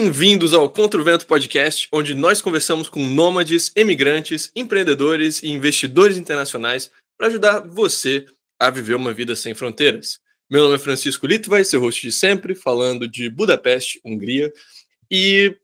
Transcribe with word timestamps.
Bem-vindos 0.00 0.54
ao 0.54 0.70
Contra 0.70 1.00
o 1.00 1.02
Vento 1.02 1.26
Podcast, 1.26 1.88
onde 1.90 2.14
nós 2.14 2.40
conversamos 2.40 2.88
com 2.88 3.04
nômades, 3.04 3.72
emigrantes, 3.74 4.48
empreendedores 4.54 5.42
e 5.42 5.48
investidores 5.48 6.16
internacionais 6.16 6.88
para 7.18 7.26
ajudar 7.26 7.66
você 7.66 8.24
a 8.60 8.70
viver 8.70 8.94
uma 8.94 9.12
vida 9.12 9.34
sem 9.34 9.54
fronteiras. 9.54 10.20
Meu 10.48 10.62
nome 10.62 10.76
é 10.76 10.78
Francisco 10.78 11.26
Litvai, 11.26 11.64
seu 11.64 11.80
host 11.80 12.00
de 12.00 12.12
sempre, 12.12 12.54
falando 12.54 13.08
de 13.08 13.28
Budapeste, 13.28 14.00
Hungria. 14.04 14.52
E 15.10 15.56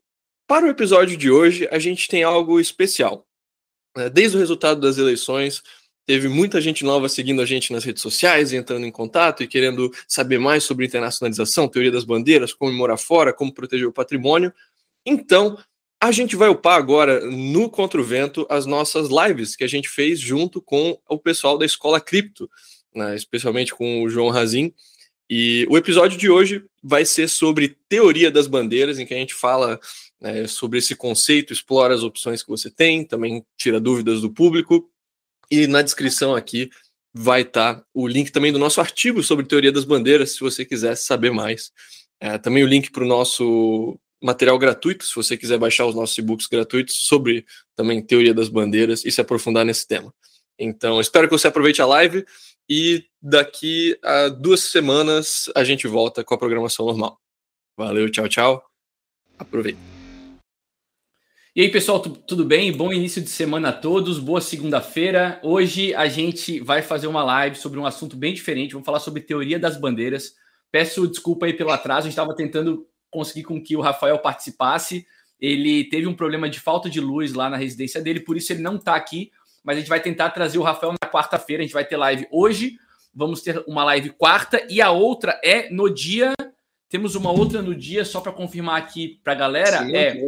para 0.45 0.65
o 0.65 0.69
episódio 0.69 1.15
de 1.15 1.31
hoje, 1.31 1.65
a 1.71 1.79
gente 1.79 2.09
tem 2.09 2.23
algo 2.23 2.59
especial. 2.59 3.25
É, 3.95 4.09
desde 4.09 4.35
o 4.35 4.39
resultado 4.41 4.81
das 4.81 4.97
eleições, 4.97 5.63
teve 6.05 6.27
muita 6.27 6.61
gente 6.61 6.83
nova 6.83 7.09
seguindo 7.09 7.41
a 7.41 7.45
gente 7.45 7.73
nas 7.73 7.83
redes 7.83 8.01
sociais, 8.01 8.53
entrando 8.53 8.85
em 8.85 8.91
contato 8.91 9.43
e 9.43 9.47
querendo 9.47 9.91
saber 10.07 10.39
mais 10.39 10.63
sobre 10.63 10.85
internacionalização, 10.85 11.67
teoria 11.67 11.91
das 11.91 12.03
bandeiras, 12.03 12.53
como 12.53 12.71
morar 12.71 12.97
fora, 12.97 13.33
como 13.33 13.53
proteger 13.53 13.87
o 13.87 13.93
patrimônio. 13.93 14.53
Então, 15.05 15.57
a 15.99 16.11
gente 16.11 16.35
vai 16.35 16.49
upar 16.49 16.77
agora 16.77 17.25
no 17.25 17.69
Contra 17.69 17.99
o 17.99 18.03
Vento 18.03 18.45
as 18.49 18.65
nossas 18.65 19.09
lives 19.09 19.55
que 19.55 19.63
a 19.63 19.67
gente 19.67 19.89
fez 19.89 20.19
junto 20.19 20.61
com 20.61 20.99
o 21.09 21.17
pessoal 21.17 21.57
da 21.57 21.65
Escola 21.65 21.99
Cripto, 21.99 22.49
né, 22.93 23.15
especialmente 23.15 23.73
com 23.73 24.03
o 24.03 24.09
João 24.09 24.29
Razin. 24.29 24.73
E 25.27 25.65
o 25.71 25.75
episódio 25.75 26.19
de 26.19 26.29
hoje 26.29 26.63
vai 26.83 27.03
ser 27.03 27.27
sobre 27.27 27.75
teoria 27.89 28.29
das 28.29 28.45
bandeiras, 28.45 28.99
em 28.99 29.07
que 29.07 29.13
a 29.15 29.17
gente 29.17 29.33
fala 29.33 29.79
né, 30.21 30.45
sobre 30.45 30.77
esse 30.77 30.95
conceito, 30.95 31.51
explora 31.51 31.95
as 31.95 32.03
opções 32.03 32.43
que 32.43 32.49
você 32.49 32.69
tem, 32.69 33.03
também 33.03 33.43
tira 33.57 33.79
dúvidas 33.79 34.21
do 34.21 34.29
público 34.29 34.87
e 35.49 35.67
na 35.67 35.81
descrição 35.81 36.35
aqui 36.35 36.69
vai 37.13 37.41
estar 37.41 37.75
tá 37.75 37.85
o 37.93 38.07
link 38.07 38.31
também 38.31 38.51
do 38.51 38.59
nosso 38.59 38.81
artigo 38.81 39.23
sobre 39.23 39.45
teoria 39.45 39.71
das 39.71 39.85
bandeiras, 39.85 40.31
se 40.31 40.41
você 40.41 40.65
quiser 40.65 40.95
saber 40.95 41.31
mais. 41.31 41.71
É, 42.19 42.37
também 42.37 42.63
o 42.63 42.67
link 42.67 42.91
para 42.91 43.03
o 43.03 43.07
nosso 43.07 43.97
material 44.21 44.57
gratuito, 44.57 45.05
se 45.05 45.15
você 45.15 45.37
quiser 45.37 45.57
baixar 45.57 45.85
os 45.85 45.95
nossos 45.95 46.17
e-books 46.17 46.47
gratuitos 46.47 47.05
sobre 47.05 47.45
também 47.75 48.01
teoria 48.01 48.33
das 48.33 48.49
bandeiras 48.49 49.05
e 49.05 49.11
se 49.11 49.21
aprofundar 49.21 49.63
nesse 49.63 49.87
tema. 49.87 50.13
Então, 50.57 50.99
espero 50.99 51.27
que 51.27 51.37
você 51.37 51.47
aproveite 51.47 51.81
a 51.81 51.85
live 51.85 52.25
e 52.69 53.05
daqui 53.21 53.97
a 54.03 54.29
duas 54.29 54.61
semanas 54.61 55.49
a 55.55 55.63
gente 55.63 55.87
volta 55.87 56.23
com 56.23 56.33
a 56.33 56.37
programação 56.37 56.85
normal. 56.85 57.19
Valeu, 57.77 58.09
tchau, 58.09 58.27
tchau. 58.27 58.63
Aproveita. 59.37 59.94
E 61.57 61.61
aí, 61.61 61.71
pessoal, 61.71 62.01
tudo 62.01 62.43
bem? 62.43 62.69
Bom 62.69 62.91
início 62.91 63.21
de 63.21 63.29
semana 63.29 63.69
a 63.69 63.71
todos, 63.71 64.19
boa 64.19 64.41
segunda-feira. 64.41 65.39
Hoje 65.41 65.95
a 65.95 66.05
gente 66.05 66.59
vai 66.59 66.81
fazer 66.81 67.07
uma 67.07 67.23
live 67.23 67.55
sobre 67.55 67.79
um 67.79 67.85
assunto 67.85 68.17
bem 68.17 68.33
diferente. 68.33 68.73
Vamos 68.73 68.85
falar 68.85 68.99
sobre 68.99 69.21
teoria 69.21 69.57
das 69.57 69.77
bandeiras. 69.77 70.33
Peço 70.69 71.07
desculpa 71.07 71.45
aí 71.45 71.53
pelo 71.53 71.71
atraso, 71.71 71.99
a 71.99 72.09
gente 72.09 72.11
estava 72.11 72.35
tentando 72.35 72.85
conseguir 73.09 73.43
com 73.43 73.63
que 73.63 73.73
o 73.73 73.79
Rafael 73.79 74.19
participasse. 74.19 75.07
Ele 75.39 75.85
teve 75.85 76.05
um 76.07 76.13
problema 76.13 76.49
de 76.49 76.59
falta 76.59 76.89
de 76.89 76.99
luz 76.99 77.33
lá 77.33 77.49
na 77.49 77.55
residência 77.55 78.01
dele, 78.01 78.19
por 78.19 78.35
isso 78.35 78.51
ele 78.51 78.61
não 78.61 78.75
está 78.75 78.93
aqui. 78.93 79.31
Mas 79.63 79.77
a 79.77 79.79
gente 79.79 79.89
vai 79.89 80.01
tentar 80.01 80.31
trazer 80.31 80.57
o 80.57 80.61
Rafael 80.61 80.91
na 81.01 81.09
quarta-feira. 81.09 81.63
A 81.63 81.65
gente 81.65 81.73
vai 81.73 81.85
ter 81.85 81.95
live 81.95 82.27
hoje. 82.31 82.75
Vamos 83.13 83.41
ter 83.41 83.63
uma 83.65 83.85
live 83.85 84.09
quarta 84.09 84.61
e 84.69 84.81
a 84.81 84.91
outra 84.91 85.39
é 85.41 85.69
no 85.69 85.89
dia. 85.89 86.33
Temos 86.89 87.15
uma 87.15 87.31
outra 87.31 87.61
no 87.61 87.73
dia, 87.73 88.03
só 88.03 88.19
para 88.19 88.33
confirmar 88.33 88.77
aqui 88.77 89.21
para 89.23 89.31
a 89.31 89.37
galera. 89.37 89.85
Sim, 89.85 89.95
é 89.95 90.21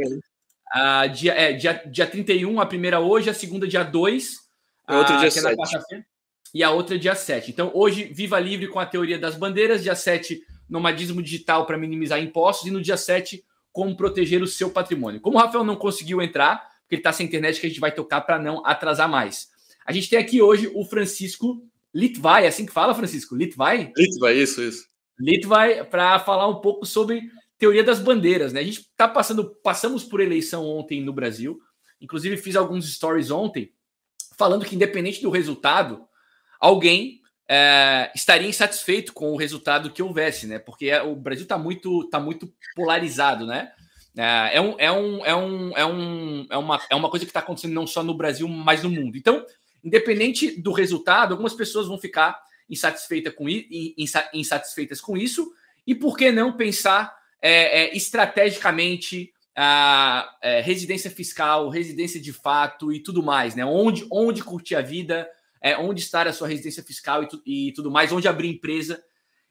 Uh, 0.75 1.09
dia, 1.09 1.33
é, 1.33 1.53
dia, 1.53 1.81
dia 1.85 2.05
31, 2.05 2.59
a 2.59 2.65
primeira 2.65 2.99
hoje, 2.99 3.29
a 3.29 3.33
segunda 3.33 3.67
dia 3.67 3.83
2. 3.83 4.35
A 4.85 4.97
outra 4.97 5.17
uh, 5.17 5.19
dia 5.19 5.31
7. 5.31 5.47
É 5.93 6.03
e 6.53 6.63
a 6.63 6.71
outra 6.71 6.97
dia 6.97 7.15
7. 7.15 7.51
Então, 7.51 7.71
hoje, 7.73 8.05
Viva 8.05 8.39
Livre 8.39 8.67
com 8.67 8.79
a 8.79 8.85
teoria 8.85 9.17
das 9.17 9.35
bandeiras. 9.35 9.83
Dia 9.83 9.95
7, 9.95 10.41
nomadismo 10.69 11.21
digital 11.21 11.65
para 11.65 11.77
minimizar 11.77 12.21
impostos. 12.21 12.67
E 12.67 12.71
no 12.71 12.81
dia 12.81 12.97
7, 12.97 13.43
como 13.71 13.95
proteger 13.95 14.41
o 14.41 14.47
seu 14.47 14.69
patrimônio. 14.69 15.21
Como 15.21 15.37
o 15.37 15.39
Rafael 15.39 15.63
não 15.63 15.75
conseguiu 15.75 16.21
entrar, 16.21 16.57
porque 16.81 16.95
ele 16.95 16.99
está 16.99 17.13
sem 17.13 17.27
internet, 17.27 17.59
que 17.59 17.67
a 17.67 17.69
gente 17.69 17.79
vai 17.79 17.91
tocar 17.91 18.21
para 18.21 18.39
não 18.39 18.65
atrasar 18.65 19.07
mais. 19.07 19.49
A 19.85 19.91
gente 19.91 20.09
tem 20.09 20.19
aqui 20.19 20.41
hoje 20.41 20.71
o 20.73 20.83
Francisco 20.83 21.61
Litvai, 21.93 22.45
é 22.45 22.47
assim 22.47 22.65
que 22.65 22.73
fala, 22.73 22.93
Francisco? 22.93 23.35
Litvai? 23.35 23.91
Litvai, 23.95 24.33
isso, 24.35 24.61
isso. 24.61 24.87
Litvai, 25.19 25.83
para 25.83 26.19
falar 26.19 26.47
um 26.47 26.59
pouco 26.61 26.85
sobre 26.85 27.21
teoria 27.57 27.83
das 27.83 27.99
bandeiras, 27.99 28.53
né? 28.53 28.59
A 28.59 28.63
gente 28.63 28.89
tá 28.95 29.07
passando, 29.07 29.55
passamos 29.63 30.03
por 30.03 30.19
eleição 30.19 30.65
ontem 30.65 31.01
no 31.01 31.13
Brasil. 31.13 31.59
Inclusive 31.99 32.37
fiz 32.37 32.55
alguns 32.55 32.93
stories 32.93 33.31
ontem 33.31 33.73
falando 34.37 34.65
que 34.65 34.75
independente 34.75 35.21
do 35.21 35.31
resultado, 35.31 36.07
alguém 36.59 37.21
é, 37.49 38.11
estaria 38.13 38.47
insatisfeito 38.47 39.11
com 39.11 39.31
o 39.31 39.37
resultado 39.37 39.89
que 39.89 40.03
houvesse, 40.03 40.45
né? 40.45 40.59
Porque 40.59 40.89
é, 40.89 41.01
o 41.01 41.15
Brasil 41.15 41.43
está 41.43 41.57
muito, 41.57 42.07
tá 42.09 42.19
muito 42.19 42.53
polarizado, 42.75 43.45
né? 43.47 43.71
É, 44.15 44.57
é, 44.57 44.61
um, 44.61 44.75
é, 44.77 44.91
um, 44.91 45.25
é, 45.25 45.35
um, 45.35 45.77
é, 45.77 45.85
um, 45.85 46.47
é, 46.49 46.57
uma, 46.57 46.81
é 46.91 46.95
uma 46.95 47.09
coisa 47.09 47.25
que 47.25 47.29
está 47.29 47.39
acontecendo 47.39 47.73
não 47.73 47.87
só 47.87 48.03
no 48.03 48.15
Brasil, 48.15 48.47
mas 48.47 48.83
no 48.83 48.89
mundo. 48.89 49.17
Então, 49.17 49.45
independente 49.83 50.59
do 50.59 50.71
resultado, 50.71 51.31
algumas 51.31 51.53
pessoas 51.53 51.87
vão 51.87 51.97
ficar 51.97 52.39
com, 53.35 53.47
insatisfeitas 54.33 54.99
com 54.99 55.17
isso, 55.17 55.51
e 55.85 55.95
por 55.95 56.17
que 56.17 56.31
não 56.31 56.57
pensar 56.57 57.16
é, 57.41 57.83
é, 57.83 57.97
estrategicamente 57.97 59.31
a 59.55 60.37
é, 60.41 60.61
residência 60.61 61.09
fiscal, 61.09 61.69
residência 61.69 62.21
de 62.21 62.31
fato 62.31 62.91
e 62.91 63.01
tudo 63.01 63.23
mais, 63.23 63.55
né? 63.55 63.65
Onde, 63.65 64.05
onde 64.11 64.43
curtir 64.43 64.75
a 64.75 64.81
vida, 64.81 65.27
é, 65.61 65.75
onde 65.77 66.01
estar 66.01 66.27
a 66.27 66.33
sua 66.33 66.47
residência 66.47 66.83
fiscal 66.83 67.23
e, 67.23 67.27
tu, 67.27 67.41
e 67.45 67.73
tudo 67.73 67.89
mais, 67.89 68.11
onde 68.11 68.27
abrir 68.27 68.49
empresa. 68.49 69.03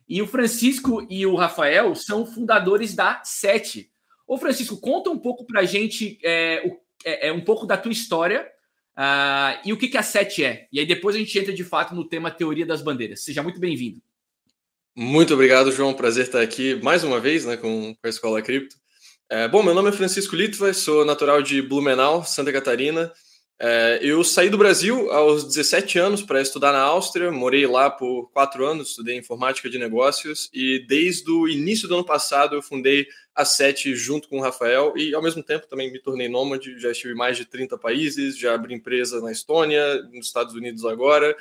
E 0.08 0.22
o 0.22 0.26
Francisco 0.26 1.04
e 1.10 1.26
o 1.26 1.34
Rafael 1.34 1.94
são 1.96 2.24
fundadores 2.24 2.94
da 2.94 3.20
Sete. 3.24 3.90
Ô, 4.26 4.38
Francisco, 4.38 4.80
conta 4.80 5.10
um 5.10 5.18
pouco 5.18 5.44
para 5.44 5.60
a 5.60 5.64
gente 5.64 6.18
é, 6.22 6.62
o, 6.64 6.80
é, 7.04 7.32
um 7.32 7.40
pouco 7.40 7.66
da 7.66 7.76
tua 7.76 7.92
história 7.92 8.48
uh, 8.96 9.60
e 9.64 9.72
o 9.72 9.76
que, 9.76 9.88
que 9.88 9.98
a 9.98 10.02
Sete 10.02 10.44
é. 10.44 10.68
E 10.72 10.78
aí 10.78 10.86
depois 10.86 11.16
a 11.16 11.18
gente 11.18 11.36
entra 11.38 11.52
de 11.52 11.64
fato 11.64 11.94
no 11.94 12.08
tema 12.08 12.30
teoria 12.30 12.64
das 12.64 12.82
bandeiras. 12.82 13.24
Seja 13.24 13.42
muito 13.42 13.58
bem-vindo. 13.58 14.00
Muito 14.98 15.34
obrigado, 15.34 15.70
João. 15.70 15.92
Prazer 15.92 16.24
estar 16.24 16.40
aqui 16.40 16.74
mais 16.82 17.04
uma 17.04 17.20
vez 17.20 17.44
né, 17.44 17.54
com, 17.58 17.94
a 18.02 18.08
Escola 18.08 18.40
Cripto. 18.40 18.76
É, 19.30 19.46
bom, 19.46 19.62
meu 19.62 19.74
nome 19.74 19.90
é 19.90 19.92
Francisco 19.92 20.34
Litva, 20.34 20.72
sou 20.72 21.04
natural 21.04 21.42
de 21.42 21.60
Blumenau, 21.60 22.24
Santa 22.24 22.50
Catarina. 22.50 23.12
É, 23.58 23.98
eu 24.02 24.22
saí 24.22 24.50
do 24.50 24.58
Brasil 24.58 25.10
aos 25.10 25.44
17 25.44 25.98
anos 25.98 26.22
para 26.22 26.42
estudar 26.42 26.72
na 26.72 26.80
Áustria, 26.80 27.32
morei 27.32 27.66
lá 27.66 27.88
por 27.88 28.30
quatro 28.30 28.66
anos, 28.66 28.90
estudei 28.90 29.16
informática 29.16 29.70
de 29.70 29.78
negócios 29.78 30.50
e 30.52 30.84
desde 30.86 31.30
o 31.30 31.48
início 31.48 31.88
do 31.88 31.94
ano 31.94 32.04
passado 32.04 32.54
eu 32.54 32.62
fundei 32.62 33.06
a 33.34 33.46
Sete 33.46 33.94
junto 33.94 34.28
com 34.28 34.38
o 34.38 34.42
Rafael 34.42 34.92
e 34.96 35.14
ao 35.14 35.22
mesmo 35.22 35.42
tempo 35.42 35.66
também 35.66 35.90
me 35.90 35.98
tornei 35.98 36.28
nômade, 36.28 36.78
já 36.78 36.90
estive 36.90 37.14
em 37.14 37.16
mais 37.16 37.38
de 37.38 37.46
30 37.46 37.78
países, 37.78 38.38
já 38.38 38.54
abri 38.54 38.74
empresa 38.74 39.22
na 39.22 39.32
Estônia, 39.32 40.02
nos 40.12 40.26
Estados 40.26 40.54
Unidos 40.54 40.84
agora 40.84 41.34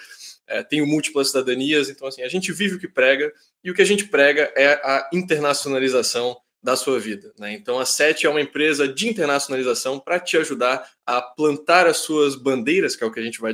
é, 0.48 0.64
tenho 0.64 0.86
múltiplas 0.86 1.30
cidadanias, 1.30 1.90
então 1.90 2.08
assim, 2.08 2.22
a 2.22 2.28
gente 2.28 2.52
vive 2.52 2.76
o 2.76 2.80
que 2.80 2.88
prega, 2.88 3.32
e 3.64 3.72
o 3.72 3.74
que 3.74 3.82
a 3.82 3.86
gente 3.86 4.06
prega 4.06 4.52
é 4.56 4.74
a 4.74 5.10
internacionalização 5.12 6.38
da 6.66 6.76
sua 6.76 7.00
vida. 7.00 7.32
Né? 7.38 7.54
Então 7.54 7.78
a 7.78 7.86
SET 7.86 8.26
é 8.26 8.30
uma 8.30 8.42
empresa 8.42 8.88
de 8.88 9.08
internacionalização 9.08 10.00
para 10.00 10.20
te 10.20 10.36
ajudar 10.36 10.90
a 11.06 11.22
plantar 11.22 11.86
as 11.86 11.98
suas 11.98 12.36
bandeiras, 12.36 12.96
que 12.96 13.04
é 13.04 13.08
o 13.08 13.12
que 13.12 13.20
a 13.20 13.24
gente 13.24 13.40
vai 13.40 13.54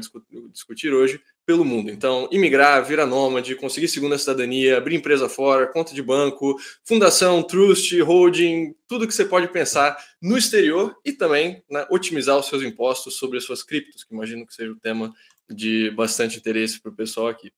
discutir 0.49 0.93
hoje, 0.93 1.21
pelo 1.45 1.65
mundo. 1.65 1.91
Então, 1.91 2.29
imigrar, 2.31 2.85
virar 2.85 3.05
nômade, 3.05 3.55
conseguir 3.55 3.89
segunda 3.89 4.17
cidadania, 4.17 4.77
abrir 4.77 4.95
empresa 4.95 5.27
fora, 5.27 5.67
conta 5.67 5.93
de 5.93 6.01
banco, 6.01 6.55
fundação, 6.85 7.43
trust, 7.43 7.99
holding, 7.99 8.73
tudo 8.87 9.05
que 9.05 9.13
você 9.13 9.25
pode 9.25 9.49
pensar 9.49 9.97
no 10.21 10.37
exterior 10.37 10.95
e 11.03 11.11
também 11.11 11.61
né, 11.69 11.85
otimizar 11.89 12.37
os 12.37 12.45
seus 12.45 12.63
impostos 12.63 13.17
sobre 13.17 13.37
as 13.37 13.43
suas 13.43 13.61
criptos, 13.61 14.05
que 14.05 14.13
imagino 14.13 14.47
que 14.47 14.53
seja 14.53 14.71
o 14.71 14.79
tema 14.79 15.13
de 15.49 15.91
bastante 15.91 16.37
interesse 16.37 16.79
para 16.79 16.91
o 16.91 16.95
pessoal 16.95 17.27
aqui. 17.27 17.51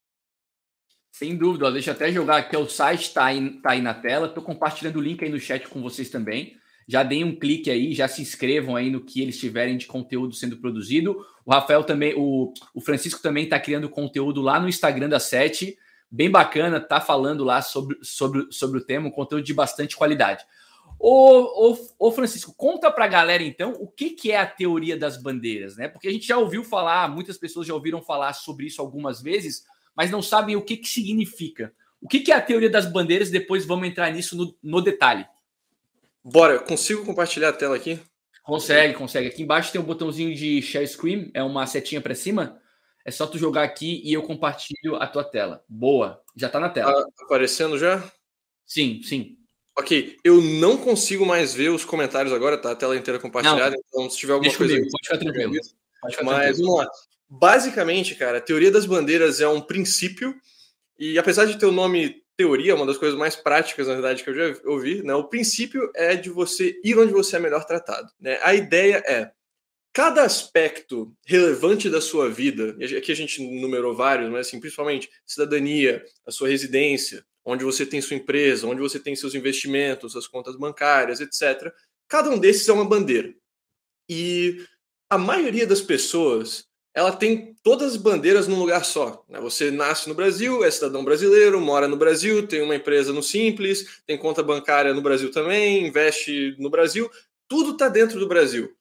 Sem 1.13 1.38
dúvida, 1.38 1.71
deixa 1.71 1.92
eu 1.92 1.94
até 1.94 2.12
jogar 2.12 2.38
aqui, 2.38 2.57
o 2.57 2.68
site 2.68 3.04
está 3.04 3.25
aí, 3.25 3.51
tá 3.62 3.74
aí 3.74 3.81
na 3.83 3.94
tela, 3.94 4.25
estou 4.25 4.44
compartilhando 4.44 4.95
o 4.95 5.01
link 5.01 5.24
aí 5.24 5.30
no 5.30 5.39
chat 5.39 5.68
com 5.68 5.80
vocês 5.80 6.10
também. 6.10 6.57
Já 6.88 7.04
deem 7.04 7.24
um 7.24 7.36
clique 7.36 7.69
aí, 7.69 7.94
já 7.94 8.07
se 8.07 8.19
inscrevam 8.19 8.75
aí 8.75 8.89
no 8.89 9.00
que 9.00 9.21
eles 9.21 9.39
tiverem 9.39 9.77
de 9.77 9.86
conteúdo 9.86 10.33
sendo 10.33 10.57
produzido. 10.57 11.24
O 11.45 11.51
Rafael 11.51 11.83
também, 11.83 12.15
o, 12.18 12.51
o 12.74 12.81
Francisco 12.81 13.21
também 13.21 13.44
está 13.44 13.60
criando 13.60 13.88
conteúdo 13.89 14.42
lá 14.42 14.60
no 14.60 14.68
Instagram 14.68 15.07
da 15.07 15.19
Sete, 15.19 15.77
bem 16.10 16.31
bacana, 16.31 16.80
tá 16.80 17.00
falando 17.00 17.44
lá 17.44 17.62
sobre, 17.62 17.95
sobre, 18.01 18.48
sobre 18.50 18.80
o 18.80 18.83
tema, 18.83 19.07
um 19.07 19.12
conteúdo 19.12 19.44
de 19.44 19.54
bastante 19.54 19.95
qualidade. 19.95 20.44
Ô, 20.98 21.69
ô, 21.69 21.77
ô, 22.00 22.12
Francisco, 22.12 22.56
conta 22.57 22.89
para 22.89 23.06
a 23.06 23.07
galera 23.07 23.44
então 23.44 23.74
o 23.74 23.88
que, 23.88 24.10
que 24.10 24.31
é 24.31 24.39
a 24.39 24.48
teoria 24.48 24.98
das 24.98 25.21
bandeiras, 25.21 25.77
né? 25.77 25.88
Porque 25.88 26.07
a 26.07 26.12
gente 26.12 26.25
já 26.25 26.39
ouviu 26.39 26.63
falar, 26.63 27.07
muitas 27.07 27.38
pessoas 27.38 27.68
já 27.68 27.74
ouviram 27.75 28.01
falar 28.01 28.33
sobre 28.33 28.65
isso 28.65 28.81
algumas 28.81 29.21
vezes, 29.21 29.71
mas 29.95 30.12
não 30.12 30.22
sabem 30.22 30.56
o 30.56 30.62
que, 30.62 30.78
que 30.78 30.88
significa. 30.88 31.74
O 32.01 32.07
que, 32.07 32.19
que 32.19 32.31
é 32.31 32.36
a 32.36 32.42
teoria 32.42 32.69
das 32.69 32.86
bandeiras? 32.86 33.30
Depois 33.30 33.66
vamos 33.66 33.88
entrar 33.88 34.12
nisso 34.12 34.36
no, 34.36 34.56
no 34.62 34.81
detalhe. 34.81 35.25
Bora, 36.24 36.60
consigo 36.60 37.06
compartilhar 37.06 37.50
a 37.50 37.54
tela 37.54 37.75
aqui? 37.75 38.00
Consegue, 38.44 38.94
consegue. 38.94 39.28
Aqui 39.28 39.42
embaixo 39.42 39.72
tem 39.72 39.80
um 39.80 39.86
botãozinho 39.86 40.36
de 40.36 40.62
share 40.62 40.88
screen, 40.88 41.31
é 41.34 41.42
uma 41.42 41.66
setinha 41.66 42.01
para 42.01 42.13
cima. 42.13 42.60
É 43.06 43.12
só 43.12 43.25
tu 43.25 43.38
jogar 43.38 43.63
aqui 43.63 44.01
e 44.04 44.13
eu 44.13 44.22
compartilho 44.22 44.95
a 44.95 45.07
tua 45.07 45.24
tela. 45.24 45.63
Boa, 45.68 46.22
já 46.36 46.48
está 46.48 46.60
na 46.60 46.69
tela. 46.69 46.92
Tá 46.92 47.10
aparecendo 47.24 47.78
já? 47.78 48.04
Sim, 48.66 49.01
sim. 49.04 49.38
Ok, 49.78 50.18
eu 50.24 50.42
não 50.42 50.78
consigo 50.78 51.25
mais 51.25 51.54
ver 51.54 51.69
os 51.69 51.84
comentários 51.84 52.34
agora, 52.34 52.57
tá? 52.57 52.72
A 52.72 52.75
tela 52.75 52.96
inteira 52.96 53.19
compartilhada, 53.19 53.72
não. 53.72 53.84
então 53.88 54.10
se 54.10 54.18
tiver 54.18 54.34
alguma 54.34 54.54
coisa. 54.54 54.74
Comigo, 54.74 54.92
pode 54.92 55.07
ficar 55.07 55.18
tranquilo. 55.18 55.54
Pode 56.01 56.16
ficar 56.16 56.25
Mas 56.25 56.36
tranquilo. 56.36 56.68
vamos 56.68 56.86
lá. 56.86 56.92
Basicamente, 57.30 58.16
cara, 58.16 58.38
a 58.38 58.42
teoria 58.42 58.72
das 58.72 58.86
bandeiras 58.86 59.42
é 59.42 59.48
um 59.48 59.62
princípio, 59.62 60.36
e 60.98 61.18
apesar 61.18 61.46
de 61.46 61.58
ter 61.58 61.66
o 61.66 61.72
nome 61.72 62.24
teoria, 62.36 62.75
uma 62.75 62.86
das 62.86 62.98
coisas 62.98 63.18
mais 63.18 63.36
práticas, 63.36 63.88
na 63.88 63.94
verdade, 63.94 64.24
que 64.24 64.30
eu 64.30 64.36
já 64.36 64.60
ouvi, 64.66 65.04
né? 65.04 65.14
O 65.14 65.25
princípio 65.25 65.92
é 65.96 66.16
de 66.16 66.30
você 66.30 66.80
ir 66.84 66.98
onde 66.98 67.14
você 67.14 67.36
é 67.36 67.40
melhor 67.40 67.64
tratado. 67.66 68.12
Né? 68.20 68.40
A 68.42 68.56
ideia 68.56 69.04
é 69.08 69.31
cada 69.94 70.24
aspecto 70.24 71.16
relevante 71.25 71.90
da 71.90 72.02
sua 72.02 72.28
vida, 72.30 72.75
e 72.80 72.98
aqui 72.98 73.12
a 73.12 73.16
gente 73.16 73.42
numerou 73.42 73.96
vários, 73.96 74.30
mas 74.31 74.48
assim, 74.48 74.60
principalmente 74.60 75.10
cidadania, 75.25 76.04
a 76.25 76.31
sua 76.31 76.50
residência, 76.50 77.24
onde 77.46 77.64
você 77.64 77.86
tem 77.86 78.02
sua 78.02 78.18
empresa, 78.18 78.66
onde 78.66 78.81
você 78.81 79.00
tem 79.00 79.16
seus 79.16 79.36
investimentos, 79.36 80.14
suas 80.14 80.28
contas 80.28 80.56
bancárias, 80.56 81.22
etc. 81.22 81.72
Cada 82.08 82.30
um 82.30 82.40
desses 82.40 82.68
é 82.68 82.74
uma 82.74 82.88
bandeira. 82.88 83.34
E 84.10 84.66
a 85.10 85.18
maioria 85.18 85.68
das 85.68 85.81
pessoas 85.81 86.68
ela 86.94 87.12
tem 87.12 87.56
todas 87.63 87.94
as 87.94 87.98
bandeiras 87.98 88.48
num 88.48 88.60
lugar 88.60 88.86
só. 88.86 89.25
Né? 89.28 89.40
Você 89.40 89.72
nasce 89.72 90.07
no 90.07 90.16
Brasil, 90.16 90.63
é 90.63 90.69
cidadão 90.69 91.04
brasileiro, 91.04 91.60
mora 91.60 91.88
no 91.88 91.98
Brasil, 91.98 92.45
tem 92.48 92.62
uma 92.62 92.75
empresa 92.75 93.12
no 93.12 93.24
Simples, 93.24 94.01
tem 94.06 94.18
conta 94.18 94.44
bancária 94.44 94.94
no 94.94 95.01
Brasil 95.01 95.31
também, 95.31 95.88
investe 95.88 96.56
no 96.60 96.69
Brasil, 96.69 97.10
tudo 97.48 97.72
está 97.72 97.90
dentro 97.90 98.19
do 98.19 98.28
Brasil. 98.28 98.75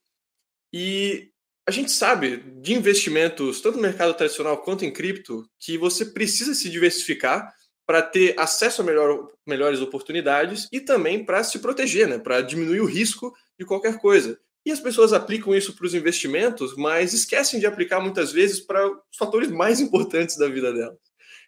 E 0.72 1.30
a 1.66 1.70
gente 1.70 1.90
sabe 1.90 2.38
de 2.60 2.74
investimentos, 2.74 3.60
tanto 3.60 3.76
no 3.76 3.82
mercado 3.82 4.14
tradicional 4.14 4.58
quanto 4.58 4.84
em 4.84 4.92
cripto, 4.92 5.48
que 5.58 5.78
você 5.78 6.04
precisa 6.04 6.54
se 6.54 6.68
diversificar 6.68 7.54
para 7.86 8.02
ter 8.02 8.38
acesso 8.38 8.82
a 8.82 8.84
melhor, 8.84 9.28
melhores 9.46 9.80
oportunidades 9.80 10.68
e 10.70 10.80
também 10.80 11.24
para 11.24 11.42
se 11.42 11.58
proteger, 11.60 12.08
né? 12.08 12.18
para 12.18 12.40
diminuir 12.40 12.80
o 12.80 12.86
risco 12.86 13.34
de 13.58 13.64
qualquer 13.64 13.98
coisa. 13.98 14.38
E 14.64 14.70
as 14.70 14.80
pessoas 14.80 15.12
aplicam 15.12 15.54
isso 15.54 15.74
para 15.74 15.86
os 15.86 15.94
investimentos, 15.94 16.76
mas 16.76 17.12
esquecem 17.12 17.58
de 17.58 17.66
aplicar 17.66 18.00
muitas 18.00 18.30
vezes 18.30 18.60
para 18.60 18.86
os 18.86 19.16
fatores 19.18 19.50
mais 19.50 19.80
importantes 19.80 20.36
da 20.36 20.48
vida 20.48 20.72
delas. 20.72 20.98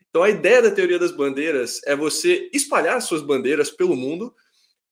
Então, 0.08 0.22
a 0.22 0.30
ideia 0.30 0.62
da 0.62 0.70
teoria 0.70 0.98
das 0.98 1.12
bandeiras 1.12 1.80
é 1.84 1.94
você 1.96 2.48
espalhar 2.52 3.00
suas 3.02 3.22
bandeiras 3.22 3.70
pelo 3.70 3.96
mundo 3.96 4.32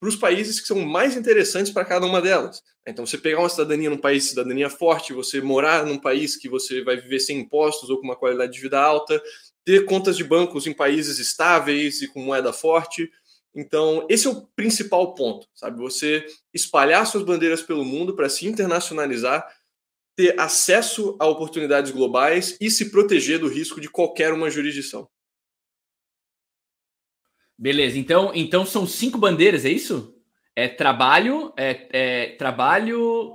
para 0.01 0.09
os 0.09 0.17
países 0.17 0.61
que 0.61 0.67
são 0.67 0.81
mais 0.81 1.17
interessantes 1.17 1.73
para 1.73 1.85
cada 1.85 2.07
uma 2.07 2.21
delas. 2.21 2.61
Então, 2.87 3.07
você 3.07 3.17
pegar 3.17 3.39
uma 3.39 3.49
cidadania 3.49 3.89
num 3.89 3.99
país, 3.99 4.25
cidadania 4.25 4.69
forte, 4.69 5.13
você 5.13 5.41
morar 5.41 5.87
num 5.87 5.99
país 5.99 6.37
que 6.37 6.49
você 6.49 6.83
vai 6.83 6.97
viver 6.97 7.21
sem 7.21 7.39
impostos 7.39 7.89
ou 7.89 7.99
com 7.99 8.05
uma 8.05 8.17
qualidade 8.17 8.53
de 8.53 8.61
vida 8.61 8.81
alta, 8.81 9.23
ter 9.65 9.85
contas 9.85 10.17
de 10.17 10.25
bancos 10.25 10.67
em 10.67 10.73
países 10.73 11.21
estáveis 11.21 12.03
e 12.03 12.09
com 12.09 12.21
moeda 12.21 12.53
forte, 12.53 13.09
então, 13.55 14.07
esse 14.09 14.27
é 14.27 14.31
o 14.31 14.47
principal 14.57 15.15
ponto, 15.15 15.47
sabe? 15.55 15.79
Você 15.79 16.25
espalhar 16.55 17.07
suas 17.07 17.23
bandeiras 17.23 17.63
pelo 17.63 17.85
mundo 17.85 18.17
para 18.17 18.29
se 18.29 18.47
internacionalizar, 18.47 19.47
ter 20.17 20.39
acesso 20.41 21.17
a 21.21 21.27
oportunidades 21.27 21.91
globais 21.91 22.57
e 22.61 22.71
se 22.71 22.91
proteger 22.91 23.39
do 23.39 23.49
risco 23.49 23.81
de 23.81 23.89
qualquer 23.89 24.33
uma 24.33 24.51
jurisdição. 24.51 25.09
Beleza, 27.59 27.99
então, 27.99 28.33
então 28.35 28.65
são 28.65 28.87
cinco 28.87 29.19
bandeiras, 29.19 29.65
é 29.65 29.71
isso? 29.71 30.15
É 30.57 30.69
trabalho, 30.69 31.53
é, 31.57 31.89
é 31.93 32.37
trabalho. 32.37 33.35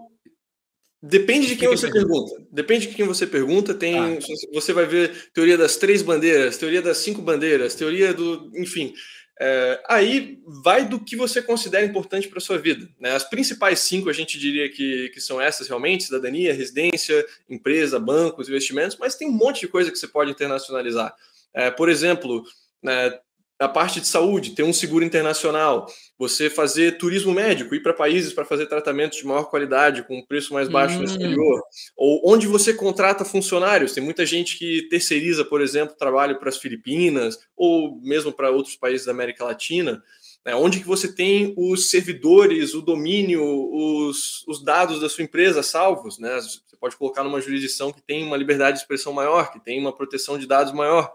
Depende 1.02 1.48
de 1.48 1.56
quem 1.56 1.70
você 1.70 1.90
pergunta. 1.90 2.46
Depende 2.52 2.88
de 2.88 2.96
quem 2.96 3.06
você 3.06 3.26
pergunta. 3.26 3.74
Tem, 3.74 3.98
ah. 3.98 4.20
você 4.54 4.74
vai 4.74 4.86
ver 4.86 5.30
teoria 5.32 5.58
das 5.58 5.78
três 5.78 6.02
bandeiras, 6.02 6.58
teoria 6.58 6.82
das 6.82 6.98
cinco 6.98 7.22
bandeiras, 7.22 7.76
teoria 7.76 8.14
do, 8.14 8.52
enfim. 8.56 8.94
É, 9.40 9.84
aí 9.88 10.40
vai 10.46 10.88
do 10.88 11.00
que 11.00 11.16
você 11.16 11.42
considera 11.42 11.86
importante 11.86 12.28
para 12.28 12.40
a 12.40 12.42
sua 12.42 12.58
vida. 12.58 12.90
Né? 13.00 13.12
As 13.12 13.24
principais 13.24 13.80
cinco 13.80 14.10
a 14.10 14.14
gente 14.14 14.40
diria 14.40 14.68
que, 14.70 15.10
que 15.10 15.22
são 15.22 15.40
essas 15.40 15.68
realmente: 15.68 16.06
cidadania, 16.06 16.54
residência, 16.54 17.26
empresa, 17.48 18.00
bancos, 18.00 18.50
investimentos, 18.50 18.98
mas 18.98 19.16
tem 19.16 19.28
um 19.28 19.34
monte 19.34 19.62
de 19.62 19.68
coisa 19.68 19.92
que 19.92 19.98
você 19.98 20.08
pode 20.08 20.32
internacionalizar. 20.32 21.16
É, 21.54 21.70
por 21.70 21.90
exemplo, 21.90 22.44
né, 22.82 23.20
a 23.60 23.68
parte 23.68 24.00
de 24.00 24.08
saúde, 24.08 24.52
ter 24.52 24.64
um 24.64 24.74
seguro 24.74 25.04
internacional, 25.04 25.88
você 26.18 26.50
fazer 26.50 26.98
turismo 26.98 27.34
médico, 27.34 27.74
ir 27.74 27.82
para 27.82 27.94
países 27.94 28.32
para 28.32 28.46
fazer 28.46 28.68
tratamentos 28.68 29.18
de 29.18 29.26
maior 29.26 29.46
qualidade, 29.46 30.04
com 30.04 30.18
um 30.20 30.26
preço 30.26 30.54
mais 30.54 30.68
baixo 30.68 30.96
hum. 30.96 31.00
no 31.00 31.06
exterior, 31.06 31.62
ou 31.96 32.22
onde 32.26 32.46
você 32.46 32.74
contrata 32.74 33.26
funcionários. 33.26 33.94
Tem 33.94 34.04
muita 34.04 34.26
gente 34.26 34.58
que 34.58 34.88
terceiriza, 34.90 35.44
por 35.44 35.62
exemplo, 35.62 35.96
trabalho 35.98 36.38
para 36.38 36.50
as 36.50 36.58
Filipinas, 36.58 37.40
ou 37.56 38.00
mesmo 38.02 38.32
para 38.32 38.52
outros 38.52 38.76
países 38.76 39.06
da 39.06 39.12
América 39.12 39.44
Latina, 39.44 40.04
né, 40.46 40.56
onde 40.56 40.80
que 40.80 40.88
você 40.88 41.12
tem 41.12 41.54
os 41.58 41.90
servidores, 41.90 42.74
o 42.74 42.82
domínio, 42.82 43.44
os, 43.44 44.48
os 44.48 44.64
dados 44.64 45.02
da 45.02 45.10
sua 45.10 45.24
empresa 45.24 45.62
salvos. 45.62 46.20
Né? 46.20 46.40
Você 46.40 46.78
pode 46.80 46.96
colocar 46.96 47.24
numa 47.24 47.42
jurisdição 47.42 47.92
que 47.92 48.02
tem 48.02 48.24
uma 48.24 48.38
liberdade 48.38 48.78
de 48.78 48.84
expressão 48.84 49.12
maior, 49.12 49.52
que 49.52 49.60
tem 49.60 49.80
uma 49.80 49.92
proteção 49.92 50.38
de 50.38 50.46
dados 50.46 50.72
maior. 50.72 51.12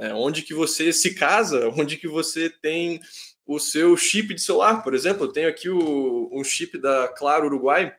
Né? 0.00 0.14
Onde 0.14 0.40
que 0.40 0.54
você 0.54 0.92
se 0.94 1.14
casa, 1.14 1.68
onde 1.76 1.98
que 1.98 2.08
você 2.08 2.48
tem 2.48 3.00
o 3.46 3.58
seu 3.58 3.96
chip 3.96 4.32
de 4.32 4.40
celular, 4.40 4.82
por 4.82 4.94
exemplo. 4.94 5.26
Eu 5.26 5.32
tenho 5.32 5.48
aqui 5.48 5.68
o, 5.68 6.30
um 6.32 6.42
chip 6.42 6.78
da 6.78 7.08
Claro 7.08 7.46
Uruguai 7.46 7.94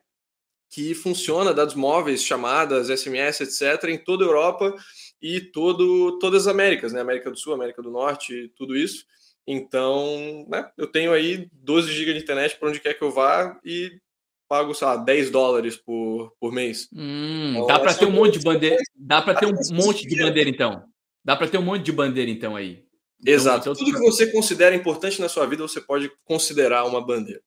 que 0.70 0.96
funciona, 0.96 1.54
dados 1.54 1.76
móveis, 1.76 2.24
chamadas, 2.24 2.88
SMS, 2.88 3.42
etc., 3.42 3.90
em 3.90 3.98
toda 3.98 4.24
a 4.24 4.28
Europa 4.28 4.74
e 5.22 5.42
todo, 5.42 6.18
todas 6.18 6.48
as 6.48 6.54
Américas, 6.54 6.94
né? 6.94 7.02
América 7.02 7.30
do 7.30 7.38
Sul, 7.38 7.54
América 7.54 7.82
do 7.82 7.92
Norte, 7.92 8.52
tudo 8.56 8.76
isso. 8.76 9.06
Então, 9.46 10.46
né, 10.48 10.72
eu 10.78 10.88
tenho 10.88 11.12
aí 11.12 11.50
12 11.52 11.92
GB 11.92 12.14
de 12.14 12.20
internet 12.22 12.58
para 12.58 12.70
onde 12.70 12.80
quer 12.80 12.94
que 12.94 13.04
eu 13.04 13.12
vá 13.12 13.60
e 13.66 13.92
pago, 14.48 14.74
sei 14.74 14.88
lá, 14.88 14.96
10 14.96 15.30
dólares 15.30 15.76
por, 15.76 16.34
por 16.40 16.54
mês. 16.54 16.88
Hum, 16.94 17.52
então, 17.52 17.68
dá 17.68 17.80
para 17.80 17.94
ter 17.94 18.06
um 18.06 18.12
monte 18.12 18.40
de 18.40 18.46
bandeira. 18.46 18.78
Dá 18.96 19.22
para 19.22 19.36
ter 19.36 19.48
um 19.48 19.54
monte 19.74 20.08
de 20.08 20.18
bandeira, 20.18 20.50
então. 20.50 20.84
Dá 21.24 21.36
para 21.36 21.48
ter 21.48 21.58
um 21.58 21.64
monte 21.64 21.84
de 21.84 21.92
bandeira, 21.92 22.30
então, 22.30 22.56
aí. 22.56 22.84
Então, 23.22 23.34
Exato. 23.34 23.70
Então, 23.70 23.74
Tudo 23.76 23.94
que 23.94 24.00
você 24.00 24.32
considera 24.32 24.76
importante 24.76 25.22
na 25.22 25.30
sua 25.30 25.46
vida, 25.46 25.62
você 25.62 25.80
pode 25.80 26.12
considerar 26.26 26.86
uma 26.86 27.00
bandeira. 27.06 27.42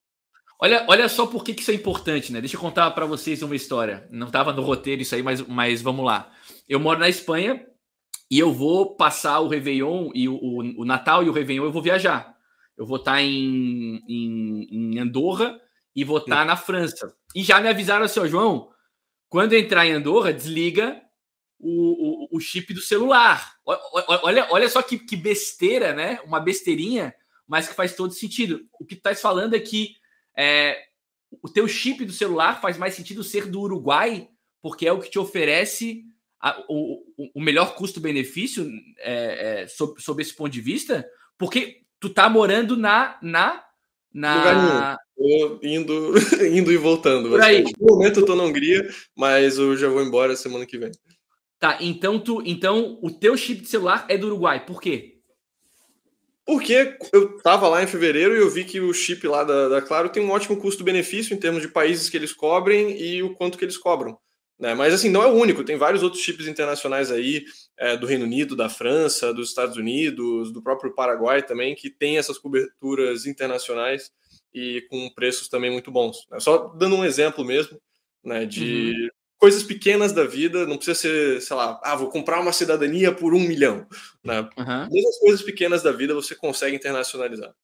Olha, 0.60 0.86
olha 0.88 1.08
só 1.08 1.26
por 1.26 1.42
que, 1.42 1.52
que 1.52 1.62
isso 1.62 1.72
é 1.72 1.74
importante, 1.74 2.32
né? 2.32 2.40
Deixa 2.40 2.56
eu 2.56 2.60
contar 2.60 2.90
para 2.92 3.06
vocês 3.06 3.42
uma 3.42 3.56
história. 3.56 4.06
Não 4.10 4.28
estava 4.28 4.52
no 4.52 4.62
roteiro 4.62 5.02
isso 5.02 5.14
aí, 5.14 5.22
mas, 5.22 5.40
mas 5.42 5.82
vamos 5.82 6.04
lá. 6.04 6.30
Eu 6.68 6.78
moro 6.78 7.00
na 7.00 7.08
Espanha 7.08 7.66
e 8.30 8.38
eu 8.38 8.52
vou 8.52 8.94
passar 8.94 9.40
o 9.40 9.48
Réveillon 9.48 10.10
e 10.14 10.28
o, 10.28 10.34
o, 10.34 10.82
o 10.82 10.84
Natal 10.84 11.22
e 11.22 11.28
o 11.28 11.32
Réveillon 11.32 11.64
eu 11.64 11.72
vou 11.72 11.82
viajar. 11.82 12.34
Eu 12.78 12.86
vou 12.86 12.96
estar 12.96 13.14
tá 13.14 13.22
em, 13.22 14.00
em, 14.08 14.68
em 14.70 14.98
Andorra 14.98 15.60
e 15.94 16.04
vou 16.04 16.18
estar 16.18 16.36
tá 16.36 16.44
na 16.44 16.56
França. 16.56 17.14
E 17.34 17.42
já 17.42 17.60
me 17.60 17.68
avisaram 17.68 18.04
assim, 18.04 18.20
ó, 18.20 18.26
João, 18.26 18.70
quando 19.28 19.52
entrar 19.54 19.86
em 19.86 19.92
Andorra, 19.92 20.32
desliga 20.32 21.00
o, 21.64 22.26
o, 22.34 22.36
o 22.36 22.40
chip 22.40 22.74
do 22.74 22.80
celular. 22.80 23.54
Olha, 23.64 24.46
olha 24.50 24.68
só 24.68 24.82
que, 24.82 24.98
que 24.98 25.16
besteira, 25.16 25.94
né? 25.94 26.20
Uma 26.24 26.38
besteirinha, 26.38 27.14
mas 27.48 27.66
que 27.66 27.74
faz 27.74 27.96
todo 27.96 28.12
sentido. 28.12 28.66
O 28.78 28.84
que 28.84 28.94
tu 28.94 28.98
estás 28.98 29.20
falando 29.20 29.54
é 29.54 29.60
que 29.60 29.94
é, 30.36 30.78
o 31.42 31.48
teu 31.48 31.66
chip 31.66 32.04
do 32.04 32.12
celular 32.12 32.60
faz 32.60 32.76
mais 32.76 32.94
sentido 32.94 33.24
ser 33.24 33.46
do 33.46 33.62
Uruguai, 33.62 34.28
porque 34.60 34.86
é 34.86 34.92
o 34.92 35.00
que 35.00 35.10
te 35.10 35.18
oferece 35.18 36.04
a, 36.40 36.62
o, 36.68 37.02
o, 37.34 37.40
melhor 37.40 37.74
custo-benefício 37.74 38.70
é, 38.98 39.62
é, 39.62 39.66
sob, 39.66 40.00
sob 40.02 40.20
esse 40.20 40.34
ponto 40.34 40.52
de 40.52 40.60
vista, 40.60 41.08
porque 41.38 41.82
tu 41.98 42.10
tá 42.10 42.28
morando 42.28 42.76
na. 42.76 43.18
na 43.22 43.64
na... 44.12 44.96
Tô 45.16 45.58
indo, 45.60 46.14
indo 46.46 46.70
e 46.70 46.76
voltando. 46.76 47.36
No 47.80 47.96
momento 47.96 48.20
eu 48.20 48.24
tô 48.24 48.36
na 48.36 48.44
Hungria, 48.44 48.88
mas 49.16 49.58
eu 49.58 49.76
já 49.76 49.88
vou 49.88 50.00
embora 50.04 50.36
semana 50.36 50.64
que 50.64 50.78
vem. 50.78 50.92
Tá, 51.58 51.78
então 51.80 52.18
tu, 52.18 52.42
então 52.44 52.98
o 53.02 53.10
teu 53.10 53.36
chip 53.36 53.62
de 53.62 53.68
celular 53.68 54.04
é 54.08 54.18
do 54.18 54.26
Uruguai. 54.26 54.64
Por 54.64 54.80
quê? 54.80 55.14
Porque 56.44 56.98
eu 57.12 57.38
tava 57.38 57.68
lá 57.68 57.82
em 57.82 57.86
fevereiro 57.86 58.34
e 58.34 58.38
eu 58.38 58.50
vi 58.50 58.64
que 58.64 58.80
o 58.80 58.92
chip 58.92 59.26
lá 59.26 59.44
da, 59.44 59.68
da 59.68 59.82
Claro 59.82 60.10
tem 60.10 60.22
um 60.22 60.30
ótimo 60.30 60.58
custo-benefício 60.58 61.34
em 61.34 61.40
termos 61.40 61.62
de 61.62 61.68
países 61.68 62.10
que 62.10 62.16
eles 62.16 62.34
cobrem 62.34 63.00
e 63.00 63.22
o 63.22 63.34
quanto 63.34 63.56
que 63.56 63.64
eles 63.64 63.78
cobram. 63.78 64.18
Né? 64.58 64.74
Mas 64.74 64.92
assim, 64.92 65.08
não 65.08 65.22
é 65.22 65.26
o 65.26 65.34
único, 65.34 65.64
tem 65.64 65.78
vários 65.78 66.02
outros 66.02 66.22
chips 66.22 66.46
internacionais 66.46 67.10
aí, 67.10 67.44
é, 67.78 67.96
do 67.96 68.06
Reino 68.06 68.24
Unido, 68.24 68.54
da 68.54 68.68
França, 68.68 69.32
dos 69.32 69.48
Estados 69.48 69.76
Unidos, 69.76 70.52
do 70.52 70.62
próprio 70.62 70.94
Paraguai 70.94 71.42
também, 71.42 71.74
que 71.74 71.88
tem 71.88 72.18
essas 72.18 72.38
coberturas 72.38 73.24
internacionais 73.24 74.12
e 74.52 74.86
com 74.90 75.10
preços 75.14 75.48
também 75.48 75.70
muito 75.70 75.90
bons. 75.90 76.26
Né? 76.30 76.38
Só 76.40 76.68
dando 76.76 76.94
um 76.94 77.04
exemplo 77.04 77.42
mesmo, 77.42 77.80
né, 78.22 78.44
de 78.44 78.92
uhum 78.92 79.23
coisas 79.44 79.62
pequenas 79.62 80.10
da 80.10 80.24
vida, 80.24 80.66
não 80.66 80.78
precisa 80.78 80.98
ser, 80.98 81.42
sei 81.42 81.54
lá, 81.54 81.78
ah, 81.84 81.94
vou 81.94 82.08
comprar 82.08 82.40
uma 82.40 82.50
cidadania 82.50 83.12
por 83.12 83.34
um 83.34 83.40
milhão. 83.40 83.86
Né? 84.24 84.40
Uhum. 84.40 84.88
Coisas 85.20 85.42
pequenas 85.42 85.82
da 85.82 85.92
vida 85.92 86.14
você 86.14 86.34
consegue 86.34 86.74
internacionalizar. 86.74 87.54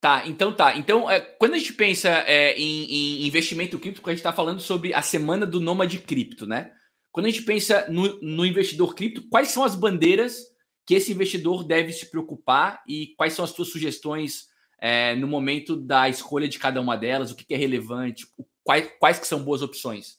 Tá, 0.00 0.22
então 0.24 0.54
tá. 0.54 0.76
Então, 0.76 1.10
é, 1.10 1.18
quando 1.18 1.54
a 1.54 1.58
gente 1.58 1.72
pensa 1.72 2.08
é, 2.28 2.56
em, 2.56 2.84
em, 2.84 3.26
investimento 3.26 3.76
cripto, 3.76 4.00
a 4.04 4.10
gente 4.10 4.20
está 4.20 4.32
falando 4.32 4.60
sobre 4.60 4.94
a 4.94 5.02
semana 5.02 5.44
do 5.44 5.60
nômade 5.60 5.98
cripto, 5.98 6.46
né? 6.46 6.70
Quando 7.10 7.26
a 7.26 7.30
gente 7.30 7.42
pensa 7.42 7.84
no, 7.88 8.16
no 8.22 8.46
investidor 8.46 8.94
cripto, 8.94 9.28
quais 9.28 9.48
são 9.48 9.64
as 9.64 9.74
bandeiras 9.74 10.44
que 10.86 10.94
esse 10.94 11.10
investidor 11.10 11.64
deve 11.64 11.92
se 11.92 12.08
preocupar 12.08 12.84
e 12.86 13.14
quais 13.16 13.32
são 13.32 13.44
as 13.44 13.50
suas 13.50 13.70
sugestões 13.70 14.44
é, 14.80 15.16
no 15.16 15.26
momento 15.26 15.74
da 15.74 16.08
escolha 16.08 16.46
de 16.46 16.56
cada 16.56 16.80
uma 16.80 16.96
delas, 16.96 17.32
o 17.32 17.34
que, 17.34 17.44
que 17.44 17.54
é 17.54 17.56
relevante, 17.56 18.28
quais, 18.62 18.88
quais 19.00 19.18
que 19.18 19.26
são 19.26 19.42
boas 19.42 19.60
opções? 19.60 20.18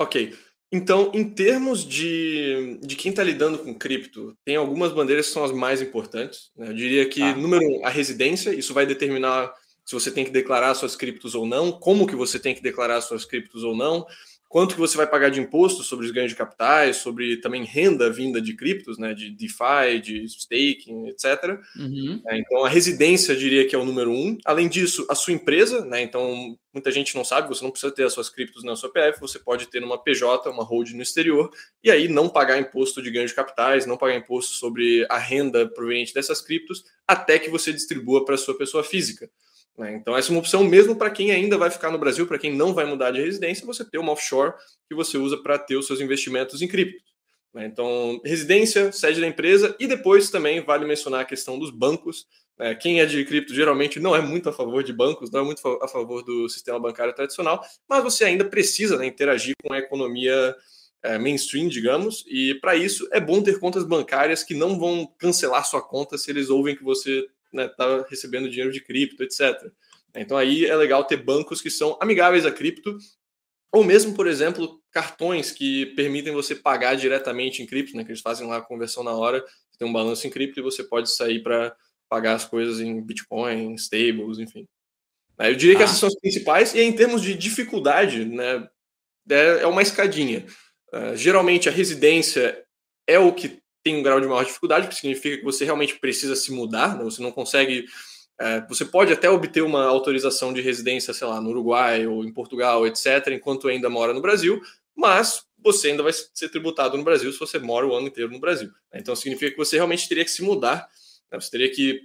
Ok. 0.00 0.34
Então, 0.72 1.10
em 1.12 1.28
termos 1.28 1.84
de, 1.84 2.78
de 2.80 2.96
quem 2.96 3.10
está 3.10 3.22
lidando 3.22 3.58
com 3.58 3.74
cripto, 3.74 4.34
tem 4.44 4.56
algumas 4.56 4.92
bandeiras 4.92 5.26
que 5.26 5.32
são 5.32 5.44
as 5.44 5.52
mais 5.52 5.82
importantes. 5.82 6.50
Né? 6.56 6.68
Eu 6.68 6.74
diria 6.74 7.06
que, 7.06 7.20
ah. 7.20 7.36
número 7.36 7.62
um, 7.62 7.84
a 7.84 7.90
residência, 7.90 8.54
isso 8.54 8.72
vai 8.72 8.86
determinar 8.86 9.52
se 9.84 9.92
você 9.92 10.10
tem 10.10 10.24
que 10.24 10.30
declarar 10.30 10.74
suas 10.74 10.96
criptos 10.96 11.34
ou 11.34 11.44
não, 11.44 11.70
como 11.70 12.06
que 12.06 12.16
você 12.16 12.38
tem 12.38 12.54
que 12.54 12.62
declarar 12.62 13.00
suas 13.02 13.26
criptos 13.26 13.62
ou 13.62 13.76
não, 13.76 14.06
quanto 14.50 14.74
que 14.74 14.80
você 14.80 14.96
vai 14.96 15.06
pagar 15.06 15.30
de 15.30 15.40
imposto 15.40 15.84
sobre 15.84 16.04
os 16.04 16.10
ganhos 16.10 16.32
de 16.32 16.36
capitais, 16.36 16.96
sobre 16.96 17.36
também 17.36 17.62
renda 17.62 18.10
vinda 18.10 18.42
de 18.42 18.52
criptos, 18.52 18.98
né, 18.98 19.14
de 19.14 19.30
DeFi, 19.30 20.00
de 20.02 20.24
staking, 20.24 21.06
etc. 21.06 21.56
Uhum. 21.76 22.20
É, 22.26 22.36
então, 22.36 22.64
a 22.64 22.68
residência, 22.68 23.36
diria 23.36 23.64
que 23.68 23.76
é 23.76 23.78
o 23.78 23.84
número 23.84 24.10
um. 24.10 24.36
Além 24.44 24.68
disso, 24.68 25.06
a 25.08 25.14
sua 25.14 25.32
empresa, 25.32 25.84
né, 25.84 26.02
então, 26.02 26.58
muita 26.74 26.90
gente 26.90 27.14
não 27.14 27.24
sabe, 27.24 27.46
você 27.46 27.62
não 27.62 27.70
precisa 27.70 27.94
ter 27.94 28.02
as 28.02 28.12
suas 28.12 28.28
criptos 28.28 28.64
na 28.64 28.74
sua 28.74 28.92
PF, 28.92 29.20
você 29.20 29.38
pode 29.38 29.68
ter 29.68 29.78
numa 29.78 30.02
PJ, 30.02 30.50
uma 30.50 30.64
hold 30.64 30.90
no 30.94 31.02
exterior, 31.02 31.48
e 31.84 31.88
aí 31.88 32.08
não 32.08 32.28
pagar 32.28 32.58
imposto 32.58 33.00
de 33.00 33.08
ganho 33.08 33.28
de 33.28 33.34
capitais, 33.34 33.86
não 33.86 33.96
pagar 33.96 34.16
imposto 34.16 34.54
sobre 34.54 35.06
a 35.08 35.16
renda 35.16 35.68
proveniente 35.68 36.12
dessas 36.12 36.40
criptos, 36.40 36.82
até 37.06 37.38
que 37.38 37.48
você 37.48 37.72
distribua 37.72 38.24
para 38.24 38.34
a 38.34 38.38
sua 38.38 38.58
pessoa 38.58 38.82
física. 38.82 39.30
Né? 39.80 39.94
Então, 39.94 40.14
essa 40.14 40.28
é 40.28 40.32
uma 40.32 40.40
opção 40.40 40.62
mesmo 40.62 40.94
para 40.94 41.08
quem 41.08 41.30
ainda 41.30 41.56
vai 41.56 41.70
ficar 41.70 41.90
no 41.90 41.98
Brasil, 41.98 42.26
para 42.26 42.38
quem 42.38 42.54
não 42.54 42.74
vai 42.74 42.84
mudar 42.84 43.10
de 43.12 43.22
residência, 43.22 43.64
você 43.64 43.82
ter 43.82 43.96
uma 43.96 44.12
offshore 44.12 44.52
que 44.86 44.94
você 44.94 45.16
usa 45.16 45.38
para 45.42 45.58
ter 45.58 45.76
os 45.76 45.86
seus 45.86 46.02
investimentos 46.02 46.60
em 46.60 46.68
cripto. 46.68 47.02
Né? 47.54 47.64
Então, 47.64 48.20
residência, 48.22 48.92
sede 48.92 49.22
da 49.22 49.26
empresa, 49.26 49.74
e 49.80 49.86
depois 49.86 50.28
também 50.28 50.62
vale 50.62 50.84
mencionar 50.84 51.22
a 51.22 51.24
questão 51.24 51.58
dos 51.58 51.70
bancos. 51.70 52.26
Né? 52.58 52.74
Quem 52.74 53.00
é 53.00 53.06
de 53.06 53.24
cripto 53.24 53.54
geralmente 53.54 53.98
não 53.98 54.14
é 54.14 54.20
muito 54.20 54.50
a 54.50 54.52
favor 54.52 54.84
de 54.84 54.92
bancos, 54.92 55.30
não 55.30 55.40
é 55.40 55.44
muito 55.44 55.66
a 55.82 55.88
favor 55.88 56.22
do 56.22 56.46
sistema 56.50 56.78
bancário 56.78 57.14
tradicional, 57.14 57.64
mas 57.88 58.04
você 58.04 58.24
ainda 58.24 58.44
precisa 58.44 58.98
né, 58.98 59.06
interagir 59.06 59.54
com 59.64 59.72
a 59.72 59.78
economia 59.78 60.54
é, 61.02 61.16
mainstream, 61.16 61.68
digamos, 61.68 62.22
e 62.28 62.54
para 62.56 62.76
isso 62.76 63.08
é 63.12 63.18
bom 63.18 63.42
ter 63.42 63.58
contas 63.58 63.84
bancárias 63.84 64.44
que 64.44 64.52
não 64.52 64.78
vão 64.78 65.10
cancelar 65.18 65.64
sua 65.64 65.80
conta 65.80 66.18
se 66.18 66.30
eles 66.30 66.50
ouvem 66.50 66.76
que 66.76 66.84
você 66.84 67.26
né, 67.52 67.68
tá 67.68 68.04
recebendo 68.08 68.48
dinheiro 68.48 68.72
de 68.72 68.80
cripto, 68.80 69.22
etc. 69.22 69.70
Então 70.14 70.36
aí 70.36 70.64
é 70.64 70.74
legal 70.74 71.04
ter 71.04 71.16
bancos 71.16 71.60
que 71.60 71.70
são 71.70 71.96
amigáveis 72.00 72.46
a 72.46 72.52
cripto, 72.52 72.96
ou 73.72 73.84
mesmo, 73.84 74.14
por 74.14 74.26
exemplo, 74.26 74.80
cartões 74.90 75.52
que 75.52 75.86
permitem 75.94 76.32
você 76.32 76.54
pagar 76.54 76.96
diretamente 76.96 77.62
em 77.62 77.66
cripto, 77.66 77.96
né, 77.96 78.04
que 78.04 78.10
eles 78.10 78.20
fazem 78.20 78.46
lá 78.46 78.56
a 78.56 78.62
conversão 78.62 79.04
na 79.04 79.12
hora, 79.12 79.44
tem 79.78 79.88
um 79.88 79.92
balanço 79.92 80.26
em 80.26 80.30
cripto 80.30 80.60
e 80.60 80.62
você 80.62 80.82
pode 80.82 81.10
sair 81.10 81.42
para 81.42 81.74
pagar 82.08 82.34
as 82.34 82.44
coisas 82.44 82.80
em 82.80 83.00
Bitcoin, 83.00 83.74
stables, 83.76 84.38
enfim. 84.38 84.66
Eu 85.38 85.54
diria 85.54 85.76
que 85.76 85.82
ah. 85.82 85.84
essas 85.84 85.98
são 85.98 86.08
as 86.08 86.18
principais, 86.18 86.74
e 86.74 86.80
em 86.80 86.92
termos 86.92 87.22
de 87.22 87.34
dificuldade, 87.34 88.24
né, 88.24 88.68
é, 89.30 89.62
é 89.62 89.66
uma 89.66 89.82
escadinha. 89.82 90.44
Uh, 90.92 91.16
geralmente 91.16 91.68
a 91.68 91.72
residência 91.72 92.64
é 93.06 93.18
o 93.18 93.32
que 93.32 93.59
tem 93.82 93.96
um 93.96 94.02
grau 94.02 94.20
de 94.20 94.26
maior 94.26 94.44
dificuldade, 94.44 94.88
que 94.88 94.94
significa 94.94 95.38
que 95.38 95.44
você 95.44 95.64
realmente 95.64 95.98
precisa 95.98 96.36
se 96.36 96.52
mudar, 96.52 96.96
né? 96.96 97.04
você 97.04 97.22
não 97.22 97.32
consegue. 97.32 97.84
É, 98.38 98.66
você 98.66 98.84
pode 98.84 99.12
até 99.12 99.28
obter 99.28 99.62
uma 99.62 99.84
autorização 99.84 100.52
de 100.52 100.60
residência, 100.60 101.12
sei 101.12 101.26
lá, 101.26 101.40
no 101.40 101.50
Uruguai 101.50 102.06
ou 102.06 102.24
em 102.24 102.32
Portugal, 102.32 102.86
etc., 102.86 103.28
enquanto 103.32 103.68
ainda 103.68 103.90
mora 103.90 104.14
no 104.14 104.22
Brasil, 104.22 104.60
mas 104.96 105.44
você 105.62 105.88
ainda 105.88 106.02
vai 106.02 106.12
ser 106.12 106.48
tributado 106.48 106.96
no 106.96 107.04
Brasil 107.04 107.30
se 107.32 107.38
você 107.38 107.58
mora 107.58 107.86
o 107.86 107.94
ano 107.94 108.08
inteiro 108.08 108.30
no 108.30 108.40
Brasil. 108.40 108.68
Né? 108.92 109.00
Então 109.00 109.14
significa 109.14 109.50
que 109.50 109.58
você 109.58 109.76
realmente 109.76 110.08
teria 110.08 110.24
que 110.24 110.30
se 110.30 110.42
mudar, 110.42 110.88
né? 111.30 111.40
você 111.40 111.50
teria 111.50 111.70
que. 111.70 112.00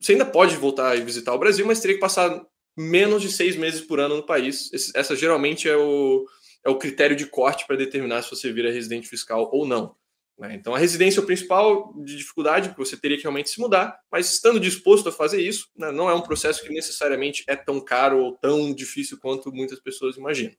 Você 0.00 0.12
ainda 0.12 0.26
pode 0.26 0.56
voltar 0.56 0.96
e 0.96 1.00
visitar 1.02 1.32
o 1.32 1.38
Brasil, 1.38 1.64
mas 1.64 1.80
teria 1.80 1.94
que 1.94 2.00
passar 2.00 2.44
menos 2.76 3.22
de 3.22 3.30
seis 3.30 3.56
meses 3.56 3.80
por 3.80 4.00
ano 4.00 4.16
no 4.16 4.26
país. 4.26 4.72
Esse, 4.72 4.90
essa 4.96 5.14
geralmente 5.14 5.68
é 5.68 5.76
o, 5.76 6.26
é 6.64 6.70
o 6.70 6.78
critério 6.78 7.14
de 7.14 7.26
corte 7.26 7.66
para 7.66 7.76
determinar 7.76 8.22
se 8.22 8.30
você 8.30 8.52
vira 8.52 8.72
residente 8.72 9.08
fiscal 9.08 9.48
ou 9.52 9.66
não. 9.66 9.94
Né? 10.42 10.56
Então, 10.56 10.74
a 10.74 10.78
residência 10.78 11.20
é 11.20 11.22
o 11.22 11.26
principal 11.26 11.94
de 11.98 12.16
dificuldade, 12.16 12.70
que 12.70 12.76
você 12.76 12.96
teria 12.96 13.16
que 13.16 13.22
realmente 13.22 13.48
se 13.48 13.60
mudar, 13.60 13.96
mas 14.10 14.28
estando 14.28 14.58
disposto 14.58 15.08
a 15.08 15.12
fazer 15.12 15.40
isso, 15.40 15.68
né, 15.76 15.92
não 15.92 16.10
é 16.10 16.14
um 16.14 16.20
processo 16.20 16.64
que 16.64 16.72
necessariamente 16.72 17.44
é 17.46 17.54
tão 17.54 17.80
caro 17.80 18.18
ou 18.18 18.32
tão 18.32 18.74
difícil 18.74 19.18
quanto 19.20 19.52
muitas 19.52 19.78
pessoas 19.78 20.16
imaginam. 20.16 20.54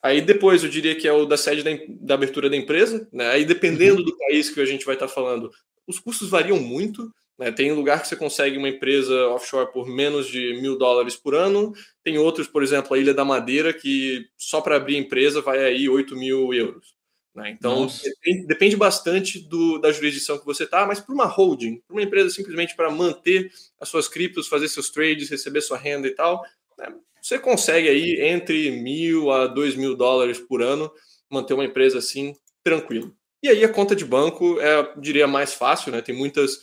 Aí 0.00 0.20
depois 0.20 0.62
eu 0.62 0.70
diria 0.70 0.94
que 0.94 1.08
é 1.08 1.12
o 1.12 1.26
da 1.26 1.36
sede 1.36 1.64
da, 1.64 1.70
da 1.98 2.14
abertura 2.14 2.48
da 2.48 2.56
empresa, 2.56 3.08
né? 3.12 3.30
Aí 3.30 3.44
dependendo 3.44 3.98
uhum. 3.98 4.04
do 4.04 4.16
país 4.16 4.48
que 4.48 4.60
a 4.60 4.64
gente 4.64 4.86
vai 4.86 4.94
estar 4.94 5.08
falando, 5.08 5.50
os 5.84 5.98
custos 5.98 6.30
variam 6.30 6.60
muito. 6.60 7.12
Né? 7.36 7.50
Tem 7.50 7.72
lugar 7.72 8.00
que 8.00 8.06
você 8.06 8.14
consegue 8.14 8.56
uma 8.56 8.68
empresa 8.68 9.26
offshore 9.30 9.72
por 9.72 9.88
menos 9.88 10.28
de 10.28 10.56
mil 10.60 10.78
dólares 10.78 11.16
por 11.16 11.34
ano. 11.34 11.72
Tem 12.04 12.16
outros, 12.16 12.46
por 12.46 12.62
exemplo, 12.62 12.94
a 12.94 12.98
Ilha 12.98 13.12
da 13.12 13.24
Madeira, 13.24 13.72
que 13.72 14.28
só 14.36 14.60
para 14.60 14.76
abrir 14.76 14.96
empresa 14.96 15.40
vai 15.40 15.64
aí 15.64 15.88
8 15.88 16.14
mil 16.14 16.54
euros. 16.54 16.97
Né? 17.34 17.50
Então, 17.50 17.86
depende, 17.86 18.46
depende, 18.46 18.76
bastante 18.76 19.38
do, 19.38 19.78
da 19.78 19.92
jurisdição 19.92 20.38
que 20.38 20.46
você 20.46 20.64
está, 20.64 20.86
mas 20.86 21.00
para 21.00 21.14
uma 21.14 21.26
holding, 21.26 21.80
para 21.86 21.94
uma 21.94 22.02
empresa 22.02 22.30
simplesmente 22.30 22.74
para 22.74 22.90
manter 22.90 23.52
as 23.80 23.88
suas 23.88 24.08
criptos, 24.08 24.48
fazer 24.48 24.68
seus 24.68 24.90
trades, 24.90 25.30
receber 25.30 25.60
sua 25.60 25.78
renda 25.78 26.08
e 26.08 26.14
tal, 26.14 26.42
né? 26.76 26.92
você 27.22 27.38
consegue 27.38 27.88
aí 27.88 28.20
entre 28.20 28.70
mil 28.70 29.30
a 29.30 29.46
dois 29.46 29.74
mil 29.74 29.94
dólares 29.96 30.38
por 30.38 30.62
ano 30.62 30.90
manter 31.30 31.54
uma 31.54 31.64
empresa 31.64 31.98
assim 31.98 32.34
tranquilo. 32.64 33.14
E 33.42 33.48
aí 33.48 33.62
a 33.62 33.72
conta 33.72 33.94
de 33.94 34.04
banco 34.04 34.60
é, 34.60 34.94
diria, 34.98 35.26
mais 35.26 35.54
fácil, 35.54 35.92
né? 35.92 36.02
Tem 36.02 36.14
muitas 36.14 36.58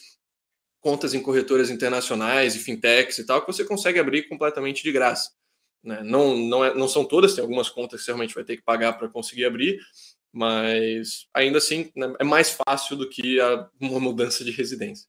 contas 0.81 1.13
em 1.13 1.21
corretoras 1.21 1.69
internacionais 1.69 2.55
e 2.55 2.59
fintechs 2.59 3.17
e 3.17 3.25
tal 3.25 3.41
que 3.41 3.47
você 3.51 3.63
consegue 3.63 3.97
abrir 3.97 4.27
completamente 4.27 4.83
de 4.83 4.91
graça. 4.91 5.31
Né? 5.83 6.01
Não, 6.03 6.37
não, 6.37 6.65
é, 6.65 6.73
não 6.75 6.87
são 6.87 7.05
todas, 7.05 7.33
tem 7.33 7.41
algumas 7.41 7.69
contas 7.69 7.99
que 7.99 8.05
você 8.05 8.11
realmente 8.11 8.35
vai 8.35 8.43
ter 8.43 8.57
que 8.57 8.63
pagar 8.63 8.93
para 8.93 9.07
conseguir 9.07 9.45
abrir, 9.45 9.79
mas 10.35 11.27
ainda 11.33 11.59
assim 11.59 11.89
né, 11.95 12.13
é 12.19 12.23
mais 12.25 12.51
fácil 12.51 12.97
do 12.97 13.09
que 13.09 13.39
a, 13.39 13.69
uma 13.79 14.01
mudança 14.01 14.43
de 14.43 14.51
residência. 14.51 15.07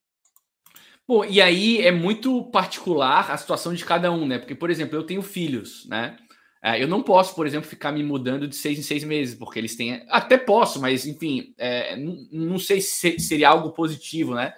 Bom, 1.07 1.25
e 1.25 1.41
aí 1.41 1.81
é 1.83 1.91
muito 1.91 2.45
particular 2.45 3.31
a 3.31 3.37
situação 3.37 3.75
de 3.75 3.85
cada 3.85 4.11
um, 4.13 4.27
né? 4.27 4.39
Porque, 4.39 4.55
por 4.55 4.71
exemplo, 4.71 4.97
eu 4.97 5.03
tenho 5.03 5.23
filhos, 5.23 5.85
né? 5.87 6.17
É, 6.63 6.83
eu 6.83 6.89
não 6.89 7.03
posso, 7.03 7.35
por 7.35 7.47
exemplo, 7.47 7.69
ficar 7.69 7.93
me 7.93 8.03
mudando 8.03 8.47
de 8.47 8.57
seis 8.57 8.79
em 8.79 8.83
seis 8.83 9.03
meses, 9.05 9.35
porque 9.35 9.59
eles 9.59 9.77
têm. 9.77 10.05
Até 10.09 10.39
posso, 10.39 10.81
mas 10.81 11.07
enfim, 11.07 11.55
é, 11.59 11.97
não, 11.97 12.59
sei 12.59 12.81
se 12.81 13.19
seria 13.19 13.49
algo 13.49 13.71
positivo, 13.71 14.35
né? 14.35 14.53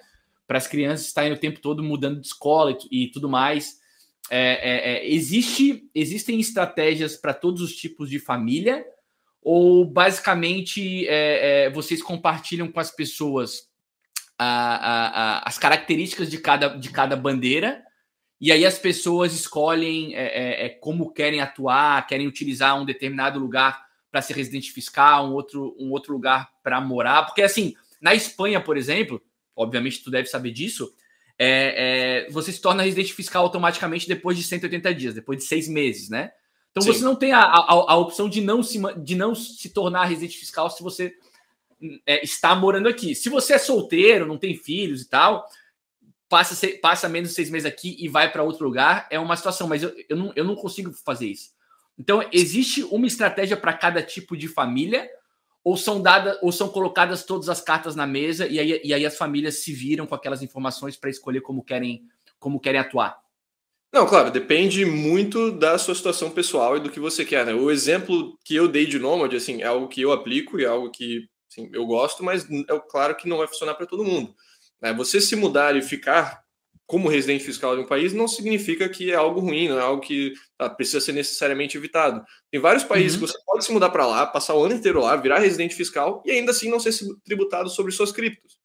Para 0.47 0.57
as 0.57 0.67
crianças 0.67 1.07
estarem 1.07 1.33
o 1.33 1.37
tempo 1.37 1.59
todo 1.59 1.83
mudando 1.83 2.21
de 2.21 2.27
escola 2.27 2.77
e, 2.91 3.05
e 3.05 3.11
tudo 3.11 3.27
mais. 3.27 3.79
É, 4.29 4.39
é, 4.39 4.93
é 4.93 5.09
existe, 5.11 5.89
existem 5.93 6.39
estratégias 6.39 7.15
para 7.15 7.33
todos 7.33 7.61
os 7.61 7.75
tipos 7.75 8.09
de 8.09 8.19
família, 8.19 8.85
ou 9.41 9.85
basicamente 9.85 11.07
é, 11.07 11.65
é, 11.65 11.69
vocês 11.69 12.01
compartilham 12.01 12.71
com 12.71 12.79
as 12.79 12.91
pessoas 12.91 13.69
a, 14.37 14.45
a, 14.45 15.07
a, 15.07 15.49
as 15.49 15.57
características 15.57 16.29
de 16.29 16.37
cada, 16.37 16.69
de 16.69 16.89
cada 16.89 17.15
bandeira 17.15 17.83
e 18.39 18.51
aí 18.51 18.65
as 18.65 18.77
pessoas 18.77 19.33
escolhem 19.33 20.15
é, 20.15 20.25
é, 20.25 20.65
é 20.65 20.69
como 20.69 21.11
querem 21.11 21.41
atuar, 21.41 22.05
querem 22.07 22.27
utilizar 22.27 22.79
um 22.79 22.85
determinado 22.85 23.39
lugar 23.39 23.85
para 24.11 24.21
ser 24.21 24.35
residente 24.35 24.71
fiscal, 24.71 25.27
um 25.27 25.33
outro, 25.33 25.75
um 25.79 25.91
outro 25.91 26.13
lugar 26.13 26.49
para 26.63 26.81
morar, 26.81 27.25
porque 27.25 27.41
assim, 27.41 27.75
na 28.01 28.15
Espanha, 28.15 28.59
por 28.59 28.77
exemplo, 28.77 29.21
obviamente 29.55 30.03
tu 30.03 30.09
deve 30.09 30.27
saber 30.27 30.51
disso, 30.51 30.91
é, 31.37 32.25
é, 32.27 32.31
você 32.31 32.51
se 32.51 32.59
torna 32.59 32.83
residente 32.83 33.13
fiscal 33.13 33.43
automaticamente 33.43 34.07
depois 34.07 34.37
de 34.37 34.43
180 34.43 34.93
dias, 34.93 35.13
depois 35.13 35.37
de 35.39 35.45
seis 35.45 35.67
meses, 35.67 36.09
né? 36.09 36.31
Então 36.71 36.83
Sim. 36.83 36.93
você 36.93 37.03
não 37.03 37.15
tem 37.15 37.31
a, 37.31 37.41
a, 37.41 37.71
a, 37.93 37.97
opção 37.97 38.29
de 38.29 38.41
não, 38.41 38.61
se, 38.61 38.79
de 38.97 39.15
não 39.15 39.33
se 39.33 39.69
tornar 39.69 40.05
residente 40.05 40.37
fiscal 40.37 40.69
se 40.69 40.83
você 40.83 41.15
é, 42.05 42.23
está 42.23 42.53
morando 42.55 42.87
aqui. 42.87 43.15
Se 43.15 43.29
você 43.29 43.53
é 43.53 43.57
solteiro, 43.57 44.25
não 44.25 44.37
tem 44.37 44.55
filhos 44.55 45.01
e 45.01 45.09
tal, 45.09 45.47
passa, 46.29 46.67
passa 46.81 47.09
menos 47.09 47.29
de 47.29 47.35
seis 47.35 47.49
meses 47.49 47.65
aqui 47.65 47.97
e 47.99 48.07
vai 48.07 48.31
para 48.31 48.43
outro 48.43 48.65
lugar, 48.65 49.07
é 49.09 49.19
uma 49.19 49.35
situação, 49.35 49.67
mas 49.67 49.81
eu, 49.81 49.93
eu, 50.07 50.15
não, 50.15 50.33
eu 50.35 50.45
não 50.45 50.55
consigo 50.55 50.93
fazer 50.93 51.27
isso. 51.27 51.51
Então, 51.97 52.23
existe 52.31 52.83
uma 52.83 53.07
estratégia 53.07 53.57
para 53.57 53.73
cada 53.73 54.01
tipo 54.01 54.37
de 54.37 54.47
família, 54.47 55.09
ou 55.61 55.75
são 55.75 56.01
dadas, 56.01 56.37
ou 56.41 56.51
são 56.51 56.69
colocadas 56.69 57.25
todas 57.25 57.49
as 57.49 57.59
cartas 57.59 57.93
na 57.93 58.07
mesa, 58.07 58.47
e 58.47 58.57
aí, 58.57 58.81
e 58.83 58.93
aí 58.93 59.05
as 59.05 59.17
famílias 59.17 59.55
se 59.55 59.73
viram 59.73 60.07
com 60.07 60.15
aquelas 60.15 60.41
informações 60.41 60.95
para 60.95 61.09
escolher 61.09 61.41
como 61.41 61.61
querem, 61.61 62.03
como 62.39 62.59
querem 62.59 62.79
atuar. 62.79 63.19
Não, 63.91 64.05
claro, 64.05 64.29
depende 64.29 64.85
muito 64.85 65.51
da 65.51 65.77
sua 65.77 65.95
situação 65.95 66.29
pessoal 66.29 66.77
e 66.77 66.79
do 66.79 66.91
que 66.91 66.99
você 66.99 67.25
quer, 67.25 67.45
né? 67.45 67.53
O 67.53 67.71
exemplo 67.71 68.37
que 68.45 68.55
eu 68.55 68.67
dei 68.67 68.85
de 68.85 68.99
Nomad, 68.99 69.33
assim, 69.33 69.61
é 69.61 69.65
algo 69.65 69.87
que 69.87 70.01
eu 70.01 70.11
aplico 70.11 70.59
e 70.59 70.63
é 70.63 70.67
algo 70.67 70.91
que 70.91 71.27
assim, 71.51 71.69
eu 71.73 71.85
gosto, 71.85 72.23
mas 72.23 72.45
é 72.49 72.79
claro 72.87 73.15
que 73.15 73.27
não 73.27 73.37
vai 73.37 73.47
funcionar 73.47 73.73
para 73.73 73.87
todo 73.87 74.03
mundo. 74.03 74.33
Né? 74.79 74.93
Você 74.93 75.19
se 75.19 75.35
mudar 75.35 75.75
e 75.75 75.81
ficar 75.81 76.41
como 76.85 77.07
residente 77.07 77.43
fiscal 77.43 77.75
de 77.75 77.83
um 77.83 77.87
país 77.87 78.13
não 78.13 78.27
significa 78.27 78.89
que 78.89 79.11
é 79.11 79.15
algo 79.15 79.39
ruim, 79.39 79.67
não 79.67 79.79
é 79.79 79.81
algo 79.81 80.01
que 80.01 80.33
tá, 80.57 80.69
precisa 80.69 80.99
ser 80.99 81.11
necessariamente 81.11 81.77
evitado. 81.77 82.23
Tem 82.51 82.59
vários 82.59 82.83
países 82.83 83.13
uhum. 83.13 83.25
que 83.25 83.31
você 83.31 83.39
pode 83.45 83.65
se 83.65 83.71
mudar 83.71 83.89
para 83.89 84.07
lá, 84.07 84.25
passar 84.25 84.55
o 84.55 84.63
ano 84.63 84.73
inteiro 84.73 85.01
lá, 85.01 85.15
virar 85.15 85.39
residente 85.39 85.75
fiscal 85.75 86.23
e 86.25 86.31
ainda 86.31 86.51
assim 86.51 86.69
não 86.69 86.79
ser 86.79 86.93
tributado 87.23 87.69
sobre 87.69 87.91
suas 87.91 88.11
criptos. 88.11 88.57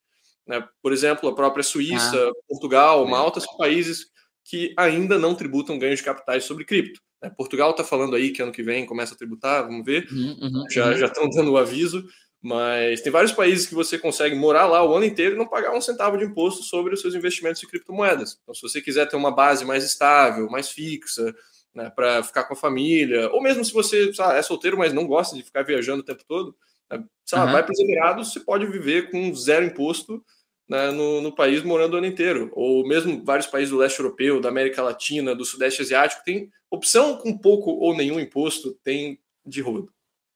Né? 0.46 0.66
Por 0.82 0.92
exemplo, 0.92 1.28
a 1.28 1.34
própria 1.34 1.62
Suíça, 1.62 2.16
ah. 2.16 2.32
Portugal, 2.48 3.06
Malta, 3.06 3.40
são 3.40 3.56
países 3.56 4.06
que 4.44 4.74
ainda 4.76 5.18
não 5.18 5.34
tributam 5.34 5.78
ganhos 5.78 6.00
de 6.00 6.04
capitais 6.04 6.44
sobre 6.44 6.64
cripto. 6.64 7.00
Né? 7.22 7.30
Portugal 7.30 7.70
está 7.70 7.82
falando 7.82 8.14
aí 8.14 8.30
que 8.30 8.42
ano 8.42 8.52
que 8.52 8.62
vem 8.62 8.84
começa 8.84 9.14
a 9.14 9.16
tributar, 9.16 9.64
vamos 9.64 9.84
ver. 9.84 10.06
Uhum, 10.12 10.38
uhum, 10.40 10.64
já 10.70 10.88
uhum. 10.88 10.96
já 10.98 11.06
estão 11.06 11.28
dando 11.30 11.52
o 11.52 11.56
aviso, 11.56 12.06
mas 12.40 13.00
tem 13.00 13.10
vários 13.10 13.32
países 13.32 13.66
que 13.66 13.74
você 13.74 13.98
consegue 13.98 14.36
morar 14.36 14.66
lá 14.66 14.84
o 14.84 14.94
ano 14.94 15.06
inteiro 15.06 15.34
e 15.34 15.38
não 15.38 15.46
pagar 15.46 15.74
um 15.74 15.80
centavo 15.80 16.18
de 16.18 16.24
imposto 16.24 16.62
sobre 16.62 16.92
os 16.92 17.00
seus 17.00 17.14
investimentos 17.14 17.62
em 17.62 17.66
criptomoedas. 17.66 18.38
Então, 18.42 18.54
se 18.54 18.60
você 18.60 18.82
quiser 18.82 19.08
ter 19.08 19.16
uma 19.16 19.34
base 19.34 19.64
mais 19.64 19.82
estável, 19.82 20.50
mais 20.50 20.68
fixa, 20.68 21.34
né, 21.74 21.90
para 21.90 22.22
ficar 22.22 22.44
com 22.44 22.52
a 22.52 22.56
família, 22.56 23.30
ou 23.30 23.42
mesmo 23.42 23.64
se 23.64 23.72
você 23.72 24.12
sabe, 24.12 24.38
é 24.38 24.42
solteiro, 24.42 24.76
mas 24.76 24.92
não 24.92 25.06
gosta 25.06 25.34
de 25.34 25.42
ficar 25.42 25.62
viajando 25.62 26.02
o 26.02 26.04
tempo 26.04 26.22
todo, 26.28 26.54
né, 26.90 27.02
sabe, 27.24 27.46
uhum. 27.46 27.52
vai 27.52 27.62
para 27.62 27.72
os 27.72 27.80
Emirados, 27.80 28.32
você 28.32 28.40
pode 28.40 28.66
viver 28.66 29.10
com 29.10 29.34
zero 29.34 29.64
imposto 29.64 30.22
né, 30.68 30.90
no, 30.90 31.20
no, 31.20 31.34
país 31.34 31.62
morando 31.62 31.94
o 31.94 31.96
ano 31.98 32.06
inteiro. 32.06 32.50
Ou 32.54 32.86
mesmo 32.86 33.22
vários 33.24 33.46
países 33.46 33.70
do 33.70 33.76
leste 33.76 33.98
europeu, 33.98 34.40
da 34.40 34.48
América 34.48 34.82
Latina, 34.82 35.34
do 35.34 35.44
Sudeste 35.44 35.82
Asiático, 35.82 36.24
tem 36.24 36.50
opção 36.70 37.16
com 37.16 37.36
pouco 37.36 37.70
ou 37.70 37.96
nenhum 37.96 38.18
imposto, 38.18 38.78
tem 38.82 39.18
de 39.44 39.60
rodo. 39.60 39.92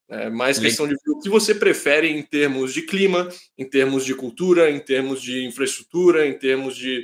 É 0.09 0.27
mais 0.27 0.57
questão 0.57 0.87
de 0.87 0.95
o 1.07 1.19
que 1.19 1.29
você 1.29 1.53
prefere 1.53 2.09
em 2.09 2.23
termos 2.23 2.73
de 2.73 2.81
clima, 2.81 3.29
em 3.55 3.63
termos 3.63 4.03
de 4.03 4.15
cultura, 4.15 4.69
em 4.71 4.79
termos 4.79 5.21
de 5.21 5.45
infraestrutura, 5.45 6.25
em 6.25 6.33
termos 6.33 6.75
de 6.75 7.03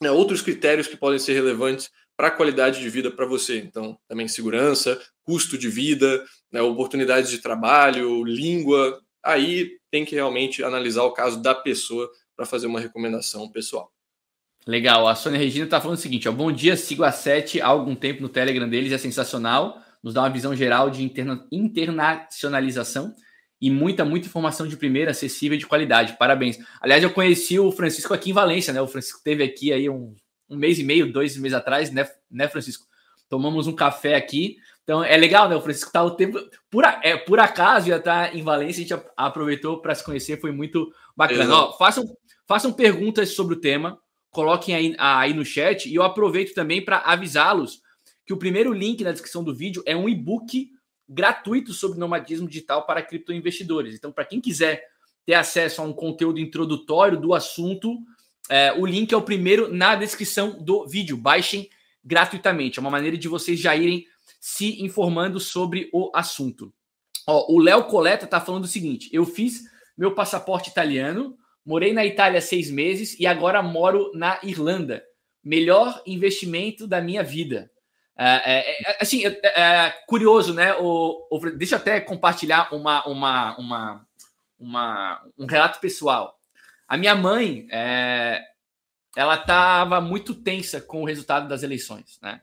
né, 0.00 0.10
outros 0.12 0.40
critérios 0.40 0.86
que 0.86 0.96
podem 0.96 1.18
ser 1.18 1.32
relevantes 1.32 1.90
para 2.16 2.28
a 2.28 2.32
qualidade 2.32 2.80
de 2.80 2.88
vida 2.88 3.10
para 3.10 3.26
você. 3.26 3.58
Então, 3.58 3.98
também 4.06 4.28
segurança, 4.28 5.00
custo 5.24 5.58
de 5.58 5.68
vida, 5.68 6.24
né, 6.52 6.62
oportunidades 6.62 7.28
de 7.28 7.38
trabalho, 7.38 8.24
língua. 8.24 9.00
Aí 9.20 9.72
tem 9.90 10.04
que 10.04 10.14
realmente 10.14 10.62
analisar 10.62 11.02
o 11.02 11.12
caso 11.12 11.42
da 11.42 11.56
pessoa 11.56 12.08
para 12.38 12.46
fazer 12.46 12.68
uma 12.68 12.78
recomendação 12.78 13.50
pessoal. 13.50 13.92
Legal. 14.64 15.08
A 15.08 15.16
Sônia 15.16 15.38
Regina 15.38 15.64
está 15.64 15.80
falando 15.80 15.98
o 15.98 16.00
seguinte: 16.00 16.28
ó, 16.28 16.32
bom 16.32 16.52
dia, 16.52 16.76
sigo 16.76 17.02
a 17.02 17.10
7 17.10 17.60
há 17.60 17.66
algum 17.66 17.94
tempo 17.96 18.22
no 18.22 18.28
Telegram 18.28 18.68
deles, 18.68 18.92
é 18.92 18.98
sensacional 18.98 19.82
nos 20.02 20.14
dá 20.14 20.22
uma 20.22 20.30
visão 20.30 20.54
geral 20.54 20.90
de 20.90 21.02
interna 21.02 21.46
internacionalização 21.50 23.14
e 23.60 23.70
muita, 23.70 24.04
muita 24.04 24.28
informação 24.28 24.66
de 24.66 24.76
primeira, 24.76 25.10
acessível 25.10 25.56
e 25.56 25.58
de 25.58 25.66
qualidade. 25.66 26.16
Parabéns. 26.16 26.58
Aliás, 26.80 27.02
eu 27.02 27.10
conheci 27.10 27.58
o 27.58 27.72
Francisco 27.72 28.14
aqui 28.14 28.30
em 28.30 28.32
Valência, 28.32 28.72
né? 28.72 28.80
O 28.80 28.86
Francisco 28.86 29.20
teve 29.22 29.42
aqui 29.42 29.72
aí 29.72 29.90
um, 29.90 30.14
um 30.48 30.56
mês 30.56 30.78
e 30.78 30.84
meio, 30.84 31.12
dois 31.12 31.36
meses 31.36 31.56
atrás, 31.56 31.90
né, 31.90 32.08
né, 32.30 32.46
Francisco? 32.46 32.86
Tomamos 33.28 33.66
um 33.66 33.74
café 33.74 34.14
aqui. 34.14 34.56
Então 34.84 35.02
é 35.02 35.16
legal, 35.16 35.48
né? 35.48 35.56
O 35.56 35.60
Francisco 35.60 35.92
tá 35.92 36.02
o 36.02 36.12
tempo. 36.12 36.38
Por, 36.70 36.84
é, 36.84 37.16
por 37.16 37.40
acaso 37.40 37.88
já 37.88 37.98
tá 37.98 38.32
em 38.32 38.42
Valência, 38.42 38.84
a 38.84 38.86
gente 38.86 39.04
aproveitou 39.16 39.82
para 39.82 39.94
se 39.94 40.04
conhecer, 40.04 40.40
foi 40.40 40.52
muito 40.52 40.92
bacana. 41.16 41.52
Ó, 41.52 41.72
façam, 41.76 42.04
façam 42.48 42.72
perguntas 42.72 43.30
sobre 43.30 43.54
o 43.54 43.60
tema, 43.60 44.00
coloquem 44.30 44.74
aí, 44.74 44.96
aí 44.98 45.34
no 45.34 45.44
chat 45.44 45.88
e 45.88 45.94
eu 45.94 46.02
aproveito 46.02 46.54
também 46.54 46.82
para 46.84 46.98
avisá-los 46.98 47.82
que 48.24 48.32
o 48.32 48.38
primeiro 48.38 48.72
link 48.72 49.04
na 49.04 49.12
descrição 49.12 49.44
do 49.44 49.54
vídeo 49.54 49.82
é 49.86 49.94
um 49.94 50.08
e-book 50.08 50.70
gratuito 51.08 51.72
sobre 51.72 51.98
nomadismo 51.98 52.48
digital 52.48 52.84
para 52.84 53.02
criptoinvestidores. 53.02 53.94
Então, 53.94 54.12
para 54.12 54.24
quem 54.24 54.40
quiser 54.40 54.84
ter 55.24 55.34
acesso 55.34 55.80
a 55.80 55.84
um 55.84 55.92
conteúdo 55.92 56.40
introdutório 56.40 57.18
do 57.18 57.32
assunto, 57.32 57.98
é, 58.50 58.72
o 58.72 58.84
link 58.84 59.12
é 59.12 59.16
o 59.16 59.22
primeiro 59.22 59.72
na 59.72 59.94
descrição 59.94 60.62
do 60.62 60.86
vídeo. 60.86 61.16
Baixem 61.16 61.68
gratuitamente. 62.04 62.78
É 62.78 62.80
uma 62.80 62.90
maneira 62.90 63.16
de 63.16 63.28
vocês 63.28 63.58
já 63.58 63.76
irem 63.76 64.06
se 64.40 64.82
informando 64.82 65.38
sobre 65.40 65.88
o 65.92 66.10
assunto. 66.14 66.72
Ó, 67.26 67.52
o 67.52 67.58
Léo 67.58 67.84
Coleta 67.84 68.24
está 68.24 68.40
falando 68.40 68.64
o 68.64 68.68
seguinte: 68.68 69.08
eu 69.12 69.24
fiz 69.24 69.64
meu 69.96 70.14
passaporte 70.14 70.70
italiano, 70.70 71.36
morei 71.68 71.92
na 71.92 72.02
Itália 72.02 72.40
seis 72.40 72.70
meses 72.70 73.14
e 73.20 73.26
agora 73.26 73.62
moro 73.62 74.10
na 74.14 74.40
Irlanda. 74.42 75.04
Melhor 75.44 76.02
investimento 76.06 76.86
da 76.86 76.98
minha 76.98 77.22
vida. 77.22 77.70
É, 78.16 78.26
é, 78.26 78.90
é, 78.90 78.98
assim, 79.02 79.26
é, 79.26 79.38
é, 79.44 79.90
curioso, 80.06 80.54
né? 80.54 80.74
O, 80.76 81.28
o, 81.30 81.38
deixa 81.50 81.74
eu 81.74 81.78
até 81.78 82.00
compartilhar 82.00 82.72
uma, 82.72 83.06
uma, 83.06 83.58
uma, 83.58 84.06
uma, 84.58 85.22
um 85.38 85.44
relato 85.44 85.78
pessoal. 85.78 86.38
A 86.88 86.96
minha 86.96 87.14
mãe, 87.14 87.68
é, 87.70 88.42
ela 89.14 89.34
estava 89.34 90.00
muito 90.00 90.34
tensa 90.34 90.80
com 90.80 91.02
o 91.02 91.06
resultado 91.06 91.46
das 91.46 91.62
eleições, 91.62 92.18
né? 92.22 92.40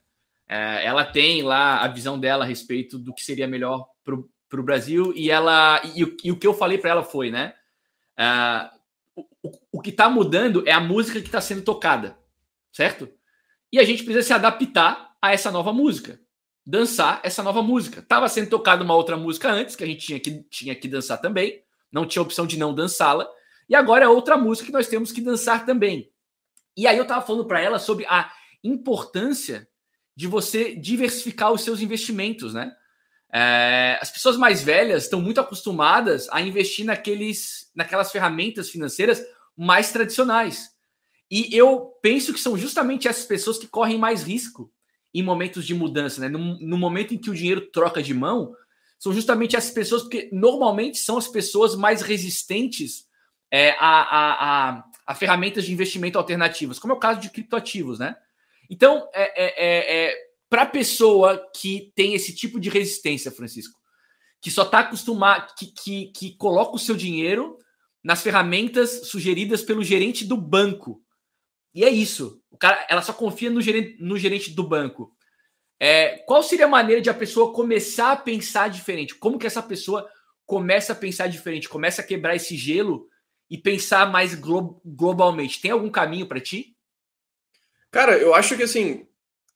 É, 0.48 0.86
ela 0.86 1.04
tem 1.04 1.42
lá 1.42 1.80
a 1.80 1.88
visão 1.88 2.20
dela 2.20 2.44
a 2.44 2.48
respeito 2.48 3.00
do 3.00 3.12
que 3.12 3.24
seria 3.24 3.48
melhor 3.48 3.88
para 4.04 4.14
o 4.62 4.64
Brasil 4.64 5.12
e 5.16 5.32
ela 5.32 5.82
e, 5.84 6.02
e, 6.24 6.32
o 6.32 6.38
que 6.38 6.46
eu 6.46 6.54
falei 6.54 6.78
para 6.78 6.92
ela 6.92 7.04
foi, 7.04 7.32
né? 7.32 7.56
O, 9.72 9.82
que 9.82 9.90
está 9.90 10.10
mudando 10.10 10.68
é 10.68 10.72
a 10.72 10.80
música 10.80 11.20
que 11.20 11.28
está 11.28 11.42
sendo 11.42 11.62
tocada, 11.62 12.18
certo? 12.72 13.10
E 13.72 13.80
a 13.80 13.84
gente 13.84 14.04
precisa 14.04 14.26
se 14.26 14.34
adaptar 14.34 15.16
a 15.22 15.34
essa 15.34 15.52
nova 15.52 15.74
música. 15.74 16.20
Dançar 16.66 17.20
essa 17.24 17.44
nova 17.44 17.62
música. 17.62 18.00
Estava 18.00 18.28
sendo 18.30 18.50
tocada 18.50 18.84
uma 18.84 18.96
outra 18.96 19.18
música 19.18 19.52
antes, 19.52 19.76
que 19.76 19.84
a 19.84 19.88
gente 19.88 20.06
tinha 20.06 20.20
que, 20.20 20.44
tinha 20.50 20.76
que 20.76 20.88
dançar 20.88 21.20
também. 21.20 21.64
Não 21.92 22.06
tinha 22.06 22.22
opção 22.22 22.48
de 22.48 22.58
não 22.58 22.74
dançá-la. 22.74 23.28
E 23.70 23.76
agora 23.76 24.06
é 24.06 24.08
outra 24.08 24.38
música 24.38 24.68
que 24.68 24.74
nós 24.74 24.88
temos 24.88 25.12
que 25.12 25.22
dançar 25.22 25.66
também. 25.66 26.12
E 26.78 26.88
aí 26.88 26.98
eu 26.98 27.04
estava 27.04 27.26
falando 27.26 27.46
para 27.46 27.62
ela 27.62 27.80
sobre 27.80 28.06
a 28.06 28.32
importância 28.64 29.68
de 30.16 30.28
você 30.28 30.76
diversificar 30.76 31.52
os 31.52 31.62
seus 31.62 31.82
investimentos, 31.82 32.54
né? 32.54 32.74
É, 33.34 33.98
as 34.02 34.12
pessoas 34.12 34.38
mais 34.38 34.64
velhas 34.64 35.04
estão 35.04 35.20
muito 35.20 35.42
acostumadas 35.42 36.30
a 36.32 36.42
investir 36.42 36.86
naqueles, 36.86 37.70
naquelas 37.76 38.12
ferramentas 38.12 38.70
financeiras 38.70 39.22
mais 39.58 39.92
tradicionais. 39.92 40.70
E 41.30 41.56
eu 41.56 41.94
penso 42.02 42.34
que 42.34 42.40
são 42.40 42.58
justamente 42.58 43.08
essas 43.08 43.26
pessoas 43.26 43.58
que 43.58 43.68
correm 43.68 43.98
mais 43.98 44.24
risco 44.24 44.72
em 45.14 45.24
momentos 45.24 45.66
de 45.66 45.74
mudança, 45.74 46.22
né? 46.22 46.28
No, 46.28 46.60
no, 46.60 46.78
momento 46.78 47.14
em 47.14 47.18
que 47.18 47.30
o 47.30 47.34
dinheiro 47.34 47.62
troca 47.72 48.04
de 48.04 48.14
mão, 48.14 48.54
são 49.00 49.14
justamente 49.14 49.56
essas 49.56 49.72
pessoas, 49.72 50.04
porque 50.04 50.30
normalmente 50.32 50.98
são 50.98 51.18
as 51.18 51.28
pessoas 51.28 51.76
mais 51.76 52.02
resistentes 52.02 53.06
é, 53.50 53.72
a, 53.72 53.78
a, 53.80 54.70
a, 54.70 54.84
a, 55.08 55.16
ferramentas 55.16 55.66
de 55.66 55.72
investimento 55.72 56.18
alternativas, 56.18 56.80
como 56.80 56.94
é 56.94 56.96
o 56.98 57.00
caso 57.00 57.22
de 57.22 57.30
criptoativos, 57.30 57.98
né? 57.98 58.16
Então, 58.70 59.10
é, 59.14 59.46
é, 59.46 59.54
é, 59.58 60.06
é 60.08 60.16
para 60.50 60.64
a 60.64 60.68
pessoa 60.68 61.50
que 61.56 61.92
tem 61.96 62.14
esse 62.14 62.36
tipo 62.36 62.60
de 62.60 62.70
resistência, 62.70 63.32
Francisco, 63.32 63.80
que 64.42 64.52
só 64.52 64.64
está 64.64 64.80
acostumado, 64.80 65.54
que, 65.58 65.68
que, 65.68 66.06
que 66.08 66.36
coloca 66.38 66.76
o 66.76 66.80
seu 66.80 66.96
dinheiro 66.96 67.58
nas 68.06 68.22
ferramentas 68.22 69.08
sugeridas 69.08 69.64
pelo 69.64 69.84
gerente 69.84 70.24
do 70.26 70.38
banco. 70.38 71.02
E 71.74 71.84
é 71.84 71.90
isso. 71.90 72.40
O 72.52 72.58
cara, 72.58 72.86
ela 72.88 73.02
só 73.02 73.12
confia 73.12 73.50
no 73.50 73.60
gerente, 73.60 73.98
no 74.00 74.16
gerente 74.16 74.52
do 74.52 74.64
banco. 74.64 75.12
É, 75.80 76.20
qual 76.20 76.44
seria 76.44 76.66
a 76.66 76.70
maneira 76.70 77.02
de 77.02 77.10
a 77.10 77.16
pessoa 77.16 77.52
começar 77.52 78.12
a 78.12 78.16
pensar 78.16 78.70
diferente? 78.70 79.16
Como 79.16 79.40
que 79.40 79.48
essa 79.48 79.62
pessoa 79.64 80.08
começa 80.46 80.94
a 80.94 80.96
pensar 80.96 81.26
diferente? 81.26 81.68
Começa 81.68 82.04
a 82.04 82.06
quebrar 82.06 82.36
esse 82.36 82.56
gelo 82.56 83.10
e 83.50 83.58
pensar 83.58 84.12
mais 84.12 84.36
glo 84.36 84.80
globalmente? 84.86 85.60
Tem 85.60 85.72
algum 85.72 85.90
caminho 85.90 86.28
para 86.28 86.40
ti? 86.40 86.78
Cara, 87.90 88.20
eu 88.20 88.36
acho 88.36 88.56
que 88.56 88.62
assim, 88.62 89.08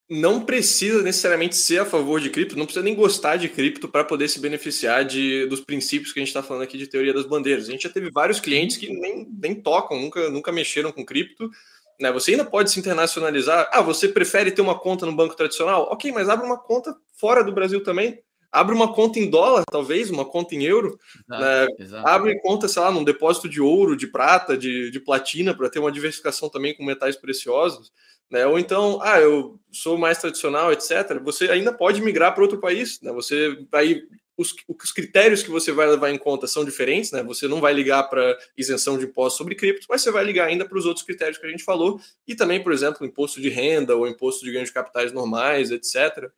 não 0.09 0.43
precisa 0.43 1.03
necessariamente 1.03 1.55
ser 1.55 1.81
a 1.81 1.85
favor 1.85 2.19
de 2.19 2.31
cripto, 2.31 2.57
não 2.57 2.65
precisa 2.65 2.83
nem 2.83 2.95
gostar 2.95 3.35
de 3.35 3.47
cripto 3.47 3.87
para 3.87 4.03
poder 4.03 4.27
se 4.27 4.39
beneficiar 4.39 5.05
de, 5.05 5.45
dos 5.45 5.61
princípios 5.61 6.11
que 6.11 6.19
a 6.19 6.21
gente 6.21 6.29
está 6.29 6.41
falando 6.41 6.63
aqui 6.63 6.79
de 6.79 6.87
teoria 6.87 7.13
das 7.13 7.27
bandeiras. 7.27 7.69
A 7.69 7.71
gente 7.71 7.83
já 7.83 7.89
teve 7.89 8.09
vários 8.09 8.39
clientes 8.39 8.75
que 8.75 8.91
nem, 8.91 9.27
nem 9.39 9.53
tocam, 9.53 9.99
nunca, 9.99 10.29
nunca 10.31 10.51
mexeram 10.51 10.91
com 10.91 11.05
cripto, 11.05 11.51
né? 11.99 12.11
Você 12.11 12.31
ainda 12.31 12.45
pode 12.45 12.71
se 12.71 12.79
internacionalizar. 12.79 13.69
Ah, 13.71 13.81
você 13.81 14.07
prefere 14.07 14.51
ter 14.51 14.61
uma 14.61 14.79
conta 14.79 15.05
no 15.05 15.15
banco 15.15 15.35
tradicional? 15.35 15.83
Ok, 15.91 16.11
mas 16.11 16.27
abre 16.27 16.45
uma 16.45 16.57
conta 16.57 16.95
fora 17.15 17.43
do 17.43 17.51
Brasil 17.51 17.83
também. 17.83 18.19
Abre 18.51 18.73
uma 18.73 18.91
conta 18.91 19.19
em 19.19 19.29
dólar, 19.29 19.63
talvez, 19.69 20.09
uma 20.09 20.25
conta 20.25 20.55
em 20.55 20.63
euro. 20.63 20.97
Exato, 21.29 21.43
né? 21.43 21.67
exato. 21.77 22.07
Abre 22.07 22.39
conta, 22.39 22.67
sei 22.67 22.81
lá, 22.81 22.91
num 22.91 23.03
depósito 23.03 23.47
de 23.47 23.61
ouro, 23.61 23.95
de 23.95 24.07
prata, 24.07 24.57
de, 24.57 24.89
de 24.89 24.99
platina, 24.99 25.53
para 25.53 25.69
ter 25.69 25.77
uma 25.77 25.91
diversificação 25.91 26.49
também 26.49 26.75
com 26.75 26.83
metais 26.83 27.15
preciosos. 27.15 27.91
Né? 28.29 28.45
Ou 28.45 28.59
então, 28.59 28.99
ah, 29.01 29.19
eu 29.19 29.59
sou 29.71 29.97
mais 29.97 30.19
tradicional, 30.19 30.71
etc. 30.71 31.19
Você 31.23 31.49
ainda 31.49 31.73
pode 31.73 32.01
migrar 32.01 32.33
para 32.33 32.43
outro 32.43 32.59
país. 32.59 33.01
Né? 33.01 33.11
Você 33.11 33.65
vai 33.71 34.03
os, 34.39 34.55
os, 34.69 34.91
critérios 34.93 35.43
que 35.43 35.49
você 35.49 35.69
vai 35.69 35.85
levar 35.85 36.09
em 36.09 36.17
conta 36.17 36.47
são 36.47 36.63
diferentes, 36.63 37.11
né? 37.11 37.21
Você 37.23 37.45
não 37.45 37.59
vai 37.59 37.73
ligar 37.73 38.03
para 38.03 38.37
isenção 38.57 38.97
de 38.97 39.03
impostos 39.03 39.37
sobre 39.37 39.53
criptos, 39.53 39.85
mas 39.89 40.01
você 40.01 40.11
vai 40.11 40.23
ligar 40.23 40.47
ainda 40.47 40.65
para 40.65 40.77
os 40.77 40.85
outros 40.85 41.05
critérios 41.05 41.37
que 41.37 41.45
a 41.45 41.49
gente 41.49 41.61
falou, 41.61 41.99
e 42.25 42.33
também, 42.33 42.63
por 42.63 42.71
exemplo, 42.71 43.05
imposto 43.05 43.41
de 43.41 43.49
renda 43.49 43.97
ou 43.97 44.07
imposto 44.07 44.45
de 44.45 44.51
ganho 44.53 44.63
de 44.63 44.71
capitais 44.71 45.11
normais, 45.11 45.71
etc. 45.71 46.31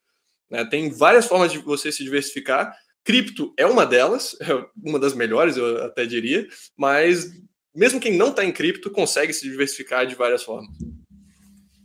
Né? 0.49 0.65
Tem 0.65 0.89
várias 0.89 1.27
formas 1.27 1.51
de 1.51 1.59
você 1.59 1.91
se 1.91 2.03
diversificar. 2.03 2.75
Cripto 3.03 3.53
é 3.55 3.67
uma 3.67 3.85
delas, 3.85 4.35
é 4.41 4.65
uma 4.83 4.97
das 4.97 5.13
melhores, 5.13 5.55
eu 5.55 5.83
até 5.83 6.03
diria, 6.03 6.47
mas 6.75 7.31
mesmo 7.75 7.99
quem 7.99 8.17
não 8.17 8.29
está 8.29 8.43
em 8.43 8.51
cripto 8.51 8.89
consegue 8.89 9.31
se 9.31 9.47
diversificar 9.47 10.07
de 10.07 10.15
várias 10.15 10.41
formas. 10.41 10.75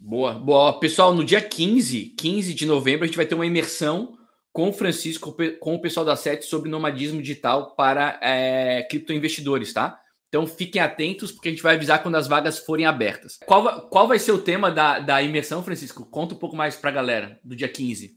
Boa, 0.09 0.35
boa. 0.35 0.79
Pessoal, 0.79 1.13
no 1.13 1.25
dia 1.25 1.41
15, 1.41 2.15
15 2.17 2.55
de 2.55 2.65
novembro, 2.65 3.03
a 3.03 3.07
gente 3.09 3.17
vai 3.17 3.27
ter 3.27 3.35
uma 3.35 3.45
imersão 3.45 4.17
com 4.53 4.69
o 4.69 4.73
Francisco, 4.73 5.37
com 5.59 5.75
o 5.75 5.81
pessoal 5.81 6.07
da 6.07 6.15
SET 6.15 6.45
sobre 6.45 6.71
nomadismo 6.71 7.21
digital 7.21 7.75
para 7.75 8.17
é, 8.23 8.87
criptoinvestidores, 8.89 9.73
tá? 9.73 9.99
Então 10.29 10.47
fiquem 10.47 10.81
atentos, 10.81 11.33
porque 11.33 11.49
a 11.49 11.51
gente 11.51 11.63
vai 11.63 11.75
avisar 11.75 12.05
quando 12.05 12.15
as 12.15 12.29
vagas 12.29 12.57
forem 12.57 12.87
abertas. 12.87 13.37
Qual, 13.47 13.89
qual 13.89 14.07
vai 14.07 14.21
ser 14.21 14.31
o 14.31 14.41
tema 14.41 14.71
da, 14.71 15.01
da 15.01 15.21
imersão, 15.21 15.61
Francisco? 15.61 16.07
Conta 16.09 16.37
um 16.37 16.39
pouco 16.39 16.55
mais 16.55 16.77
para 16.77 16.91
a 16.91 16.95
galera 16.95 17.41
do 17.43 17.57
dia 17.57 17.69
15. 17.69 18.15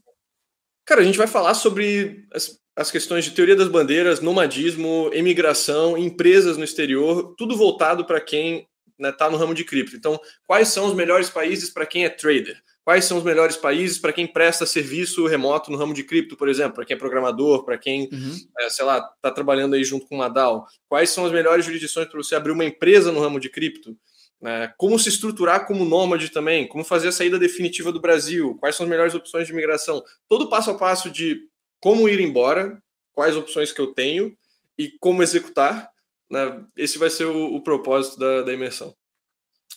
Cara, 0.86 1.00
a 1.00 1.04
gente 1.04 1.18
vai 1.18 1.26
falar 1.26 1.54
sobre 1.54 2.24
as, 2.32 2.56
as 2.76 2.88
questões 2.92 3.24
de 3.24 3.32
teoria 3.32 3.56
das 3.56 3.68
bandeiras, 3.68 4.20
nomadismo, 4.20 5.10
emigração, 5.12 5.98
empresas 5.98 6.56
no 6.56 6.62
exterior, 6.62 7.34
tudo 7.36 7.56
voltado 7.56 8.04
para 8.04 8.20
quem 8.20 8.69
está 9.08 9.10
né, 9.10 9.12
tá 9.12 9.30
no 9.30 9.36
ramo 9.36 9.54
de 9.54 9.64
cripto. 9.64 9.96
Então, 9.96 10.20
quais 10.46 10.68
são 10.68 10.86
os 10.86 10.94
melhores 10.94 11.30
países 11.30 11.70
para 11.70 11.86
quem 11.86 12.04
é 12.04 12.08
trader? 12.08 12.62
Quais 12.84 13.04
são 13.04 13.18
os 13.18 13.24
melhores 13.24 13.56
países 13.56 13.98
para 13.98 14.12
quem 14.12 14.26
presta 14.26 14.66
serviço 14.66 15.26
remoto 15.26 15.70
no 15.70 15.76
ramo 15.76 15.94
de 15.94 16.02
cripto, 16.02 16.36
por 16.36 16.48
exemplo, 16.48 16.74
para 16.74 16.84
quem 16.84 16.94
é 16.94 16.98
programador, 16.98 17.64
para 17.64 17.78
quem, 17.78 18.08
uhum. 18.10 18.36
é, 18.58 18.70
sei 18.70 18.84
lá, 18.84 18.98
está 19.16 19.30
trabalhando 19.30 19.74
aí 19.74 19.84
junto 19.84 20.06
com 20.06 20.16
uma 20.16 20.28
DAO? 20.28 20.66
Quais 20.88 21.10
são 21.10 21.26
as 21.26 21.32
melhores 21.32 21.64
jurisdições 21.64 22.08
para 22.08 22.18
você 22.20 22.34
abrir 22.34 22.52
uma 22.52 22.64
empresa 22.64 23.12
no 23.12 23.20
ramo 23.20 23.38
de 23.38 23.50
cripto? 23.50 23.96
É, 24.42 24.72
como 24.78 24.98
se 24.98 25.10
estruturar 25.10 25.66
como 25.66 25.84
nômade 25.84 26.30
também? 26.30 26.66
Como 26.66 26.82
fazer 26.82 27.08
a 27.08 27.12
saída 27.12 27.38
definitiva 27.38 27.92
do 27.92 28.00
Brasil? 28.00 28.56
Quais 28.58 28.74
são 28.74 28.84
as 28.84 28.90
melhores 28.90 29.14
opções 29.14 29.46
de 29.46 29.52
imigração? 29.52 30.02
Todo 30.26 30.48
passo 30.48 30.70
a 30.70 30.78
passo 30.78 31.10
de 31.10 31.42
como 31.78 32.08
ir 32.08 32.20
embora, 32.20 32.82
quais 33.12 33.36
opções 33.36 33.70
que 33.70 33.80
eu 33.80 33.88
tenho 33.88 34.34
e 34.78 34.90
como 34.98 35.22
executar. 35.22 35.89
Né? 36.30 36.64
Esse 36.76 36.98
vai 36.98 37.10
ser 37.10 37.24
o, 37.24 37.54
o 37.54 37.62
propósito 37.62 38.18
da, 38.18 38.42
da 38.42 38.52
imersão. 38.52 38.94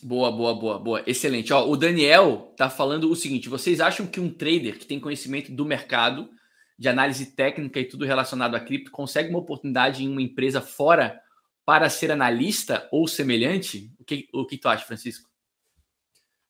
Boa, 0.02 0.32
boa, 0.32 0.54
boa, 0.54 0.80
boa. 0.80 1.04
Excelente. 1.08 1.54
Ó, 1.54 1.68
o 1.68 1.78
Daniel 1.78 2.54
tá 2.58 2.70
falando 2.70 3.10
o 3.10 3.16
seguinte: 3.16 3.50
vocês 3.50 3.80
acham 3.80 4.06
que 4.06 4.20
um 4.20 4.30
trader 4.30 4.78
que 4.78 4.86
tem 4.86 5.00
conhecimento 5.00 5.52
do 5.52 5.66
mercado, 5.66 6.30
de 6.78 6.90
análise 6.90 7.28
técnica 7.36 7.80
e 7.80 7.86
tudo 7.86 8.06
relacionado 8.06 8.56
a 8.56 8.60
cripto, 8.60 8.92
consegue 8.92 9.30
uma 9.30 9.40
oportunidade 9.40 10.04
em 10.04 10.10
uma 10.10 10.22
empresa 10.22 10.62
fora 10.62 11.20
para 11.66 11.90
ser 11.90 12.12
analista 12.12 12.88
ou 12.92 13.08
semelhante? 13.08 13.92
O 13.98 14.04
que, 14.04 14.28
o 14.34 14.46
que 14.46 14.58
tu 14.58 14.68
acha, 14.68 14.86
Francisco? 14.86 15.30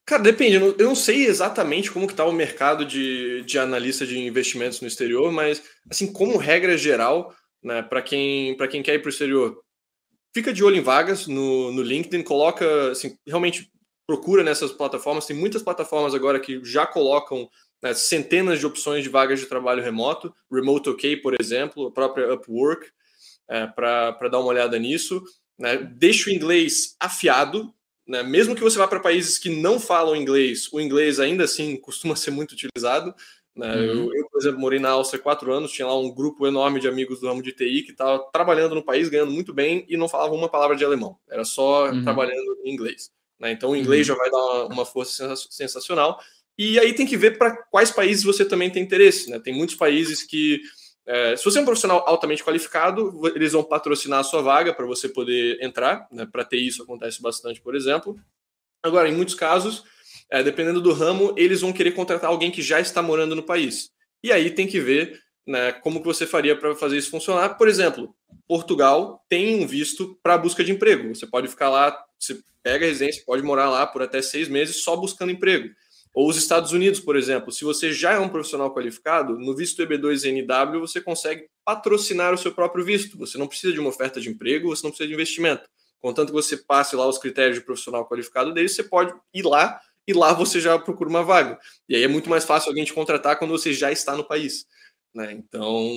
Cara, 0.06 0.24
depende. 0.24 0.56
Eu 0.56 0.76
não 0.80 0.96
sei 0.96 1.28
exatamente 1.28 1.92
como 1.92 2.08
que 2.08 2.16
tá 2.16 2.26
o 2.26 2.34
mercado 2.34 2.86
de, 2.86 3.44
de 3.44 3.58
analista 3.58 4.06
de 4.06 4.18
investimentos 4.18 4.82
no 4.82 4.88
exterior, 4.88 5.32
mas 5.32 5.64
assim, 5.90 6.12
como 6.12 6.38
regra 6.38 6.78
geral, 6.78 7.34
né, 7.64 7.82
para 7.82 8.02
quem, 8.02 8.58
quem 8.70 8.84
quer 8.84 8.96
ir 8.96 9.00
para 9.00 9.08
o 9.08 9.12
exterior, 9.12 9.64
fica 10.34 10.52
de 10.52 10.64
olho 10.64 10.78
em 10.78 10.82
vagas 10.82 11.28
no, 11.28 11.72
no 11.72 11.82
LinkedIn, 11.82 12.24
coloca, 12.24 12.92
assim, 12.92 13.18
realmente 13.26 13.72
procura 14.08 14.44
nessas 14.44 14.72
plataformas. 14.72 15.26
Tem 15.26 15.36
muitas 15.36 15.62
plataformas 15.62 16.14
agora 16.14 16.40
que 16.40 16.64
já 16.64 16.86
colocam 16.86 17.50
né, 17.82 17.94
centenas 17.94 18.60
de 18.60 18.66
opções 18.66 19.04
de 19.04 19.10
vagas 19.10 19.40
de 19.40 19.46
trabalho 19.46 19.84
remoto. 19.84 20.34
Remote 20.52 20.90
OK, 20.90 21.18
por 21.18 21.36
exemplo, 21.40 21.88
a 21.88 21.92
própria 21.92 22.34
Upwork, 22.34 22.88
é, 23.50 23.68
para 23.68 24.30
dar 24.30 24.40
uma 24.40 24.50
olhada 24.50 24.78
nisso. 24.80 25.24
Né? 25.58 25.78
Deixa 25.78 26.30
o 26.30 26.34
inglês 26.34 26.96
afiado. 27.00 27.74
Né? 28.08 28.24
Mesmo 28.24 28.56
que 28.56 28.62
você 28.62 28.78
vá 28.78 28.88
para 28.88 29.00
países 29.00 29.38
que 29.38 29.50
não 29.50 29.80
falam 29.80 30.16
inglês, 30.16 30.68
o 30.74 30.80
inglês 30.80 31.20
ainda 31.20 31.46
assim 31.46 31.78
costuma 31.78 32.16
ser 32.16 32.32
muito 32.32 32.54
utilizado. 32.54 33.14
Né? 33.56 33.76
Uhum. 33.76 33.82
Eu, 33.82 34.16
eu, 34.16 34.30
por 34.30 34.42
exemplo, 34.42 34.60
morei 34.60 34.80
na 34.80 34.90
Áustria 34.90 35.22
quatro 35.22 35.54
anos, 35.54 35.72
tinha 35.72 35.88
lá 35.88 35.98
um 35.98 36.12
grupo 36.12 36.48
enorme 36.48 36.80
de 36.80 36.88
amigos 36.88 37.20
do 37.20 37.28
ramo 37.28 37.42
de 37.42 37.52
TI 37.52 37.84
que 37.84 37.92
estava 37.92 38.20
trabalhando 38.32 38.74
no 38.74 38.84
país, 38.84 39.10
ganhando 39.10 39.32
muito 39.32 39.54
bem 39.54 39.86
e 39.88 39.96
não 39.96 40.10
falava 40.10 40.34
uma 40.34 40.50
palavra 40.50 40.76
de 40.76 40.84
alemão, 40.84 41.18
era 41.30 41.46
só 41.46 41.90
uhum. 41.90 42.04
trabalhando 42.04 42.58
em 42.64 42.74
inglês. 42.74 43.12
Né? 43.40 43.52
Então 43.52 43.72
o 43.72 43.76
inglês 43.76 44.10
uhum. 44.10 44.16
já 44.16 44.20
vai 44.20 44.32
dar 44.32 44.66
uma, 44.68 44.86
força 44.86 45.36
sensacional. 45.50 46.20
E 46.58 46.80
aí 46.80 46.94
tem 46.94 47.06
que 47.06 47.18
ver 47.18 47.38
para 47.38 47.56
quais 47.70 47.92
países 47.92 48.24
você 48.24 48.46
também 48.46 48.70
tem 48.70 48.82
interesse. 48.82 49.30
Né? 49.30 49.40
Tem 49.40 49.54
muitos 49.54 49.76
países 49.76 50.24
que, 50.24 50.62
é, 51.06 51.36
se 51.36 51.44
você 51.44 51.60
é 51.60 51.62
um 51.62 51.66
profissional 51.66 52.04
altamente 52.08 52.44
qualificado, 52.44 53.22
eles 53.36 53.52
vão 53.52 53.64
patrocinar 53.64 54.20
a 54.20 54.24
sua 54.24 54.42
vaga 54.42 54.74
para 54.74 54.86
você 54.86 55.10
poder 55.10 55.62
entrar. 55.62 56.08
Né? 56.12 56.26
Para 56.26 56.46
ter 56.46 56.58
isso 56.58 56.84
acontece 56.84 57.22
bastante, 57.22 57.60
por 57.62 57.76
exemplo. 57.76 58.18
Agora, 58.82 59.10
em 59.10 59.16
muitos 59.16 59.36
casos, 59.36 59.84
é, 60.34 60.42
dependendo 60.42 60.82
do 60.82 60.92
ramo, 60.92 61.32
eles 61.38 61.62
vão 61.62 61.72
querer 61.72 61.92
contratar 61.92 62.28
alguém 62.28 62.50
que 62.50 62.60
já 62.60 62.80
está 62.80 63.04
morando 63.04 63.36
no 63.36 63.44
país. 63.44 63.92
E 64.24 64.32
aí 64.32 64.50
tem 64.50 64.66
que 64.66 64.80
ver 64.80 65.22
né, 65.46 65.72
como 65.74 66.00
que 66.00 66.08
você 66.08 66.26
faria 66.26 66.56
para 66.56 66.76
fazer 66.76 66.98
isso 66.98 67.12
funcionar. 67.12 67.50
Por 67.56 67.68
exemplo, 67.68 68.16
Portugal 68.48 69.24
tem 69.30 69.64
um 69.64 69.68
visto 69.68 70.18
para 70.24 70.36
busca 70.36 70.64
de 70.64 70.72
emprego. 70.72 71.14
Você 71.14 71.28
pode 71.28 71.48
ficar 71.48 71.70
lá, 71.70 71.96
você 72.18 72.40
pega 72.64 72.84
a 72.84 72.88
residência, 72.88 73.22
pode 73.28 73.44
morar 73.44 73.70
lá 73.70 73.86
por 73.86 74.02
até 74.02 74.24
seis 74.24 74.48
meses 74.48 74.78
só 74.78 74.96
buscando 74.96 75.32
emprego. 75.32 75.70
Ou 76.16 76.28
os 76.28 76.36
Estados 76.36 76.72
Unidos, 76.72 77.00
por 77.00 77.16
exemplo, 77.16 77.52
se 77.52 77.64
você 77.64 77.94
já 77.94 78.14
é 78.14 78.20
um 78.20 78.30
profissional 78.30 78.74
qualificado, 78.74 79.38
no 79.38 79.56
visto 79.56 79.84
EB2NW 79.84 80.80
você 80.80 81.00
consegue 81.00 81.46
patrocinar 81.64 82.34
o 82.34 82.40
seu 82.40 82.52
próprio 82.52 82.84
visto. 82.84 83.20
Você 83.20 83.38
não 83.38 83.46
precisa 83.46 83.72
de 83.72 83.80
uma 83.80 83.90
oferta 83.90 84.20
de 84.20 84.30
emprego, 84.30 84.76
você 84.76 84.82
não 84.82 84.90
precisa 84.90 85.08
de 85.08 85.14
investimento. 85.14 85.70
Contanto 86.00 86.30
que 86.30 86.34
você 86.34 86.58
passe 86.58 86.96
lá 86.96 87.08
os 87.08 87.20
critérios 87.20 87.60
de 87.60 87.64
profissional 87.64 88.10
qualificado 88.10 88.52
dele, 88.52 88.68
você 88.68 88.84
pode 88.84 89.14
ir 89.32 89.44
lá 89.44 89.80
e 90.08 90.14
lá 90.14 90.34
você 90.34 90.60
já 90.60 90.78
procura 90.78 91.10
uma 91.10 91.24
vaga. 91.24 91.58
E 91.88 91.96
aí 91.96 92.04
é 92.04 92.08
muito 92.08 92.30
mais 92.30 92.44
fácil 92.44 92.70
alguém 92.70 92.86
te 92.86 92.94
contratar 92.94 93.38
quando 93.38 93.52
você 93.52 93.74
já 93.74 93.92
está 93.92 94.16
no 94.16 94.24
país. 94.24 94.66
Né? 95.14 95.32
Então, 95.34 95.90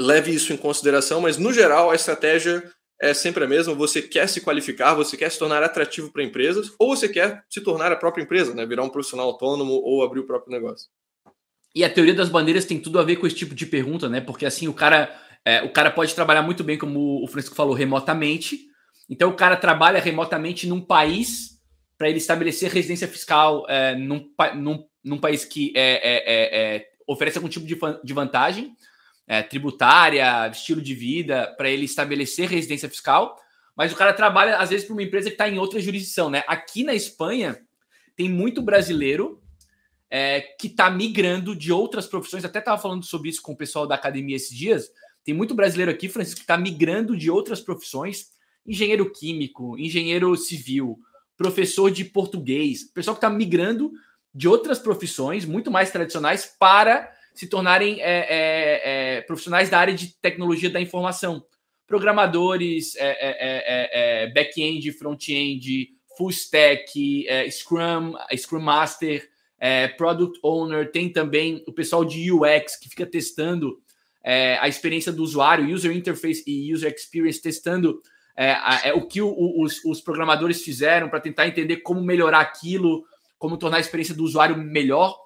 leve 0.00 0.34
isso 0.34 0.52
em 0.52 0.56
consideração, 0.56 1.20
mas 1.20 1.38
no 1.38 1.52
geral 1.52 1.90
a 1.90 1.94
estratégia 1.94 2.70
é 3.00 3.12
sempre 3.14 3.44
a 3.44 3.48
mesma. 3.48 3.74
Você 3.74 4.02
quer 4.02 4.28
se 4.28 4.40
qualificar, 4.40 4.94
você 4.94 5.16
quer 5.16 5.30
se 5.30 5.38
tornar 5.38 5.62
atrativo 5.62 6.10
para 6.12 6.22
empresas, 6.22 6.72
ou 6.78 6.96
você 6.96 7.08
quer 7.08 7.44
se 7.48 7.60
tornar 7.60 7.92
a 7.92 7.96
própria 7.96 8.22
empresa, 8.22 8.54
né? 8.54 8.66
virar 8.66 8.82
um 8.82 8.88
profissional 8.88 9.26
autônomo 9.26 9.72
ou 9.72 10.02
abrir 10.02 10.20
o 10.20 10.26
próprio 10.26 10.52
negócio. 10.52 10.88
E 11.74 11.84
a 11.84 11.90
teoria 11.90 12.14
das 12.14 12.30
bandeiras 12.30 12.64
tem 12.64 12.80
tudo 12.80 12.98
a 12.98 13.04
ver 13.04 13.16
com 13.16 13.26
esse 13.26 13.36
tipo 13.36 13.54
de 13.54 13.66
pergunta, 13.66 14.08
né? 14.08 14.18
Porque 14.18 14.46
assim 14.46 14.66
o 14.66 14.72
cara, 14.72 15.14
é, 15.44 15.62
o 15.62 15.70
cara 15.70 15.90
pode 15.90 16.14
trabalhar 16.14 16.40
muito 16.40 16.64
bem, 16.64 16.78
como 16.78 17.22
o 17.22 17.26
Francisco 17.26 17.54
falou, 17.54 17.74
remotamente. 17.74 18.66
Então 19.10 19.28
o 19.28 19.36
cara 19.36 19.56
trabalha 19.56 20.00
remotamente 20.00 20.66
num 20.66 20.80
país 20.80 21.55
para 21.98 22.08
ele 22.08 22.18
estabelecer 22.18 22.70
residência 22.70 23.08
fiscal 23.08 23.64
é, 23.68 23.94
num, 23.94 24.30
num, 24.56 24.86
num, 25.02 25.18
país 25.18 25.44
que 25.44 25.72
é, 25.74 25.80
é, 25.80 26.24
é, 26.26 26.76
é 26.76 26.88
oferece 27.06 27.38
algum 27.38 27.48
tipo 27.48 27.66
de, 27.66 27.78
de 28.04 28.12
vantagem 28.12 28.76
é, 29.26 29.42
tributária, 29.42 30.48
estilo 30.48 30.80
de 30.80 30.94
vida, 30.94 31.54
para 31.56 31.70
ele 31.70 31.84
estabelecer 31.84 32.48
residência 32.48 32.88
fiscal, 32.88 33.40
mas 33.76 33.92
o 33.92 33.96
cara 33.96 34.12
trabalha, 34.12 34.56
às 34.58 34.70
vezes, 34.70 34.84
para 34.84 34.94
uma 34.94 35.02
empresa 35.02 35.28
que 35.28 35.34
está 35.34 35.48
em 35.48 35.58
outra 35.58 35.80
jurisdição. 35.80 36.30
Né? 36.30 36.42
Aqui 36.46 36.82
na 36.82 36.94
Espanha, 36.94 37.60
tem 38.14 38.28
muito 38.28 38.62
brasileiro 38.62 39.42
que 40.58 40.68
está 40.68 40.88
migrando 40.88 41.54
de 41.54 41.70
outras 41.70 42.06
profissões. 42.06 42.44
Até 42.44 42.60
estava 42.60 42.80
falando 42.80 43.04
sobre 43.04 43.28
isso 43.28 43.42
com 43.42 43.52
o 43.52 43.56
pessoal 43.56 43.86
da 43.86 43.96
academia 43.96 44.36
esses 44.36 44.56
dias. 44.56 44.90
Tem 45.22 45.34
muito 45.34 45.54
brasileiro 45.54 45.90
aqui, 45.90 46.08
Francisco, 46.08 46.38
que 46.38 46.44
está 46.44 46.56
migrando 46.56 47.16
de 47.16 47.30
outras 47.30 47.60
profissões, 47.60 48.28
engenheiro 48.64 49.10
químico, 49.12 49.76
engenheiro 49.76 50.34
civil, 50.36 50.98
professor 51.36 51.90
de 51.90 52.04
português, 52.04 52.84
pessoal 52.84 53.14
que 53.14 53.24
está 53.24 53.30
migrando 53.30 53.92
de 54.34 54.48
outras 54.48 54.78
profissões 54.78 55.44
muito 55.44 55.70
mais 55.70 55.90
tradicionais 55.90 56.54
para 56.58 57.12
se 57.36 57.46
tornarem 57.46 58.00
é, 58.00 58.26
é, 58.28 58.82
é, 59.16 59.20
profissionais 59.20 59.68
da 59.68 59.78
área 59.78 59.94
de 59.94 60.14
tecnologia 60.20 60.70
da 60.70 60.80
informação. 60.80 61.44
Programadores, 61.86 62.96
é, 62.96 63.10
é, 63.10 64.24
é, 64.24 64.32
back-end, 64.32 64.90
front-end, 64.92 65.88
full 66.16 66.30
stack, 66.30 67.26
Scrum, 67.50 68.14
Scrum 68.36 68.60
Master, 68.60 69.28
Product 69.98 70.38
Owner, 70.42 70.90
tem 70.90 71.12
também 71.12 71.62
o 71.66 71.72
pessoal 71.72 72.04
de 72.04 72.32
UX 72.32 72.76
que 72.76 72.88
fica 72.88 73.06
testando 73.06 73.78
a 74.60 74.66
experiência 74.66 75.12
do 75.12 75.22
usuário, 75.22 75.72
User 75.72 75.94
Interface 75.94 76.42
e 76.46 76.72
User 76.72 76.92
Experience, 76.92 77.40
testando 77.40 78.00
é, 78.36 78.88
é 78.90 78.92
o 78.92 79.06
que 79.06 79.22
o, 79.22 79.62
os, 79.62 79.82
os, 79.84 80.00
programadores 80.00 80.62
fizeram 80.62 81.08
para 81.08 81.20
tentar 81.20 81.48
entender 81.48 81.78
como 81.78 82.02
melhorar 82.02 82.40
aquilo, 82.40 83.04
como 83.38 83.56
tornar 83.56 83.78
a 83.78 83.80
experiência 83.80 84.14
do 84.14 84.24
usuário 84.24 84.56
melhor. 84.58 85.16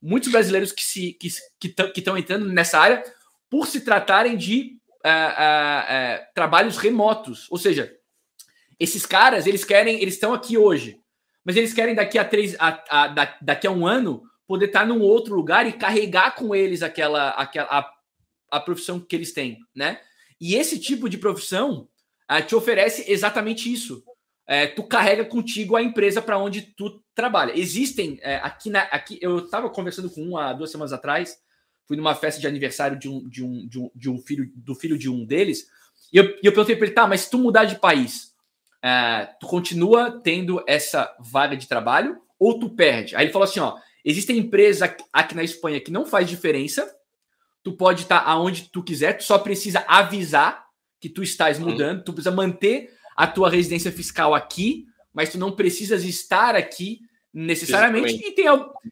Muitos 0.00 0.30
brasileiros 0.30 0.70
que 0.70 0.84
se 0.84 1.12
que 1.14 1.28
estão 1.66 1.90
que 1.90 2.20
entrando 2.20 2.46
nessa 2.46 2.78
área 2.78 3.02
por 3.50 3.66
se 3.66 3.80
tratarem 3.80 4.36
de 4.36 4.78
é, 5.04 5.10
é, 5.10 5.86
é, 5.88 6.28
trabalhos 6.34 6.78
remotos, 6.78 7.50
ou 7.50 7.58
seja, 7.58 7.96
esses 8.78 9.06
caras 9.06 9.46
eles 9.46 9.64
querem, 9.64 10.00
eles 10.00 10.14
estão 10.14 10.32
aqui 10.32 10.56
hoje, 10.56 11.00
mas 11.44 11.56
eles 11.56 11.72
querem 11.72 11.94
daqui 11.94 12.18
a 12.18 12.24
três, 12.24 12.54
a, 12.58 12.82
a, 12.90 13.06
daqui 13.40 13.66
a 13.66 13.70
um 13.70 13.86
ano 13.86 14.22
poder 14.46 14.66
estar 14.66 14.86
num 14.86 15.00
outro 15.00 15.34
lugar 15.34 15.66
e 15.66 15.72
carregar 15.72 16.34
com 16.34 16.54
eles 16.54 16.82
aquela, 16.82 17.30
aquela 17.30 17.68
a, 17.70 17.92
a 18.50 18.60
profissão 18.60 19.00
que 19.00 19.16
eles 19.16 19.32
têm, 19.32 19.58
né? 19.74 20.00
E 20.40 20.54
esse 20.54 20.78
tipo 20.78 21.08
de 21.08 21.18
profissão 21.18 21.88
te 22.46 22.54
oferece 22.54 23.10
exatamente 23.10 23.72
isso. 23.72 24.02
É, 24.46 24.66
tu 24.66 24.84
carrega 24.84 25.24
contigo 25.24 25.76
a 25.76 25.82
empresa 25.82 26.22
para 26.22 26.38
onde 26.38 26.62
tu 26.62 27.02
trabalha. 27.14 27.58
Existem 27.58 28.18
é, 28.22 28.36
aqui 28.36 28.70
na 28.70 28.82
aqui 28.82 29.18
eu 29.20 29.38
estava 29.38 29.68
conversando 29.68 30.08
com 30.08 30.22
um 30.22 30.36
há 30.36 30.52
duas 30.52 30.70
semanas 30.70 30.92
atrás, 30.92 31.36
fui 31.86 31.96
numa 31.96 32.14
festa 32.14 32.40
de 32.40 32.46
aniversário 32.46 32.98
de 32.98 33.08
um, 33.08 33.28
de 33.28 33.44
um, 33.44 33.66
de 33.66 33.78
um, 33.80 33.90
de 33.94 34.10
um 34.10 34.18
filho 34.18 34.50
do 34.54 34.74
filho 34.74 34.96
de 34.96 35.10
um 35.10 35.24
deles 35.24 35.66
e 36.12 36.18
eu, 36.18 36.24
e 36.42 36.46
eu 36.46 36.52
perguntei 36.52 36.76
para 36.76 36.86
ele, 36.86 36.94
tá, 36.94 37.06
mas 37.06 37.22
se 37.22 37.30
tu 37.30 37.38
mudar 37.38 37.64
de 37.64 37.78
país, 37.78 38.34
é, 38.82 39.28
tu 39.40 39.46
continua 39.46 40.20
tendo 40.22 40.62
essa 40.66 41.14
vaga 41.18 41.56
de 41.56 41.66
trabalho 41.66 42.20
ou 42.38 42.58
tu 42.58 42.70
perde? 42.70 43.16
Aí 43.16 43.26
ele 43.26 43.32
falou 43.32 43.44
assim, 43.44 43.60
ó, 43.60 43.76
existem 44.04 44.38
empresas 44.38 44.90
aqui 45.12 45.34
na 45.34 45.42
Espanha 45.42 45.80
que 45.80 45.90
não 45.90 46.06
faz 46.06 46.28
diferença, 46.28 46.88
tu 47.62 47.72
pode 47.72 48.02
estar 48.02 48.20
tá 48.20 48.30
aonde 48.30 48.70
tu 48.70 48.82
quiser, 48.82 49.14
tu 49.14 49.24
só 49.24 49.38
precisa 49.38 49.84
avisar 49.88 50.65
que 51.06 51.14
tu 51.14 51.22
estás 51.22 51.58
uhum. 51.58 51.70
mudando, 51.70 52.02
tu 52.02 52.12
precisa 52.12 52.34
manter 52.34 52.92
a 53.16 53.28
tua 53.28 53.48
residência 53.48 53.92
fiscal 53.92 54.34
aqui, 54.34 54.88
mas 55.14 55.30
tu 55.30 55.38
não 55.38 55.52
precisas 55.52 56.02
estar 56.02 56.56
aqui 56.56 57.00
necessariamente. 57.32 58.14
E 58.26 58.32
tem, 58.32 58.46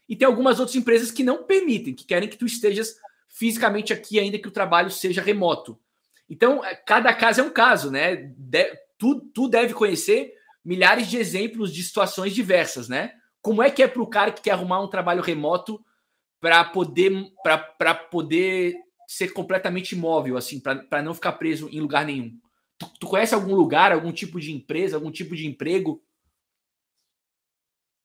e 0.07 0.15
tem 0.15 0.25
algumas 0.25 0.59
outras 0.59 0.77
empresas 0.77 1.11
que 1.11 1.23
não 1.23 1.43
permitem, 1.43 1.93
que 1.93 2.05
querem 2.05 2.29
que 2.29 2.37
tu 2.37 2.45
estejas 2.45 2.95
fisicamente 3.27 3.91
aqui, 3.91 4.17
ainda 4.17 4.39
que 4.39 4.47
o 4.47 4.51
trabalho 4.51 4.89
seja 4.89 5.21
remoto. 5.21 5.77
Então, 6.29 6.63
é, 6.63 6.73
cada 6.73 7.13
caso 7.13 7.41
é 7.41 7.43
um 7.43 7.49
caso, 7.49 7.91
né? 7.91 8.15
De, 8.37 8.73
tu, 8.97 9.19
tu 9.33 9.49
deve 9.49 9.73
conhecer 9.73 10.33
milhares 10.63 11.07
de 11.07 11.17
exemplos 11.17 11.73
de 11.73 11.83
situações 11.83 12.33
diversas, 12.33 12.87
né? 12.87 13.11
Como 13.41 13.61
é 13.61 13.69
que 13.69 13.83
é 13.83 13.87
para 13.89 14.01
o 14.01 14.07
cara 14.07 14.31
que 14.31 14.41
quer 14.41 14.51
arrumar 14.51 14.81
um 14.81 14.87
trabalho 14.87 15.21
remoto 15.21 15.83
para 16.39 16.63
poder, 16.63 17.11
para 17.77 17.93
poder 17.93 18.84
ser 19.07 19.29
completamente 19.29 19.93
imóvel, 19.93 20.37
assim, 20.37 20.59
para 20.59 21.01
não 21.01 21.13
ficar 21.13 21.33
preso 21.33 21.69
em 21.71 21.79
lugar 21.79 22.05
nenhum? 22.05 22.37
Tu, 22.77 22.91
tu 22.99 23.07
conhece 23.07 23.33
algum 23.33 23.55
lugar, 23.55 23.91
algum 23.91 24.11
tipo 24.11 24.39
de 24.39 24.51
empresa, 24.51 24.97
algum 24.97 25.11
tipo 25.11 25.35
de 25.35 25.47
emprego? 25.47 26.03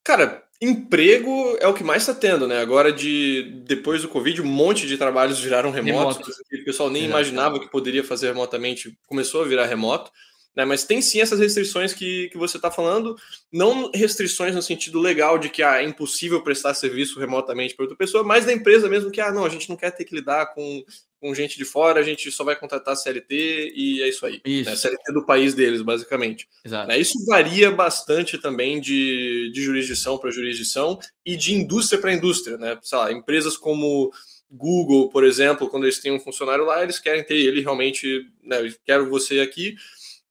Cara, 0.05 0.45
emprego 0.61 1.57
é 1.61 1.67
o 1.67 1.75
que 1.75 1.85
mais 1.85 2.03
está 2.03 2.15
tendo, 2.15 2.47
né? 2.47 2.61
Agora, 2.61 2.93
de 2.93 3.63
depois 3.67 4.03
do 4.03 4.09
Covid, 4.09 4.43
um 4.43 4.47
monte 4.47 4.87
de 4.87 4.97
trabalhos 4.97 5.41
viraram 5.41 5.71
remotos, 5.71 6.19
remoto. 6.19 6.45
que 6.49 6.61
o 6.63 6.65
pessoal 6.65 6.91
nem 6.91 7.05
Exato. 7.05 7.19
imaginava 7.19 7.61
que 7.61 7.71
poderia 7.71 8.05
fazer 8.05 8.29
remotamente, 8.29 8.99
começou 9.07 9.43
a 9.43 9.47
virar 9.47 9.67
remoto. 9.67 10.11
Né? 10.55 10.65
Mas 10.65 10.85
tem 10.85 11.01
sim 11.01 11.21
essas 11.21 11.39
restrições 11.39 11.93
que, 11.93 12.29
que 12.31 12.39
você 12.39 12.57
está 12.57 12.71
falando, 12.71 13.17
não 13.53 13.91
restrições 13.93 14.55
no 14.55 14.63
sentido 14.63 14.99
legal 14.99 15.39
de 15.39 15.49
que 15.49 15.63
ah, 15.63 15.81
é 15.81 15.85
impossível 15.85 16.43
prestar 16.43 16.75
serviço 16.75 17.21
remotamente 17.21 17.75
para 17.75 17.85
outra 17.85 17.97
pessoa, 17.97 18.25
mas 18.25 18.45
da 18.45 18.53
empresa 18.53 18.89
mesmo 18.89 19.11
que 19.11 19.21
ah, 19.21 19.33
não, 19.33 19.45
a 19.45 19.49
gente 19.49 19.69
não 19.69 19.77
quer 19.77 19.91
ter 19.93 20.05
que 20.05 20.15
lidar 20.15 20.47
com, 20.55 20.85
com 21.21 21.35
gente 21.35 21.57
de 21.57 21.65
fora, 21.65 22.01
a 22.01 22.03
gente 22.03 22.31
só 22.33 22.43
vai 22.43 22.57
contratar 22.57 22.97
CLT 22.97 23.73
e 23.77 24.03
é 24.03 24.09
isso 24.09 24.27
aí. 24.27 24.41
Isso. 24.45 24.71
Né? 24.71 24.77
CLT 24.77 25.13
do 25.13 25.25
país 25.25 25.55
deles, 25.55 25.83
basicamente. 25.83 26.49
Exato. 26.65 26.89
Né? 26.89 26.99
Isso 26.99 27.25
varia 27.27 27.71
bastante 27.71 28.37
também 28.37 28.81
de, 28.81 29.51
de 29.53 29.63
jurisdição 29.63 30.19
para 30.19 30.31
jurisdição 30.31 30.99
e 31.25 31.37
de 31.37 31.55
indústria 31.55 32.01
para 32.01 32.13
indústria. 32.13 32.57
Né? 32.57 32.77
Sei 32.83 32.99
lá, 32.99 33.13
empresas 33.13 33.57
como 33.57 34.11
Google, 34.51 35.11
por 35.11 35.23
exemplo, 35.23 35.69
quando 35.69 35.85
eles 35.85 36.01
têm 36.01 36.13
um 36.13 36.19
funcionário 36.19 36.65
lá, 36.65 36.83
eles 36.83 36.99
querem 36.99 37.23
ter 37.23 37.37
ele 37.37 37.61
realmente, 37.61 38.27
né, 38.43 38.57
quero 38.85 39.09
você 39.09 39.39
aqui, 39.39 39.77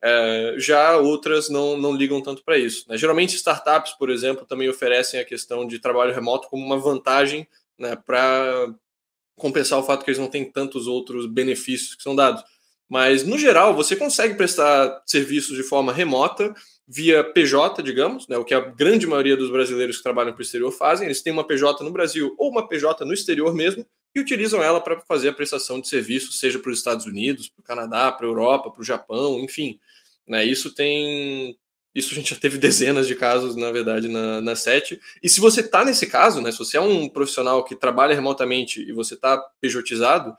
é, 0.01 0.55
já 0.57 0.97
outras 0.97 1.49
não, 1.49 1.77
não 1.77 1.93
ligam 1.93 2.21
tanto 2.21 2.43
para 2.43 2.57
isso. 2.57 2.85
Né? 2.87 2.97
Geralmente, 2.97 3.35
startups, 3.35 3.93
por 3.93 4.09
exemplo, 4.09 4.45
também 4.45 4.69
oferecem 4.69 5.19
a 5.19 5.25
questão 5.25 5.67
de 5.67 5.79
trabalho 5.79 6.13
remoto 6.13 6.47
como 6.47 6.65
uma 6.65 6.77
vantagem 6.77 7.47
né, 7.77 7.95
para 7.95 8.73
compensar 9.35 9.79
o 9.79 9.83
fato 9.83 10.03
que 10.03 10.11
eles 10.11 10.19
não 10.19 10.27
têm 10.27 10.49
tantos 10.49 10.87
outros 10.87 11.25
benefícios 11.25 11.95
que 11.95 12.03
são 12.03 12.15
dados. 12.15 12.43
Mas, 12.87 13.23
no 13.23 13.37
geral, 13.37 13.75
você 13.75 13.95
consegue 13.95 14.33
prestar 14.33 15.03
serviços 15.05 15.55
de 15.55 15.63
forma 15.63 15.93
remota, 15.93 16.53
via 16.87 17.23
PJ, 17.23 17.83
digamos, 17.83 18.27
né, 18.27 18.35
o 18.35 18.43
que 18.43 18.53
a 18.53 18.59
grande 18.59 19.05
maioria 19.05 19.37
dos 19.37 19.51
brasileiros 19.51 19.97
que 19.97 20.03
trabalham 20.03 20.33
para 20.33 20.39
o 20.39 20.43
exterior 20.43 20.71
fazem. 20.71 21.05
Eles 21.05 21.21
têm 21.21 21.31
uma 21.31 21.45
PJ 21.45 21.83
no 21.83 21.91
Brasil 21.91 22.33
ou 22.35 22.49
uma 22.49 22.67
PJ 22.67 23.05
no 23.05 23.13
exterior 23.13 23.53
mesmo 23.53 23.85
e 24.15 24.19
utilizam 24.19 24.63
ela 24.63 24.81
para 24.81 24.99
fazer 25.01 25.29
a 25.29 25.33
prestação 25.33 25.79
de 25.79 25.87
serviços, 25.87 26.39
seja 26.39 26.57
para 26.57 26.71
os 26.71 26.79
Estados 26.79 27.05
Unidos, 27.05 27.49
para 27.49 27.61
o 27.61 27.63
Canadá, 27.63 28.11
para 28.11 28.25
a 28.25 28.29
Europa, 28.29 28.71
para 28.71 28.81
o 28.81 28.83
Japão, 28.85 29.39
enfim. 29.39 29.79
Né? 30.29 30.45
Isso 30.45 30.73
tem. 30.73 31.57
Isso 31.93 32.13
a 32.13 32.15
gente 32.15 32.29
já 32.33 32.39
teve 32.39 32.57
dezenas 32.59 33.07
de 33.07 33.15
casos, 33.15 33.55
na 33.55 33.71
verdade, 33.71 34.07
na, 34.07 34.39
na 34.39 34.55
SET. 34.55 34.99
E 35.21 35.27
se 35.27 35.41
você 35.41 35.61
está 35.61 35.83
nesse 35.83 36.05
caso, 36.05 36.39
né, 36.39 36.51
se 36.51 36.59
você 36.59 36.77
é 36.77 36.81
um 36.81 37.09
profissional 37.09 37.63
que 37.65 37.75
trabalha 37.75 38.13
remotamente 38.13 38.81
e 38.81 38.93
você 38.93 39.15
está 39.15 39.37
pejotizado, 39.59 40.35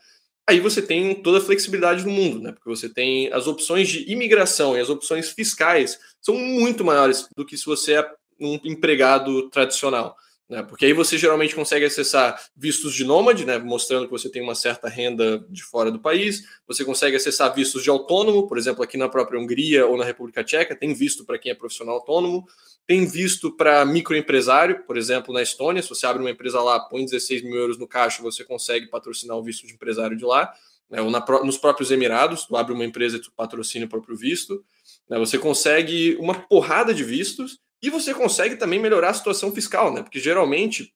aí 0.49 0.61
você 0.61 0.81
tem 0.81 1.15
toda 1.23 1.39
a 1.39 1.41
flexibilidade 1.41 2.05
do 2.05 2.11
mundo, 2.11 2.41
né? 2.41 2.53
Porque 2.53 2.69
você 2.69 2.89
tem 2.89 3.33
as 3.33 3.47
opções 3.47 3.89
de 3.89 4.11
imigração 4.11 4.77
e 4.77 4.81
as 4.81 4.89
opções 4.89 5.31
fiscais 5.31 5.99
são 6.21 6.37
muito 6.37 6.85
maiores 6.85 7.29
do 7.37 7.45
que 7.45 7.57
se 7.59 7.67
você 7.67 7.95
é 7.95 8.11
um 8.41 8.59
empregado 8.65 9.51
tradicional. 9.51 10.17
Né? 10.51 10.65
Porque 10.65 10.85
aí 10.85 10.93
você 10.93 11.17
geralmente 11.17 11.55
consegue 11.55 11.85
acessar 11.85 12.43
vistos 12.57 12.93
de 12.93 13.05
nômade, 13.05 13.47
né? 13.47 13.57
mostrando 13.57 14.07
que 14.07 14.11
você 14.11 14.29
tem 14.29 14.43
uma 14.43 14.57
certa 14.57 14.89
renda 14.89 15.39
de 15.49 15.63
fora 15.63 15.93
do 15.93 16.01
país. 16.01 16.43
Você 16.67 16.85
consegue 16.85 17.15
acessar 17.15 17.55
vistos 17.55 17.85
de 17.85 17.89
autônomo, 17.89 18.49
por 18.49 18.59
exemplo, 18.59 18.83
aqui 18.83 18.97
na 18.97 19.09
própria 19.09 19.39
Hungria 19.39 19.87
ou 19.87 19.97
na 19.97 20.05
República 20.05 20.43
Tcheca, 20.43 20.75
tem 20.75 20.93
visto 20.93 21.25
para 21.25 21.39
quem 21.39 21.53
é 21.53 21.55
profissional 21.55 21.95
autônomo. 21.95 22.45
Tem 22.85 23.07
visto 23.07 23.57
para 23.57 23.85
microempresário, 23.85 24.85
por 24.85 24.97
exemplo, 24.97 25.33
na 25.33 25.41
Estônia, 25.41 25.81
se 25.81 25.89
você 25.89 26.05
abre 26.05 26.21
uma 26.21 26.31
empresa 26.31 26.61
lá, 26.61 26.81
põe 26.81 27.05
16 27.05 27.43
mil 27.43 27.55
euros 27.55 27.79
no 27.79 27.87
caixa, 27.87 28.21
você 28.21 28.43
consegue 28.43 28.89
patrocinar 28.89 29.37
o 29.37 29.43
visto 29.45 29.65
de 29.69 29.75
empresário 29.75 30.17
de 30.17 30.25
lá. 30.25 30.53
Né? 30.91 31.01
Ou 31.01 31.13
na, 31.13 31.25
nos 31.45 31.59
próprios 31.59 31.93
Emirados, 31.93 32.45
tu 32.45 32.57
abre 32.57 32.75
uma 32.75 32.85
empresa 32.85 33.19
e 33.19 33.21
tu 33.21 33.31
patrocina 33.31 33.87
o 33.87 33.89
próprio 33.89 34.17
visto. 34.17 34.65
Né? 35.09 35.17
Você 35.21 35.39
consegue 35.39 36.17
uma 36.19 36.35
porrada 36.35 36.93
de 36.93 37.05
vistos 37.05 37.61
e 37.83 37.91
você 37.91 38.13
consegue 38.13 38.57
também 38.57 38.79
melhorar 38.79 39.11
a 39.11 39.15
situação 39.15 39.53
fiscal, 39.53 39.93
né? 39.93 40.03
Porque 40.03 40.21
geralmente 40.21 40.93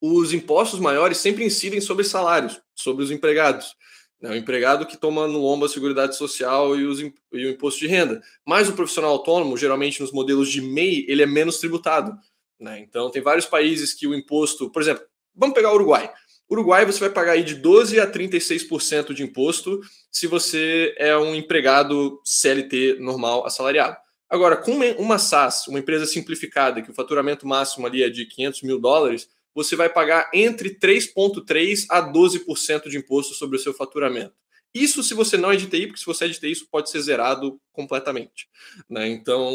os 0.00 0.32
impostos 0.32 0.80
maiores 0.80 1.18
sempre 1.18 1.44
incidem 1.44 1.80
sobre 1.80 2.04
salários, 2.04 2.60
sobre 2.74 3.02
os 3.04 3.10
empregados. 3.10 3.74
Né? 4.20 4.30
O 4.30 4.34
empregado 4.34 4.86
que 4.86 4.96
toma 4.96 5.26
no 5.26 5.38
lombo 5.38 5.64
a 5.64 5.68
Seguridade 5.68 6.16
Social 6.16 6.76
e, 6.76 6.84
os, 6.84 7.00
e 7.00 7.12
o 7.32 7.50
imposto 7.50 7.80
de 7.80 7.86
renda. 7.86 8.22
Mas 8.46 8.68
o 8.68 8.74
profissional 8.74 9.10
autônomo, 9.10 9.56
geralmente 9.56 10.00
nos 10.00 10.12
modelos 10.12 10.50
de 10.50 10.60
MEI, 10.60 11.06
ele 11.08 11.22
é 11.22 11.26
menos 11.26 11.58
tributado. 11.58 12.18
Né? 12.58 12.80
Então, 12.80 13.10
tem 13.10 13.22
vários 13.22 13.46
países 13.46 13.92
que 13.92 14.06
o 14.06 14.14
imposto, 14.14 14.70
por 14.70 14.80
exemplo, 14.80 15.04
vamos 15.34 15.54
pegar 15.54 15.70
o 15.72 15.74
Uruguai. 15.74 16.12
Uruguai 16.50 16.86
você 16.86 17.00
vai 17.00 17.10
pagar 17.10 17.32
aí 17.32 17.42
de 17.42 17.56
12 17.56 17.98
a 17.98 18.10
36% 18.10 19.12
de 19.12 19.22
imposto 19.22 19.80
se 20.10 20.26
você 20.26 20.94
é 20.96 21.16
um 21.16 21.34
empregado 21.34 22.20
CLT 22.24 22.98
normal 23.00 23.44
assalariado. 23.44 23.96
Agora, 24.28 24.56
com 24.56 24.72
uma 24.98 25.18
SaaS, 25.18 25.68
uma 25.68 25.78
empresa 25.78 26.06
simplificada, 26.06 26.82
que 26.82 26.90
o 26.90 26.94
faturamento 26.94 27.46
máximo 27.46 27.86
ali 27.86 28.02
é 28.02 28.10
de 28.10 28.26
500 28.26 28.62
mil 28.62 28.80
dólares, 28.80 29.28
você 29.54 29.74
vai 29.74 29.88
pagar 29.88 30.30
entre 30.34 30.78
3,3% 30.78 31.86
a 31.88 32.02
12% 32.02 32.88
de 32.88 32.98
imposto 32.98 33.34
sobre 33.34 33.56
o 33.56 33.60
seu 33.60 33.72
faturamento. 33.72 34.34
Isso 34.74 35.02
se 35.02 35.14
você 35.14 35.38
não 35.38 35.50
é 35.50 35.56
de 35.56 35.66
TI, 35.66 35.86
porque 35.86 36.00
se 36.00 36.04
você 36.04 36.26
é 36.26 36.28
de 36.28 36.38
TI, 36.38 36.50
isso 36.50 36.68
pode 36.70 36.90
ser 36.90 37.00
zerado 37.00 37.58
completamente. 37.72 38.48
Né? 38.90 39.08
Então, 39.08 39.50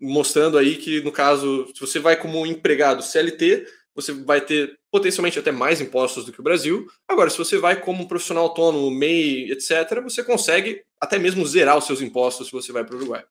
mostrando 0.00 0.56
aí 0.56 0.76
que, 0.76 1.02
no 1.02 1.12
caso, 1.12 1.70
se 1.74 1.80
você 1.80 1.98
vai 1.98 2.16
como 2.16 2.46
empregado 2.46 3.02
CLT, 3.02 3.66
você 3.94 4.12
vai 4.12 4.40
ter 4.40 4.78
potencialmente 4.90 5.38
até 5.38 5.52
mais 5.52 5.80
impostos 5.80 6.24
do 6.24 6.32
que 6.32 6.40
o 6.40 6.42
Brasil. 6.42 6.86
Agora, 7.06 7.28
se 7.28 7.36
você 7.38 7.58
vai 7.58 7.80
como 7.80 8.02
um 8.02 8.08
profissional 8.08 8.44
autônomo, 8.44 8.90
MEI, 8.90 9.52
etc., 9.52 10.02
você 10.02 10.24
consegue 10.24 10.82
até 11.04 11.18
mesmo 11.18 11.46
zerar 11.46 11.78
os 11.78 11.84
seus 11.84 12.00
impostos 12.00 12.48
se 12.48 12.52
você 12.52 12.72
vai 12.72 12.84
para 12.84 12.94
o 12.94 12.98
Uruguai. 12.98 13.24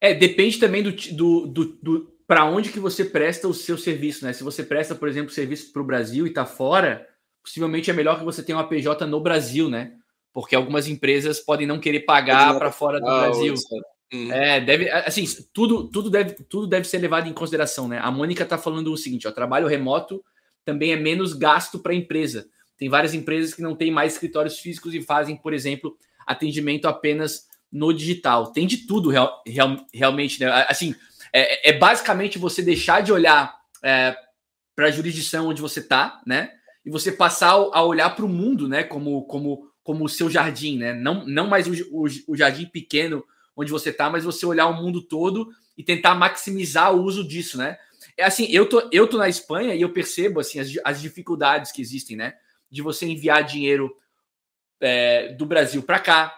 É, 0.00 0.14
depende 0.14 0.58
também 0.58 0.82
do, 0.82 0.92
do, 0.92 1.46
do, 1.46 1.64
do 1.82 2.20
para 2.26 2.44
onde 2.44 2.70
que 2.70 2.78
você 2.78 3.04
presta 3.04 3.48
o 3.48 3.52
seu 3.52 3.76
serviço, 3.76 4.24
né? 4.24 4.32
Se 4.32 4.44
você 4.44 4.62
presta, 4.62 4.94
por 4.94 5.08
exemplo, 5.08 5.32
serviço 5.32 5.72
para 5.72 5.82
o 5.82 5.84
Brasil 5.84 6.26
e 6.26 6.28
está 6.28 6.46
fora, 6.46 7.06
possivelmente 7.42 7.90
é 7.90 7.92
melhor 7.92 8.18
que 8.18 8.24
você 8.24 8.42
tenha 8.42 8.56
uma 8.56 8.68
PJ 8.68 9.04
no 9.06 9.20
Brasil, 9.20 9.68
né? 9.68 9.94
Porque 10.32 10.54
algumas 10.54 10.86
empresas 10.86 11.40
podem 11.40 11.66
não 11.66 11.80
querer 11.80 12.00
pagar 12.00 12.56
para 12.56 12.70
fora 12.70 13.00
do 13.00 13.06
Brasil. 13.06 13.54
Uhum. 14.12 14.32
É, 14.32 14.60
deve, 14.60 14.88
assim, 14.90 15.24
tudo, 15.52 15.88
tudo, 15.90 16.08
deve, 16.08 16.34
tudo 16.44 16.66
deve 16.66 16.86
ser 16.86 16.98
levado 16.98 17.28
em 17.28 17.32
consideração, 17.32 17.88
né? 17.88 17.98
A 18.00 18.10
Mônica 18.10 18.44
está 18.44 18.56
falando 18.56 18.92
o 18.92 18.96
seguinte: 18.96 19.26
ó, 19.26 19.32
trabalho 19.32 19.66
remoto 19.66 20.24
também 20.64 20.92
é 20.92 20.96
menos 20.96 21.32
gasto 21.32 21.78
para 21.78 21.92
a 21.92 21.96
empresa. 21.96 22.48
Tem 22.76 22.88
várias 22.88 23.12
empresas 23.12 23.52
que 23.52 23.60
não 23.60 23.74
têm 23.74 23.90
mais 23.90 24.14
escritórios 24.14 24.58
físicos 24.58 24.94
e 24.94 25.02
fazem, 25.02 25.36
por 25.36 25.52
exemplo, 25.52 25.96
atendimento 26.26 26.86
apenas 26.86 27.48
no 27.70 27.92
digital. 27.92 28.52
Tem 28.52 28.66
de 28.66 28.78
tudo 28.78 29.10
real, 29.10 29.42
real, 29.46 29.76
realmente, 29.92 30.40
né? 30.40 30.66
Assim, 30.68 30.94
é, 31.32 31.70
é, 31.70 31.78
basicamente 31.78 32.38
você 32.38 32.62
deixar 32.62 33.02
de 33.02 33.12
olhar 33.12 33.54
é, 33.82 34.16
para 34.74 34.86
a 34.86 34.90
jurisdição 34.90 35.48
onde 35.48 35.62
você 35.62 35.80
está, 35.80 36.20
né? 36.26 36.50
E 36.84 36.90
você 36.90 37.12
passar 37.12 37.50
a 37.50 37.84
olhar 37.84 38.10
para 38.10 38.24
o 38.24 38.28
mundo, 38.28 38.68
né? 38.68 38.82
Como, 38.82 39.22
como, 39.24 39.70
como 39.82 40.04
o 40.04 40.08
seu 40.08 40.28
jardim, 40.28 40.78
né? 40.78 40.92
Não, 40.94 41.24
não 41.26 41.46
mais 41.46 41.66
o, 41.66 41.72
o, 41.92 42.06
o 42.28 42.36
jardim 42.36 42.66
pequeno 42.66 43.24
onde 43.56 43.70
você 43.70 43.90
está, 43.90 44.08
mas 44.08 44.24
você 44.24 44.46
olhar 44.46 44.66
o 44.66 44.82
mundo 44.82 45.02
todo 45.02 45.50
e 45.76 45.84
tentar 45.84 46.14
maximizar 46.14 46.94
o 46.94 47.02
uso 47.02 47.26
disso, 47.26 47.58
né? 47.58 47.76
É 48.16 48.24
assim, 48.24 48.46
eu 48.50 48.68
tô, 48.68 48.88
eu 48.90 49.06
tô 49.06 49.18
na 49.18 49.28
Espanha 49.28 49.74
e 49.74 49.82
eu 49.82 49.92
percebo 49.92 50.40
assim 50.40 50.58
as, 50.58 50.68
as 50.84 51.00
dificuldades 51.00 51.70
que 51.70 51.80
existem, 51.80 52.16
né? 52.16 52.34
De 52.70 52.82
você 52.82 53.06
enviar 53.06 53.44
dinheiro 53.44 53.94
é, 54.80 55.32
do 55.34 55.46
Brasil 55.46 55.82
para 55.82 55.98
cá. 55.98 56.34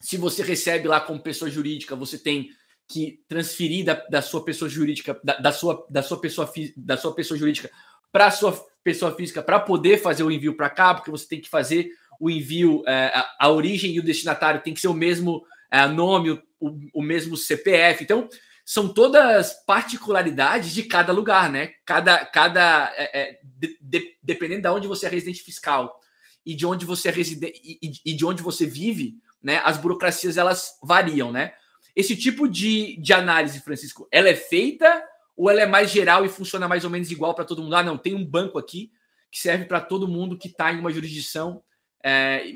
Se 0.00 0.16
você 0.16 0.42
recebe 0.42 0.88
lá 0.88 1.00
como 1.00 1.22
pessoa 1.22 1.50
jurídica, 1.50 1.96
você 1.96 2.18
tem 2.18 2.50
que 2.86 3.22
transferir 3.28 3.84
da, 3.84 3.94
da 4.10 4.22
sua 4.22 4.44
pessoa 4.44 4.68
jurídica, 4.68 5.18
da, 5.24 5.36
da, 5.38 5.52
sua, 5.52 5.86
da 5.88 6.02
sua 6.02 6.20
pessoa 6.20 6.52
da 6.76 6.96
sua 6.96 7.14
pessoa 7.14 7.38
jurídica 7.38 7.70
para 8.12 8.26
a 8.26 8.30
sua 8.30 8.52
pessoa 8.82 9.14
física 9.16 9.42
para 9.42 9.58
poder 9.58 9.98
fazer 9.98 10.22
o 10.22 10.30
envio 10.30 10.56
para 10.56 10.70
cá, 10.70 10.94
porque 10.94 11.10
você 11.10 11.26
tem 11.26 11.40
que 11.40 11.48
fazer 11.48 11.90
o 12.20 12.30
envio, 12.30 12.84
é, 12.86 13.06
a, 13.06 13.34
a, 13.40 13.50
origem 13.50 13.92
e 13.92 13.98
o 13.98 14.02
destinatário 14.02 14.60
tem 14.60 14.74
que 14.74 14.80
ser 14.80 14.88
o 14.88 14.94
mesmo 14.94 15.44
é, 15.70 15.84
nome, 15.86 16.30
o, 16.60 16.78
o, 16.92 17.02
mesmo 17.02 17.36
CPF. 17.36 18.04
Então, 18.04 18.28
são 18.64 18.88
todas 18.88 19.52
particularidades 19.66 20.72
de 20.72 20.84
cada 20.84 21.12
lugar, 21.12 21.50
né? 21.50 21.72
Cada, 21.84 22.24
cada 22.24 22.92
é, 22.96 23.20
é, 23.20 23.40
de, 23.42 23.76
de, 23.80 24.16
dependendo 24.22 24.62
de 24.62 24.68
onde 24.68 24.86
você 24.86 25.06
é 25.06 25.08
residente 25.08 25.42
fiscal. 25.42 26.00
E 26.44 26.54
de 26.54 26.66
onde 26.66 26.84
você 26.84 27.10
reside 27.10 27.52
e, 27.62 27.92
e 28.04 28.14
de 28.14 28.24
onde 28.24 28.42
você 28.42 28.66
vive, 28.66 29.16
né? 29.42 29.60
As 29.64 29.78
burocracias 29.78 30.36
elas 30.36 30.78
variam, 30.82 31.32
né? 31.32 31.54
Esse 31.94 32.16
tipo 32.16 32.48
de, 32.48 32.96
de 32.96 33.12
análise, 33.12 33.60
Francisco, 33.60 34.08
ela 34.10 34.28
é 34.28 34.34
feita 34.34 35.02
ou 35.36 35.50
ela 35.50 35.62
é 35.62 35.66
mais 35.66 35.90
geral 35.90 36.24
e 36.24 36.28
funciona 36.28 36.68
mais 36.68 36.84
ou 36.84 36.90
menos 36.90 37.10
igual 37.10 37.34
para 37.34 37.44
todo 37.44 37.62
mundo? 37.62 37.76
Ah, 37.76 37.82
não, 37.82 37.98
tem 37.98 38.14
um 38.14 38.24
banco 38.24 38.58
aqui 38.58 38.90
que 39.30 39.40
serve 39.40 39.64
para 39.64 39.80
todo 39.80 40.08
mundo 40.08 40.38
que 40.38 40.48
está 40.48 40.72
em 40.72 40.78
uma 40.78 40.92
jurisdição 40.92 41.62
é, 42.04 42.52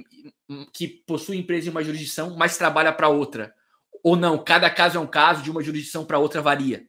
que 0.72 0.86
possui 0.86 1.38
empresa 1.38 1.68
em 1.68 1.70
uma 1.70 1.82
jurisdição, 1.82 2.36
mas 2.36 2.58
trabalha 2.58 2.92
para 2.92 3.08
outra. 3.08 3.54
Ou 4.02 4.14
não, 4.14 4.38
cada 4.38 4.68
caso 4.70 4.98
é 4.98 5.00
um 5.00 5.06
caso, 5.06 5.42
de 5.42 5.50
uma 5.50 5.62
jurisdição 5.62 6.04
para 6.04 6.18
outra 6.18 6.42
varia. 6.42 6.86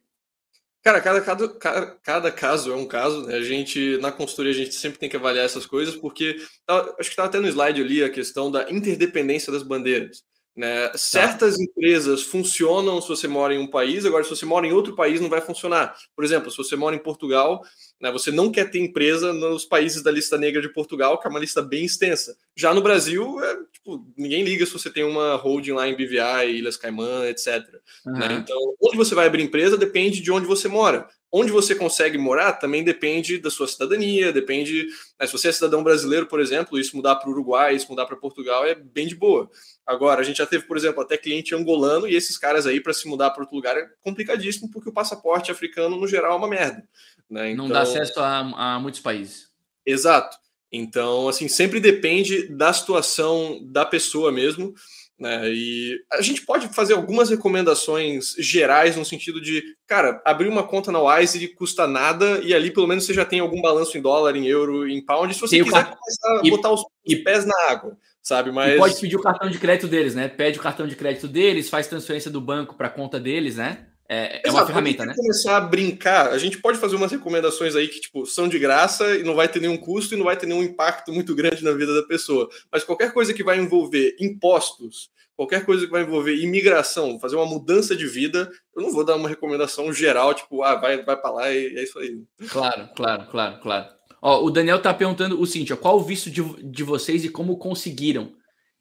Cara, 0.82 1.00
cada, 1.00 1.20
cada, 1.20 1.98
cada, 2.02 2.32
caso 2.32 2.72
é 2.72 2.74
um 2.74 2.86
caso, 2.86 3.26
né? 3.26 3.34
A 3.34 3.42
gente, 3.42 3.98
na 3.98 4.10
consultoria, 4.10 4.52
a 4.52 4.54
gente 4.54 4.74
sempre 4.74 4.98
tem 4.98 5.10
que 5.10 5.16
avaliar 5.16 5.44
essas 5.44 5.66
coisas, 5.66 5.94
porque 5.94 6.36
acho 6.66 6.96
que 6.96 7.10
estava 7.10 7.28
até 7.28 7.38
no 7.38 7.46
slide 7.46 7.82
ali 7.82 8.02
a 8.02 8.08
questão 8.08 8.50
da 8.50 8.70
interdependência 8.70 9.52
das 9.52 9.62
bandeiras. 9.62 10.22
Né? 10.56 10.88
Tá. 10.88 10.98
Certas 10.98 11.60
empresas 11.60 12.22
funcionam 12.22 13.00
se 13.00 13.08
você 13.08 13.28
mora 13.28 13.54
em 13.54 13.58
um 13.58 13.66
país, 13.66 14.06
agora, 14.06 14.24
se 14.24 14.30
você 14.30 14.46
mora 14.46 14.66
em 14.66 14.72
outro 14.72 14.94
país, 14.94 15.20
não 15.20 15.28
vai 15.28 15.42
funcionar. 15.42 15.94
Por 16.16 16.24
exemplo, 16.24 16.50
se 16.50 16.56
você 16.56 16.76
mora 16.76 16.96
em 16.96 17.02
Portugal, 17.02 17.60
né, 18.00 18.10
você 18.10 18.30
não 18.30 18.50
quer 18.50 18.70
ter 18.70 18.78
empresa 18.78 19.32
nos 19.32 19.64
países 19.64 20.02
da 20.02 20.10
lista 20.10 20.38
negra 20.38 20.62
de 20.62 20.72
Portugal, 20.72 21.18
que 21.18 21.26
é 21.26 21.30
uma 21.30 21.38
lista 21.38 21.60
bem 21.60 21.84
extensa. 21.84 22.36
Já 22.56 22.72
no 22.72 22.80
Brasil, 22.80 23.42
é, 23.44 23.56
tipo, 23.72 24.04
ninguém 24.16 24.42
liga 24.42 24.64
se 24.64 24.72
você 24.72 24.88
tem 24.90 25.04
uma 25.04 25.34
holding 25.36 25.72
lá 25.72 25.86
em 25.86 25.94
BVI, 25.94 26.58
Ilhas 26.58 26.76
Caimã, 26.76 27.26
etc. 27.28 27.62
Uhum. 28.06 28.12
Né? 28.12 28.42
Então, 28.42 28.56
onde 28.80 28.96
você 28.96 29.14
vai 29.14 29.26
abrir 29.26 29.42
empresa 29.42 29.76
depende 29.76 30.20
de 30.20 30.32
onde 30.32 30.46
você 30.46 30.66
mora. 30.66 31.08
Onde 31.32 31.52
você 31.52 31.76
consegue 31.76 32.18
morar 32.18 32.54
também 32.54 32.82
depende 32.82 33.38
da 33.38 33.50
sua 33.50 33.68
cidadania, 33.68 34.32
depende. 34.32 34.88
Né, 35.18 35.26
se 35.26 35.32
você 35.32 35.48
é 35.48 35.52
cidadão 35.52 35.84
brasileiro, 35.84 36.26
por 36.26 36.40
exemplo, 36.40 36.78
isso 36.78 36.96
mudar 36.96 37.16
para 37.16 37.28
o 37.28 37.32
Uruguai, 37.32 37.76
isso 37.76 37.86
mudar 37.88 38.06
para 38.06 38.16
Portugal 38.16 38.66
é 38.66 38.74
bem 38.74 39.06
de 39.06 39.14
boa. 39.14 39.48
Agora, 39.86 40.20
a 40.20 40.24
gente 40.24 40.38
já 40.38 40.46
teve, 40.46 40.64
por 40.64 40.76
exemplo, 40.76 41.02
até 41.02 41.16
cliente 41.16 41.54
angolano, 41.54 42.06
e 42.06 42.14
esses 42.14 42.36
caras 42.36 42.66
aí, 42.66 42.80
para 42.80 42.92
se 42.92 43.08
mudar 43.08 43.30
para 43.30 43.42
outro 43.42 43.56
lugar, 43.56 43.76
é 43.76 43.88
complicadíssimo, 44.02 44.70
porque 44.70 44.88
o 44.88 44.92
passaporte 44.92 45.50
africano, 45.50 45.96
no 45.96 46.06
geral, 46.06 46.32
é 46.32 46.36
uma 46.36 46.48
merda. 46.48 46.86
Né? 47.30 47.52
Então... 47.52 47.68
Não 47.68 47.72
dá 47.72 47.82
então 47.82 47.92
acesso 47.92 48.20
a, 48.20 48.74
a 48.74 48.80
muitos 48.80 49.00
países. 49.00 49.48
Exato. 49.86 50.36
Então, 50.72 51.28
assim, 51.28 51.48
sempre 51.48 51.80
depende 51.80 52.48
da 52.48 52.72
situação 52.72 53.60
da 53.62 53.84
pessoa 53.84 54.30
mesmo. 54.30 54.74
Né? 55.20 55.50
E 55.52 56.02
a 56.10 56.22
gente 56.22 56.46
pode 56.46 56.68
fazer 56.68 56.94
algumas 56.94 57.28
recomendações 57.28 58.34
gerais 58.38 58.96
no 58.96 59.04
sentido 59.04 59.38
de, 59.38 59.62
cara, 59.86 60.22
abrir 60.24 60.48
uma 60.48 60.62
conta 60.62 60.90
na 60.90 60.98
Wise 60.98 61.46
custa 61.48 61.86
nada 61.86 62.40
e 62.42 62.54
ali 62.54 62.70
pelo 62.70 62.86
menos 62.86 63.04
você 63.04 63.12
já 63.12 63.24
tem 63.24 63.40
algum 63.40 63.60
balanço 63.60 63.98
em 63.98 64.00
dólar, 64.00 64.34
em 64.34 64.46
euro, 64.46 64.88
em 64.88 65.04
pound. 65.04 65.34
Se 65.34 65.40
você 65.40 65.56
tem 65.56 65.64
quiser 65.64 65.84
começar 65.84 66.40
a 66.40 66.40
e, 66.42 66.50
botar 66.50 66.70
os 66.70 66.82
e, 67.04 67.16
pés 67.16 67.44
na 67.44 67.54
água, 67.68 67.98
sabe? 68.22 68.50
Mas 68.50 68.78
pode 68.78 68.98
pedir 68.98 69.16
o 69.16 69.22
cartão 69.22 69.50
de 69.50 69.58
crédito 69.58 69.88
deles, 69.88 70.14
né? 70.14 70.26
Pede 70.26 70.58
o 70.58 70.62
cartão 70.62 70.86
de 70.86 70.96
crédito 70.96 71.28
deles, 71.28 71.68
faz 71.68 71.86
transferência 71.86 72.30
do 72.30 72.40
banco 72.40 72.74
para 72.74 72.86
a 72.86 72.90
conta 72.90 73.20
deles, 73.20 73.56
né? 73.56 73.89
É, 74.12 74.40
é 74.44 74.50
uma 74.50 74.66
ferramenta, 74.66 75.06
né? 75.06 75.14
começar 75.14 75.56
a 75.56 75.60
brincar, 75.60 76.30
a 76.30 76.38
gente 76.38 76.58
pode 76.58 76.78
fazer 76.78 76.96
umas 76.96 77.12
recomendações 77.12 77.76
aí 77.76 77.86
que 77.86 78.00
tipo 78.00 78.26
são 78.26 78.48
de 78.48 78.58
graça 78.58 79.16
e 79.16 79.22
não 79.22 79.36
vai 79.36 79.46
ter 79.46 79.60
nenhum 79.60 79.76
custo 79.76 80.14
e 80.14 80.18
não 80.18 80.24
vai 80.24 80.36
ter 80.36 80.46
nenhum 80.46 80.64
impacto 80.64 81.12
muito 81.12 81.32
grande 81.32 81.62
na 81.62 81.70
vida 81.70 81.94
da 81.94 82.02
pessoa. 82.02 82.50
Mas 82.72 82.82
qualquer 82.82 83.12
coisa 83.12 83.32
que 83.32 83.44
vai 83.44 83.56
envolver 83.56 84.16
impostos, 84.18 85.10
qualquer 85.36 85.64
coisa 85.64 85.86
que 85.86 85.92
vai 85.92 86.02
envolver 86.02 86.34
imigração, 86.34 87.20
fazer 87.20 87.36
uma 87.36 87.46
mudança 87.46 87.94
de 87.94 88.08
vida, 88.08 88.50
eu 88.74 88.82
não 88.82 88.90
vou 88.90 89.04
dar 89.04 89.14
uma 89.14 89.28
recomendação 89.28 89.92
geral, 89.92 90.34
tipo, 90.34 90.64
ah, 90.64 90.74
vai, 90.74 91.04
vai 91.04 91.16
para 91.16 91.30
lá 91.30 91.52
e 91.52 91.78
é 91.78 91.82
isso 91.84 91.96
aí. 92.00 92.20
Claro, 92.48 92.88
claro, 92.96 93.26
claro, 93.30 93.60
claro. 93.60 93.86
Ó, 94.20 94.44
o 94.44 94.50
Daniel 94.50 94.82
tá 94.82 94.92
perguntando 94.92 95.40
o 95.40 95.46
seguinte: 95.46 95.72
ó, 95.72 95.76
qual 95.76 95.96
o 95.96 96.02
visto 96.02 96.28
de, 96.28 96.42
de 96.64 96.82
vocês 96.82 97.24
e 97.24 97.28
como 97.28 97.58
conseguiram? 97.58 98.32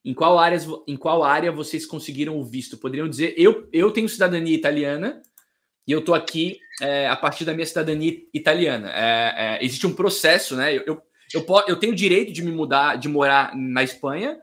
Em 0.10 0.13
qual, 0.15 0.39
áreas, 0.39 0.67
em 0.88 0.98
qual 0.98 1.24
área 1.24 1.52
vocês 1.52 1.86
conseguiram 1.86 2.36
o 2.39 2.43
visto? 2.43 2.80
Poderiam 2.80 3.08
dizer, 3.08 3.36
eu, 3.38 3.69
eu 3.72 3.91
tenho 3.91 4.10
cidadania 4.10 4.56
italiana 4.56 5.22
e 5.86 5.91
eu 5.91 6.00
estou 6.00 6.15
aqui 6.15 6.60
é, 6.82 7.08
a 7.08 7.15
partir 7.15 7.45
da 7.45 7.54
minha 7.54 7.65
cidadania 7.67 8.17
italiana. 8.34 8.89
É, 8.91 9.34
é, 9.62 9.63
existe 9.63 9.86
um 9.86 9.93
processo, 9.93 10.56
né? 10.56 10.76
Eu, 10.76 10.82
eu, 10.88 11.02
eu, 11.32 11.45
eu, 11.67 11.76
tenho 11.76 11.93
o 11.93 11.95
direito 11.95 12.34
de 12.34 12.41
me 12.41 12.52
mudar, 12.52 12.95
de 12.95 13.08
morar 13.08 13.56
na 13.56 13.84
Espanha 13.84 14.36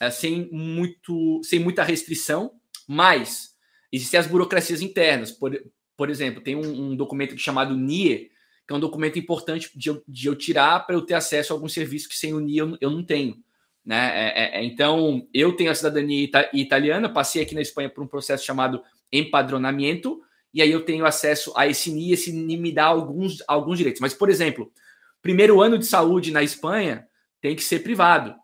é, 0.00 0.10
sem, 0.10 0.48
muito, 0.50 1.40
sem 1.44 1.60
muita 1.60 1.84
restrição, 1.84 2.50
mas 2.88 3.50
existem 3.92 4.18
as 4.18 4.26
burocracias 4.26 4.82
internas. 4.82 5.30
Por, 5.30 5.56
por 5.96 6.10
exemplo, 6.10 6.42
tem 6.42 6.56
um, 6.56 6.90
um 6.90 6.96
documento 6.96 7.38
chamado 7.38 7.76
NIE, 7.76 8.32
que 8.66 8.74
é 8.74 8.74
um 8.74 8.80
documento 8.80 9.16
importante 9.16 9.70
de 9.78 9.90
eu, 9.90 10.02
de 10.08 10.26
eu 10.26 10.34
tirar 10.34 10.84
para 10.84 10.96
eu 10.96 11.02
ter 11.02 11.14
acesso 11.14 11.52
a 11.52 11.56
algum 11.56 11.68
serviço 11.68 12.08
que 12.08 12.18
sem 12.18 12.34
o 12.34 12.40
NIE 12.40 12.58
eu, 12.58 12.76
eu 12.80 12.90
não 12.90 13.04
tenho. 13.04 13.36
Né? 13.84 13.96
É, 13.96 14.44
é, 14.44 14.60
é, 14.60 14.64
então, 14.64 15.26
eu 15.32 15.52
tenho 15.52 15.70
a 15.70 15.74
cidadania 15.74 16.24
ita 16.24 16.48
italiana, 16.54 17.08
passei 17.08 17.42
aqui 17.42 17.54
na 17.54 17.60
Espanha 17.60 17.90
por 17.90 18.02
um 18.02 18.06
processo 18.06 18.44
chamado 18.44 18.82
empadronamento, 19.12 20.22
e 20.52 20.62
aí 20.62 20.70
eu 20.70 20.84
tenho 20.84 21.04
acesso 21.04 21.52
a 21.56 21.66
esse 21.66 21.90
NI, 21.90 22.12
esse 22.12 22.32
NI 22.32 22.56
me 22.56 22.72
dá 22.72 22.86
alguns, 22.86 23.42
alguns 23.46 23.76
direitos. 23.76 24.00
Mas, 24.00 24.14
por 24.14 24.30
exemplo, 24.30 24.72
primeiro 25.20 25.60
ano 25.60 25.76
de 25.76 25.84
saúde 25.84 26.30
na 26.30 26.42
Espanha 26.42 27.06
tem 27.40 27.54
que 27.54 27.62
ser 27.62 27.80
privado. 27.80 28.34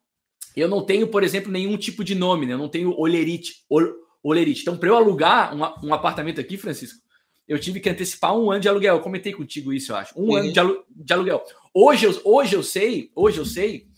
Eu 0.55 0.68
não 0.68 0.85
tenho, 0.85 1.07
por 1.07 1.22
exemplo, 1.22 1.50
nenhum 1.50 1.76
tipo 1.76 2.03
de 2.03 2.14
nome, 2.14 2.44
né? 2.44 2.53
eu 2.53 2.59
não 2.59 2.68
tenho 2.68 2.92
olerite. 2.98 3.64
olerite. 4.22 4.62
Então, 4.62 4.76
para 4.76 4.88
eu 4.88 4.96
alugar 4.96 5.55
um, 5.55 5.88
um, 5.88 5.94
apartamento 5.94 6.40
aqui, 6.40 6.57
Francisco, 6.57 6.98
eu 7.46 7.59
tive 7.59 7.81
que 7.81 7.88
antecipar 7.88 8.37
um 8.37 8.50
ano 8.50 8.61
de 8.61 8.68
aluguel. 8.68 8.96
Eu 8.96 9.03
comentei 9.03 9.33
contigo 9.33 9.72
isso, 9.72 9.92
eu 9.92 9.96
acho. 9.96 10.18
Um 10.18 10.31
uhum. 10.31 10.37
ano 10.37 10.53
de, 10.53 10.59
alu 10.59 10.85
de 10.90 11.12
aluguel. 11.12 11.44
Hoje 11.72 12.07
eu, 12.07 12.20
hoje 12.24 12.57
eu 12.57 12.62
sei, 12.62 13.11
hoje 13.14 13.38
eu 13.38 13.46
sei 13.46 13.89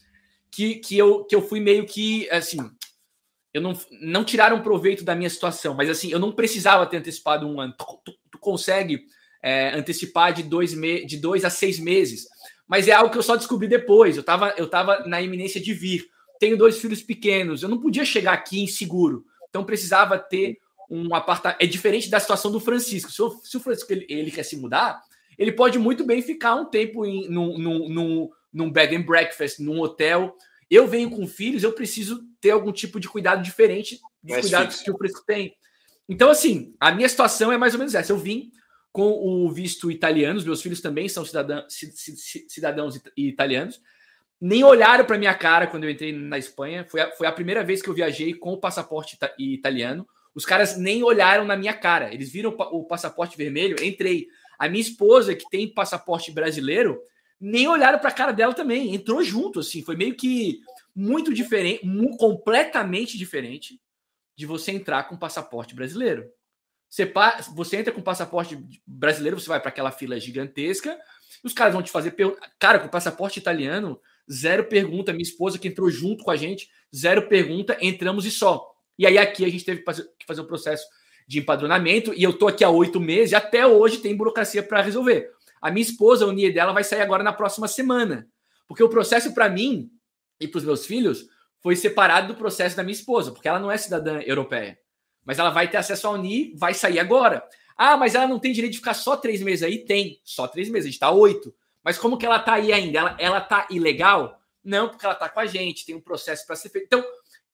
que, 0.52 0.76
que, 0.76 0.96
eu, 0.98 1.24
que 1.24 1.34
eu 1.34 1.42
fui 1.42 1.58
meio 1.58 1.86
que 1.86 2.28
assim. 2.30 2.58
Eu 3.52 3.60
não, 3.60 3.78
não 4.00 4.24
tiraram 4.24 4.62
proveito 4.62 5.04
da 5.04 5.14
minha 5.14 5.28
situação, 5.28 5.74
mas 5.74 5.90
assim, 5.90 6.10
eu 6.10 6.18
não 6.18 6.32
precisava 6.32 6.86
ter 6.86 6.98
antecipado 6.98 7.46
um 7.46 7.60
ano. 7.60 7.74
Tu, 7.76 7.84
tu, 8.04 8.12
tu 8.30 8.38
consegue 8.38 9.04
é, 9.42 9.74
antecipar 9.74 10.32
de 10.32 10.42
dois, 10.42 10.72
me, 10.72 11.04
de 11.04 11.16
dois 11.18 11.44
a 11.44 11.50
seis 11.50 11.78
meses, 11.78 12.26
mas 12.66 12.88
é 12.88 12.92
algo 12.92 13.10
que 13.10 13.18
eu 13.18 13.22
só 13.22 13.36
descobri 13.36 13.66
depois. 13.66 14.16
Eu 14.16 14.20
estava 14.20 14.54
eu 14.56 14.68
tava 14.68 15.00
na 15.06 15.20
iminência 15.20 15.60
de 15.60 15.74
vir. 15.74 16.06
Tenho 16.38 16.56
dois 16.56 16.78
filhos 16.78 17.02
pequenos, 17.02 17.62
eu 17.62 17.68
não 17.68 17.80
podia 17.80 18.04
chegar 18.04 18.32
aqui 18.32 18.60
inseguro. 18.60 19.24
Então 19.48 19.64
precisava 19.64 20.18
ter 20.18 20.58
um 20.90 21.14
apartamento. 21.14 21.62
É 21.62 21.66
diferente 21.66 22.10
da 22.10 22.20
situação 22.20 22.50
do 22.50 22.60
Francisco. 22.60 23.10
Se 23.10 23.22
o, 23.22 23.30
se 23.42 23.56
o 23.56 23.60
Francisco 23.60 23.92
ele, 23.92 24.06
ele, 24.08 24.30
quer 24.30 24.42
se 24.42 24.56
mudar, 24.56 25.00
ele 25.38 25.52
pode 25.52 25.78
muito 25.78 26.04
bem 26.04 26.20
ficar 26.20 26.54
um 26.54 26.64
tempo 26.64 27.04
em, 27.04 27.28
num 28.52 28.70
bed 28.70 28.94
and 28.94 29.02
breakfast, 29.02 29.60
num 29.60 29.80
hotel. 29.80 30.36
Eu 30.70 30.86
venho 30.86 31.10
com 31.10 31.26
filhos, 31.26 31.62
eu 31.62 31.72
preciso 31.72 32.22
ter 32.40 32.50
algum 32.50 32.72
tipo 32.72 32.98
de 32.98 33.08
cuidado 33.08 33.42
diferente 33.42 34.00
dos 34.22 34.40
cuidados 34.40 34.76
fixo. 34.76 34.84
que 34.84 34.90
o 34.90 34.98
Fresco 34.98 35.24
tem. 35.26 35.56
Então, 36.08 36.30
assim, 36.30 36.74
a 36.78 36.92
minha 36.92 37.08
situação 37.08 37.52
é 37.52 37.58
mais 37.58 37.74
ou 37.74 37.78
menos 37.78 37.94
essa. 37.94 38.12
Eu 38.12 38.18
vim 38.18 38.50
com 38.92 39.10
o 39.10 39.50
visto 39.50 39.90
italiano, 39.90 40.38
os 40.38 40.44
meus 40.44 40.60
filhos 40.60 40.80
também 40.80 41.08
são 41.08 41.24
cidadãos, 41.24 41.64
cidadãos 42.48 43.00
italianos. 43.16 43.80
Nem 44.40 44.64
olharam 44.64 45.04
para 45.04 45.18
minha 45.18 45.34
cara 45.34 45.66
quando 45.66 45.84
eu 45.84 45.90
entrei 45.90 46.12
na 46.12 46.36
Espanha. 46.36 46.84
Foi 46.84 47.00
a, 47.00 47.10
foi 47.12 47.26
a 47.26 47.32
primeira 47.32 47.64
vez 47.64 47.80
que 47.80 47.88
eu 47.88 47.94
viajei 47.94 48.34
com 48.34 48.52
o 48.52 48.58
passaporte 48.58 49.16
italiano. 49.38 50.06
Os 50.34 50.44
caras 50.44 50.76
nem 50.76 51.02
olharam 51.02 51.44
na 51.44 51.56
minha 51.56 51.72
cara. 51.72 52.12
Eles 52.12 52.30
viram 52.30 52.50
o 52.50 52.84
passaporte 52.84 53.36
vermelho, 53.36 53.76
entrei. 53.82 54.26
A 54.58 54.68
minha 54.68 54.80
esposa, 54.80 55.34
que 55.34 55.48
tem 55.50 55.72
passaporte 55.72 56.30
brasileiro, 56.30 57.00
nem 57.42 57.66
olharam 57.66 57.98
para 57.98 58.11
a 58.11 58.14
cara 58.14 58.31
dela 58.31 58.55
também. 58.55 58.94
Entrou 58.94 59.20
junto, 59.24 59.59
assim. 59.59 59.83
Foi 59.83 59.96
meio 59.96 60.14
que 60.14 60.61
muito 60.94 61.35
diferente, 61.35 61.85
completamente 62.16 63.18
diferente 63.18 63.81
de 64.37 64.46
você 64.46 64.70
entrar 64.70 65.09
com 65.09 65.16
passaporte 65.16 65.74
brasileiro. 65.74 66.31
Você, 66.88 67.12
você 67.52 67.78
entra 67.78 67.92
com 67.92 68.00
passaporte 68.00 68.57
brasileiro, 68.87 69.40
você 69.40 69.48
vai 69.48 69.59
para 69.59 69.70
aquela 69.70 69.90
fila 69.90 70.20
gigantesca, 70.20 70.96
os 71.42 71.52
caras 71.52 71.72
vão 71.72 71.83
te 71.83 71.90
fazer 71.90 72.12
pergunta. 72.12 72.40
Cara, 72.61 72.78
com 72.78 72.87
passaporte 72.87 73.40
italiano, 73.40 74.00
zero 74.31 74.64
pergunta. 74.64 75.12
Minha 75.12 75.22
esposa 75.22 75.59
que 75.59 75.66
entrou 75.66 75.90
junto 75.90 76.22
com 76.22 76.30
a 76.30 76.36
gente, 76.36 76.70
zero 76.95 77.28
pergunta, 77.28 77.76
entramos 77.80 78.24
e 78.24 78.30
só. 78.30 78.72
E 78.97 79.05
aí 79.05 79.18
aqui 79.18 79.45
a 79.45 79.49
gente 79.49 79.64
teve 79.64 79.82
que 79.82 80.26
fazer 80.26 80.40
um 80.40 80.47
processo 80.47 80.86
de 81.26 81.40
empadronamento 81.40 82.14
e 82.14 82.22
eu 82.22 82.32
tô 82.32 82.47
aqui 82.47 82.62
há 82.62 82.70
oito 82.70 83.01
meses 83.01 83.32
e 83.32 83.34
até 83.34 83.66
hoje 83.66 83.99
tem 83.99 84.16
burocracia 84.16 84.62
para 84.62 84.80
resolver. 84.80 85.28
A 85.62 85.70
minha 85.70 85.82
esposa, 85.82 86.26
o 86.26 86.32
NIE 86.32 86.52
dela, 86.52 86.72
vai 86.72 86.82
sair 86.82 87.00
agora 87.00 87.22
na 87.22 87.32
próxima 87.32 87.68
semana. 87.68 88.28
Porque 88.66 88.82
o 88.82 88.88
processo 88.88 89.32
para 89.32 89.48
mim 89.48 89.88
e 90.40 90.48
para 90.48 90.58
os 90.58 90.64
meus 90.64 90.84
filhos 90.84 91.28
foi 91.60 91.76
separado 91.76 92.28
do 92.28 92.34
processo 92.34 92.76
da 92.76 92.82
minha 92.82 92.92
esposa, 92.92 93.30
porque 93.30 93.48
ela 93.48 93.60
não 93.60 93.70
é 93.70 93.78
cidadã 93.78 94.20
europeia. 94.22 94.76
Mas 95.24 95.38
ela 95.38 95.50
vai 95.50 95.70
ter 95.70 95.76
acesso 95.76 96.08
ao 96.08 96.18
NI, 96.18 96.52
vai 96.56 96.74
sair 96.74 96.98
agora. 96.98 97.46
Ah, 97.76 97.96
mas 97.96 98.16
ela 98.16 98.26
não 98.26 98.40
tem 98.40 98.52
direito 98.52 98.72
de 98.72 98.78
ficar 98.78 98.94
só 98.94 99.16
três 99.16 99.40
meses 99.40 99.62
aí? 99.62 99.84
Tem, 99.84 100.20
só 100.24 100.48
três 100.48 100.68
meses, 100.68 100.86
a 100.86 100.88
gente 100.88 100.96
está 100.96 101.10
oito. 101.10 101.54
Mas 101.84 101.96
como 101.96 102.18
que 102.18 102.26
ela 102.26 102.36
está 102.36 102.54
aí 102.54 102.72
ainda? 102.72 102.98
Ela, 102.98 103.16
ela 103.18 103.40
tá 103.40 103.68
ilegal? 103.70 104.40
Não, 104.64 104.88
porque 104.88 105.04
ela 105.04 105.14
está 105.14 105.28
com 105.28 105.40
a 105.40 105.46
gente, 105.46 105.86
tem 105.86 105.94
um 105.94 106.00
processo 106.00 106.46
para 106.46 106.56
ser 106.56 106.68
feito. 106.70 106.86
Então, 106.86 107.04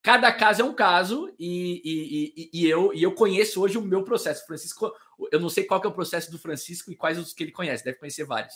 cada 0.08 0.32
caso 0.32 0.62
é 0.62 0.64
um 0.64 0.72
caso 0.72 1.30
e, 1.38 1.82
e, 1.84 2.32
e, 2.34 2.50
e, 2.62 2.70
eu, 2.70 2.94
e 2.94 3.02
eu 3.02 3.12
conheço 3.12 3.60
hoje 3.60 3.76
o 3.76 3.82
meu 3.82 4.02
processo. 4.04 4.46
Francisco, 4.46 4.90
eu 5.30 5.38
não 5.38 5.50
sei 5.50 5.64
qual 5.64 5.82
é 5.84 5.86
o 5.86 5.92
processo 5.92 6.30
do 6.30 6.38
Francisco 6.38 6.90
e 6.90 6.96
quais 6.96 7.18
os 7.18 7.34
que 7.34 7.44
ele 7.44 7.52
conhece, 7.52 7.84
deve 7.84 7.98
conhecer 7.98 8.24
vários. 8.24 8.54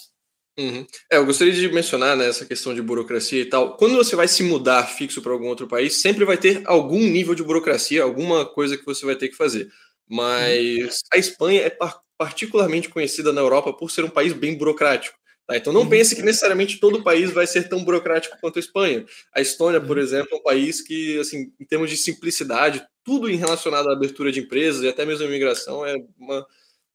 Uhum. 0.58 0.86
É, 1.10 1.18
eu 1.18 1.26
gostaria 1.26 1.52
de 1.52 1.68
mencionar 1.68 2.16
né, 2.16 2.26
essa 2.26 2.46
questão 2.46 2.74
de 2.74 2.80
burocracia 2.80 3.42
e 3.42 3.44
tal. 3.44 3.76
Quando 3.76 3.96
você 3.96 4.16
vai 4.16 4.26
se 4.28 4.42
mudar 4.42 4.86
fixo 4.86 5.20
para 5.20 5.30
algum 5.30 5.46
outro 5.46 5.68
país, 5.68 6.00
sempre 6.00 6.24
vai 6.24 6.38
ter 6.38 6.62
algum 6.64 7.00
nível 7.00 7.34
de 7.34 7.42
burocracia, 7.42 8.02
alguma 8.02 8.46
coisa 8.46 8.78
que 8.78 8.86
você 8.86 9.04
vai 9.04 9.14
ter 9.14 9.28
que 9.28 9.36
fazer. 9.36 9.70
Mas 10.08 10.78
uhum. 10.78 11.08
a 11.12 11.18
Espanha 11.18 11.60
é 11.66 11.76
particularmente 12.16 12.88
conhecida 12.88 13.30
na 13.30 13.42
Europa 13.42 13.74
por 13.74 13.90
ser 13.90 14.06
um 14.06 14.10
país 14.10 14.32
bem 14.32 14.56
burocrático. 14.56 15.18
Tá? 15.52 15.56
Então 15.58 15.72
não 15.72 15.82
uhum. 15.82 15.88
pense 15.88 16.16
que 16.16 16.22
necessariamente 16.22 16.78
todo 16.78 16.98
o 16.98 17.04
país 17.04 17.30
vai 17.30 17.46
ser 17.46 17.68
tão 17.68 17.84
burocrático 17.84 18.38
quanto 18.40 18.58
a 18.58 18.60
Espanha. 18.60 19.04
A 19.34 19.40
Estônia, 19.40 19.80
por 19.80 19.98
uhum. 19.98 20.02
exemplo, 20.02 20.28
é 20.32 20.36
um 20.36 20.42
país 20.42 20.80
que, 20.80 21.18
assim, 21.18 21.52
em 21.60 21.64
termos 21.66 21.90
de 21.90 21.96
simplicidade, 21.96 22.82
tudo 23.04 23.28
em 23.28 23.36
relacionado 23.36 23.88
à 23.88 23.92
abertura 23.92 24.32
de 24.32 24.40
empresas 24.40 24.82
e 24.82 24.88
até 24.88 25.04
mesmo 25.04 25.24
a 25.24 25.28
imigração 25.28 25.84
é 25.84 25.96
uma, 26.18 26.46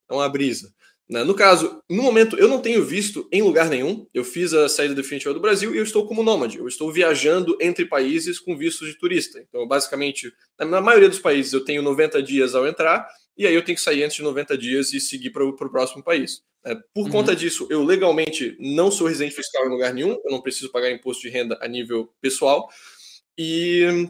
é 0.09 0.13
uma 0.13 0.27
brisa. 0.27 0.73
Né? 1.07 1.23
No 1.23 1.35
caso, 1.35 1.81
no 1.89 2.01
momento, 2.01 2.35
eu 2.37 2.47
não 2.47 2.59
tenho 2.59 2.83
visto 2.83 3.29
em 3.31 3.43
lugar 3.43 3.69
nenhum. 3.69 4.07
Eu 4.11 4.23
fiz 4.23 4.53
a 4.53 4.67
saída 4.67 4.95
definitiva 4.95 5.33
do 5.33 5.39
Brasil 5.39 5.75
e 5.75 5.77
eu 5.77 5.83
estou 5.83 6.07
como 6.07 6.23
nômade. 6.23 6.57
Eu 6.57 6.67
estou 6.67 6.91
viajando 6.91 7.55
entre 7.61 7.85
países 7.85 8.39
com 8.39 8.57
visto 8.57 8.85
de 8.85 8.97
turista. 8.97 9.39
Então, 9.47 9.67
basicamente, 9.67 10.33
na 10.59 10.81
maioria 10.81 11.09
dos 11.09 11.19
países 11.19 11.53
eu 11.53 11.63
tenho 11.63 11.83
90 11.83 12.23
dias 12.23 12.55
ao 12.55 12.67
entrar 12.67 13.07
e 13.37 13.45
aí 13.45 13.53
eu 13.53 13.63
tenho 13.63 13.75
que 13.75 13.81
sair 13.81 14.03
antes 14.03 14.17
de 14.17 14.23
90 14.23 14.57
dias 14.57 14.93
e 14.93 14.99
seguir 14.99 15.29
para 15.29 15.45
o 15.45 15.53
próximo 15.53 16.03
país. 16.03 16.41
É, 16.65 16.75
por 16.93 17.05
uhum. 17.05 17.09
conta 17.09 17.35
disso, 17.35 17.67
eu 17.69 17.83
legalmente 17.83 18.57
não 18.59 18.91
sou 18.91 19.07
residente 19.07 19.35
fiscal 19.35 19.65
em 19.65 19.69
lugar 19.69 19.93
nenhum. 19.93 20.19
Eu 20.25 20.31
não 20.31 20.41
preciso 20.41 20.71
pagar 20.71 20.91
imposto 20.91 21.21
de 21.21 21.29
renda 21.29 21.57
a 21.61 21.67
nível 21.67 22.11
pessoal. 22.19 22.69
E 23.37 24.09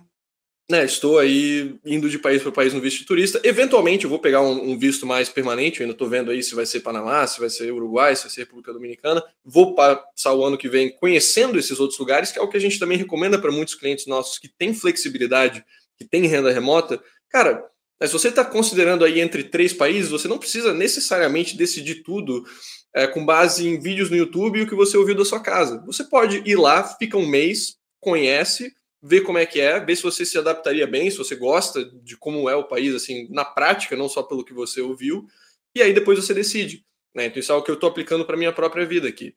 né, 0.70 0.84
estou 0.84 1.18
aí 1.18 1.80
indo 1.86 2.10
de 2.10 2.20
país 2.20 2.42
para 2.42 2.52
país 2.52 2.74
no 2.74 2.82
visto 2.82 3.00
de 3.00 3.06
turista. 3.06 3.40
Eventualmente 3.44 4.04
eu 4.04 4.10
vou 4.10 4.20
pegar 4.20 4.42
um, 4.42 4.72
um 4.72 4.78
visto 4.78 5.06
mais 5.06 5.30
permanente, 5.30 5.80
eu 5.80 5.86
ainda 5.86 5.94
estou 5.94 6.10
vendo 6.10 6.30
aí 6.30 6.44
se 6.44 6.56
vai 6.56 6.66
ser 6.66 6.82
Panamá, 6.82 7.26
se 7.26 7.40
vai 7.40 7.50
ser 7.50 7.72
Uruguai, 7.72 8.16
se 8.16 8.24
vai 8.24 8.32
ser 8.32 8.42
República 8.42 8.74
Dominicana. 8.74 9.24
Vou 9.46 9.76
passar 9.76 10.34
o 10.34 10.44
ano 10.44 10.58
que 10.58 10.68
vem 10.68 10.90
conhecendo 10.98 11.58
esses 11.58 11.80
outros 11.80 12.00
lugares, 12.00 12.32
que 12.32 12.40
é 12.40 12.42
o 12.42 12.50
que 12.50 12.58
a 12.58 12.62
gente 12.62 12.80
também 12.80 12.98
recomenda 12.98 13.40
para 13.40 13.52
muitos 13.52 13.76
clientes 13.76 14.08
nossos 14.08 14.38
que 14.38 14.48
têm 14.50 14.74
flexibilidade, 14.74 15.64
que 15.98 16.06
têm 16.06 16.26
renda 16.28 16.52
remota. 16.52 17.02
Cara, 17.30 17.64
se 18.06 18.14
você 18.14 18.28
está 18.28 18.46
considerando 18.46 19.04
aí 19.04 19.20
entre 19.20 19.44
três 19.44 19.74
países, 19.74 20.12
você 20.12 20.28
não 20.28 20.38
precisa 20.38 20.74
necessariamente 20.74 21.58
decidir 21.58 22.04
tudo 22.04 22.46
é, 22.94 23.08
com 23.08 23.26
base 23.26 23.68
em 23.68 23.80
vídeos 23.80 24.10
no 24.10 24.16
YouTube 24.16 24.60
e 24.60 24.62
o 24.64 24.68
que 24.68 24.76
você 24.76 24.98
ouviu 24.98 25.16
da 25.16 25.26
sua 25.26 25.40
casa. 25.40 25.84
Você 25.86 26.04
pode 26.04 26.44
ir 26.46 26.56
lá, 26.56 26.84
fica 26.84 27.18
um 27.18 27.28
mês, 27.28 27.78
conhece, 28.00 28.74
ver 29.02 29.22
como 29.22 29.38
é 29.38 29.46
que 29.46 29.60
é, 29.60 29.80
ver 29.80 29.96
se 29.96 30.04
você 30.04 30.26
se 30.26 30.38
adaptaria 30.38 30.86
bem, 30.86 31.10
se 31.10 31.18
você 31.18 31.36
gosta 31.36 31.86
de 32.04 32.18
como 32.18 32.50
é 32.50 32.56
o 32.56 32.68
país, 32.68 32.94
assim, 32.94 33.28
na 33.32 33.46
prática, 33.46 33.96
não 33.96 34.10
só 34.10 34.22
pelo 34.22 34.46
que 34.46 34.54
você 34.54 34.82
ouviu, 34.82 35.26
e 35.74 35.82
aí 35.82 35.94
depois 35.94 36.20
você 36.20 36.34
decide. 36.34 36.86
Né? 37.16 37.26
Então 37.26 37.40
isso 37.40 37.52
é 37.52 37.56
algo 37.56 37.66
que 37.66 37.72
eu 37.72 37.76
estou 37.76 37.90
aplicando 37.90 38.26
para 38.26 38.38
minha 38.38 38.54
própria 38.54 38.86
vida 38.86 39.08
aqui. 39.08 39.36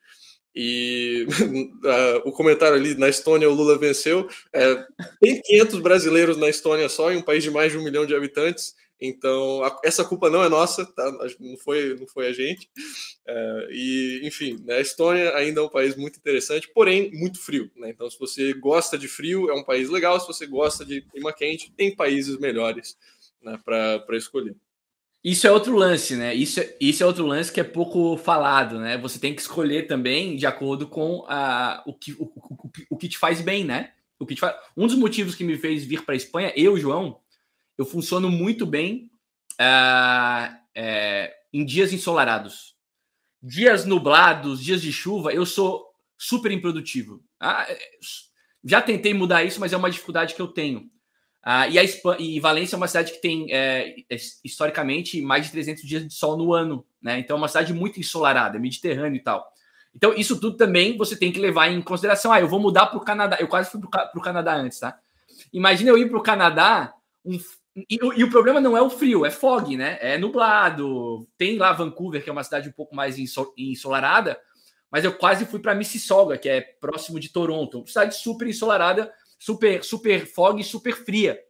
E 0.54 1.26
uh, 1.84 2.28
o 2.28 2.32
comentário 2.32 2.76
ali, 2.76 2.94
na 2.94 3.08
Estônia 3.08 3.48
o 3.48 3.54
Lula 3.54 3.78
venceu, 3.78 4.28
é, 4.52 4.84
tem 5.20 5.40
500 5.42 5.80
brasileiros 5.80 6.36
na 6.36 6.48
Estônia 6.48 6.88
só, 6.88 7.12
em 7.12 7.18
um 7.18 7.22
país 7.22 7.42
de 7.42 7.50
mais 7.50 7.72
de 7.72 7.78
um 7.78 7.84
milhão 7.84 8.04
de 8.04 8.14
habitantes, 8.14 8.74
então, 9.00 9.64
a, 9.64 9.80
essa 9.82 10.04
culpa 10.04 10.28
não 10.28 10.44
é 10.44 10.48
nossa, 10.48 10.84
tá? 10.84 11.10
não, 11.40 11.56
foi, 11.56 11.96
não 11.98 12.06
foi 12.06 12.26
a 12.26 12.32
gente. 12.32 12.68
É, 13.26 13.68
e, 13.70 14.20
enfim, 14.24 14.62
né, 14.62 14.74
a 14.74 14.80
Estônia 14.80 15.34
ainda 15.34 15.60
é 15.60 15.64
um 15.64 15.70
país 15.70 15.96
muito 15.96 16.18
interessante, 16.18 16.68
porém 16.74 17.10
muito 17.12 17.40
frio. 17.40 17.70
Né? 17.76 17.88
Então, 17.88 18.10
se 18.10 18.18
você 18.18 18.52
gosta 18.52 18.98
de 18.98 19.08
frio, 19.08 19.48
é 19.50 19.54
um 19.54 19.64
país 19.64 19.88
legal. 19.88 20.20
Se 20.20 20.26
você 20.26 20.46
gosta 20.46 20.84
de 20.84 21.00
clima 21.00 21.32
quente, 21.32 21.72
tem 21.74 21.96
países 21.96 22.38
melhores 22.38 22.98
né, 23.42 23.58
para 23.64 24.16
escolher. 24.16 24.54
Isso 25.22 25.46
é 25.46 25.52
outro 25.52 25.76
lance, 25.76 26.16
né? 26.16 26.34
Isso, 26.34 26.60
é, 26.60 26.76
isso 26.80 27.02
é 27.02 27.06
outro 27.06 27.26
lance 27.26 27.52
que 27.52 27.60
é 27.60 27.64
pouco 27.64 28.16
falado, 28.16 28.78
né? 28.78 28.96
Você 28.96 29.18
tem 29.18 29.34
que 29.34 29.42
escolher 29.42 29.86
também 29.86 30.34
de 30.34 30.46
acordo 30.46 30.86
com 30.86 31.26
a, 31.28 31.82
o, 31.86 31.92
que, 31.92 32.12
o, 32.12 32.24
o, 32.24 32.70
o 32.90 32.96
que 32.96 33.08
te 33.08 33.18
faz 33.18 33.42
bem, 33.42 33.62
né? 33.62 33.92
O 34.18 34.24
que 34.24 34.34
te 34.34 34.40
faz... 34.40 34.56
Um 34.74 34.86
dos 34.86 34.96
motivos 34.96 35.34
que 35.34 35.44
me 35.44 35.58
fez 35.58 35.84
vir 35.84 36.04
para 36.04 36.14
a 36.14 36.16
Espanha, 36.16 36.52
eu, 36.56 36.78
João, 36.78 37.20
eu 37.76 37.84
funciono 37.84 38.30
muito 38.30 38.64
bem 38.64 39.10
uh, 39.60 40.56
é, 40.74 41.34
em 41.52 41.64
dias 41.66 41.92
ensolarados. 41.92 42.74
Dias 43.42 43.84
nublados, 43.84 44.62
dias 44.62 44.80
de 44.80 44.92
chuva, 44.92 45.32
eu 45.32 45.44
sou 45.44 45.86
super 46.16 46.50
improdutivo. 46.50 47.22
Ah, 47.38 47.66
é, 47.68 47.78
já 48.64 48.80
tentei 48.80 49.12
mudar 49.12 49.44
isso, 49.44 49.60
mas 49.60 49.72
é 49.72 49.76
uma 49.76 49.90
dificuldade 49.90 50.34
que 50.34 50.40
eu 50.40 50.48
tenho. 50.48 50.90
Ah, 51.42 51.66
e, 51.68 51.78
a 51.78 51.82
e 52.18 52.38
Valência 52.38 52.76
é 52.76 52.78
uma 52.78 52.88
cidade 52.88 53.12
que 53.12 53.20
tem, 53.20 53.50
é, 53.50 53.94
é 54.10 54.16
historicamente, 54.44 55.22
mais 55.22 55.46
de 55.46 55.52
300 55.52 55.82
dias 55.84 56.06
de 56.06 56.14
sol 56.14 56.36
no 56.36 56.52
ano. 56.52 56.84
Né? 57.00 57.18
Então, 57.18 57.36
é 57.36 57.38
uma 57.38 57.48
cidade 57.48 57.72
muito 57.72 57.98
ensolarada, 57.98 58.58
mediterrânea 58.58 59.16
e 59.16 59.22
tal. 59.22 59.50
Então, 59.94 60.14
isso 60.14 60.38
tudo 60.38 60.56
também 60.56 60.96
você 60.96 61.16
tem 61.16 61.32
que 61.32 61.40
levar 61.40 61.68
em 61.68 61.82
consideração. 61.82 62.32
Ah, 62.32 62.40
eu 62.40 62.48
vou 62.48 62.60
mudar 62.60 62.86
para 62.86 62.98
o 62.98 63.04
Canadá. 63.04 63.38
Eu 63.40 63.48
quase 63.48 63.70
fui 63.70 63.80
para 63.80 64.10
o 64.14 64.20
Canadá 64.20 64.54
antes, 64.54 64.78
tá? 64.78 64.98
Imagina 65.52 65.90
eu 65.90 65.98
ir 65.98 66.08
para 66.08 66.18
o 66.18 66.22
Canadá, 66.22 66.94
um, 67.24 67.38
e, 67.76 67.98
e, 68.16 68.24
o 68.24 68.30
problema 68.30 68.60
não 68.60 68.76
é 68.76 68.82
o 68.82 68.90
frio, 68.90 69.24
é 69.24 69.30
fog, 69.30 69.76
né? 69.76 69.98
É 70.00 70.18
nublado. 70.18 71.26
Tem 71.38 71.56
lá 71.56 71.72
Vancouver, 71.72 72.22
que 72.22 72.28
é 72.28 72.32
uma 72.32 72.44
cidade 72.44 72.68
um 72.68 72.72
pouco 72.72 72.94
mais 72.94 73.16
ensolarada, 73.56 74.38
mas 74.90 75.04
eu 75.04 75.16
quase 75.16 75.46
fui 75.46 75.60
para 75.60 75.74
Mississauga, 75.74 76.36
que 76.36 76.48
é 76.48 76.60
próximo 76.60 77.20
de 77.20 77.28
Toronto. 77.30 77.84
Cidade 77.86 78.16
super 78.16 78.48
ensolarada, 78.48 79.12
super, 79.40 79.82
super 79.82 80.26
fog, 80.26 80.62
super 80.62 80.94
fria. 80.94 81.40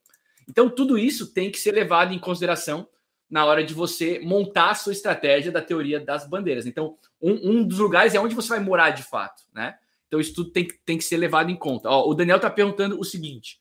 Então, 0.48 0.70
tudo 0.70 0.96
isso 0.96 1.34
tem 1.34 1.50
que 1.50 1.58
ser 1.58 1.72
levado 1.72 2.14
em 2.14 2.18
consideração 2.18 2.88
na 3.28 3.44
hora 3.44 3.62
de 3.62 3.74
você 3.74 4.20
montar 4.20 4.70
a 4.70 4.74
sua 4.74 4.92
estratégia 4.92 5.52
da 5.52 5.60
teoria 5.60 6.00
das 6.00 6.26
bandeiras. 6.26 6.66
Então, 6.66 6.96
um, 7.20 7.50
um 7.50 7.64
dos 7.64 7.78
lugares 7.78 8.14
é 8.14 8.20
onde 8.20 8.34
você 8.34 8.48
vai 8.48 8.60
morar 8.60 8.90
de 8.90 9.02
fato, 9.02 9.42
né? 9.52 9.76
Então, 10.06 10.18
isso 10.18 10.34
tudo 10.34 10.50
tem, 10.50 10.66
tem 10.84 10.98
que 10.98 11.04
ser 11.04 11.16
levado 11.16 11.50
em 11.50 11.56
conta. 11.56 11.88
Ó, 11.88 12.08
o 12.08 12.14
Daniel 12.14 12.36
está 12.36 12.50
perguntando 12.50 12.98
o 12.98 13.04
seguinte: 13.04 13.60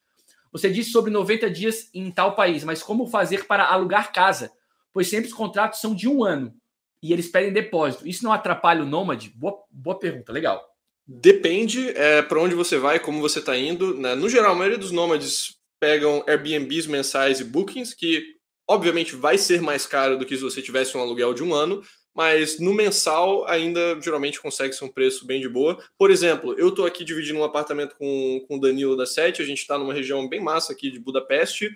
você 0.52 0.70
disse 0.70 0.92
sobre 0.92 1.12
90 1.12 1.50
dias 1.50 1.90
em 1.94 2.10
tal 2.10 2.36
país, 2.36 2.64
mas 2.64 2.82
como 2.82 3.08
fazer 3.08 3.46
para 3.46 3.66
alugar 3.66 4.12
casa? 4.12 4.52
Pois 4.94 5.08
sempre 5.08 5.28
os 5.28 5.36
contratos 5.36 5.82
são 5.82 5.94
de 5.94 6.08
um 6.08 6.24
ano 6.24 6.56
e 7.02 7.14
eles 7.14 7.30
pedem 7.30 7.54
depósito. 7.54 8.08
Isso 8.08 8.24
não 8.24 8.34
atrapalha 8.34 8.84
o 8.84 8.88
nômade? 8.88 9.30
Boa, 9.30 9.64
boa 9.70 9.98
pergunta, 9.98 10.32
legal. 10.32 10.69
Depende 11.12 11.90
é, 11.96 12.22
para 12.22 12.40
onde 12.40 12.54
você 12.54 12.78
vai, 12.78 13.00
como 13.00 13.20
você 13.20 13.40
está 13.40 13.58
indo. 13.58 13.96
Né? 13.96 14.14
No 14.14 14.30
geral, 14.30 14.52
a 14.52 14.56
maioria 14.56 14.78
dos 14.78 14.92
nômades 14.92 15.56
pegam 15.80 16.24
Airbnbs 16.28 16.86
mensais 16.86 17.40
e 17.40 17.44
bookings, 17.44 17.96
que 17.96 18.36
obviamente 18.70 19.16
vai 19.16 19.36
ser 19.36 19.60
mais 19.60 19.88
caro 19.88 20.20
do 20.20 20.26
que 20.26 20.38
se 20.38 20.44
você 20.44 20.62
tivesse 20.62 20.96
um 20.96 21.02
aluguel 21.02 21.34
de 21.34 21.44
um 21.44 21.52
ano, 21.52 21.82
mas 22.14 22.60
no 22.60 22.76
mensal 22.76 23.44
ainda 23.48 24.00
geralmente 24.00 24.40
consegue 24.40 24.72
ser 24.74 24.86
um 24.86 24.92
preço 24.92 25.26
bem 25.26 25.42
de 25.42 25.50
boa. 25.50 25.80
Por 25.98 26.12
exemplo, 26.12 26.54
eu 26.60 26.70
estou 26.70 26.86
aqui 26.86 27.04
dividindo 27.04 27.40
um 27.40 27.44
apartamento 27.44 27.96
com, 27.96 28.46
com 28.48 28.58
o 28.58 28.60
Danilo 28.60 28.96
da 28.96 29.08
Sete, 29.08 29.42
a 29.42 29.46
gente 29.46 29.62
está 29.62 29.80
numa 29.80 29.96
região 29.96 30.30
bem 30.30 30.40
massa 30.40 30.74
aqui 30.74 30.92
de 30.92 31.00
Budapeste, 31.00 31.72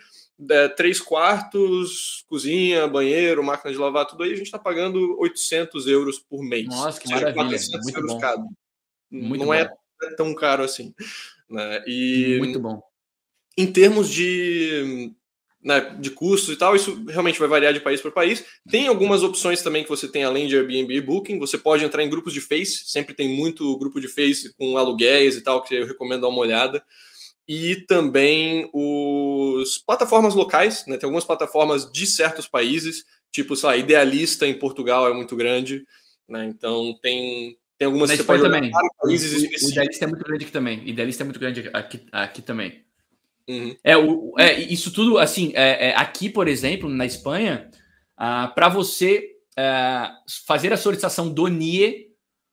é, 0.52 0.68
três 0.68 1.00
quartos, 1.00 2.24
cozinha, 2.28 2.88
banheiro, 2.88 3.44
máquina 3.44 3.72
de 3.72 3.80
lavar, 3.80 4.06
tudo 4.06 4.22
aí, 4.22 4.34
a 4.34 4.36
gente 4.36 4.46
está 4.46 4.60
pagando 4.60 5.18
800 5.20 5.88
euros 5.88 6.20
por 6.20 6.44
mês. 6.44 6.68
Nossa, 6.68 7.02
que 7.02 7.10
maravilha, 7.10 7.58
muito 7.84 8.06
bom. 8.06 8.20
Cada. 8.20 8.44
Muito 9.14 9.46
Não 9.46 9.54
é 9.54 9.66
bom. 9.66 9.76
é 10.04 10.16
tão 10.16 10.34
caro 10.34 10.64
assim. 10.64 10.94
Né? 11.50 11.84
E, 11.88 12.38
muito 12.40 12.60
bom. 12.60 12.82
Em 13.58 13.72
termos 13.72 14.10
de 14.10 15.14
né, 15.64 15.96
de 16.00 16.12
custos 16.12 16.54
e 16.54 16.58
tal, 16.58 16.76
isso 16.76 17.06
realmente 17.08 17.40
vai 17.40 17.48
variar 17.48 17.74
de 17.74 17.80
país 17.80 18.02
para 18.02 18.12
país. 18.12 18.44
Tem 18.70 18.88
algumas 18.88 19.24
opções 19.24 19.62
também 19.62 19.84
que 19.84 19.90
você 19.90 20.08
tem 20.08 20.24
além 20.24 20.48
de 20.48 20.58
Airbnb 20.58 20.94
e 20.94 21.02
Booking. 21.02 21.40
Você 21.40 21.58
pode 21.58 21.86
entrar 21.86 22.04
em 22.04 22.10
grupos 22.10 22.34
de 22.34 22.42
Face, 22.42 22.84
sempre 22.86 23.14
tem 23.14 23.30
muito 23.30 23.78
grupo 23.78 24.02
de 24.02 24.10
Face 24.10 24.54
com 24.58 24.78
aluguéis 24.78 25.38
e 25.38 25.42
tal, 25.42 25.64
que 25.64 25.74
eu 25.74 25.88
recomendo 25.88 26.22
dar 26.22 26.28
uma 26.28 26.40
olhada. 26.40 26.84
E 27.48 27.78
também 27.88 28.70
os 28.74 29.78
plataformas 29.78 30.34
locais, 30.34 30.86
né? 30.88 30.98
Tem 30.98 31.08
algumas 31.08 31.26
plataformas 31.26 31.90
de 31.92 32.06
certos 32.08 32.48
países, 32.48 33.06
tipo, 33.32 33.56
sei 33.56 33.68
lá, 33.68 33.78
Idealista 33.78 34.48
em 34.48 34.58
Portugal 34.58 35.10
é 35.10 35.14
muito 35.14 35.36
grande, 35.36 35.86
né? 36.28 36.46
Então 36.46 36.98
tem, 37.02 37.58
tem 37.84 37.86
algumas 37.86 38.10
Na 38.10 38.16
Espanha 38.16 38.42
também. 38.42 38.72
Países 39.02 39.64
o, 39.64 39.68
o 39.68 39.70
Idealista 39.70 40.06
é 40.06 40.08
muito 40.08 40.24
grande 40.24 40.44
aqui 40.44 40.54
também. 40.54 40.88
Idealista 40.88 41.24
é 41.24 41.26
muito 41.26 41.40
grande 41.40 41.70
aqui, 41.74 42.02
aqui 42.12 42.42
também. 42.42 42.84
Uhum. 43.48 43.76
É, 43.84 43.98
o, 43.98 44.34
é, 44.40 44.58
isso 44.60 44.92
tudo, 44.92 45.18
assim, 45.18 45.52
é, 45.54 45.90
é, 45.90 45.96
aqui, 45.98 46.30
por 46.30 46.48
exemplo, 46.48 46.88
na 46.90 47.06
Espanha, 47.06 47.70
ah, 48.16 48.48
para 48.48 48.70
você 48.70 49.32
é, 49.58 50.10
fazer 50.48 50.72
a 50.72 50.78
solicitação 50.78 51.30
do 51.30 51.48
NIE, 51.48 52.08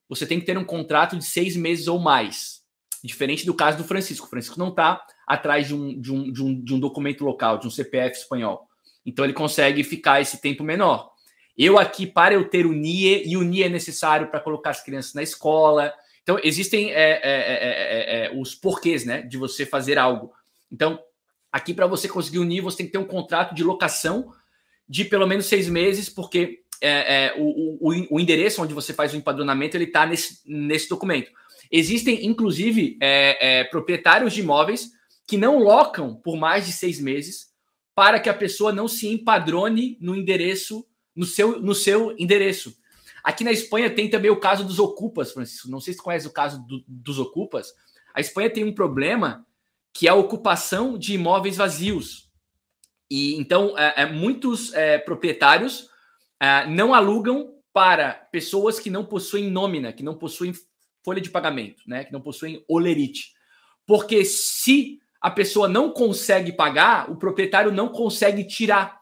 você 0.08 0.26
tem 0.26 0.40
que 0.40 0.46
ter 0.46 0.58
um 0.58 0.64
contrato 0.64 1.16
de 1.16 1.24
seis 1.24 1.56
meses 1.56 1.86
ou 1.86 2.00
mais. 2.00 2.60
Diferente 3.04 3.46
do 3.46 3.54
caso 3.54 3.78
do 3.78 3.84
Francisco. 3.84 4.26
O 4.26 4.30
Francisco 4.30 4.58
não 4.58 4.68
está 4.68 5.00
atrás 5.26 5.68
de 5.68 5.74
um, 5.74 5.98
de, 5.98 6.12
um, 6.12 6.32
de, 6.32 6.42
um, 6.42 6.64
de 6.64 6.74
um 6.74 6.80
documento 6.80 7.24
local, 7.24 7.58
de 7.58 7.68
um 7.68 7.70
CPF 7.70 8.18
espanhol. 8.18 8.68
Então 9.06 9.24
ele 9.24 9.32
consegue 9.32 9.84
ficar 9.84 10.20
esse 10.20 10.40
tempo 10.40 10.64
menor. 10.64 11.10
Eu 11.62 11.78
aqui, 11.78 12.06
para 12.06 12.32
eu 12.32 12.48
ter 12.48 12.64
o 12.64 12.72
NIE, 12.72 13.28
e 13.28 13.36
o 13.36 13.42
NIE 13.42 13.64
é 13.64 13.68
necessário 13.68 14.30
para 14.30 14.40
colocar 14.40 14.70
as 14.70 14.82
crianças 14.82 15.12
na 15.12 15.22
escola. 15.22 15.92
Então, 16.22 16.40
existem 16.42 16.90
é, 16.90 17.20
é, 17.22 18.26
é, 18.28 18.32
os 18.34 18.54
porquês 18.54 19.04
né, 19.04 19.20
de 19.20 19.36
você 19.36 19.66
fazer 19.66 19.98
algo. 19.98 20.32
Então, 20.72 20.98
aqui 21.52 21.74
para 21.74 21.86
você 21.86 22.08
conseguir 22.08 22.38
unir, 22.38 22.62
você 22.62 22.78
tem 22.78 22.86
que 22.86 22.92
ter 22.92 22.98
um 22.98 23.04
contrato 23.04 23.54
de 23.54 23.62
locação 23.62 24.32
de 24.88 25.04
pelo 25.04 25.26
menos 25.26 25.44
seis 25.44 25.68
meses, 25.68 26.08
porque 26.08 26.60
é, 26.80 27.26
é, 27.26 27.34
o, 27.36 27.76
o, 27.78 28.06
o, 28.16 28.18
endereço 28.18 28.62
onde 28.62 28.72
você 28.72 28.94
faz 28.94 29.12
o 29.12 29.16
empadronamento 29.18 29.76
ele 29.76 29.84
está 29.84 30.06
nesse, 30.06 30.40
nesse 30.46 30.88
documento. 30.88 31.30
Existem, 31.70 32.24
inclusive, 32.24 32.96
é, 33.02 33.60
é, 33.60 33.64
proprietários 33.64 34.32
de 34.32 34.40
imóveis 34.40 34.92
que 35.26 35.36
não 35.36 35.58
locam 35.58 36.14
por 36.14 36.38
mais 36.38 36.64
de 36.64 36.72
seis 36.72 36.98
meses 36.98 37.50
para 37.94 38.18
que 38.18 38.30
a 38.30 38.34
pessoa 38.34 38.72
não 38.72 38.88
se 38.88 39.08
empadrone 39.08 39.98
no 40.00 40.16
endereço, 40.16 40.86
no 41.14 41.24
seu, 41.24 41.60
no 41.60 41.74
seu 41.74 42.14
endereço. 42.18 42.74
Aqui 43.22 43.44
na 43.44 43.52
Espanha 43.52 43.90
tem 43.90 44.08
também 44.08 44.30
o 44.30 44.40
caso 44.40 44.64
dos 44.64 44.78
ocupas, 44.78 45.32
Francisco. 45.32 45.70
Não 45.70 45.80
sei 45.80 45.94
se 45.94 46.02
conhece 46.02 46.26
o 46.26 46.32
caso 46.32 46.64
do, 46.66 46.82
dos 46.86 47.18
ocupas. 47.18 47.74
A 48.14 48.20
Espanha 48.20 48.50
tem 48.50 48.64
um 48.64 48.74
problema 48.74 49.46
que 49.92 50.06
é 50.06 50.10
a 50.10 50.14
ocupação 50.14 50.96
de 50.96 51.14
imóveis 51.14 51.56
vazios. 51.56 52.30
E 53.10 53.34
então, 53.34 53.76
é, 53.76 54.02
é 54.02 54.06
muitos 54.06 54.72
é, 54.72 54.98
proprietários 54.98 55.88
é, 56.40 56.66
não 56.66 56.94
alugam 56.94 57.54
para 57.72 58.12
pessoas 58.12 58.80
que 58.80 58.90
não 58.90 59.04
possuem 59.04 59.50
nómina, 59.50 59.92
que 59.92 60.02
não 60.02 60.16
possuem 60.16 60.52
folha 61.04 61.20
de 61.20 61.30
pagamento, 61.30 61.82
né? 61.86 62.04
Que 62.04 62.12
não 62.12 62.20
possuem 62.20 62.64
olerite. 62.68 63.32
Porque 63.86 64.24
se 64.24 64.98
a 65.20 65.30
pessoa 65.30 65.68
não 65.68 65.92
consegue 65.92 66.52
pagar, 66.52 67.10
o 67.10 67.16
proprietário 67.16 67.72
não 67.72 67.88
consegue 67.88 68.44
tirar. 68.44 68.99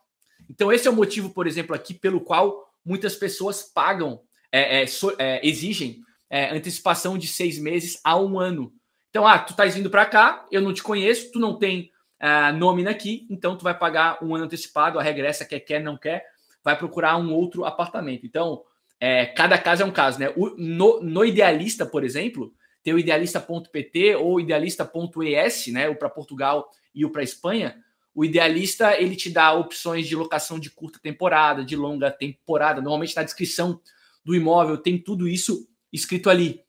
Então, 0.48 0.72
esse 0.72 0.88
é 0.88 0.90
o 0.90 0.94
motivo, 0.94 1.30
por 1.30 1.46
exemplo, 1.46 1.74
aqui 1.74 1.94
pelo 1.94 2.20
qual 2.20 2.68
muitas 2.84 3.14
pessoas 3.14 3.62
pagam, 3.62 4.20
é, 4.50 4.82
é, 4.82 4.86
so, 4.86 5.14
é, 5.18 5.46
exigem 5.46 6.00
é, 6.30 6.50
antecipação 6.50 7.18
de 7.18 7.26
seis 7.26 7.58
meses 7.58 8.00
a 8.02 8.18
um 8.18 8.38
ano. 8.38 8.72
Então, 9.10 9.26
ah, 9.26 9.38
tu 9.38 9.50
estás 9.50 9.74
vindo 9.74 9.90
para 9.90 10.06
cá, 10.06 10.46
eu 10.50 10.60
não 10.60 10.72
te 10.72 10.82
conheço, 10.82 11.30
tu 11.32 11.38
não 11.38 11.58
tem 11.58 11.90
uh, 12.22 12.56
nómina 12.56 12.90
aqui, 12.90 13.26
então 13.30 13.56
tu 13.56 13.64
vai 13.64 13.76
pagar 13.76 14.22
um 14.22 14.34
ano 14.34 14.44
antecipado, 14.44 14.98
a 14.98 15.02
regressa 15.02 15.44
quer, 15.44 15.60
quer, 15.60 15.82
não 15.82 15.96
quer, 15.96 16.24
vai 16.62 16.76
procurar 16.76 17.16
um 17.16 17.32
outro 17.32 17.64
apartamento. 17.64 18.26
Então, 18.26 18.62
é, 19.00 19.26
cada 19.26 19.56
caso 19.56 19.82
é 19.82 19.86
um 19.86 19.90
caso, 19.90 20.18
né? 20.18 20.32
O, 20.36 20.50
no, 20.58 21.00
no 21.00 21.24
Idealista, 21.24 21.86
por 21.86 22.04
exemplo, 22.04 22.52
tem 22.82 22.94
o 22.94 22.98
idealista.pt 22.98 24.16
ou 24.16 24.40
idealista.es, 24.40 25.66
né? 25.68 25.88
O 25.88 25.96
para 25.96 26.08
Portugal 26.08 26.68
e 26.94 27.04
o 27.04 27.10
para 27.10 27.22
Espanha. 27.22 27.76
O 28.18 28.24
Idealista 28.24 29.00
ele 29.00 29.14
te 29.14 29.30
dá 29.30 29.52
opções 29.52 30.08
de 30.08 30.16
locação 30.16 30.58
de 30.58 30.70
curta 30.70 30.98
temporada, 31.00 31.64
de 31.64 31.76
longa 31.76 32.10
temporada. 32.10 32.80
Normalmente 32.80 33.14
na 33.14 33.22
descrição 33.22 33.80
do 34.24 34.34
imóvel 34.34 34.76
tem 34.76 34.98
tudo 34.98 35.28
isso 35.28 35.68
escrito 35.92 36.28
ali. 36.28 36.60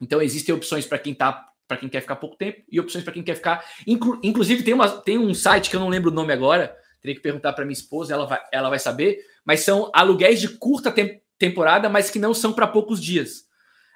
Então 0.00 0.22
existem 0.22 0.54
opções 0.54 0.86
para 0.86 0.98
quem 0.98 1.14
tá 1.14 1.52
para 1.68 1.76
quem 1.76 1.90
quer 1.90 2.00
ficar 2.00 2.16
pouco 2.16 2.34
tempo 2.36 2.62
e 2.72 2.80
opções 2.80 3.04
para 3.04 3.12
quem 3.12 3.22
quer 3.22 3.34
ficar. 3.34 3.62
Inclu, 3.86 4.18
inclusive, 4.22 4.62
tem, 4.62 4.72
uma, 4.72 4.88
tem 4.88 5.18
um 5.18 5.34
site 5.34 5.68
que 5.68 5.76
eu 5.76 5.80
não 5.80 5.90
lembro 5.90 6.10
o 6.10 6.14
nome 6.14 6.32
agora, 6.32 6.74
teria 7.02 7.14
que 7.14 7.20
perguntar 7.20 7.52
para 7.52 7.66
minha 7.66 7.74
esposa, 7.74 8.14
ela 8.14 8.24
vai, 8.24 8.40
ela 8.50 8.70
vai 8.70 8.78
saber, 8.78 9.18
mas 9.44 9.60
são 9.60 9.90
aluguéis 9.92 10.40
de 10.40 10.48
curta 10.48 10.90
tem, 10.90 11.20
temporada, 11.36 11.90
mas 11.90 12.08
que 12.08 12.18
não 12.18 12.32
são 12.32 12.54
para 12.54 12.66
poucos 12.66 13.02
dias. 13.02 13.44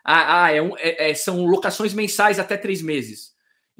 Ah, 0.04 0.42
ah 0.42 0.52
é 0.52 0.60
um, 0.60 0.76
é, 0.76 1.10
é, 1.10 1.14
são 1.14 1.46
locações 1.46 1.94
mensais 1.94 2.38
até 2.38 2.58
três 2.58 2.82
meses. 2.82 3.32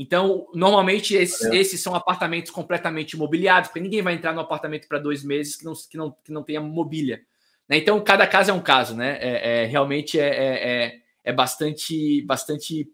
Então, 0.02 0.46
normalmente, 0.54 1.14
esses, 1.14 1.42
é. 1.42 1.54
esses, 1.54 1.82
são 1.82 1.94
apartamentos 1.94 2.50
completamente 2.50 3.12
imobiliados, 3.12 3.68
porque 3.68 3.80
ninguém 3.80 4.00
vai 4.00 4.14
entrar 4.14 4.32
no 4.32 4.40
apartamento 4.40 4.88
para 4.88 4.98
dois 4.98 5.22
meses 5.22 5.56
que 5.56 5.64
não, 5.66 5.74
que 5.74 5.96
não, 5.98 6.16
que 6.24 6.32
não 6.32 6.42
tenha 6.42 6.58
mobília. 6.58 7.20
Né? 7.68 7.76
Então, 7.76 8.02
cada 8.02 8.26
caso 8.26 8.50
é 8.50 8.54
um 8.54 8.62
caso, 8.62 8.96
né? 8.96 9.18
É, 9.20 9.64
é 9.64 9.66
realmente 9.66 10.18
é, 10.18 10.24
é, 10.24 11.00
é, 11.22 11.32
bastante, 11.34 12.22
bastante 12.22 12.90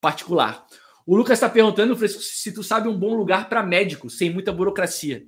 particular. 0.00 0.64
O 1.04 1.16
Lucas 1.16 1.38
está 1.38 1.48
perguntando, 1.48 1.96
se 2.08 2.52
tu 2.52 2.62
sabe 2.62 2.88
um 2.88 2.96
bom 2.96 3.16
lugar 3.16 3.48
para 3.48 3.60
médico, 3.60 4.08
sem 4.08 4.30
muita 4.30 4.52
burocracia. 4.52 5.24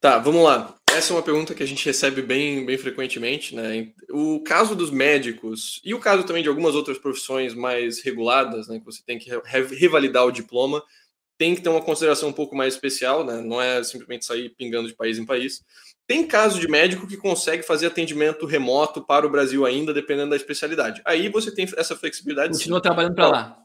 Tá, 0.00 0.20
vamos 0.20 0.44
lá. 0.44 0.76
Essa 0.96 1.12
é 1.12 1.16
uma 1.16 1.22
pergunta 1.22 1.54
que 1.54 1.62
a 1.62 1.66
gente 1.66 1.84
recebe 1.84 2.20
bem, 2.20 2.66
bem 2.66 2.76
frequentemente, 2.76 3.54
né? 3.54 3.88
O 4.10 4.40
caso 4.40 4.74
dos 4.74 4.90
médicos 4.90 5.80
e 5.84 5.94
o 5.94 6.00
caso 6.00 6.24
também 6.24 6.42
de 6.42 6.48
algumas 6.48 6.74
outras 6.74 6.98
profissões 6.98 7.54
mais 7.54 8.02
reguladas, 8.02 8.68
né? 8.68 8.78
Que 8.78 8.84
você 8.84 9.02
tem 9.04 9.18
que 9.18 9.30
revalidar 9.76 10.26
o 10.26 10.32
diploma, 10.32 10.82
tem 11.38 11.54
que 11.54 11.62
ter 11.62 11.68
uma 11.68 11.80
consideração 11.80 12.28
um 12.28 12.32
pouco 12.34 12.56
mais 12.56 12.74
especial, 12.74 13.24
né? 13.24 13.40
Não 13.40 13.62
é 13.62 13.82
simplesmente 13.82 14.26
sair 14.26 14.50
pingando 14.50 14.88
de 14.88 14.94
país 14.94 15.18
em 15.18 15.24
país. 15.24 15.62
Tem 16.06 16.26
caso 16.26 16.58
de 16.58 16.68
médico 16.68 17.06
que 17.06 17.16
consegue 17.16 17.62
fazer 17.62 17.86
atendimento 17.86 18.44
remoto 18.44 19.00
para 19.00 19.26
o 19.26 19.30
Brasil 19.30 19.64
ainda, 19.64 19.94
dependendo 19.94 20.30
da 20.30 20.36
especialidade. 20.36 21.00
Aí 21.04 21.28
você 21.28 21.54
tem 21.54 21.66
essa 21.76 21.96
flexibilidade. 21.96 22.52
Continua 22.52 22.78
sim. 22.78 22.82
trabalhando 22.82 23.14
para 23.14 23.28
lá. 23.28 23.56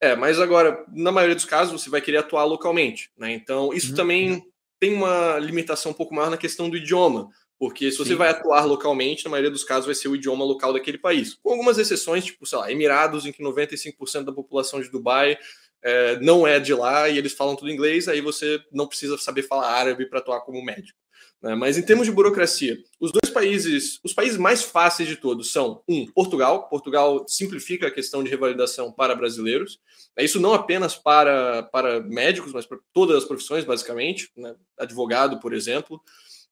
É, 0.00 0.14
mas 0.14 0.40
agora, 0.40 0.84
na 0.92 1.10
maioria 1.12 1.34
dos 1.34 1.44
casos, 1.44 1.80
você 1.80 1.88
vai 1.88 2.00
querer 2.00 2.18
atuar 2.18 2.44
localmente, 2.44 3.10
né? 3.16 3.32
Então, 3.32 3.72
isso 3.72 3.90
uhum. 3.90 3.96
também 3.96 4.44
tem 4.86 4.94
uma 4.94 5.38
limitação 5.38 5.90
um 5.90 5.94
pouco 5.94 6.14
maior 6.14 6.30
na 6.30 6.36
questão 6.36 6.70
do 6.70 6.76
idioma, 6.76 7.28
porque 7.58 7.90
se 7.90 7.98
você 7.98 8.10
Sim. 8.10 8.16
vai 8.16 8.28
atuar 8.28 8.64
localmente, 8.64 9.24
na 9.24 9.30
maioria 9.30 9.50
dos 9.50 9.64
casos 9.64 9.86
vai 9.86 9.94
ser 9.94 10.06
o 10.06 10.14
idioma 10.14 10.44
local 10.44 10.72
daquele 10.72 10.98
país. 10.98 11.34
Com 11.42 11.50
algumas 11.50 11.76
exceções, 11.76 12.24
tipo, 12.24 12.46
sei 12.46 12.58
lá, 12.58 12.70
Emirados, 12.70 13.26
em 13.26 13.32
que 13.32 13.42
95% 13.42 14.24
da 14.24 14.32
população 14.32 14.80
de 14.80 14.90
Dubai 14.90 15.36
é, 15.82 16.20
não 16.20 16.46
é 16.46 16.60
de 16.60 16.72
lá 16.72 17.08
e 17.08 17.18
eles 17.18 17.32
falam 17.32 17.56
tudo 17.56 17.70
inglês, 17.70 18.06
aí 18.06 18.20
você 18.20 18.60
não 18.72 18.86
precisa 18.86 19.18
saber 19.18 19.42
falar 19.42 19.68
árabe 19.72 20.06
para 20.06 20.20
atuar 20.20 20.42
como 20.42 20.64
médico. 20.64 20.98
Né? 21.46 21.54
Mas 21.54 21.78
em 21.78 21.82
termos 21.82 22.08
de 22.08 22.12
burocracia, 22.12 22.76
os 22.98 23.12
dois 23.12 23.32
países, 23.32 24.00
os 24.02 24.12
países 24.12 24.36
mais 24.36 24.64
fáceis 24.64 25.08
de 25.08 25.14
todos 25.14 25.52
são, 25.52 25.80
um, 25.88 26.04
Portugal. 26.06 26.68
Portugal 26.68 27.24
simplifica 27.28 27.86
a 27.86 27.90
questão 27.90 28.24
de 28.24 28.28
revalidação 28.28 28.90
para 28.90 29.14
brasileiros. 29.14 29.78
É 30.16 30.24
isso 30.24 30.40
não 30.40 30.52
apenas 30.52 30.96
para, 30.96 31.62
para 31.62 32.00
médicos, 32.00 32.52
mas 32.52 32.66
para 32.66 32.78
todas 32.92 33.18
as 33.18 33.24
profissões, 33.24 33.64
basicamente. 33.64 34.28
Né? 34.36 34.56
Advogado, 34.76 35.38
por 35.38 35.54
exemplo. 35.54 36.02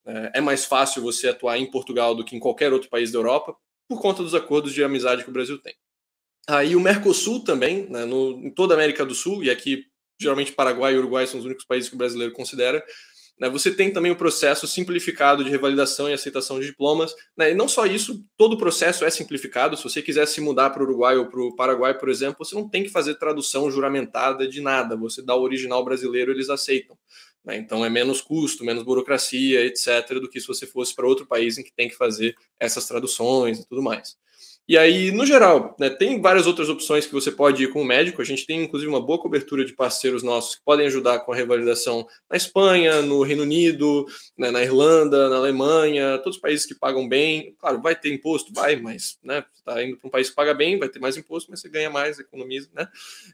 É, 0.07 0.39
é 0.39 0.41
mais 0.41 0.65
fácil 0.65 1.03
você 1.03 1.27
atuar 1.27 1.59
em 1.59 1.69
Portugal 1.69 2.15
do 2.15 2.25
que 2.25 2.37
em 2.37 2.41
qualquer 2.41 2.73
outro 2.73 2.89
país 2.89 3.11
da 3.11 3.19
Europa, 3.19 3.57
por 3.89 4.01
conta 4.01 4.23
dos 4.23 4.35
acordos 4.35 4.73
de 4.73 4.85
amizade 4.85 5.25
que 5.25 5.31
o 5.31 5.33
Brasil 5.33 5.59
tem. 5.59 5.75
Aí 6.47 6.77
o 6.77 6.81
Mercosul 6.81 7.43
também, 7.43 7.91
né, 7.91 8.05
no, 8.05 8.39
em 8.47 8.51
toda 8.51 8.75
a 8.75 8.77
América 8.77 9.05
do 9.05 9.15
Sul, 9.15 9.43
e 9.43 9.51
aqui 9.51 9.87
geralmente 10.21 10.53
Paraguai 10.53 10.95
e 10.95 10.99
Uruguai 10.99 11.27
são 11.27 11.41
os 11.41 11.47
únicos 11.47 11.65
países 11.65 11.89
que 11.89 11.97
o 11.97 11.99
brasileiro 11.99 12.33
considera, 12.33 12.85
né, 13.39 13.49
você 13.49 13.71
tem 13.71 13.93
também 13.93 14.13
o 14.13 14.17
processo 14.17 14.67
simplificado 14.67 15.43
de 15.43 15.51
revalidação 15.51 16.09
e 16.09 16.13
aceitação 16.13 16.61
de 16.61 16.67
diplomas. 16.67 17.15
Né, 17.37 17.51
e 17.51 17.55
não 17.55 17.67
só 17.67 17.85
isso, 17.85 18.25
todo 18.37 18.55
o 18.55 18.59
processo 18.59 19.05
é 19.05 19.11
simplificado. 19.11 19.77
Se 19.77 19.83
você 19.83 20.01
quiser 20.01 20.27
se 20.27 20.41
mudar 20.41 20.71
para 20.71 20.83
o 20.83 20.87
Uruguai 20.87 21.17
ou 21.17 21.27
para 21.27 21.41
o 21.41 21.55
Paraguai, 21.57 21.99
por 21.99 22.09
exemplo, 22.09 22.45
você 22.45 22.55
não 22.55 22.69
tem 22.69 22.85
que 22.85 22.91
fazer 22.91 23.17
tradução 23.17 23.71
juramentada 23.71 24.47
de 24.47 24.61
nada. 24.61 24.97
Você 24.97 25.21
dá 25.21 25.35
o 25.35 25.43
original 25.43 25.85
brasileiro, 25.85 26.31
eles 26.31 26.49
aceitam. 26.49 26.97
Né, 27.45 27.57
então 27.57 27.85
é 27.85 27.91
menos 27.91 28.21
custo, 28.21 28.65
menos 28.65 28.85
burocracia, 28.85 29.67
etc., 29.67 30.21
do 30.21 30.29
que 30.31 30.41
se 30.41 30.47
você 30.47 30.67
fosse 30.67 30.95
para 30.95 31.07
outro 31.07 31.27
país 31.27 31.59
em 31.59 31.63
que 31.63 31.73
tem 31.75 31.89
que 31.89 31.97
fazer 31.97 32.37
essas 32.59 32.87
traduções 32.87 33.59
e 33.59 33.69
tudo 33.69 33.83
mais. 33.83 34.17
E 34.67 34.79
aí, 34.79 35.11
no 35.11 35.27
geral, 35.27 35.77
né, 35.79 35.91
tem 35.91 36.23
várias 36.23 36.47
outras 36.47 36.71
opções 36.71 37.05
que 37.05 37.13
você 37.13 37.31
pode 37.31 37.63
ir 37.63 37.71
com 37.71 37.83
o 37.83 37.85
médico. 37.85 38.23
A 38.23 38.25
gente 38.25 38.47
tem, 38.47 38.63
inclusive, 38.63 38.91
uma 38.91 39.01
boa 39.01 39.19
cobertura 39.19 39.63
de 39.63 39.75
parceiros 39.75 40.23
nossos 40.23 40.55
que 40.55 40.65
podem 40.65 40.87
ajudar 40.87 41.21
com 41.21 41.33
a 41.33 41.37
revalidação 41.37 42.07
na 42.31 42.37
Espanha, 42.37 43.03
no 43.03 43.23
Reino 43.23 43.43
Unido, 43.43 44.07
né, 44.39 44.51
na 44.51 44.63
Irlanda, 44.63 45.29
na 45.29 45.37
Alemanha, 45.37 46.19
todos 46.19 46.37
os 46.37 46.41
países 46.41 46.65
que 46.65 46.75
pagam 46.75 47.07
bem. 47.07 47.55
Claro, 47.59 47.83
vai 47.83 47.95
ter 47.95 48.13
imposto, 48.13 48.55
vai, 48.55 48.77
mas 48.77 49.19
né, 49.23 49.45
está 49.55 49.83
indo 49.85 49.99
para 49.99 50.09
um 50.09 50.11
país 50.11 50.31
que 50.31 50.37
paga 50.37 50.55
bem, 50.55 50.79
vai 50.79 50.89
ter 50.89 50.99
mais 50.99 51.19
imposto, 51.19 51.51
mas 51.51 51.61
você 51.61 51.69
ganha 51.69 51.91
mais, 51.91 52.19
economiza, 52.19 52.71
né? 52.75 52.89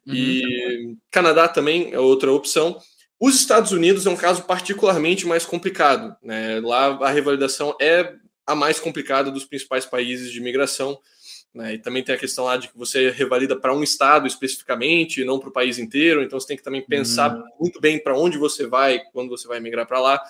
Uhum. 0.06 0.14
E 0.14 0.96
Canadá 1.12 1.46
também 1.46 1.92
é 1.92 1.98
outra 2.00 2.32
opção. 2.32 2.76
Os 3.20 3.36
Estados 3.36 3.70
Unidos 3.70 4.06
é 4.06 4.10
um 4.10 4.16
caso 4.16 4.44
particularmente 4.44 5.26
mais 5.26 5.44
complicado. 5.44 6.16
Né? 6.22 6.58
Lá 6.60 6.86
a 6.86 7.10
revalidação 7.10 7.76
é 7.80 8.14
a 8.46 8.54
mais 8.54 8.80
complicada 8.80 9.30
dos 9.30 9.44
principais 9.44 9.84
países 9.84 10.32
de 10.32 10.38
imigração. 10.38 10.98
Né? 11.54 11.74
E 11.74 11.78
também 11.78 12.02
tem 12.02 12.14
a 12.14 12.18
questão 12.18 12.44
lá 12.44 12.56
de 12.56 12.68
que 12.68 12.78
você 12.78 13.10
revalida 13.10 13.58
para 13.58 13.74
um 13.74 13.82
estado 13.82 14.26
especificamente, 14.26 15.24
não 15.24 15.38
para 15.38 15.48
o 15.48 15.52
país 15.52 15.78
inteiro. 15.78 16.22
Então 16.22 16.38
você 16.38 16.46
tem 16.46 16.56
que 16.56 16.62
também 16.62 16.82
pensar 16.82 17.34
uhum. 17.34 17.44
muito 17.58 17.80
bem 17.80 18.02
para 18.02 18.16
onde 18.16 18.38
você 18.38 18.66
vai 18.66 19.00
quando 19.12 19.30
você 19.30 19.48
vai 19.48 19.60
migrar 19.60 19.86
para 19.86 20.00
lá. 20.00 20.22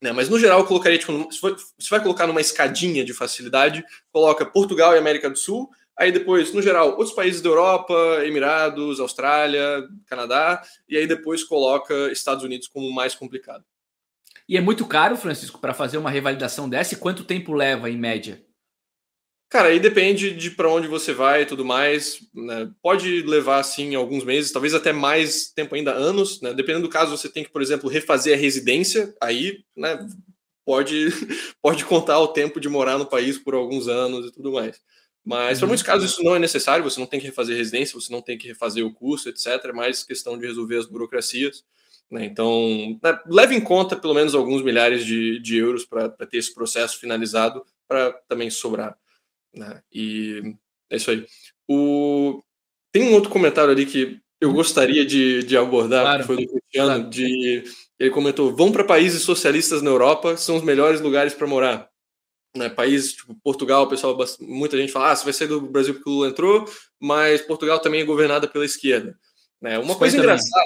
Né? 0.00 0.12
Mas 0.12 0.28
no 0.28 0.38
geral, 0.38 0.60
eu 0.60 0.66
colocaria, 0.66 0.98
tipo, 0.98 1.12
se 1.32 1.40
você 1.40 1.90
vai 1.90 2.00
colocar 2.02 2.26
numa 2.26 2.40
escadinha 2.40 3.04
de 3.04 3.12
facilidade, 3.12 3.84
coloca 4.12 4.46
Portugal 4.46 4.94
e 4.94 4.98
América 4.98 5.28
do 5.28 5.38
Sul. 5.38 5.68
Aí 5.98 6.12
depois, 6.12 6.52
no 6.52 6.60
geral, 6.60 6.90
outros 6.90 7.12
países 7.12 7.40
da 7.40 7.48
Europa, 7.48 7.94
Emirados, 8.22 9.00
Austrália, 9.00 9.82
Canadá, 10.06 10.62
e 10.86 10.96
aí 10.96 11.06
depois 11.06 11.42
coloca 11.42 12.12
Estados 12.12 12.44
Unidos 12.44 12.68
como 12.68 12.92
mais 12.92 13.14
complicado. 13.14 13.64
E 14.46 14.56
é 14.56 14.60
muito 14.60 14.86
caro, 14.86 15.16
Francisco, 15.16 15.58
para 15.58 15.74
fazer 15.74 15.96
uma 15.98 16.10
revalidação 16.10 16.68
dessa? 16.68 16.94
E 16.94 16.98
quanto 16.98 17.24
tempo 17.24 17.52
leva, 17.52 17.90
em 17.90 17.96
média? 17.96 18.45
Cara, 19.56 19.68
aí 19.68 19.80
depende 19.80 20.32
de 20.32 20.50
para 20.50 20.68
onde 20.70 20.86
você 20.86 21.14
vai 21.14 21.40
e 21.40 21.46
tudo 21.46 21.64
mais. 21.64 22.20
Né? 22.34 22.70
Pode 22.82 23.22
levar, 23.22 23.58
assim, 23.58 23.94
alguns 23.94 24.22
meses, 24.22 24.52
talvez 24.52 24.74
até 24.74 24.92
mais 24.92 25.50
tempo 25.50 25.74
ainda, 25.74 25.94
anos. 25.94 26.42
Né? 26.42 26.52
Dependendo 26.52 26.86
do 26.86 26.92
caso, 26.92 27.16
você 27.16 27.26
tem 27.26 27.42
que, 27.42 27.48
por 27.48 27.62
exemplo, 27.62 27.88
refazer 27.88 28.34
a 28.34 28.36
residência. 28.38 29.14
Aí, 29.18 29.64
né, 29.74 30.06
pode, 30.62 31.08
pode 31.62 31.86
contar 31.86 32.20
o 32.20 32.28
tempo 32.28 32.60
de 32.60 32.68
morar 32.68 32.98
no 32.98 33.06
país 33.06 33.38
por 33.38 33.54
alguns 33.54 33.88
anos 33.88 34.26
e 34.26 34.30
tudo 34.30 34.52
mais. 34.52 34.78
Mas, 35.24 35.56
para 35.56 35.64
uhum. 35.64 35.68
muitos 35.68 35.86
casos, 35.86 36.10
isso 36.10 36.22
não 36.22 36.36
é 36.36 36.38
necessário. 36.38 36.84
Você 36.84 37.00
não 37.00 37.06
tem 37.06 37.18
que 37.18 37.24
refazer 37.24 37.56
residência, 37.56 37.98
você 37.98 38.12
não 38.12 38.20
tem 38.20 38.36
que 38.36 38.48
refazer 38.48 38.84
o 38.84 38.92
curso, 38.92 39.30
etc. 39.30 39.46
É 39.64 39.72
mais 39.72 40.04
questão 40.04 40.38
de 40.38 40.46
resolver 40.46 40.76
as 40.76 40.86
burocracias. 40.86 41.64
Né? 42.10 42.26
Então, 42.26 42.98
né, 43.02 43.18
leve 43.26 43.54
em 43.54 43.60
conta 43.62 43.96
pelo 43.96 44.12
menos 44.12 44.34
alguns 44.34 44.62
milhares 44.62 45.02
de, 45.02 45.40
de 45.40 45.56
euros 45.56 45.86
para 45.86 46.10
ter 46.10 46.36
esse 46.36 46.52
processo 46.52 47.00
finalizado 47.00 47.64
para 47.88 48.12
também 48.28 48.50
sobrar. 48.50 48.98
Né? 49.56 49.80
E 49.92 50.54
é 50.90 50.96
isso 50.96 51.10
aí. 51.10 51.26
O... 51.68 52.42
Tem 52.92 53.02
um 53.02 53.14
outro 53.14 53.30
comentário 53.30 53.70
ali 53.70 53.86
que 53.86 54.20
eu 54.40 54.52
gostaria 54.52 55.04
de, 55.04 55.42
de 55.42 55.56
abordar, 55.56 56.02
claro. 56.02 56.20
que 56.20 56.26
foi 56.26 56.36
do 56.36 56.48
Cristiano, 56.48 56.94
claro. 56.94 57.10
de 57.10 57.64
ele 57.98 58.10
comentou: 58.10 58.54
vão 58.54 58.70
para 58.70 58.84
países 58.84 59.22
socialistas 59.22 59.82
na 59.82 59.90
Europa, 59.90 60.36
são 60.36 60.56
os 60.56 60.62
melhores 60.62 61.00
lugares 61.00 61.34
para 61.34 61.46
morar. 61.46 61.88
Né, 62.56 62.70
países 62.70 63.12
tipo 63.12 63.34
Portugal, 63.42 63.86
pessoal, 63.86 64.16
muita 64.40 64.76
gente 64.76 64.92
fala: 64.92 65.10
ah, 65.10 65.16
você 65.16 65.24
vai 65.24 65.32
sair 65.32 65.48
do 65.48 65.60
Brasil 65.60 65.94
porque 65.94 66.08
o 66.08 66.12
Lula 66.12 66.28
entrou, 66.28 66.64
mas 67.00 67.42
Portugal 67.42 67.78
também 67.80 68.00
é 68.00 68.04
governada 68.04 68.48
pela 68.48 68.64
esquerda. 68.64 69.18
Né? 69.60 69.78
Uma 69.78 69.96
coisa 69.96 70.16
engraçada 70.16 70.62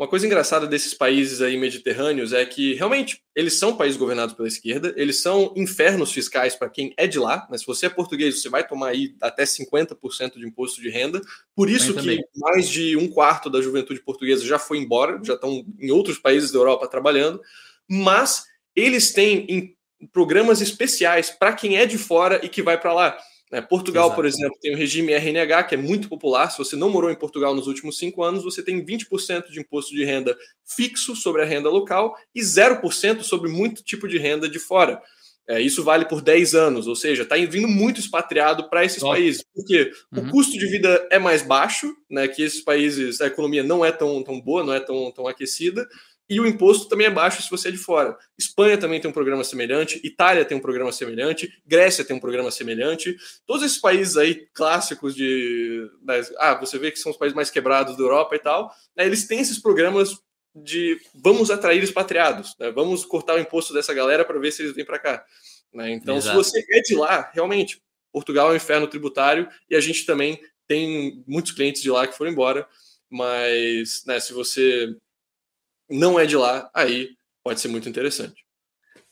uma 0.00 0.08
coisa 0.08 0.24
engraçada 0.24 0.66
desses 0.66 0.94
países 0.94 1.42
aí 1.42 1.58
mediterrâneos 1.58 2.32
é 2.32 2.42
que 2.46 2.72
realmente 2.72 3.22
eles 3.36 3.58
são 3.58 3.76
países 3.76 3.98
governados 3.98 4.34
pela 4.34 4.48
esquerda, 4.48 4.94
eles 4.96 5.20
são 5.20 5.52
infernos 5.54 6.10
fiscais 6.10 6.56
para 6.56 6.70
quem 6.70 6.94
é 6.96 7.06
de 7.06 7.18
lá, 7.18 7.46
mas 7.50 7.60
se 7.60 7.66
você 7.66 7.84
é 7.84 7.90
português, 7.90 8.40
você 8.40 8.48
vai 8.48 8.66
tomar 8.66 8.88
aí 8.88 9.14
até 9.20 9.44
50% 9.44 10.38
de 10.38 10.46
imposto 10.46 10.80
de 10.80 10.88
renda. 10.88 11.20
Por 11.54 11.68
isso 11.68 11.92
que 11.92 12.18
mais 12.34 12.66
de 12.66 12.96
um 12.96 13.08
quarto 13.08 13.50
da 13.50 13.60
juventude 13.60 14.00
portuguesa 14.00 14.42
já 14.46 14.58
foi 14.58 14.78
embora, 14.78 15.20
já 15.22 15.34
estão 15.34 15.66
em 15.78 15.90
outros 15.90 16.18
países 16.18 16.50
da 16.50 16.58
Europa 16.58 16.88
trabalhando, 16.88 17.38
mas 17.86 18.46
eles 18.74 19.12
têm 19.12 19.76
programas 20.14 20.62
especiais 20.62 21.28
para 21.28 21.52
quem 21.52 21.76
é 21.76 21.84
de 21.84 21.98
fora 21.98 22.40
e 22.42 22.48
que 22.48 22.62
vai 22.62 22.80
para 22.80 22.94
lá. 22.94 23.18
Né? 23.50 23.60
Portugal, 23.60 24.06
Exato. 24.06 24.16
por 24.16 24.26
exemplo, 24.26 24.58
tem 24.60 24.74
o 24.74 24.78
regime 24.78 25.12
RNH, 25.12 25.64
que 25.64 25.74
é 25.74 25.78
muito 25.78 26.08
popular. 26.08 26.50
Se 26.50 26.58
você 26.58 26.76
não 26.76 26.90
morou 26.90 27.10
em 27.10 27.16
Portugal 27.16 27.54
nos 27.54 27.66
últimos 27.66 27.98
cinco 27.98 28.22
anos, 28.22 28.44
você 28.44 28.62
tem 28.62 28.84
20% 28.84 29.50
de 29.50 29.60
imposto 29.60 29.94
de 29.94 30.04
renda 30.04 30.36
fixo 30.64 31.16
sobre 31.16 31.42
a 31.42 31.44
renda 31.44 31.68
local 31.68 32.16
e 32.34 32.40
0% 32.40 33.22
sobre 33.22 33.50
muito 33.50 33.82
tipo 33.82 34.06
de 34.06 34.18
renda 34.18 34.48
de 34.48 34.58
fora. 34.58 35.02
É, 35.48 35.60
isso 35.60 35.82
vale 35.82 36.04
por 36.04 36.22
10 36.22 36.54
anos, 36.54 36.86
ou 36.86 36.94
seja, 36.94 37.24
está 37.24 37.34
vindo 37.34 37.66
muito 37.66 37.98
expatriado 37.98 38.70
para 38.70 38.84
esses 38.84 39.00
Top. 39.00 39.12
países, 39.12 39.44
porque 39.52 39.90
uhum. 40.12 40.28
o 40.28 40.30
custo 40.30 40.56
de 40.56 40.64
vida 40.66 41.08
é 41.10 41.18
mais 41.18 41.42
baixo, 41.42 41.92
né, 42.08 42.28
que 42.28 42.40
esses 42.40 42.60
países, 42.60 43.20
a 43.20 43.26
economia 43.26 43.64
não 43.64 43.84
é 43.84 43.90
tão, 43.90 44.22
tão 44.22 44.40
boa, 44.40 44.62
não 44.62 44.72
é 44.72 44.78
tão, 44.78 45.10
tão 45.10 45.26
aquecida, 45.26 45.88
e 46.30 46.38
o 46.38 46.46
imposto 46.46 46.88
também 46.88 47.08
é 47.08 47.10
baixo 47.10 47.42
se 47.42 47.50
você 47.50 47.68
é 47.68 47.72
de 47.72 47.76
fora. 47.76 48.16
Espanha 48.38 48.78
também 48.78 49.00
tem 49.00 49.10
um 49.10 49.12
programa 49.12 49.42
semelhante, 49.42 50.00
Itália 50.04 50.44
tem 50.44 50.56
um 50.56 50.60
programa 50.60 50.92
semelhante, 50.92 51.52
Grécia 51.66 52.04
tem 52.04 52.14
um 52.14 52.20
programa 52.20 52.52
semelhante. 52.52 53.16
Todos 53.44 53.64
esses 53.64 53.78
países 53.78 54.16
aí 54.16 54.46
clássicos 54.54 55.16
de. 55.16 55.90
Né, 56.04 56.22
ah, 56.38 56.54
você 56.54 56.78
vê 56.78 56.92
que 56.92 57.00
são 57.00 57.10
os 57.10 57.18
países 57.18 57.34
mais 57.34 57.50
quebrados 57.50 57.96
da 57.96 58.02
Europa 58.04 58.36
e 58.36 58.38
tal, 58.38 58.72
né, 58.96 59.04
eles 59.04 59.26
têm 59.26 59.40
esses 59.40 59.58
programas 59.58 60.16
de 60.54 61.00
vamos 61.14 61.50
atrair 61.50 61.82
expatriados, 61.82 62.54
né, 62.60 62.70
vamos 62.70 63.04
cortar 63.04 63.34
o 63.34 63.40
imposto 63.40 63.74
dessa 63.74 63.92
galera 63.92 64.24
para 64.24 64.38
ver 64.38 64.52
se 64.52 64.62
eles 64.62 64.74
vêm 64.74 64.84
para 64.84 65.00
cá. 65.00 65.24
Né? 65.74 65.90
Então, 65.90 66.16
Exato. 66.16 66.44
se 66.44 66.50
você 66.50 66.64
é 66.70 66.80
de 66.80 66.94
lá, 66.94 67.28
realmente, 67.34 67.82
Portugal 68.12 68.50
é 68.50 68.52
um 68.52 68.56
inferno 68.56 68.86
tributário 68.86 69.48
e 69.68 69.74
a 69.74 69.80
gente 69.80 70.06
também 70.06 70.40
tem 70.68 71.24
muitos 71.26 71.50
clientes 71.50 71.82
de 71.82 71.90
lá 71.90 72.06
que 72.06 72.16
foram 72.16 72.30
embora, 72.30 72.68
mas 73.08 74.04
né, 74.06 74.20
se 74.20 74.32
você 74.32 74.96
não 75.90 76.18
é 76.18 76.26
de 76.26 76.36
lá, 76.36 76.70
aí 76.74 77.10
pode 77.42 77.60
ser 77.60 77.68
muito 77.68 77.88
interessante. 77.88 78.44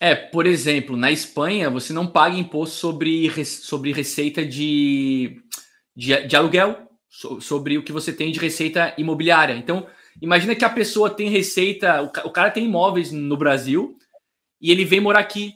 É, 0.01 0.14
por 0.14 0.47
exemplo, 0.47 0.97
na 0.97 1.11
Espanha 1.11 1.68
você 1.68 1.93
não 1.93 2.07
paga 2.07 2.37
imposto 2.37 2.76
sobre, 2.76 3.45
sobre 3.45 3.93
receita 3.93 4.45
de, 4.45 5.43
de, 5.97 6.26
de 6.26 6.37
aluguel, 6.37 6.89
sobre 7.41 7.76
o 7.76 7.83
que 7.83 7.93
você 7.93 8.12
tem 8.12 8.31
de 8.31 8.39
receita 8.39 8.95
imobiliária. 8.97 9.55
Então, 9.55 9.87
imagina 10.22 10.55
que 10.55 10.64
a 10.64 10.70
pessoa 10.70 11.11
tem 11.11 11.29
receita, 11.29 12.03
o 12.03 12.31
cara 12.31 12.51
tem 12.51 12.64
imóveis 12.66 13.11
no 13.11 13.37
Brasil 13.37 13.97
e 14.61 14.70
ele 14.70 14.85
vem 14.85 15.01
morar 15.01 15.20
aqui, 15.20 15.55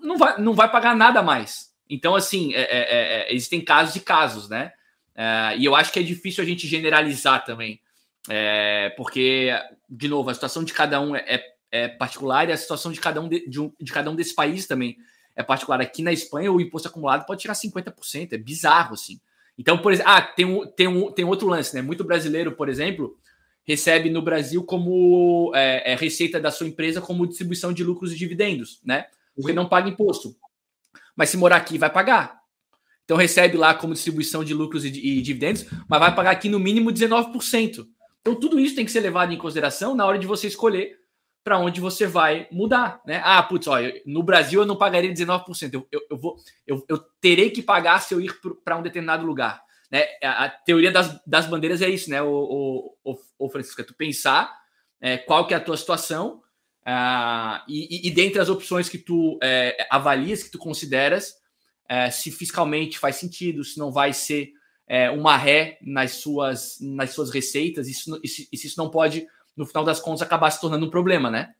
não 0.00 0.16
vai, 0.16 0.40
não 0.40 0.52
vai 0.52 0.70
pagar 0.70 0.96
nada 0.96 1.22
mais. 1.22 1.72
Então, 1.88 2.16
assim, 2.16 2.54
é, 2.54 2.62
é, 2.62 2.78
é, 2.78 3.30
é 3.30 3.34
existem 3.34 3.60
casos 3.60 3.94
e 3.94 4.00
casos, 4.00 4.48
né? 4.48 4.72
É, 5.14 5.56
e 5.58 5.64
eu 5.64 5.76
acho 5.76 5.92
que 5.92 6.00
é 6.00 6.02
difícil 6.02 6.42
a 6.42 6.46
gente 6.46 6.66
generalizar 6.66 7.44
também. 7.44 7.80
É, 8.28 8.90
porque, 8.96 9.50
de 9.88 10.08
novo, 10.08 10.30
a 10.30 10.34
situação 10.34 10.64
de 10.64 10.72
cada 10.72 11.00
um 11.00 11.14
é, 11.14 11.24
é, 11.26 11.54
é 11.70 11.88
particular 11.88 12.48
e 12.48 12.52
a 12.52 12.56
situação 12.56 12.90
de 12.90 13.00
cada 13.00 13.20
um, 13.20 13.28
de, 13.28 13.48
de, 13.48 13.60
um, 13.60 13.72
de 13.80 13.92
cada 13.92 14.10
um 14.10 14.16
desses 14.16 14.32
países 14.32 14.66
também 14.66 14.96
é 15.36 15.42
particular. 15.42 15.80
Aqui 15.80 16.02
na 16.02 16.12
Espanha, 16.12 16.52
o 16.52 16.60
imposto 16.60 16.88
acumulado 16.88 17.26
pode 17.26 17.42
tirar 17.42 17.54
50%, 17.54 18.32
é 18.32 18.38
bizarro, 18.38 18.94
assim. 18.94 19.20
Então, 19.58 19.78
por 19.78 19.92
exemplo, 19.92 20.10
ah, 20.10 20.22
tem 20.22 20.44
um, 20.44 20.66
tem, 20.66 20.88
um, 20.88 21.12
tem 21.12 21.24
outro 21.24 21.48
lance, 21.48 21.74
né? 21.74 21.82
Muito 21.82 22.02
brasileiro, 22.04 22.52
por 22.52 22.68
exemplo, 22.68 23.16
recebe 23.64 24.10
no 24.10 24.22
Brasil 24.22 24.64
como 24.64 25.52
é, 25.54 25.92
é, 25.92 25.96
receita 25.96 26.40
da 26.40 26.50
sua 26.50 26.66
empresa 26.66 27.00
como 27.00 27.26
distribuição 27.26 27.72
de 27.72 27.84
lucros 27.84 28.12
e 28.12 28.16
dividendos, 28.16 28.80
né? 28.84 29.06
Porque 29.34 29.52
uhum. 29.52 29.56
não 29.56 29.68
paga 29.68 29.88
imposto. 29.88 30.36
Mas 31.16 31.30
se 31.30 31.36
morar 31.36 31.56
aqui, 31.56 31.78
vai 31.78 31.90
pagar. 31.90 32.40
Então 33.04 33.16
recebe 33.16 33.56
lá 33.56 33.74
como 33.74 33.92
distribuição 33.92 34.42
de 34.42 34.54
lucros 34.54 34.84
e, 34.84 34.88
e 34.88 35.22
dividendos, 35.22 35.66
mas 35.88 36.00
vai 36.00 36.14
pagar 36.14 36.30
aqui 36.30 36.48
no 36.48 36.58
mínimo 36.58 36.90
19%. 36.90 37.86
Então, 38.26 38.40
tudo 38.40 38.58
isso 38.58 38.74
tem 38.74 38.86
que 38.86 38.90
ser 38.90 39.00
levado 39.00 39.34
em 39.34 39.38
consideração 39.38 39.94
na 39.94 40.06
hora 40.06 40.18
de 40.18 40.26
você 40.26 40.46
escolher 40.46 40.98
para 41.44 41.58
onde 41.58 41.78
você 41.78 42.06
vai 42.06 42.48
mudar, 42.50 43.02
né? 43.06 43.20
Ah, 43.22 43.42
putz, 43.42 43.66
olha, 43.66 44.00
no 44.06 44.22
Brasil 44.22 44.62
eu 44.62 44.66
não 44.66 44.76
pagaria 44.76 45.12
19%, 45.12 45.74
eu, 45.74 45.86
eu, 45.92 46.00
eu 46.10 46.16
vou, 46.16 46.36
eu, 46.66 46.82
eu, 46.88 46.98
terei 47.20 47.50
que 47.50 47.62
pagar 47.62 48.00
se 48.00 48.14
eu 48.14 48.20
ir 48.22 48.34
para 48.64 48.78
um 48.78 48.82
determinado 48.82 49.26
lugar, 49.26 49.62
né? 49.90 50.06
A, 50.22 50.46
a 50.46 50.48
teoria 50.48 50.90
das, 50.90 51.20
das, 51.26 51.46
bandeiras 51.46 51.82
é 51.82 51.88
isso, 51.90 52.08
né? 52.08 52.22
O, 52.22 52.96
o, 53.04 53.18
o, 53.38 53.50
Francisco, 53.50 53.82
é 53.82 53.84
tu 53.84 53.94
pensar 53.94 54.58
é, 54.98 55.18
qual 55.18 55.46
que 55.46 55.52
é 55.52 55.58
a 55.58 55.60
tua 55.60 55.76
situação 55.76 56.42
ah, 56.82 57.62
e, 57.68 58.06
e, 58.06 58.08
e, 58.08 58.10
dentre 58.10 58.40
as 58.40 58.48
opções 58.48 58.88
que 58.88 58.96
tu 58.96 59.38
é, 59.42 59.86
avalias, 59.90 60.42
que 60.42 60.50
tu 60.50 60.58
consideras, 60.58 61.34
é, 61.86 62.10
se 62.10 62.30
fiscalmente 62.30 62.98
faz 62.98 63.16
sentido, 63.16 63.62
se 63.62 63.78
não 63.78 63.92
vai 63.92 64.14
ser 64.14 64.50
é, 64.86 65.10
uma 65.10 65.36
ré 65.36 65.78
nas 65.82 66.12
suas, 66.12 66.78
nas 66.80 67.10
suas 67.10 67.30
receitas, 67.30 67.88
isso, 67.88 68.20
se 68.24 68.48
isso 68.52 68.78
não 68.78 68.90
pode, 68.90 69.26
no 69.56 69.66
final 69.66 69.84
das 69.84 70.00
contas, 70.00 70.22
acabar 70.22 70.50
se 70.50 70.60
tornando 70.60 70.86
um 70.86 70.90
problema, 70.90 71.30
né? 71.30 71.54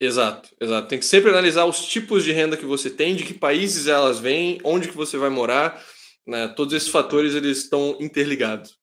Exato, 0.00 0.48
exato. 0.58 0.88
Tem 0.88 0.98
que 0.98 1.04
sempre 1.04 1.30
analisar 1.30 1.66
os 1.66 1.84
tipos 1.84 2.24
de 2.24 2.32
renda 2.32 2.56
que 2.56 2.64
você 2.64 2.88
tem, 2.88 3.14
de 3.14 3.24
que 3.24 3.34
países 3.34 3.86
elas 3.86 4.18
vêm, 4.18 4.58
onde 4.64 4.88
que 4.88 4.96
você 4.96 5.18
vai 5.18 5.28
morar, 5.28 5.84
né? 6.26 6.48
Todos 6.48 6.72
esses 6.72 6.88
fatores 6.88 7.34
eles 7.34 7.58
estão 7.58 7.96
interligados. 8.00 8.78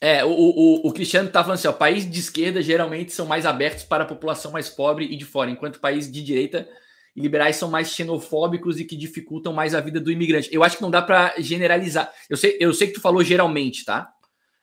É, 0.00 0.24
o, 0.24 0.30
o, 0.30 0.88
o 0.88 0.92
Cristiano 0.92 1.28
tá 1.28 1.42
falando 1.42 1.58
assim, 1.58 1.66
ó, 1.66 1.72
países 1.72 2.08
de 2.08 2.20
esquerda 2.20 2.62
geralmente 2.62 3.12
são 3.12 3.26
mais 3.26 3.44
abertos 3.44 3.82
para 3.82 4.04
a 4.04 4.06
população 4.06 4.52
mais 4.52 4.68
pobre 4.68 5.06
e 5.06 5.16
de 5.16 5.24
fora, 5.24 5.50
enquanto 5.50 5.80
países 5.80 6.10
de 6.10 6.22
direita 6.22 6.68
liberais 7.18 7.56
são 7.56 7.70
mais 7.70 7.90
xenofóbicos 7.90 8.78
e 8.78 8.84
que 8.84 8.96
dificultam 8.96 9.52
mais 9.52 9.74
a 9.74 9.80
vida 9.80 10.00
do 10.00 10.10
imigrante. 10.10 10.48
Eu 10.52 10.62
acho 10.62 10.76
que 10.76 10.82
não 10.82 10.90
dá 10.90 11.02
para 11.02 11.34
generalizar. 11.38 12.12
Eu 12.28 12.36
sei, 12.36 12.56
eu 12.60 12.72
sei 12.72 12.88
que 12.88 12.94
tu 12.94 13.00
falou 13.00 13.22
geralmente, 13.22 13.84
tá? 13.84 14.12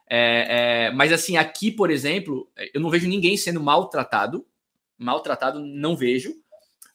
É, 0.09 0.87
é, 0.87 0.91
mas 0.91 1.11
assim, 1.11 1.37
aqui, 1.37 1.71
por 1.71 1.91
exemplo, 1.91 2.49
eu 2.73 2.79
não 2.79 2.89
vejo 2.89 3.07
ninguém 3.07 3.35
sendo 3.35 3.61
maltratado. 3.61 4.45
Maltratado, 4.97 5.59
não 5.59 5.95
vejo. 5.95 6.33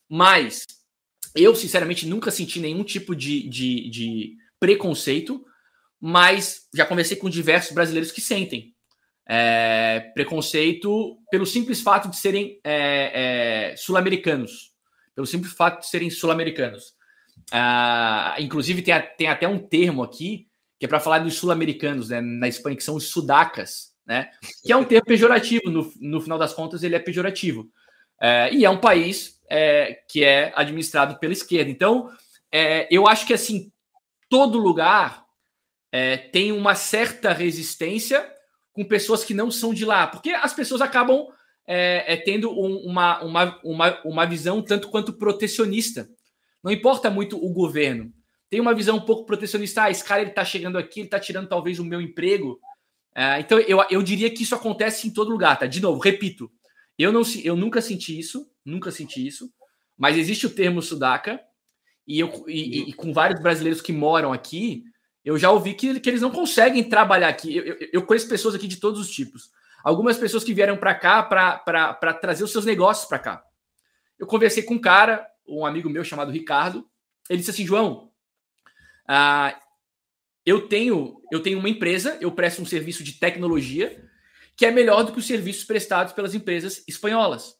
Mas 0.09 0.65
eu, 1.35 1.55
sinceramente, 1.55 2.07
nunca 2.07 2.31
senti 2.31 2.59
nenhum 2.59 2.83
tipo 2.83 3.15
de, 3.15 3.47
de, 3.47 3.89
de 3.89 4.37
preconceito. 4.59 5.45
Mas 5.99 6.67
já 6.73 6.85
conversei 6.85 7.17
com 7.17 7.29
diversos 7.29 7.73
brasileiros 7.73 8.11
que 8.11 8.21
sentem. 8.21 8.73
É, 9.27 10.11
preconceito 10.13 11.17
pelo 11.29 11.45
simples 11.45 11.79
fato 11.79 12.09
de 12.09 12.17
serem 12.17 12.59
é, 12.63 13.71
é, 13.71 13.75
sul-americanos 13.77 14.70
pelo 15.21 15.27
simples 15.27 15.53
fato 15.53 15.81
de 15.81 15.87
serem 15.87 16.09
sul-americanos. 16.09 16.95
Ah, 17.51 18.35
inclusive, 18.39 18.81
tem, 18.81 18.93
a, 18.93 19.01
tem 19.01 19.27
até 19.27 19.47
um 19.47 19.59
termo 19.59 20.01
aqui 20.01 20.47
que 20.79 20.85
é 20.85 20.87
para 20.87 20.99
falar 20.99 21.19
dos 21.19 21.35
sul-americanos, 21.35 22.09
né, 22.09 22.19
na 22.21 22.47
Espanha, 22.47 22.75
que 22.75 22.83
são 22.83 22.95
os 22.95 23.09
sudacas, 23.09 23.93
né, 24.03 24.31
que 24.63 24.73
é 24.73 24.75
um 24.75 24.83
termo 24.83 25.05
pejorativo, 25.05 25.69
no, 25.69 25.93
no 25.99 26.19
final 26.19 26.39
das 26.39 26.53
contas, 26.55 26.81
ele 26.81 26.95
é 26.95 26.99
pejorativo. 26.99 27.69
É, 28.19 28.51
e 28.51 28.65
é 28.65 28.69
um 28.69 28.79
país 28.79 29.39
é, 29.47 29.99
que 30.09 30.23
é 30.23 30.51
administrado 30.55 31.19
pela 31.19 31.33
esquerda. 31.33 31.69
Então, 31.69 32.09
é, 32.51 32.87
eu 32.89 33.07
acho 33.07 33.27
que 33.27 33.33
assim, 33.33 33.71
todo 34.27 34.57
lugar 34.57 35.23
é, 35.91 36.17
tem 36.17 36.51
uma 36.51 36.73
certa 36.73 37.31
resistência 37.31 38.27
com 38.73 38.83
pessoas 38.83 39.23
que 39.23 39.35
não 39.35 39.51
são 39.51 39.71
de 39.71 39.85
lá, 39.85 40.07
porque 40.07 40.31
as 40.31 40.53
pessoas 40.53 40.81
acabam 40.81 41.27
é, 41.73 42.03
é 42.13 42.17
tendo 42.17 42.51
um, 42.51 42.85
uma, 42.85 43.23
uma, 43.23 43.59
uma, 43.63 44.01
uma 44.03 44.25
visão 44.25 44.61
tanto 44.61 44.89
quanto 44.89 45.13
protecionista. 45.13 46.09
Não 46.61 46.69
importa 46.69 47.09
muito 47.09 47.41
o 47.41 47.49
governo. 47.49 48.11
Tem 48.49 48.59
uma 48.59 48.75
visão 48.75 48.97
um 48.97 49.05
pouco 49.05 49.25
protecionista. 49.25 49.83
Ah, 49.83 49.89
esse 49.89 50.03
cara 50.03 50.19
ele 50.19 50.31
está 50.31 50.43
chegando 50.43 50.77
aqui, 50.77 50.99
ele 50.99 51.07
está 51.07 51.17
tirando 51.17 51.47
talvez 51.47 51.79
o 51.79 51.85
meu 51.85 52.01
emprego. 52.01 52.59
É, 53.15 53.39
então 53.39 53.57
eu, 53.59 53.81
eu 53.89 54.03
diria 54.03 54.29
que 54.29 54.43
isso 54.43 54.53
acontece 54.53 55.07
em 55.07 55.11
todo 55.11 55.31
lugar, 55.31 55.57
tá? 55.57 55.65
De 55.65 55.81
novo, 55.81 56.01
repito, 56.01 56.51
eu, 56.99 57.13
não, 57.13 57.21
eu 57.41 57.55
nunca 57.55 57.81
senti 57.81 58.19
isso, 58.19 58.51
nunca 58.65 58.91
senti 58.91 59.25
isso, 59.25 59.49
mas 59.97 60.17
existe 60.17 60.45
o 60.45 60.49
termo 60.49 60.81
sudaca, 60.81 61.39
e, 62.05 62.19
eu, 62.19 62.45
e, 62.49 62.89
e 62.89 62.93
com 62.93 63.13
vários 63.13 63.41
brasileiros 63.41 63.81
que 63.81 63.93
moram 63.93 64.33
aqui, 64.33 64.83
eu 65.23 65.37
já 65.37 65.51
ouvi 65.51 65.73
que, 65.73 65.99
que 66.01 66.09
eles 66.09 66.21
não 66.21 66.31
conseguem 66.31 66.83
trabalhar 66.83 67.29
aqui. 67.29 67.55
Eu, 67.55 67.63
eu, 67.63 67.89
eu 67.93 68.01
conheço 68.01 68.27
pessoas 68.27 68.55
aqui 68.55 68.67
de 68.67 68.77
todos 68.77 68.99
os 68.99 69.09
tipos 69.09 69.51
algumas 69.83 70.17
pessoas 70.17 70.43
que 70.43 70.53
vieram 70.53 70.77
para 70.77 70.95
cá 70.95 71.23
para 71.23 72.13
trazer 72.13 72.43
os 72.43 72.51
seus 72.51 72.65
negócios 72.65 73.07
para 73.07 73.19
cá. 73.19 73.43
Eu 74.19 74.27
conversei 74.27 74.63
com 74.63 74.75
um 74.75 74.81
cara, 74.81 75.27
um 75.47 75.65
amigo 75.65 75.89
meu 75.89 76.03
chamado 76.03 76.31
Ricardo. 76.31 76.87
Ele 77.29 77.39
disse 77.39 77.51
assim: 77.51 77.65
João, 77.65 78.11
ah, 79.07 79.59
eu 80.45 80.67
tenho 80.67 81.21
eu 81.31 81.41
tenho 81.41 81.59
uma 81.59 81.69
empresa, 81.69 82.17
eu 82.21 82.31
presto 82.31 82.61
um 82.61 82.65
serviço 82.65 83.03
de 83.03 83.13
tecnologia 83.13 84.07
que 84.55 84.65
é 84.65 84.71
melhor 84.71 85.03
do 85.03 85.11
que 85.11 85.19
os 85.19 85.25
serviços 85.25 85.63
prestados 85.63 86.13
pelas 86.13 86.35
empresas 86.35 86.83
espanholas. 86.87 87.55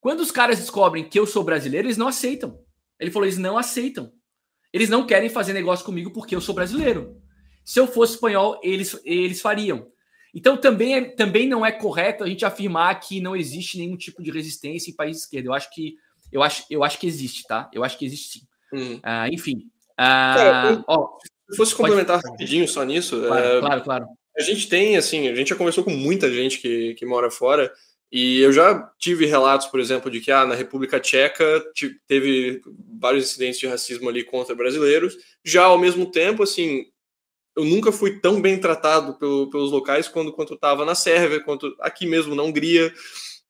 Quando 0.00 0.20
os 0.20 0.30
caras 0.30 0.58
descobrem 0.58 1.08
que 1.08 1.18
eu 1.18 1.26
sou 1.26 1.44
brasileiro, 1.44 1.86
eles 1.86 1.96
não 1.96 2.08
aceitam. 2.08 2.58
Ele 2.98 3.10
falou: 3.10 3.26
eles 3.26 3.38
não 3.38 3.56
aceitam. 3.56 4.12
Eles 4.72 4.88
não 4.88 5.06
querem 5.06 5.28
fazer 5.28 5.52
negócio 5.52 5.84
comigo 5.84 6.12
porque 6.12 6.34
eu 6.34 6.40
sou 6.40 6.54
brasileiro. 6.54 7.20
Se 7.64 7.78
eu 7.78 7.86
fosse 7.86 8.14
espanhol, 8.14 8.60
eles, 8.62 8.98
eles 9.04 9.40
fariam. 9.40 9.90
Então 10.34 10.56
também, 10.56 10.94
é, 10.94 11.00
também 11.02 11.48
não 11.48 11.64
é 11.64 11.72
correto 11.72 12.24
a 12.24 12.26
gente 12.26 12.44
afirmar 12.44 12.98
que 13.00 13.20
não 13.20 13.34
existe 13.34 13.78
nenhum 13.78 13.96
tipo 13.96 14.22
de 14.22 14.30
resistência 14.30 14.90
em 14.90 14.94
país 14.94 15.18
esquerdo. 15.18 15.46
Eu 15.46 15.54
acho 15.54 15.70
que 15.74 15.96
eu 16.32 16.42
acho, 16.42 16.64
eu 16.70 16.84
acho 16.84 16.98
que 16.98 17.06
existe, 17.06 17.44
tá? 17.46 17.68
Eu 17.72 17.82
acho 17.82 17.98
que 17.98 18.04
existe 18.04 18.38
sim. 18.38 18.46
Hum. 18.72 19.00
Ah, 19.02 19.28
enfim. 19.28 19.64
Ah, 19.96 20.34
Cara, 20.36 20.84
ó, 20.86 21.18
se 21.50 21.56
fosse 21.56 21.74
complementar 21.74 22.20
pode... 22.20 22.30
rapidinho 22.30 22.66
só 22.68 22.84
nisso. 22.84 23.20
Claro, 23.20 23.44
é, 23.44 23.60
claro, 23.60 23.82
claro. 23.82 24.06
A 24.38 24.42
gente 24.42 24.68
tem, 24.68 24.96
assim, 24.96 25.28
a 25.28 25.34
gente 25.34 25.48
já 25.48 25.56
conversou 25.56 25.82
com 25.82 25.90
muita 25.90 26.32
gente 26.32 26.58
que, 26.58 26.94
que 26.94 27.04
mora 27.04 27.30
fora. 27.30 27.70
E 28.12 28.40
eu 28.40 28.52
já 28.52 28.90
tive 28.98 29.26
relatos, 29.26 29.66
por 29.66 29.78
exemplo, 29.78 30.10
de 30.10 30.20
que 30.20 30.32
ah, 30.32 30.44
na 30.44 30.54
República 30.54 30.98
Tcheca 30.98 31.62
teve 32.08 32.60
vários 32.98 33.24
incidentes 33.24 33.60
de 33.60 33.66
racismo 33.66 34.08
ali 34.08 34.24
contra 34.24 34.54
brasileiros. 34.54 35.16
Já 35.44 35.64
ao 35.64 35.78
mesmo 35.78 36.10
tempo, 36.10 36.42
assim, 36.42 36.86
eu 37.56 37.64
nunca 37.64 37.92
fui 37.92 38.20
tão 38.20 38.40
bem 38.40 38.58
tratado 38.58 39.14
pelo, 39.14 39.50
pelos 39.50 39.70
locais 39.70 40.08
quando 40.08 40.32
quanto 40.32 40.54
estava 40.54 40.84
na 40.84 40.94
Sérvia, 40.94 41.40
quanto 41.40 41.74
aqui 41.80 42.06
mesmo 42.06 42.34
na 42.34 42.42
Hungria, 42.42 42.92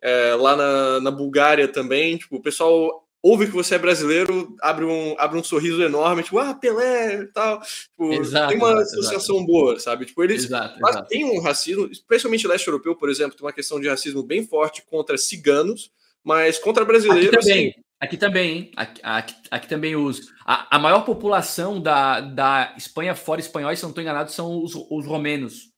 é, 0.01 0.35
lá 0.35 0.57
na, 0.57 1.01
na 1.01 1.11
Bulgária 1.11 1.69
também. 1.69 2.17
Tipo, 2.17 2.37
o 2.37 2.43
pessoal 2.43 3.07
ouve 3.23 3.47
que 3.47 3.53
você 3.53 3.75
é 3.75 3.79
brasileiro, 3.79 4.57
abre 4.61 4.85
um, 4.85 5.15
abre 5.19 5.39
um 5.39 5.45
sorriso 5.45 5.83
enorme, 5.83 6.23
tipo, 6.23 6.39
ah, 6.39 6.55
Pelé 6.55 7.23
e 7.23 7.27
tal. 7.27 7.61
Tipo, 7.61 8.13
exato, 8.15 8.49
tem 8.49 8.59
uma 8.59 8.81
associação 8.81 9.37
exato. 9.37 9.47
boa, 9.47 9.79
sabe? 9.79 10.07
Tipo, 10.07 10.25
eles 10.25 10.45
exato, 10.45 10.79
mas 10.81 10.97
tem 11.09 11.25
um 11.25 11.41
racismo, 11.41 11.87
especialmente 11.87 12.49
leste 12.49 12.67
europeu, 12.67 12.97
por 12.97 13.11
exemplo, 13.11 13.37
tem 13.37 13.47
uma 13.47 13.53
questão 13.53 13.79
de 13.79 13.89
racismo 13.89 14.23
bem 14.23 14.47
forte 14.47 14.83
contra 14.83 15.19
ciganos, 15.19 15.91
mas 16.25 16.59
contra 16.59 16.85
brasileiros. 16.85 17.35
Aqui 17.35 17.47
também, 17.47 17.69
assim, 17.71 17.81
aqui 18.01 18.17
também, 18.17 18.51
hein? 18.51 18.73
Aqui, 18.77 19.01
aqui, 19.03 19.35
aqui 19.51 19.69
também 19.69 19.95
os. 19.95 20.33
A, 20.45 20.77
a, 20.77 20.79
maior 20.79 21.03
população 21.05 21.81
da, 21.81 22.21
da 22.21 22.75
Espanha 22.77 23.15
fora 23.15 23.41
espanhóis, 23.41 23.79
se 23.79 23.85
não 23.85 23.91
estou 23.91 24.03
enganado, 24.03 24.33
são 24.33 24.63
os, 24.63 24.75
os 24.75 25.07
romenos. 25.07 25.71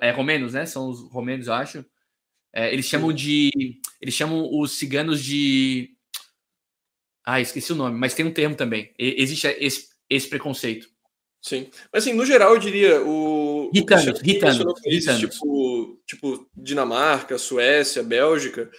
É, 0.00 0.10
romenos, 0.10 0.54
né? 0.54 0.66
São 0.66 0.88
os 0.88 1.00
romenos, 1.12 1.46
eu 1.46 1.52
acho. 1.52 1.84
É, 2.52 2.72
eles 2.72 2.86
chamam 2.86 3.12
de. 3.12 3.50
Eles 4.00 4.14
chamam 4.14 4.48
os 4.50 4.78
ciganos 4.78 5.22
de 5.22 5.96
ah, 7.30 7.42
esqueci 7.42 7.70
o 7.74 7.76
nome, 7.76 7.98
mas 7.98 8.14
tem 8.14 8.24
um 8.24 8.32
termo 8.32 8.56
também. 8.56 8.90
Existe 8.98 9.46
esse, 9.60 9.90
esse 10.08 10.26
preconceito. 10.28 10.88
Sim. 11.42 11.68
Mas 11.92 12.02
assim, 12.02 12.14
no 12.14 12.24
geral, 12.24 12.54
eu 12.54 12.58
diria 12.58 13.02
o. 13.02 13.70
Ritanos, 13.70 14.18
ritanos, 14.22 15.20
Tipo, 15.20 16.00
tipo 16.06 16.48
Dinamarca, 16.56 17.36
Suécia, 17.36 18.02
Bélgica. 18.02 18.70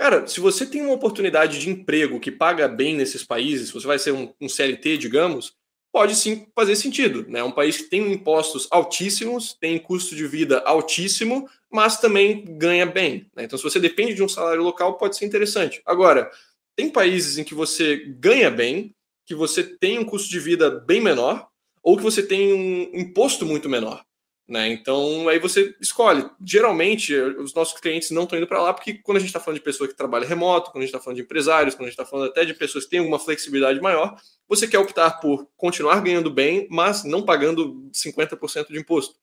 Cara, 0.00 0.26
se 0.26 0.40
você 0.40 0.64
tem 0.64 0.80
uma 0.80 0.94
oportunidade 0.94 1.58
de 1.58 1.68
emprego 1.68 2.18
que 2.18 2.30
paga 2.30 2.66
bem 2.66 2.96
nesses 2.96 3.22
países, 3.22 3.66
se 3.66 3.74
você 3.74 3.86
vai 3.86 3.98
ser 3.98 4.12
um, 4.12 4.32
um 4.40 4.48
CLT, 4.48 4.96
digamos, 4.96 5.52
pode 5.92 6.14
sim 6.14 6.46
fazer 6.54 6.74
sentido. 6.74 7.26
Né? 7.28 7.40
É 7.40 7.44
um 7.44 7.52
país 7.52 7.76
que 7.76 7.90
tem 7.90 8.10
impostos 8.10 8.66
altíssimos, 8.70 9.54
tem 9.60 9.78
custo 9.78 10.16
de 10.16 10.26
vida 10.26 10.60
altíssimo, 10.60 11.46
mas 11.70 12.00
também 12.00 12.46
ganha 12.56 12.86
bem. 12.86 13.26
Né? 13.36 13.44
Então, 13.44 13.58
se 13.58 13.62
você 13.62 13.78
depende 13.78 14.14
de 14.14 14.22
um 14.22 14.28
salário 14.28 14.62
local, 14.62 14.96
pode 14.96 15.18
ser 15.18 15.26
interessante. 15.26 15.82
Agora, 15.84 16.30
tem 16.74 16.88
países 16.88 17.36
em 17.36 17.44
que 17.44 17.54
você 17.54 17.98
ganha 18.18 18.50
bem, 18.50 18.94
que 19.26 19.34
você 19.34 19.62
tem 19.62 19.98
um 19.98 20.04
custo 20.06 20.30
de 20.30 20.40
vida 20.40 20.70
bem 20.70 21.02
menor, 21.02 21.46
ou 21.82 21.98
que 21.98 22.02
você 22.02 22.22
tem 22.22 22.54
um 22.54 22.98
imposto 22.98 23.44
muito 23.44 23.68
menor. 23.68 24.02
Né? 24.50 24.68
Então, 24.68 25.28
aí 25.28 25.38
você 25.38 25.76
escolhe. 25.80 26.28
Geralmente, 26.44 27.14
os 27.14 27.54
nossos 27.54 27.80
clientes 27.80 28.10
não 28.10 28.24
estão 28.24 28.36
indo 28.36 28.48
para 28.48 28.60
lá, 28.60 28.74
porque 28.74 28.94
quando 28.94 29.18
a 29.18 29.20
gente 29.20 29.28
está 29.28 29.38
falando 29.38 29.58
de 29.58 29.64
pessoa 29.64 29.88
que 29.88 29.96
trabalha 29.96 30.26
remoto, 30.26 30.72
quando 30.72 30.82
a 30.82 30.86
gente 30.86 30.94
está 30.94 30.98
falando 30.98 31.18
de 31.18 31.22
empresários, 31.22 31.74
quando 31.74 31.86
a 31.86 31.90
gente 31.90 32.00
está 32.00 32.04
falando 32.04 32.28
até 32.28 32.44
de 32.44 32.52
pessoas 32.52 32.84
que 32.84 32.90
têm 32.90 32.98
alguma 32.98 33.20
flexibilidade 33.20 33.80
maior, 33.80 34.20
você 34.48 34.66
quer 34.66 34.78
optar 34.78 35.20
por 35.20 35.48
continuar 35.56 36.00
ganhando 36.00 36.30
bem, 36.30 36.66
mas 36.68 37.04
não 37.04 37.22
pagando 37.22 37.88
50% 37.94 38.66
de 38.68 38.78
imposto. 38.78 39.14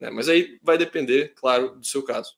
Né? 0.00 0.08
Mas 0.10 0.28
aí 0.28 0.56
vai 0.62 0.78
depender, 0.78 1.34
claro, 1.34 1.76
do 1.80 1.84
seu 1.84 2.04
caso. 2.04 2.34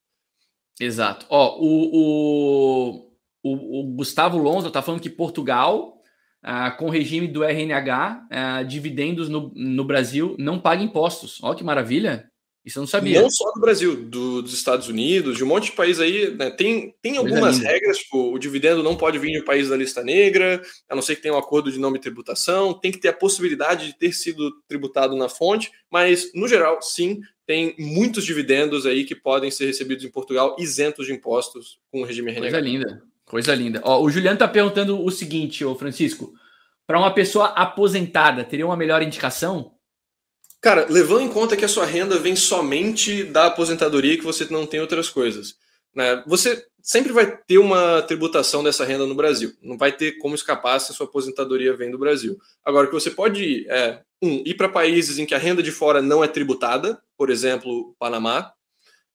Exato. 0.81 1.27
Ó, 1.29 1.59
o, 1.61 1.91
o 1.93 3.09
o, 3.43 3.81
o 3.81 3.85
Gustavo 3.95 4.39
Lonza 4.39 4.69
está 4.69 4.83
falando 4.83 5.01
que 5.01 5.11
Portugal, 5.11 6.01
ah, 6.43 6.71
com 6.71 6.91
regime 6.91 7.29
do 7.29 7.45
RNH, 7.45 8.27
ah, 8.31 8.63
dividendos 8.63 9.29
no, 9.29 9.53
no 9.55 9.85
Brasil 9.85 10.37
não 10.39 10.59
paga 10.59 10.83
impostos. 10.83 11.43
Olha 11.43 11.57
que 11.57 11.65
maravilha! 11.65 12.31
Isso 12.65 12.79
eu 12.79 12.83
não 12.83 12.87
sabia. 12.87 13.23
Não 13.23 13.31
só 13.31 13.51
do 13.53 13.61
Brasil, 13.61 13.97
do, 13.97 14.43
dos 14.43 14.53
Estados 14.53 14.89
Unidos, 14.89 15.37
de 15.37 15.45
um 15.45 15.47
monte 15.47 15.67
de 15.67 15.73
país 15.73 15.99
aí. 16.01 16.35
Né? 16.37 16.51
Tem, 16.51 16.95
tem 17.01 17.17
algumas 17.17 17.59
regras, 17.59 17.99
tipo, 17.99 18.33
o 18.33 18.39
dividendo 18.39 18.83
não 18.83 18.97
pode 18.97 19.19
vir 19.19 19.33
de 19.33 19.41
um 19.41 19.45
país 19.45 19.69
da 19.69 19.77
lista 19.77 20.03
negra, 20.03 20.63
a 20.89 20.95
não 20.95 21.03
ser 21.03 21.17
que 21.17 21.23
tenha 21.23 21.35
um 21.35 21.39
acordo 21.39 21.73
de 21.73 21.79
nome 21.79 21.99
tributação, 21.99 22.75
tem 22.75 22.93
que 22.93 22.99
ter 22.99 23.09
a 23.09 23.13
possibilidade 23.13 23.87
de 23.87 23.97
ter 23.97 24.13
sido 24.13 24.51
tributado 24.69 25.17
na 25.17 25.29
fonte, 25.29 25.73
mas, 25.91 26.31
no 26.35 26.47
geral, 26.47 26.83
sim, 26.83 27.21
tem 27.47 27.75
muitos 27.79 28.25
dividendos 28.27 28.85
aí 28.85 29.05
que 29.05 29.15
podem 29.15 29.51
ser 29.51 29.65
recebidos 29.65 30.05
em 30.05 30.11
Portugal 30.11 30.55
isentos 30.59 31.07
de 31.07 31.13
impostos 31.15 31.79
com 31.91 32.03
o 32.03 32.05
regime 32.05 32.31
RNH. 32.31 32.41
Coisa 32.41 32.61
linda. 32.61 33.03
Coisa 33.25 33.55
linda. 33.55 33.81
Ó, 33.85 34.03
o 34.03 34.11
Juliano 34.11 34.35
está 34.35 34.47
perguntando 34.47 35.03
o 35.03 35.11
seguinte, 35.11 35.65
ô 35.65 35.75
Francisco. 35.75 36.35
Para 36.87 36.99
uma 36.99 37.13
pessoa 37.13 37.49
aposentada, 37.49 38.45
teria 38.45 38.65
uma 38.65 38.77
melhor 38.77 39.03
indicação? 39.03 39.73
Cara, 40.61 40.87
levando 40.89 41.23
em 41.23 41.29
conta 41.29 41.57
que 41.57 41.65
a 41.65 41.69
sua 41.69 41.85
renda 41.85 42.19
vem 42.19 42.35
somente 42.35 43.23
da 43.25 43.47
aposentadoria 43.47 44.17
que 44.17 44.25
você 44.25 44.47
não 44.51 44.67
tem 44.67 44.81
outras 44.81 45.09
coisas. 45.09 45.55
Né? 45.95 46.23
Você 46.27 46.65
sempre 46.83 47.13
vai 47.13 47.37
ter 47.47 47.59
uma 47.59 48.03
tributação 48.03 48.63
dessa 48.63 48.85
renda 48.85 49.07
no 49.07 49.15
Brasil. 49.15 49.53
Não 49.63 49.77
vai 49.77 49.93
ter 49.93 50.13
como 50.19 50.35
escapar 50.35 50.81
se 50.81 50.91
a 50.91 50.95
sua 50.95 51.07
aposentadoria 51.07 51.77
vem 51.77 51.91
do 51.91 51.99
Brasil. 51.99 52.39
Agora, 52.65 52.87
o 52.87 52.89
que 52.89 52.95
você 52.95 53.11
pode 53.11 53.67
é, 53.69 54.01
um, 54.23 54.43
ir 54.45 54.55
para 54.55 54.69
países 54.69 55.19
em 55.19 55.27
que 55.27 55.35
a 55.35 55.39
renda 55.39 55.63
de 55.63 55.71
fora 55.71 56.03
não 56.03 56.25
é 56.25 56.29
tributada, 56.29 57.01
por 57.17 57.31
exemplo, 57.31 57.95
Panamá, 57.99 58.53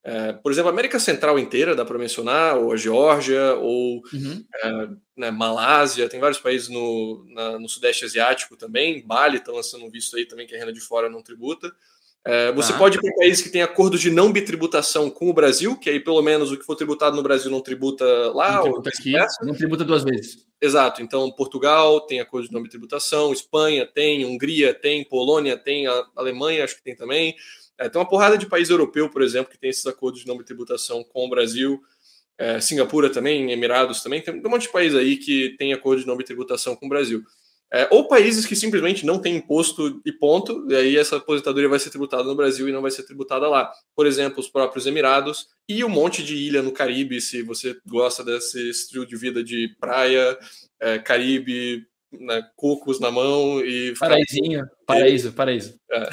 é, 0.04 0.34
por 0.34 0.52
exemplo, 0.52 0.70
a 0.70 0.74
América 0.74 1.00
Central 1.00 1.40
inteira, 1.40 1.76
dá 1.76 1.86
para 1.86 1.98
mencionar, 1.98 2.58
ou 2.58 2.74
a 2.74 2.76
Geórgia, 2.76 3.56
ou 3.56 4.04
uhum. 4.14 4.44
é, 4.64 4.90
né, 5.16 5.32
Malásia, 5.32 6.10
tem 6.10 6.20
vários 6.20 6.40
países 6.40 6.68
no, 6.68 7.26
na, 7.30 7.58
no 7.58 7.70
Sudeste 7.70 8.04
Asiático 8.04 8.58
também, 8.58 9.06
Bali 9.06 9.38
está 9.38 9.52
lançando 9.52 9.86
um 9.86 9.90
visto 9.90 10.18
aí 10.18 10.26
também 10.26 10.46
que 10.46 10.56
a 10.56 10.60
renda 10.60 10.74
de 10.74 10.82
fora 10.82 11.10
não 11.10 11.22
tributa. 11.22 11.74
É, 12.26 12.54
você 12.54 12.72
ah. 12.72 12.78
pode 12.78 12.98
ir 12.98 13.02
para 13.02 13.16
países 13.16 13.42
que 13.42 13.50
têm 13.50 13.62
acordos 13.62 14.00
de 14.00 14.10
não 14.10 14.32
bitributação 14.32 15.10
com 15.10 15.30
o 15.30 15.34
Brasil, 15.34 15.78
que 15.78 15.90
aí 15.90 16.00
pelo 16.00 16.22
menos 16.22 16.52
o 16.52 16.58
que 16.58 16.66
for 16.66 16.76
tributado 16.76 17.16
no 17.16 17.24
Brasil 17.24 17.52
não 17.52 17.60
tributa 17.60 18.06
lá. 18.34 18.56
Não 18.56 18.64
tributa 18.64 18.90
aqui, 18.90 19.14
não 19.42 19.54
tributa 19.54 19.84
duas 19.84 20.04
vezes. 20.04 20.46
Exato, 20.62 21.02
então 21.02 21.30
Portugal 21.32 22.00
tem 22.02 22.22
acordo 22.22 22.48
de 22.48 22.54
não 22.54 22.64
bitributação, 22.64 23.34
Espanha 23.34 23.86
tem, 23.86 24.26
Hungria 24.26 24.74
tem, 24.74 25.04
Polônia 25.04 25.58
tem, 25.58 25.88
a 25.88 26.06
Alemanha 26.16 26.64
acho 26.64 26.78
que 26.78 26.84
tem 26.84 26.96
também. 26.96 27.36
É, 27.84 27.90
tem 27.90 28.00
uma 28.00 28.08
porrada 28.08 28.38
de 28.38 28.46
país 28.46 28.70
europeu, 28.70 29.10
por 29.10 29.22
exemplo, 29.22 29.52
que 29.52 29.60
tem 29.60 29.70
esses 29.70 29.86
acordos 29.86 30.22
de 30.22 30.28
não 30.28 30.42
tributação 30.42 31.04
com 31.04 31.26
o 31.26 31.30
Brasil. 31.30 31.82
É, 32.38 32.62
Singapura 32.62 33.10
também, 33.10 33.52
Emirados 33.52 34.02
também, 34.02 34.22
tem 34.22 34.34
um 34.34 34.50
monte 34.50 34.64
de 34.64 34.72
país 34.72 34.96
aí 34.96 35.18
que 35.18 35.54
tem 35.58 35.74
acordo 35.74 36.00
de 36.02 36.08
não 36.08 36.18
tributação 36.18 36.78
com 36.78 36.86
o 36.86 36.90
Brasil. 36.90 37.22
É, 37.74 37.88
ou 37.92 38.08
países 38.08 38.46
que 38.46 38.56
simplesmente 38.56 39.06
não 39.06 39.20
têm 39.20 39.36
imposto 39.36 40.02
e 40.06 40.14
ponto, 40.14 40.66
e 40.70 40.76
aí 40.76 40.96
essa 40.96 41.18
aposentadoria 41.18 41.68
vai 41.68 41.80
ser 41.80 41.90
tributada 41.90 42.24
no 42.24 42.36
Brasil 42.36 42.70
e 42.70 42.72
não 42.72 42.82
vai 42.82 42.92
ser 42.92 43.04
tributada 43.04 43.50
lá. 43.50 43.70
Por 43.94 44.08
exemplo, 44.08 44.40
os 44.40 44.48
próprios 44.48 44.88
Emirados 44.88 45.48
e 45.68 45.84
um 45.84 45.90
monte 45.90 46.24
de 46.24 46.36
ilha 46.36 46.62
no 46.62 46.72
Caribe, 46.72 47.20
se 47.20 47.42
você 47.42 47.76
gosta 47.86 48.24
desse 48.24 48.70
estilo 48.70 49.06
de 49.06 49.18
vida 49.18 49.44
de 49.44 49.76
praia, 49.78 50.38
é, 50.80 51.00
Caribe, 51.00 51.86
né, 52.14 52.48
cocos 52.56 53.00
na 53.00 53.12
mão 53.12 53.60
e. 53.60 53.94
Paraízinho, 54.00 54.66
paraíso, 54.86 55.34
paraíso. 55.34 55.76
É. 55.92 56.10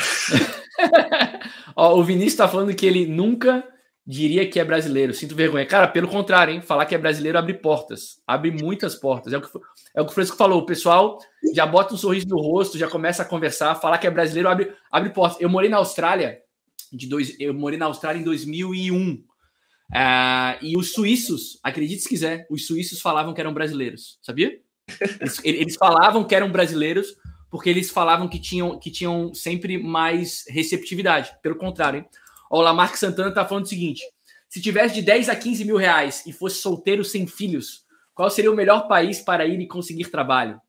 Ó, 1.76 1.98
o 1.98 2.04
Vinícius 2.04 2.32
está 2.32 2.48
falando 2.48 2.74
que 2.74 2.86
ele 2.86 3.06
nunca 3.06 3.66
diria 4.06 4.48
que 4.48 4.58
é 4.58 4.64
brasileiro. 4.64 5.14
Sinto 5.14 5.34
vergonha. 5.34 5.64
Cara, 5.66 5.86
pelo 5.86 6.08
contrário, 6.08 6.52
hein? 6.52 6.60
Falar 6.60 6.86
que 6.86 6.94
é 6.94 6.98
brasileiro 6.98 7.38
abre 7.38 7.54
portas. 7.54 8.20
Abre 8.26 8.50
muitas 8.50 8.94
portas. 8.94 9.32
É 9.32 9.38
o 9.38 9.40
que, 9.40 9.58
é 9.94 10.00
o, 10.00 10.04
que 10.04 10.10
o 10.10 10.14
Francisco 10.14 10.36
falou. 10.36 10.60
O 10.60 10.66
pessoal 10.66 11.18
já 11.54 11.66
bota 11.66 11.94
um 11.94 11.96
sorriso 11.96 12.26
no 12.28 12.40
rosto, 12.40 12.78
já 12.78 12.88
começa 12.88 13.22
a 13.22 13.26
conversar. 13.26 13.74
Falar 13.76 13.98
que 13.98 14.06
é 14.06 14.10
brasileiro 14.10 14.48
abre, 14.48 14.72
abre 14.90 15.10
portas. 15.10 15.40
Eu 15.40 15.48
morei 15.48 15.70
na 15.70 15.76
Austrália. 15.76 16.40
De 16.92 17.06
dois, 17.06 17.38
eu 17.38 17.54
morei 17.54 17.78
na 17.78 17.86
Austrália 17.86 18.20
em 18.20 18.24
2001. 18.24 19.12
Uh, 19.12 19.30
é, 19.92 20.58
e 20.62 20.76
os 20.76 20.92
suíços, 20.92 21.58
acredite 21.62 22.02
se 22.02 22.08
quiser, 22.08 22.46
os 22.48 22.66
suíços 22.66 23.00
falavam 23.00 23.34
que 23.34 23.40
eram 23.40 23.54
brasileiros. 23.54 24.18
Sabia? 24.22 24.58
Eles, 25.20 25.40
eles 25.44 25.76
falavam 25.76 26.24
que 26.24 26.34
eram 26.34 26.50
brasileiros 26.50 27.14
porque 27.50 27.68
eles 27.68 27.90
falavam 27.90 28.28
que 28.28 28.38
tinham, 28.38 28.78
que 28.78 28.90
tinham 28.90 29.34
sempre 29.34 29.76
mais 29.76 30.44
receptividade. 30.48 31.32
Pelo 31.42 31.56
contrário, 31.56 31.98
hein? 31.98 32.06
Ó, 32.50 32.58
o 32.58 32.62
Lamarck 32.62 32.96
Santana 32.96 33.32
tá 33.32 33.46
falando 33.46 33.64
o 33.64 33.68
seguinte: 33.68 34.02
se 34.48 34.60
tivesse 34.60 34.94
de 34.94 35.02
10 35.02 35.28
a 35.28 35.36
15 35.36 35.64
mil 35.64 35.76
reais 35.76 36.24
e 36.26 36.32
fosse 36.32 36.60
solteiro 36.60 37.04
sem 37.04 37.26
filhos, 37.26 37.84
qual 38.14 38.30
seria 38.30 38.50
o 38.50 38.56
melhor 38.56 38.86
país 38.88 39.20
para 39.20 39.46
ir 39.46 39.60
e 39.60 39.66
conseguir 39.66 40.10
trabalho? 40.10 40.60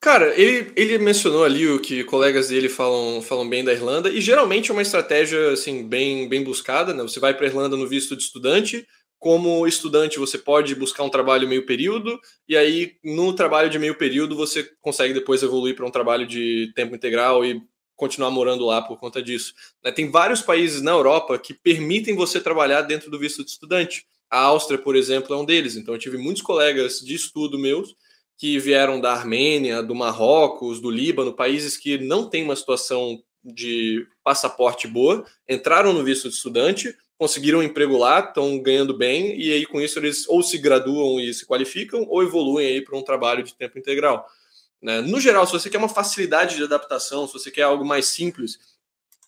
Cara, 0.00 0.34
ele, 0.34 0.72
ele 0.74 0.98
mencionou 0.98 1.44
ali 1.44 1.68
o 1.68 1.78
que 1.78 2.02
colegas 2.02 2.48
dele 2.48 2.68
falam, 2.68 3.22
falam 3.22 3.48
bem 3.48 3.64
da 3.64 3.72
Irlanda, 3.72 4.10
e 4.10 4.20
geralmente 4.20 4.68
é 4.68 4.72
uma 4.72 4.82
estratégia 4.82 5.52
assim, 5.52 5.86
bem, 5.86 6.28
bem 6.28 6.42
buscada. 6.42 6.92
Né? 6.92 7.02
Você 7.02 7.20
vai 7.20 7.32
para 7.32 7.46
a 7.46 7.48
Irlanda 7.48 7.76
no 7.76 7.86
visto 7.86 8.16
de 8.16 8.24
estudante, 8.24 8.84
como 9.22 9.68
estudante 9.68 10.18
você 10.18 10.36
pode 10.36 10.74
buscar 10.74 11.04
um 11.04 11.08
trabalho 11.08 11.46
meio 11.46 11.64
período, 11.64 12.20
e 12.48 12.56
aí 12.56 12.96
no 13.04 13.32
trabalho 13.32 13.70
de 13.70 13.78
meio 13.78 13.94
período 13.94 14.34
você 14.34 14.68
consegue 14.80 15.14
depois 15.14 15.44
evoluir 15.44 15.76
para 15.76 15.86
um 15.86 15.92
trabalho 15.92 16.26
de 16.26 16.72
tempo 16.74 16.96
integral 16.96 17.44
e 17.44 17.62
continuar 17.94 18.32
morando 18.32 18.66
lá 18.66 18.82
por 18.82 18.98
conta 18.98 19.22
disso. 19.22 19.54
Né? 19.84 19.92
Tem 19.92 20.10
vários 20.10 20.42
países 20.42 20.82
na 20.82 20.90
Europa 20.90 21.38
que 21.38 21.54
permitem 21.54 22.16
você 22.16 22.40
trabalhar 22.40 22.82
dentro 22.82 23.12
do 23.12 23.16
visto 23.16 23.44
de 23.44 23.50
estudante. 23.52 24.04
A 24.28 24.40
Áustria, 24.40 24.76
por 24.76 24.96
exemplo, 24.96 25.32
é 25.32 25.38
um 25.38 25.44
deles. 25.44 25.76
Então 25.76 25.94
eu 25.94 26.00
tive 26.00 26.18
muitos 26.18 26.42
colegas 26.42 26.98
de 26.98 27.14
estudo 27.14 27.56
meus 27.56 27.94
que 28.36 28.58
vieram 28.58 29.00
da 29.00 29.12
Armênia, 29.12 29.84
do 29.84 29.94
Marrocos, 29.94 30.80
do 30.80 30.90
Líbano, 30.90 31.32
países 31.32 31.76
que 31.76 31.96
não 31.96 32.28
têm 32.28 32.42
uma 32.42 32.56
situação 32.56 33.22
de 33.44 34.04
passaporte 34.24 34.88
boa, 34.88 35.24
entraram 35.48 35.92
no 35.92 36.02
visto 36.02 36.28
de 36.28 36.34
estudante, 36.34 36.92
conseguiram 37.22 37.60
um 37.60 37.62
emprego 37.62 37.96
lá, 37.96 38.18
estão 38.18 38.58
ganhando 38.58 38.92
bem, 38.92 39.40
e 39.40 39.52
aí 39.52 39.64
com 39.64 39.80
isso 39.80 39.96
eles 39.96 40.28
ou 40.28 40.42
se 40.42 40.58
graduam 40.58 41.20
e 41.20 41.32
se 41.32 41.46
qualificam, 41.46 42.04
ou 42.08 42.20
evoluem 42.20 42.66
aí 42.66 42.80
para 42.82 42.98
um 42.98 43.02
trabalho 43.02 43.44
de 43.44 43.54
tempo 43.54 43.78
integral. 43.78 44.26
Né? 44.82 45.00
No 45.02 45.20
geral, 45.20 45.46
se 45.46 45.52
você 45.52 45.70
quer 45.70 45.78
uma 45.78 45.88
facilidade 45.88 46.56
de 46.56 46.64
adaptação, 46.64 47.28
se 47.28 47.34
você 47.34 47.48
quer 47.48 47.62
algo 47.62 47.84
mais 47.84 48.06
simples, 48.06 48.58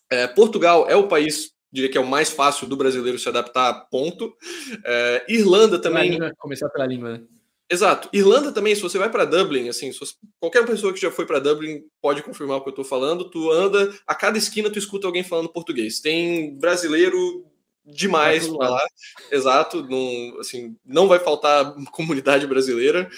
é, 0.09 0.27
Portugal 0.27 0.89
é 0.89 0.95
o 0.97 1.07
país, 1.07 1.53
diria 1.71 1.89
que 1.89 1.97
é 1.97 2.01
o 2.01 2.05
mais 2.05 2.29
fácil 2.29 2.67
do 2.67 2.75
brasileiro 2.75 3.17
se 3.17 3.29
adaptar, 3.29 3.87
ponto. 3.89 4.35
É, 4.83 5.25
Irlanda 5.29 5.79
também. 5.79 6.11
Língua, 6.11 6.33
começar 6.37 6.67
pela 6.67 6.85
língua, 6.85 7.13
né? 7.13 7.23
Exato. 7.69 8.09
Irlanda 8.11 8.51
também, 8.51 8.75
se 8.75 8.81
você 8.81 8.97
vai 8.97 9.09
para 9.09 9.23
Dublin, 9.23 9.69
assim, 9.69 9.93
você, 9.93 10.15
qualquer 10.37 10.65
pessoa 10.65 10.91
que 10.91 10.99
já 10.99 11.09
foi 11.09 11.25
para 11.25 11.39
Dublin 11.39 11.85
pode 12.01 12.21
confirmar 12.21 12.57
o 12.57 12.61
que 12.61 12.67
eu 12.67 12.71
estou 12.71 12.83
falando. 12.83 13.29
Tu 13.29 13.49
anda, 13.53 13.93
a 14.05 14.13
cada 14.13 14.37
esquina 14.37 14.69
tu 14.69 14.77
escuta 14.77 15.07
alguém 15.07 15.23
falando 15.23 15.47
português. 15.47 16.01
Tem 16.01 16.53
brasileiro 16.57 17.54
demais 17.85 18.47
para 18.47 18.69
lá. 18.69 18.85
Exato. 19.31 19.83
Não, 19.83 20.39
assim, 20.39 20.75
não 20.85 21.07
vai 21.07 21.19
faltar 21.19 21.73
comunidade 21.91 22.47
brasileira. 22.47 23.09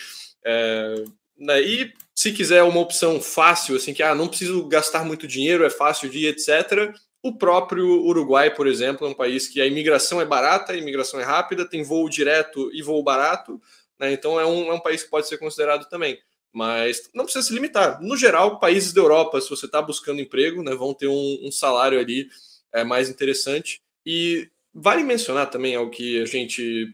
É, 0.46 1.04
né, 1.38 1.62
e 1.62 1.94
se 2.16 2.32
quiser 2.32 2.64
uma 2.64 2.80
opção 2.80 3.22
fácil, 3.22 3.76
assim, 3.76 3.94
que 3.94 4.02
ah, 4.02 4.16
não 4.16 4.28
preciso 4.28 4.68
gastar 4.68 5.06
muito 5.06 5.28
dinheiro, 5.28 5.64
é 5.64 5.70
fácil 5.70 6.10
de 6.10 6.20
ir, 6.20 6.28
etc. 6.28 6.94
O 7.22 7.38
próprio 7.38 7.86
Uruguai, 8.04 8.54
por 8.54 8.68
exemplo, 8.68 9.06
é 9.06 9.10
um 9.10 9.14
país 9.14 9.48
que 9.48 9.62
a 9.62 9.66
imigração 9.66 10.20
é 10.20 10.26
barata, 10.26 10.74
a 10.74 10.78
imigração 10.78 11.20
é 11.20 11.24
rápida, 11.24 11.70
tem 11.70 11.84
voo 11.84 12.10
direto 12.10 12.72
e 12.74 12.82
voo 12.82 13.04
barato. 13.04 13.62
Né? 14.00 14.14
Então 14.14 14.40
é 14.40 14.46
um, 14.46 14.72
é 14.72 14.74
um 14.74 14.80
país 14.80 15.04
que 15.04 15.10
pode 15.10 15.28
ser 15.28 15.38
considerado 15.38 15.88
também. 15.90 16.18
Mas 16.52 17.10
não 17.14 17.26
precisa 17.26 17.46
se 17.46 17.54
limitar. 17.54 18.02
No 18.02 18.18
geral, 18.18 18.60
países 18.60 18.94
da 18.94 19.02
Europa, 19.02 19.40
se 19.40 19.50
você 19.50 19.66
está 19.66 19.82
buscando 19.82 20.22
emprego, 20.22 20.64
né, 20.64 20.74
vão 20.74 20.94
ter 20.94 21.08
um, 21.08 21.40
um 21.44 21.52
salário 21.52 22.00
ali 22.00 22.30
é, 22.74 22.84
mais 22.84 23.10
interessante. 23.10 23.82
E 24.06 24.50
vale 24.78 25.04
mencionar 25.04 25.50
também 25.50 25.76
algo 25.76 25.90
que 25.90 26.22
a 26.22 26.26
gente 26.26 26.94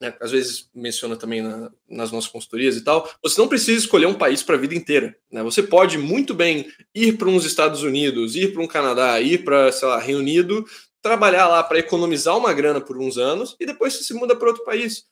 né, 0.00 0.14
às 0.20 0.30
vezes 0.30 0.70
menciona 0.72 1.16
também 1.16 1.42
na, 1.42 1.70
nas 1.88 2.12
nossas 2.12 2.30
consultorias 2.30 2.76
e 2.76 2.84
tal, 2.84 3.10
você 3.20 3.40
não 3.40 3.48
precisa 3.48 3.78
escolher 3.78 4.06
um 4.06 4.14
país 4.14 4.42
para 4.42 4.54
a 4.54 4.58
vida 4.58 4.74
inteira. 4.74 5.16
Né? 5.30 5.42
Você 5.42 5.60
pode 5.60 5.98
muito 5.98 6.32
bem 6.32 6.66
ir 6.94 7.18
para 7.18 7.28
uns 7.28 7.44
Estados 7.44 7.82
Unidos, 7.82 8.36
ir 8.36 8.52
para 8.52 8.62
um 8.62 8.68
Canadá, 8.68 9.20
ir 9.20 9.44
para, 9.44 9.72
sei 9.72 9.88
lá, 9.88 9.98
Reino 9.98 10.20
Unido, 10.20 10.64
trabalhar 11.02 11.48
lá 11.48 11.62
para 11.64 11.80
economizar 11.80 12.36
uma 12.36 12.52
grana 12.52 12.80
por 12.80 12.96
uns 12.96 13.18
anos 13.18 13.56
e 13.58 13.66
depois 13.66 13.94
você 13.94 14.04
se 14.04 14.14
muda 14.14 14.36
para 14.36 14.48
outro 14.48 14.64
país. 14.64 15.04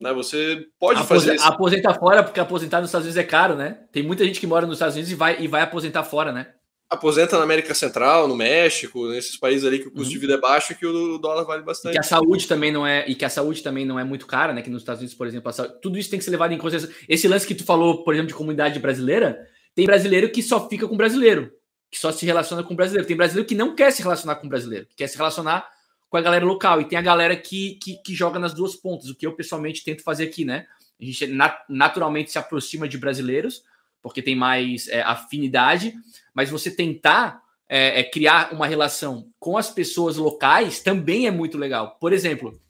Né? 0.00 0.12
Você 0.12 0.66
pode 0.80 0.98
Apos 0.98 1.08
fazer. 1.08 1.40
Aposentar 1.40 1.94
fora, 1.94 2.24
porque 2.24 2.40
aposentar 2.40 2.80
nos 2.80 2.88
Estados 2.88 3.06
Unidos 3.06 3.22
é 3.22 3.26
caro, 3.26 3.54
né? 3.54 3.84
Tem 3.92 4.02
muita 4.02 4.24
gente 4.24 4.40
que 4.40 4.46
mora 4.48 4.66
nos 4.66 4.76
Estados 4.76 4.96
Unidos 4.96 5.12
e 5.12 5.14
vai, 5.14 5.40
e 5.40 5.46
vai 5.46 5.62
aposentar 5.62 6.02
fora, 6.02 6.32
né? 6.32 6.52
Aposenta 6.92 7.38
na 7.38 7.44
América 7.44 7.74
Central, 7.74 8.28
no 8.28 8.36
México, 8.36 9.08
nesses 9.08 9.34
países 9.36 9.66
ali 9.66 9.78
que 9.78 9.88
o 9.88 9.90
custo 9.90 10.08
uhum. 10.08 10.12
de 10.12 10.18
vida 10.18 10.34
é 10.34 10.38
baixo 10.38 10.72
e 10.72 10.74
que 10.74 10.84
o 10.84 11.16
dólar 11.16 11.44
vale 11.44 11.62
bastante. 11.62 11.92
E 11.92 11.94
que 11.94 11.98
a 11.98 12.02
saúde 12.02 12.46
também 12.46 12.70
não 12.70 12.86
é, 12.86 13.08
e 13.08 13.14
que 13.14 13.24
a 13.24 13.30
saúde 13.30 13.62
também 13.62 13.86
não 13.86 13.98
é 13.98 14.04
muito 14.04 14.26
cara, 14.26 14.52
né? 14.52 14.60
Que 14.60 14.68
nos 14.68 14.82
Estados 14.82 15.00
Unidos, 15.00 15.14
por 15.14 15.26
exemplo, 15.26 15.50
saúde, 15.50 15.74
tudo 15.80 15.96
isso 15.96 16.10
tem 16.10 16.18
que 16.18 16.24
ser 16.24 16.30
levado 16.30 16.52
em 16.52 16.58
consideração. 16.58 16.94
Esse 17.08 17.26
lance 17.26 17.46
que 17.46 17.54
tu 17.54 17.64
falou, 17.64 18.04
por 18.04 18.12
exemplo, 18.12 18.28
de 18.28 18.34
comunidade 18.34 18.78
brasileira, 18.78 19.38
tem 19.74 19.86
brasileiro 19.86 20.30
que 20.30 20.42
só 20.42 20.68
fica 20.68 20.86
com 20.86 20.94
brasileiro, 20.94 21.50
que 21.90 21.98
só 21.98 22.12
se 22.12 22.26
relaciona 22.26 22.62
com 22.62 22.76
brasileiro. 22.76 23.08
Tem 23.08 23.16
brasileiro 23.16 23.48
que 23.48 23.54
não 23.54 23.74
quer 23.74 23.90
se 23.90 24.02
relacionar 24.02 24.36
com 24.36 24.46
brasileiro, 24.46 24.86
que 24.86 24.96
quer 24.96 25.06
se 25.06 25.16
relacionar 25.16 25.66
com 26.10 26.18
a 26.18 26.20
galera 26.20 26.44
local. 26.44 26.78
E 26.78 26.84
tem 26.84 26.98
a 26.98 27.02
galera 27.02 27.34
que, 27.34 27.78
que, 27.82 27.96
que 28.02 28.14
joga 28.14 28.38
nas 28.38 28.52
duas 28.52 28.76
pontas, 28.76 29.08
o 29.08 29.14
que 29.14 29.26
eu 29.26 29.34
pessoalmente 29.34 29.82
tento 29.82 30.02
fazer 30.02 30.24
aqui, 30.24 30.44
né? 30.44 30.66
A 31.00 31.04
gente 31.04 31.26
nat 31.26 31.58
naturalmente 31.70 32.30
se 32.30 32.38
aproxima 32.38 32.86
de 32.86 32.98
brasileiros, 32.98 33.62
porque 34.02 34.20
tem 34.20 34.34
mais 34.34 34.88
é, 34.88 35.00
afinidade, 35.02 35.94
mas 36.34 36.50
você 36.50 36.70
tentar 36.70 37.40
é, 37.68 38.00
é, 38.00 38.04
criar 38.04 38.52
uma 38.52 38.66
relação 38.66 39.30
com 39.38 39.56
as 39.56 39.70
pessoas 39.70 40.16
locais 40.16 40.80
também 40.80 41.26
é 41.26 41.30
muito 41.30 41.56
legal. 41.56 41.96
Por 42.00 42.12
exemplo, 42.12 42.60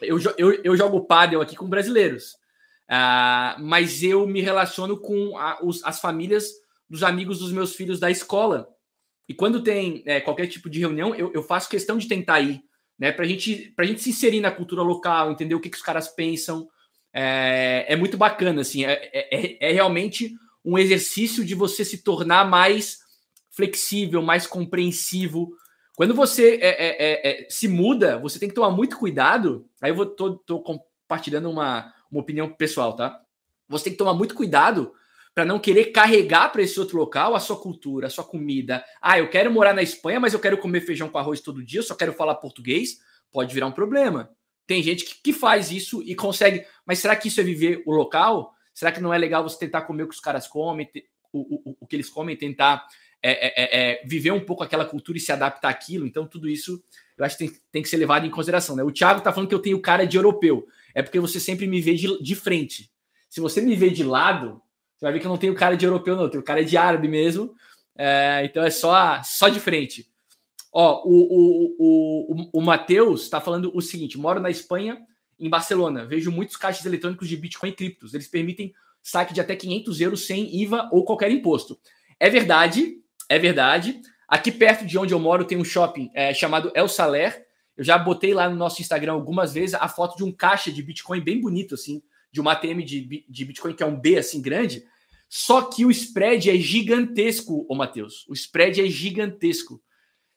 eu, 0.00 0.18
eu, 0.36 0.62
eu 0.62 0.76
jogo 0.76 1.06
pádel 1.06 1.40
aqui 1.40 1.56
com 1.56 1.68
brasileiros, 1.68 2.34
uh, 2.90 3.60
mas 3.60 4.02
eu 4.02 4.26
me 4.26 4.40
relaciono 4.40 4.98
com 4.98 5.36
a, 5.38 5.58
os, 5.62 5.82
as 5.84 6.00
famílias 6.00 6.50
dos 6.88 7.02
amigos 7.02 7.38
dos 7.38 7.50
meus 7.50 7.74
filhos 7.74 7.98
da 7.98 8.10
escola. 8.10 8.68
E 9.28 9.32
quando 9.32 9.62
tem 9.62 10.02
é, 10.04 10.20
qualquer 10.20 10.46
tipo 10.46 10.68
de 10.68 10.78
reunião, 10.78 11.14
eu, 11.14 11.32
eu 11.32 11.42
faço 11.42 11.68
questão 11.68 11.96
de 11.96 12.06
tentar 12.06 12.40
ir 12.40 12.62
né? 12.98 13.12
Para 13.12 13.26
gente, 13.26 13.72
a 13.76 13.84
gente 13.84 14.02
se 14.02 14.10
inserir 14.10 14.40
na 14.40 14.50
cultura 14.50 14.82
local, 14.82 15.30
entender 15.30 15.54
o 15.54 15.60
que, 15.60 15.70
que 15.70 15.76
os 15.76 15.82
caras 15.82 16.08
pensam. 16.08 16.68
É, 17.12 17.86
é 17.88 17.96
muito 17.96 18.16
bacana, 18.16 18.60
assim, 18.60 18.84
é, 18.84 19.10
é, 19.12 19.68
é, 19.68 19.72
realmente 19.72 20.34
um 20.64 20.78
exercício 20.78 21.44
de 21.44 21.54
você 21.54 21.84
se 21.84 21.98
tornar 21.98 22.48
mais 22.48 23.00
flexível, 23.50 24.22
mais 24.22 24.46
compreensivo. 24.46 25.52
Quando 25.94 26.14
você 26.14 26.58
é, 26.60 26.68
é, 26.68 27.44
é, 27.44 27.46
se 27.50 27.68
muda, 27.68 28.18
você 28.18 28.38
tem 28.38 28.48
que 28.48 28.54
tomar 28.54 28.70
muito 28.70 28.98
cuidado. 28.98 29.68
Aí 29.80 29.90
eu 29.90 29.94
vou 29.94 30.06
tô, 30.06 30.36
tô 30.38 30.60
compartilhando 30.60 31.50
uma, 31.50 31.92
uma 32.10 32.20
opinião 32.20 32.48
pessoal, 32.48 32.96
tá? 32.96 33.20
Você 33.68 33.84
tem 33.84 33.92
que 33.92 33.98
tomar 33.98 34.14
muito 34.14 34.34
cuidado 34.34 34.92
para 35.34 35.44
não 35.44 35.58
querer 35.58 35.86
carregar 35.86 36.50
para 36.50 36.62
esse 36.62 36.78
outro 36.78 36.96
local 36.96 37.34
a 37.34 37.40
sua 37.40 37.56
cultura, 37.56 38.06
a 38.06 38.10
sua 38.10 38.24
comida. 38.24 38.84
Ah, 39.02 39.18
eu 39.18 39.28
quero 39.28 39.50
morar 39.50 39.74
na 39.74 39.82
Espanha, 39.82 40.20
mas 40.20 40.32
eu 40.32 40.38
quero 40.38 40.58
comer 40.58 40.80
feijão 40.80 41.08
com 41.08 41.18
arroz 41.18 41.40
todo 41.40 41.64
dia, 41.64 41.80
eu 41.80 41.84
só 41.84 41.94
quero 41.94 42.12
falar 42.12 42.36
português. 42.36 42.98
Pode 43.32 43.52
virar 43.52 43.66
um 43.66 43.72
problema. 43.72 44.30
Tem 44.66 44.82
gente 44.82 45.04
que, 45.04 45.20
que 45.20 45.32
faz 45.32 45.72
isso 45.72 46.02
e 46.02 46.14
consegue. 46.14 46.64
Mas 46.86 47.00
será 47.00 47.16
que 47.16 47.28
isso 47.28 47.40
é 47.40 47.44
viver 47.44 47.82
o 47.84 47.92
local? 47.92 48.53
Será 48.74 48.92
que 48.92 49.00
não 49.00 49.14
é 49.14 49.18
legal 49.18 49.42
você 49.42 49.58
tentar 49.58 49.82
comer 49.82 50.02
o 50.02 50.08
que 50.08 50.14
os 50.14 50.20
caras 50.20 50.46
comem, 50.48 50.90
o, 51.32 51.70
o, 51.70 51.76
o 51.80 51.86
que 51.86 51.96
eles 51.96 52.10
comem, 52.10 52.36
tentar 52.36 52.84
é, 53.22 53.46
é, 53.46 53.54
é, 53.56 53.80
é, 53.80 54.06
viver 54.06 54.32
um 54.32 54.44
pouco 54.44 54.62
aquela 54.62 54.84
cultura 54.84 55.16
e 55.16 55.20
se 55.20 55.32
adaptar 55.32 55.70
àquilo? 55.70 56.06
Então, 56.06 56.26
tudo 56.26 56.48
isso 56.48 56.82
eu 57.16 57.24
acho 57.24 57.38
que 57.38 57.46
tem, 57.46 57.60
tem 57.70 57.82
que 57.82 57.88
ser 57.88 57.96
levado 57.96 58.26
em 58.26 58.30
consideração. 58.30 58.74
Né? 58.74 58.82
O 58.82 58.90
Thiago 58.90 59.20
tá 59.20 59.32
falando 59.32 59.48
que 59.48 59.54
eu 59.54 59.62
tenho 59.62 59.80
cara 59.80 60.04
de 60.06 60.16
europeu. 60.16 60.66
É 60.94 61.02
porque 61.02 61.20
você 61.20 61.38
sempre 61.38 61.66
me 61.66 61.80
vê 61.80 61.94
de, 61.94 62.20
de 62.20 62.34
frente. 62.34 62.90
Se 63.30 63.40
você 63.40 63.60
me 63.60 63.76
vê 63.76 63.90
de 63.90 64.02
lado, 64.02 64.60
você 64.96 65.06
vai 65.06 65.12
ver 65.12 65.20
que 65.20 65.26
eu 65.26 65.30
não 65.30 65.38
tenho 65.38 65.54
cara 65.54 65.76
de 65.76 65.84
europeu, 65.84 66.16
não, 66.16 66.24
eu 66.24 66.30
tenho 66.30 66.42
cara 66.42 66.64
de 66.64 66.76
árabe 66.76 67.08
mesmo. 67.08 67.54
É, 67.96 68.42
então 68.44 68.62
é 68.64 68.70
só, 68.70 69.22
só 69.22 69.48
de 69.48 69.60
frente. 69.60 70.08
Ó, 70.72 71.02
o, 71.04 71.12
o, 71.12 71.76
o, 71.78 72.50
o, 72.54 72.60
Matheus 72.60 73.22
está 73.22 73.40
falando 73.40 73.70
o 73.74 73.80
seguinte: 73.80 74.18
moro 74.18 74.40
na 74.40 74.50
Espanha, 74.50 75.00
em 75.38 75.48
Barcelona. 75.48 76.04
Vejo 76.04 76.30
muitos 76.30 76.56
caixas 76.56 76.84
eletrônicos 76.84 77.28
de 77.28 77.36
Bitcoin 77.36 77.70
e 77.70 77.74
criptos. 77.74 78.14
Eles 78.14 78.28
permitem 78.28 78.74
saque 79.02 79.34
de 79.34 79.40
até 79.40 79.54
500 79.54 80.00
euros 80.00 80.26
sem 80.26 80.54
IVA 80.62 80.88
ou 80.90 81.04
qualquer 81.04 81.30
imposto. 81.30 81.78
É 82.18 82.30
verdade, 82.30 82.96
é 83.28 83.38
verdade. 83.38 84.00
Aqui 84.26 84.50
perto 84.50 84.86
de 84.86 84.98
onde 84.98 85.12
eu 85.12 85.18
moro 85.18 85.44
tem 85.44 85.58
um 85.58 85.64
shopping 85.64 86.10
é, 86.14 86.32
chamado 86.32 86.72
El 86.74 86.88
Saler. 86.88 87.44
Eu 87.76 87.84
já 87.84 87.98
botei 87.98 88.32
lá 88.32 88.48
no 88.48 88.56
nosso 88.56 88.80
Instagram 88.80 89.12
algumas 89.12 89.52
vezes 89.52 89.74
a 89.74 89.88
foto 89.88 90.16
de 90.16 90.24
um 90.24 90.32
caixa 90.32 90.72
de 90.72 90.82
Bitcoin 90.82 91.20
bem 91.20 91.40
bonito, 91.40 91.74
assim, 91.74 92.02
de 92.32 92.40
uma 92.40 92.52
ATM 92.52 92.82
de, 92.84 93.24
de 93.28 93.44
Bitcoin 93.44 93.74
que 93.74 93.82
é 93.82 93.86
um 93.86 94.00
B 94.00 94.16
assim 94.16 94.40
grande. 94.40 94.84
Só 95.28 95.62
que 95.62 95.84
o 95.84 95.90
spread 95.90 96.48
é 96.48 96.56
gigantesco, 96.56 97.66
ô 97.68 97.74
Matheus. 97.74 98.26
O 98.28 98.32
spread 98.32 98.80
é 98.80 98.86
gigantesco. 98.86 99.82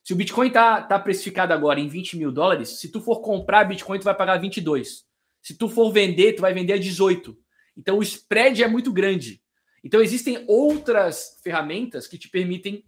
Se 0.07 0.13
o 0.13 0.15
Bitcoin 0.15 0.49
tá, 0.49 0.81
tá 0.81 0.97
precificado 0.97 1.51
agora 1.51 1.81
em 1.81 1.89
20 1.89 2.15
mil 2.15 2.31
dólares, 2.31 2.79
se 2.79 2.89
tu 2.89 3.01
for 3.01 3.19
comprar 3.19 3.65
Bitcoin, 3.65 3.99
tu 3.99 4.05
vai 4.05 4.15
pagar 4.15 4.37
22. 4.37 5.03
Se 5.41 5.57
tu 5.57 5.67
for 5.67 5.91
vender, 5.91 6.31
tu 6.31 6.41
vai 6.41 6.53
vender 6.53 6.71
a 6.71 6.77
18. 6.77 7.37
Então 7.75 7.97
o 7.97 8.01
spread 8.01 8.63
é 8.63 8.69
muito 8.69 8.93
grande. 8.93 9.41
Então 9.83 10.01
existem 10.01 10.45
outras 10.47 11.37
ferramentas 11.43 12.07
que 12.07 12.17
te 12.17 12.29
permitem 12.29 12.85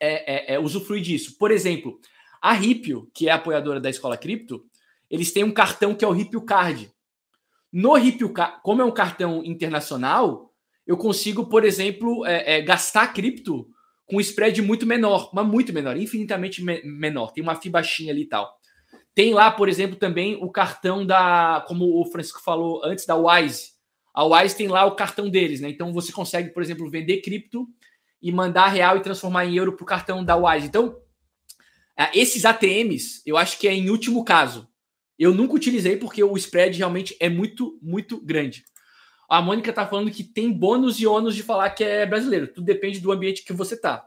é, 0.00 0.54
é, 0.54 0.54
é, 0.54 0.58
usufruir 0.58 1.04
disso. 1.04 1.38
Por 1.38 1.52
exemplo, 1.52 2.00
a 2.42 2.52
Ripio, 2.52 3.08
que 3.14 3.28
é 3.28 3.30
apoiadora 3.30 3.78
da 3.78 3.88
Escola 3.88 4.16
Cripto, 4.16 4.66
eles 5.08 5.32
têm 5.32 5.44
um 5.44 5.54
cartão 5.54 5.94
que 5.94 6.04
é 6.04 6.08
o 6.08 6.12
Ripio 6.12 6.42
Card. 6.42 6.90
No 7.72 7.94
Ripio 7.94 8.32
Card, 8.32 8.58
como 8.64 8.82
é 8.82 8.84
um 8.84 8.90
cartão 8.90 9.44
internacional, 9.44 10.52
eu 10.84 10.96
consigo, 10.96 11.46
por 11.46 11.64
exemplo, 11.64 12.26
é, 12.26 12.56
é, 12.56 12.60
gastar 12.60 13.12
cripto 13.12 13.70
com 14.10 14.16
um 14.16 14.20
spread 14.20 14.60
muito 14.60 14.84
menor, 14.84 15.30
mas 15.32 15.46
muito 15.46 15.72
menor, 15.72 15.96
infinitamente 15.96 16.64
me 16.64 16.82
menor. 16.82 17.32
Tem 17.32 17.42
uma 17.42 17.54
FIBA 17.54 17.78
baixinha 17.78 18.12
ali 18.12 18.22
e 18.22 18.28
tal. 18.28 18.58
Tem 19.14 19.32
lá, 19.32 19.52
por 19.52 19.68
exemplo, 19.68 19.94
também 19.94 20.36
o 20.42 20.50
cartão 20.50 21.06
da, 21.06 21.64
como 21.68 22.00
o 22.00 22.04
Francisco 22.06 22.42
falou 22.42 22.84
antes, 22.84 23.06
da 23.06 23.14
Wise. 23.14 23.70
A 24.12 24.24
Wise 24.24 24.56
tem 24.56 24.66
lá 24.66 24.84
o 24.84 24.96
cartão 24.96 25.30
deles, 25.30 25.60
né? 25.60 25.70
Então 25.70 25.92
você 25.92 26.10
consegue, 26.10 26.50
por 26.50 26.60
exemplo, 26.60 26.90
vender 26.90 27.20
cripto 27.20 27.68
e 28.20 28.32
mandar 28.32 28.66
real 28.66 28.96
e 28.96 29.02
transformar 29.02 29.46
em 29.46 29.54
euro 29.56 29.76
para 29.76 29.84
o 29.84 29.86
cartão 29.86 30.24
da 30.24 30.36
Wise. 30.36 30.66
Então, 30.66 30.96
é, 31.96 32.18
esses 32.18 32.44
ATMs, 32.44 33.22
eu 33.24 33.36
acho 33.36 33.60
que 33.60 33.68
é 33.68 33.72
em 33.72 33.90
último 33.90 34.24
caso. 34.24 34.68
Eu 35.16 35.32
nunca 35.32 35.54
utilizei 35.54 35.96
porque 35.96 36.24
o 36.24 36.36
spread 36.36 36.76
realmente 36.76 37.16
é 37.20 37.28
muito, 37.28 37.78
muito 37.80 38.20
grande. 38.20 38.64
A 39.30 39.40
Mônica 39.40 39.70
está 39.70 39.86
falando 39.86 40.10
que 40.10 40.24
tem 40.24 40.52
bônus 40.52 41.00
e 41.00 41.06
ônus 41.06 41.36
de 41.36 41.42
falar 41.42 41.70
que 41.70 41.84
é 41.84 42.04
brasileiro. 42.04 42.48
Tudo 42.48 42.64
depende 42.64 42.98
do 42.98 43.12
ambiente 43.12 43.44
que 43.44 43.52
você 43.52 43.80
tá. 43.80 44.04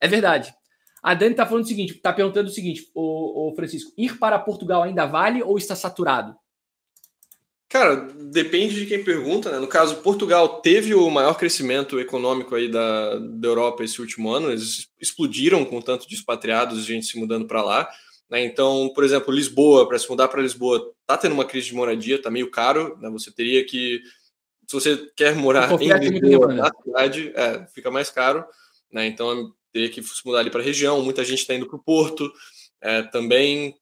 É 0.00 0.06
verdade. 0.06 0.54
A 1.02 1.14
Dani 1.14 1.32
está 1.32 1.46
falando 1.46 1.64
o 1.64 1.68
seguinte, 1.68 1.94
está 1.94 2.12
perguntando 2.12 2.48
o 2.48 2.52
seguinte, 2.52 2.90
o 2.94 3.52
Francisco, 3.56 3.92
ir 3.96 4.18
para 4.18 4.38
Portugal 4.38 4.82
ainda 4.82 5.06
vale 5.06 5.42
ou 5.42 5.56
está 5.56 5.74
saturado? 5.74 6.36
Cara, 7.68 7.96
depende 8.30 8.74
de 8.74 8.86
quem 8.86 9.04
pergunta, 9.04 9.52
né? 9.52 9.58
No 9.58 9.66
caso, 9.66 9.96
Portugal 9.96 10.60
teve 10.62 10.94
o 10.94 11.10
maior 11.10 11.34
crescimento 11.34 12.00
econômico 12.00 12.54
aí 12.54 12.66
da, 12.66 13.18
da 13.18 13.48
Europa 13.48 13.84
esse 13.84 14.00
último 14.00 14.30
ano, 14.30 14.50
eles 14.50 14.88
explodiram 14.98 15.64
com 15.66 15.80
tanto 15.82 16.08
de 16.08 16.14
expatriados, 16.14 16.84
gente 16.84 17.04
se 17.04 17.18
mudando 17.18 17.46
para 17.46 17.62
lá. 17.62 17.88
Né? 18.30 18.42
Então, 18.42 18.90
por 18.94 19.04
exemplo, 19.04 19.34
Lisboa, 19.34 19.86
para 19.86 19.98
se 19.98 20.08
mudar 20.08 20.28
para 20.28 20.40
Lisboa, 20.40 20.92
tá 21.06 21.18
tendo 21.18 21.32
uma 21.32 21.44
crise 21.44 21.66
de 21.66 21.74
moradia, 21.74 22.20
tá 22.20 22.30
meio 22.30 22.50
caro, 22.50 22.96
né? 23.00 23.10
Você 23.10 23.30
teria 23.30 23.62
que, 23.64 24.00
se 24.68 24.74
você 24.74 25.10
quer 25.16 25.34
morar 25.34 25.72
em 25.80 26.18
Lisboa, 26.20 26.52
na 26.52 26.70
cidade, 26.84 27.32
é, 27.34 27.66
fica 27.74 27.90
mais 27.90 28.10
caro, 28.10 28.44
né? 28.92 29.06
Então, 29.06 29.50
teria 29.72 29.88
que 29.88 30.02
se 30.02 30.24
mudar 30.26 30.40
ali 30.40 30.50
para 30.50 30.60
a 30.60 30.64
região, 30.64 31.02
muita 31.02 31.24
gente 31.24 31.38
está 31.38 31.54
indo 31.54 31.66
para 31.66 31.76
o 31.76 31.82
Porto, 31.82 32.30
é, 32.82 33.02
também 33.04 33.74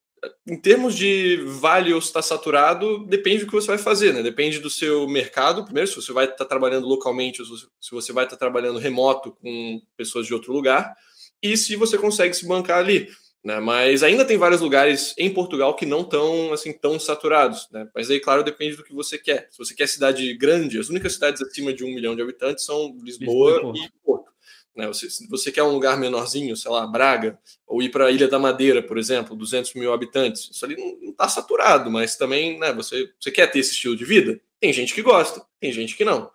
em 0.47 0.59
termos 0.59 0.95
de 0.95 1.43
vale 1.45 1.93
ou 1.93 1.99
está 1.99 2.21
saturado, 2.21 3.05
depende 3.05 3.39
do 3.39 3.47
que 3.47 3.53
você 3.53 3.67
vai 3.67 3.77
fazer, 3.77 4.13
né? 4.13 4.23
Depende 4.23 4.59
do 4.59 4.69
seu 4.69 5.07
mercado. 5.07 5.63
Primeiro, 5.63 5.87
se 5.87 5.95
você 5.95 6.11
vai 6.11 6.25
estar 6.25 6.45
trabalhando 6.45 6.87
localmente, 6.87 7.41
ou 7.41 7.47
se 7.47 7.91
você 7.91 8.11
vai 8.11 8.23
estar 8.23 8.37
trabalhando 8.37 8.79
remoto 8.79 9.31
com 9.33 9.81
pessoas 9.95 10.25
de 10.25 10.33
outro 10.33 10.51
lugar, 10.51 10.95
e 11.41 11.55
se 11.55 11.75
você 11.75 11.97
consegue 11.97 12.33
se 12.33 12.47
bancar 12.47 12.79
ali. 12.79 13.09
Né? 13.47 13.61
Mas 13.61 14.03
ainda 14.03 14.25
tem 14.25 14.37
vários 14.37 14.59
lugares 14.59 15.15
em 15.17 15.33
Portugal 15.33 15.73
que 15.73 15.85
não 15.85 16.01
estão 16.01 16.51
assim 16.51 16.73
tão 16.73 16.99
saturados. 16.99 17.69
Né? 17.71 17.87
Mas 17.95 18.11
aí, 18.11 18.19
claro, 18.19 18.43
depende 18.43 18.75
do 18.75 18.83
que 18.83 18.93
você 18.93 19.17
quer. 19.17 19.47
Se 19.49 19.57
você 19.57 19.73
quer 19.73 19.87
cidade 19.87 20.33
grande, 20.33 20.77
as 20.77 20.89
únicas 20.89 21.13
cidades 21.13 21.41
acima 21.41 21.71
de 21.71 21.85
um 21.85 21.87
milhão 21.87 22.13
de 22.13 22.21
habitantes 22.21 22.65
são 22.65 22.93
Lisboa, 23.01 23.71
Lisboa 23.71 23.73
e 23.77 24.05
Porto. 24.05 24.33
Né? 24.75 24.85
Você, 24.87 25.09
se 25.09 25.25
você 25.29 25.49
quer 25.49 25.63
um 25.63 25.71
lugar 25.71 25.97
menorzinho, 25.97 26.57
sei 26.57 26.69
lá, 26.69 26.85
Braga, 26.85 27.39
ou 27.65 27.81
ir 27.81 27.87
para 27.87 28.07
a 28.07 28.11
Ilha 28.11 28.27
da 28.27 28.37
Madeira, 28.37 28.83
por 28.83 28.97
exemplo, 28.97 29.33
200 29.33 29.75
mil 29.75 29.93
habitantes, 29.93 30.49
isso 30.51 30.65
ali 30.65 30.75
não 30.75 31.11
está 31.11 31.29
saturado, 31.29 31.89
mas 31.89 32.17
também 32.17 32.59
né, 32.59 32.73
você, 32.73 33.09
você 33.17 33.31
quer 33.31 33.49
ter 33.49 33.59
esse 33.59 33.71
estilo 33.71 33.95
de 33.95 34.03
vida? 34.03 34.41
Tem 34.59 34.73
gente 34.73 34.93
que 34.93 35.01
gosta, 35.01 35.41
tem 35.57 35.71
gente 35.71 35.95
que 35.95 36.03
não. 36.03 36.29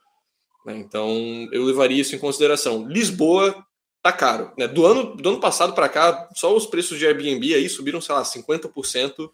Né? 0.65 0.79
Então 0.79 1.47
eu 1.53 1.63
levaria 1.63 2.01
isso 2.01 2.17
em 2.17 2.19
consideração. 2.19 2.89
Lisboa 2.89 3.55
tá 4.03 4.13
caro. 4.13 4.53
Né? 4.59 4.67
Do, 4.67 4.85
ano, 4.85 5.17
do 5.17 5.29
ano 5.29 5.41
passado 5.41 5.75
para 5.75 5.89
cá, 5.89 6.29
só 6.35 6.55
os 6.55 6.67
preços 6.67 6.99
de 6.99 7.07
Airbnb 7.07 7.55
aí 7.55 7.69
subiram, 7.69 8.01
sei 8.01 8.15
lá, 8.15 8.23
50% 8.23 9.31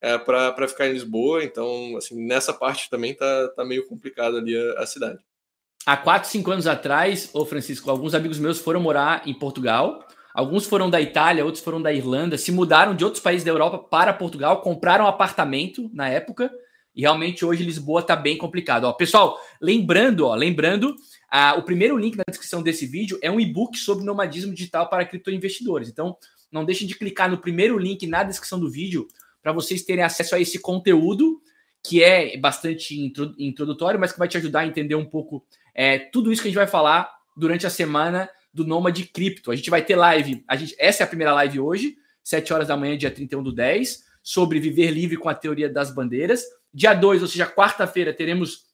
é, 0.00 0.18
para 0.18 0.68
ficar 0.68 0.86
em 0.86 0.92
Lisboa. 0.92 1.42
Então, 1.42 1.96
assim, 1.96 2.24
nessa 2.26 2.52
parte 2.52 2.90
também 2.90 3.14
tá, 3.14 3.48
tá 3.56 3.64
meio 3.64 3.86
complicado 3.86 4.36
ali 4.36 4.56
a, 4.56 4.82
a 4.82 4.86
cidade 4.86 5.18
há 5.86 5.96
4, 5.96 6.28
5 6.28 6.50
anos 6.50 6.66
atrás, 6.66 7.30
ô 7.32 7.44
Francisco, 7.44 7.90
alguns 7.90 8.14
amigos 8.14 8.38
meus 8.38 8.60
foram 8.60 8.80
morar 8.80 9.22
em 9.26 9.34
Portugal. 9.34 10.06
Alguns 10.32 10.64
foram 10.64 10.88
da 10.88 11.00
Itália, 11.00 11.44
outros 11.44 11.62
foram 11.62 11.82
da 11.82 11.92
Irlanda, 11.92 12.38
se 12.38 12.52
mudaram 12.52 12.94
de 12.94 13.04
outros 13.04 13.22
países 13.22 13.44
da 13.44 13.50
Europa 13.50 13.78
para 13.78 14.12
Portugal, 14.12 14.62
compraram 14.62 15.06
apartamento 15.06 15.90
na 15.92 16.08
época, 16.08 16.52
e 17.00 17.02
realmente 17.02 17.46
hoje 17.46 17.64
Lisboa 17.64 18.02
está 18.02 18.14
bem 18.14 18.36
complicado. 18.36 18.84
Ó, 18.84 18.92
pessoal, 18.92 19.40
lembrando, 19.58 20.26
ó, 20.26 20.34
lembrando, 20.34 20.94
ah, 21.30 21.54
o 21.56 21.62
primeiro 21.62 21.96
link 21.96 22.14
na 22.14 22.24
descrição 22.28 22.62
desse 22.62 22.84
vídeo 22.84 23.18
é 23.22 23.30
um 23.30 23.40
e-book 23.40 23.78
sobre 23.78 24.04
nomadismo 24.04 24.52
digital 24.52 24.86
para 24.86 25.06
criptoinvestidores. 25.06 25.88
Então, 25.88 26.14
não 26.52 26.62
deixem 26.62 26.86
de 26.86 26.94
clicar 26.94 27.30
no 27.30 27.38
primeiro 27.38 27.78
link 27.78 28.06
na 28.06 28.22
descrição 28.22 28.60
do 28.60 28.70
vídeo 28.70 29.08
para 29.42 29.50
vocês 29.50 29.82
terem 29.82 30.04
acesso 30.04 30.34
a 30.34 30.40
esse 30.40 30.58
conteúdo 30.58 31.40
que 31.82 32.04
é 32.04 32.36
bastante 32.36 32.94
introdutório, 33.38 33.98
mas 33.98 34.12
que 34.12 34.18
vai 34.18 34.28
te 34.28 34.36
ajudar 34.36 34.60
a 34.60 34.66
entender 34.66 34.94
um 34.94 35.06
pouco 35.06 35.42
é, 35.74 35.98
tudo 35.98 36.30
isso 36.30 36.42
que 36.42 36.48
a 36.48 36.50
gente 36.50 36.58
vai 36.58 36.66
falar 36.66 37.10
durante 37.34 37.66
a 37.66 37.70
semana 37.70 38.28
do 38.52 38.66
Nômade 38.66 39.06
Cripto. 39.06 39.50
A 39.50 39.56
gente 39.56 39.70
vai 39.70 39.82
ter 39.82 39.96
live, 39.96 40.44
a 40.46 40.54
gente, 40.54 40.76
essa 40.78 41.02
é 41.02 41.04
a 41.04 41.08
primeira 41.08 41.32
live 41.32 41.60
hoje, 41.60 41.96
7 42.22 42.52
horas 42.52 42.68
da 42.68 42.76
manhã, 42.76 42.98
dia 42.98 43.10
31 43.10 43.42
do 43.42 43.52
10, 43.52 44.04
sobre 44.22 44.60
viver 44.60 44.90
livre 44.90 45.16
com 45.16 45.30
a 45.30 45.34
teoria 45.34 45.66
das 45.66 45.90
bandeiras. 45.90 46.59
Dia 46.72 46.94
2, 46.94 47.22
ou 47.22 47.28
seja, 47.28 47.46
quarta-feira, 47.46 48.12
teremos 48.12 48.64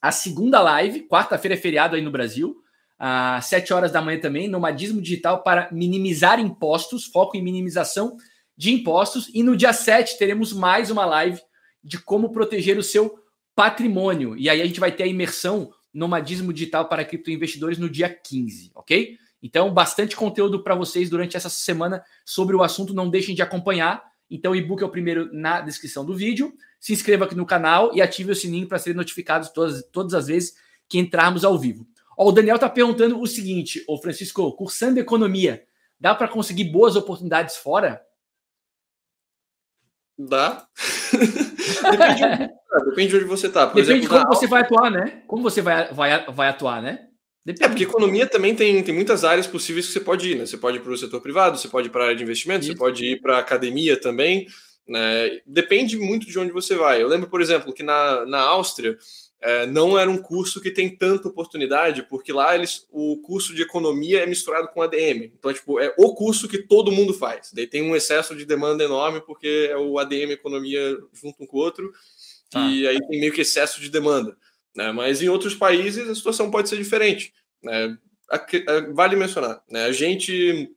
a 0.00 0.10
segunda 0.12 0.60
live. 0.60 1.06
Quarta-feira 1.08 1.54
é 1.54 1.58
feriado 1.58 1.96
aí 1.96 2.02
no 2.02 2.10
Brasil. 2.10 2.56
Às 2.98 3.46
7 3.46 3.72
horas 3.72 3.90
da 3.90 4.00
manhã 4.00 4.20
também, 4.20 4.48
nomadismo 4.48 5.02
digital 5.02 5.42
para 5.42 5.68
minimizar 5.72 6.38
impostos, 6.38 7.04
foco 7.04 7.36
em 7.36 7.42
minimização 7.42 8.16
de 8.56 8.72
impostos. 8.72 9.28
E 9.34 9.42
no 9.42 9.56
dia 9.56 9.72
7 9.72 10.18
teremos 10.18 10.52
mais 10.52 10.90
uma 10.90 11.04
live 11.04 11.40
de 11.82 11.98
como 11.98 12.30
proteger 12.30 12.78
o 12.78 12.82
seu 12.82 13.18
patrimônio. 13.56 14.36
E 14.36 14.48
aí 14.48 14.62
a 14.62 14.66
gente 14.66 14.78
vai 14.78 14.92
ter 14.92 15.02
a 15.02 15.06
imersão 15.06 15.72
Nomadismo 15.92 16.52
Digital 16.52 16.88
para 16.88 17.04
Criptoinvestidores 17.04 17.76
no 17.76 17.90
dia 17.90 18.08
15, 18.08 18.70
ok? 18.74 19.18
Então, 19.42 19.72
bastante 19.74 20.14
conteúdo 20.14 20.62
para 20.62 20.74
vocês 20.74 21.10
durante 21.10 21.36
essa 21.36 21.50
semana 21.50 22.02
sobre 22.24 22.54
o 22.54 22.62
assunto. 22.62 22.94
Não 22.94 23.10
deixem 23.10 23.34
de 23.34 23.42
acompanhar. 23.42 24.02
Então, 24.30 24.52
o 24.52 24.56
e-book 24.56 24.82
é 24.82 24.86
o 24.86 24.90
primeiro 24.90 25.28
na 25.32 25.60
descrição 25.60 26.04
do 26.04 26.14
vídeo. 26.14 26.54
Se 26.82 26.92
inscreva 26.92 27.26
aqui 27.26 27.36
no 27.36 27.46
canal 27.46 27.94
e 27.94 28.02
ative 28.02 28.32
o 28.32 28.34
sininho 28.34 28.66
para 28.66 28.76
serem 28.76 28.96
notificados 28.96 29.50
todas, 29.50 29.84
todas 29.92 30.14
as 30.14 30.26
vezes 30.26 30.56
que 30.88 30.98
entrarmos 30.98 31.44
ao 31.44 31.56
vivo. 31.56 31.86
Ó, 32.18 32.28
o 32.28 32.32
Daniel 32.32 32.56
está 32.56 32.68
perguntando 32.68 33.20
o 33.20 33.26
seguinte: 33.28 33.84
Ô 33.86 33.96
Francisco, 33.96 34.50
cursando 34.56 34.98
economia, 34.98 35.64
dá 36.00 36.12
para 36.12 36.26
conseguir 36.26 36.64
boas 36.64 36.96
oportunidades 36.96 37.56
fora? 37.56 38.02
Dá. 40.18 40.66
Depende 41.88 42.52
Depende 42.86 43.08
de 43.10 43.16
onde 43.16 43.24
você 43.26 43.46
está. 43.46 43.66
Depende 43.66 43.80
exemplo, 43.82 44.02
de 44.02 44.08
como 44.08 44.26
você 44.26 44.46
vai 44.48 44.62
atuar, 44.62 44.90
né? 44.90 45.22
Como 45.28 45.42
você 45.44 45.62
vai, 45.62 45.92
vai, 45.92 46.32
vai 46.32 46.48
atuar, 46.48 46.82
né? 46.82 47.06
Depende. 47.44 47.64
É, 47.64 47.68
porque 47.68 47.84
economia 47.84 48.26
também 48.26 48.56
tem, 48.56 48.82
tem 48.82 48.94
muitas 48.94 49.22
áreas 49.22 49.46
possíveis 49.46 49.86
que 49.86 49.92
você 49.92 50.00
pode 50.00 50.32
ir, 50.32 50.34
né? 50.36 50.46
Você 50.46 50.56
pode 50.56 50.78
ir 50.78 50.80
para 50.80 50.92
o 50.92 50.96
setor 50.96 51.20
privado, 51.20 51.56
você 51.56 51.68
pode 51.68 51.86
ir 51.86 51.90
para 51.90 52.02
a 52.02 52.04
área 52.06 52.16
de 52.16 52.24
investimento, 52.24 52.64
Isso. 52.64 52.72
você 52.72 52.78
pode 52.78 53.04
ir 53.04 53.20
para 53.20 53.36
a 53.36 53.40
academia 53.40 54.00
também. 54.00 54.48
Né? 54.86 55.40
Depende 55.46 55.96
muito 55.96 56.26
de 56.26 56.38
onde 56.38 56.52
você 56.52 56.74
vai. 56.74 57.02
Eu 57.02 57.08
lembro, 57.08 57.28
por 57.28 57.40
exemplo, 57.40 57.72
que 57.72 57.82
na, 57.82 58.26
na 58.26 58.40
Áustria 58.40 58.98
é, 59.40 59.66
não 59.66 59.98
era 59.98 60.08
um 60.08 60.18
curso 60.18 60.60
que 60.60 60.70
tem 60.70 60.96
tanta 60.96 61.28
oportunidade, 61.28 62.04
porque 62.04 62.32
lá 62.32 62.54
eles, 62.54 62.86
o 62.90 63.16
curso 63.18 63.54
de 63.54 63.62
economia 63.62 64.22
é 64.22 64.26
misturado 64.26 64.68
com 64.68 64.80
ADM. 64.80 65.32
Então, 65.36 65.52
tipo, 65.52 65.80
é 65.80 65.92
o 65.98 66.14
curso 66.14 66.48
que 66.48 66.58
todo 66.58 66.92
mundo 66.92 67.12
faz. 67.12 67.52
Daí 67.52 67.66
tem 67.66 67.82
um 67.82 67.96
excesso 67.96 68.36
de 68.36 68.44
demanda 68.44 68.84
enorme, 68.84 69.20
porque 69.20 69.68
é 69.68 69.76
o 69.76 69.98
ADM 69.98 70.30
economia 70.30 70.96
junto 71.12 71.42
um 71.42 71.46
com 71.46 71.56
o 71.56 71.60
outro 71.60 71.92
ah. 72.54 72.70
e 72.70 72.86
aí 72.86 72.98
tem 73.08 73.20
meio 73.20 73.32
que 73.32 73.40
excesso 73.40 73.80
de 73.80 73.90
demanda. 73.90 74.36
Né? 74.76 74.92
Mas 74.92 75.20
em 75.20 75.28
outros 75.28 75.54
países 75.54 76.08
a 76.08 76.14
situação 76.14 76.50
pode 76.50 76.68
ser 76.68 76.76
diferente. 76.76 77.34
Né? 77.62 77.96
Vale 78.94 79.16
mencionar, 79.16 79.62
né? 79.68 79.84
a, 79.86 79.92
gente, 79.92 80.70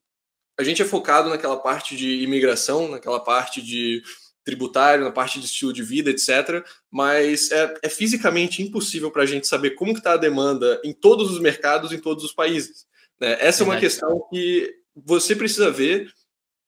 a 0.57 0.63
gente 0.63 0.81
é 0.81 0.85
focado 0.85 1.29
naquela 1.29 1.57
parte 1.57 1.95
de 1.95 2.23
imigração, 2.23 2.87
naquela 2.87 3.19
parte 3.19 3.61
de 3.61 4.01
tributário, 4.43 5.03
na 5.03 5.11
parte 5.11 5.39
de 5.39 5.45
estilo 5.45 5.73
de 5.73 5.81
vida, 5.81 6.11
etc. 6.11 6.63
Mas 6.91 7.51
é, 7.51 7.73
é 7.83 7.89
fisicamente 7.89 8.61
impossível 8.61 9.09
para 9.09 9.23
a 9.23 9.25
gente 9.25 9.47
saber 9.47 9.71
como 9.71 9.91
está 9.91 10.13
a 10.13 10.17
demanda 10.17 10.79
em 10.83 10.93
todos 10.93 11.31
os 11.31 11.39
mercados, 11.39 11.91
em 11.91 11.99
todos 11.99 12.23
os 12.23 12.31
países. 12.33 12.85
Né? 13.19 13.37
Essa 13.39 13.63
é 13.63 13.65
uma 13.65 13.79
questão 13.79 14.27
que 14.29 14.71
você 14.95 15.35
precisa 15.35 15.71
ver 15.71 16.11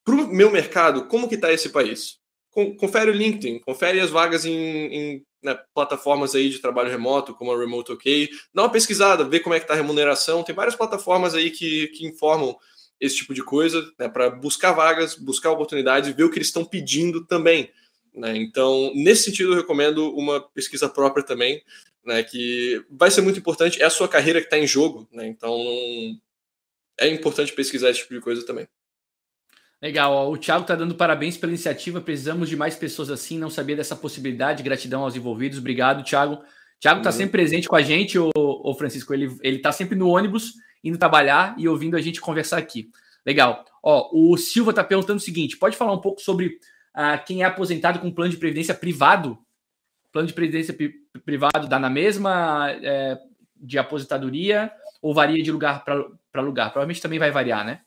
para 0.03 0.15
o 0.15 0.27
meu 0.27 0.49
mercado, 0.49 1.07
como 1.07 1.27
que 1.29 1.35
está 1.35 1.51
esse 1.51 1.69
país 1.69 2.17
confere 2.77 3.11
o 3.11 3.13
LinkedIn, 3.13 3.59
confere 3.59 3.99
as 3.99 4.09
vagas 4.09 4.45
em, 4.45 4.51
em 4.55 5.25
né, 5.43 5.57
plataformas 5.73 6.33
aí 6.33 6.49
de 6.49 6.59
trabalho 6.59 6.89
remoto, 6.89 7.35
como 7.35 7.51
a 7.51 7.57
Remote 7.57 7.91
OK, 7.91 8.29
dá 8.53 8.63
uma 8.63 8.71
pesquisada, 8.71 9.23
vê 9.23 9.39
como 9.39 9.53
é 9.53 9.59
que 9.59 9.65
está 9.65 9.75
a 9.75 9.77
remuneração, 9.77 10.43
tem 10.43 10.55
várias 10.55 10.75
plataformas 10.75 11.35
aí 11.35 11.51
que, 11.51 11.88
que 11.89 12.05
informam 12.05 12.57
esse 13.00 13.18
tipo 13.18 13.34
de 13.34 13.43
coisa, 13.43 13.91
né, 14.00 14.10
para 14.10 14.30
buscar 14.30 14.72
vagas, 14.72 15.16
buscar 15.16 15.52
oportunidades, 15.52 16.16
ver 16.16 16.24
o 16.24 16.30
que 16.30 16.38
eles 16.38 16.48
estão 16.48 16.66
pedindo 16.66 17.26
também. 17.26 17.72
Né? 18.14 18.36
Então, 18.38 18.91
nesse 18.95 19.26
sentido, 19.26 19.52
eu 19.52 19.58
recomendo 19.58 20.12
uma 20.16 20.41
pesquisa 20.41 20.89
própria 20.89 21.24
também, 21.24 21.62
né, 22.06 22.24
que 22.24 22.84
vai 22.89 23.12
ser 23.12 23.22
muito 23.22 23.39
importante, 23.39 23.82
é 23.82 23.86
a 23.86 23.89
sua 23.89 24.08
carreira 24.08 24.39
que 24.39 24.48
está 24.48 24.58
em 24.58 24.68
jogo, 24.68 25.08
né? 25.12 25.28
então 25.28 25.58
é 27.00 27.08
importante 27.08 27.54
pesquisar 27.54 27.89
esse 27.89 28.00
tipo 28.02 28.14
de 28.14 28.22
coisa 28.22 28.45
também. 28.45 28.68
Legal, 29.80 30.12
ó, 30.12 30.32
o 30.32 30.38
Thiago 30.38 30.64
está 30.64 30.76
dando 30.76 30.95
parabéns 30.95 31.38
pela 31.38 31.52
iniciativa. 31.52 32.02
Precisamos 32.02 32.50
de 32.50 32.56
mais 32.56 32.76
pessoas 32.76 33.12
assim. 33.12 33.38
Não 33.38 33.50
sabia 33.50 33.76
dessa 33.76 33.95
possibilidade. 33.95 34.64
Gratidão 34.64 35.04
aos 35.04 35.16
envolvidos. 35.16 35.60
Obrigado, 35.60 36.04
Thiago. 36.04 36.43
Thiago 36.80 37.00
está 37.00 37.12
uhum. 37.12 37.16
sempre 37.16 37.32
presente 37.32 37.68
com 37.68 37.76
a 37.76 37.82
gente, 37.82 38.18
o, 38.18 38.32
o 38.36 38.74
Francisco. 38.76 39.14
Ele, 39.14 39.36
ele 39.41 39.60
tá 39.60 39.72
sempre 39.72 39.95
no 39.95 40.10
ônibus, 40.10 40.54
indo 40.84 40.97
trabalhar 40.97 41.55
e 41.57 41.67
ouvindo 41.67 41.95
a 41.95 42.01
gente 42.01 42.21
conversar 42.21 42.57
aqui. 42.57 42.89
Legal. 43.25 43.65
Ó, 43.84 44.09
o 44.13 44.38
Silva 44.38 44.71
está 44.71 44.84
perguntando 44.84 45.17
o 45.17 45.23
seguinte: 45.23 45.57
pode 45.57 45.75
falar 45.75 45.93
um 45.93 46.01
pouco 46.01 46.21
sobre 46.21 46.59
ah, 46.93 47.17
quem 47.17 47.43
é 47.43 47.45
aposentado 47.45 47.99
com 47.99 48.11
plano 48.11 48.32
de 48.32 48.38
previdência 48.38 48.73
privado, 48.73 49.38
plano 50.11 50.28
de 50.28 50.34
previdência 50.34 50.75
privado 51.25 51.67
dá 51.67 51.78
na 51.78 51.89
mesma 51.89 52.71
é, 52.71 53.19
de 53.55 53.78
aposentadoria 53.78 54.71
ou 55.01 55.13
varia 55.13 55.43
de 55.43 55.51
lugar 55.51 55.84
para 55.86 56.41
lugar? 56.41 56.71
Provavelmente 56.71 57.01
também 57.01 57.19
vai 57.19 57.30
variar, 57.30 57.65
né? 57.65 57.82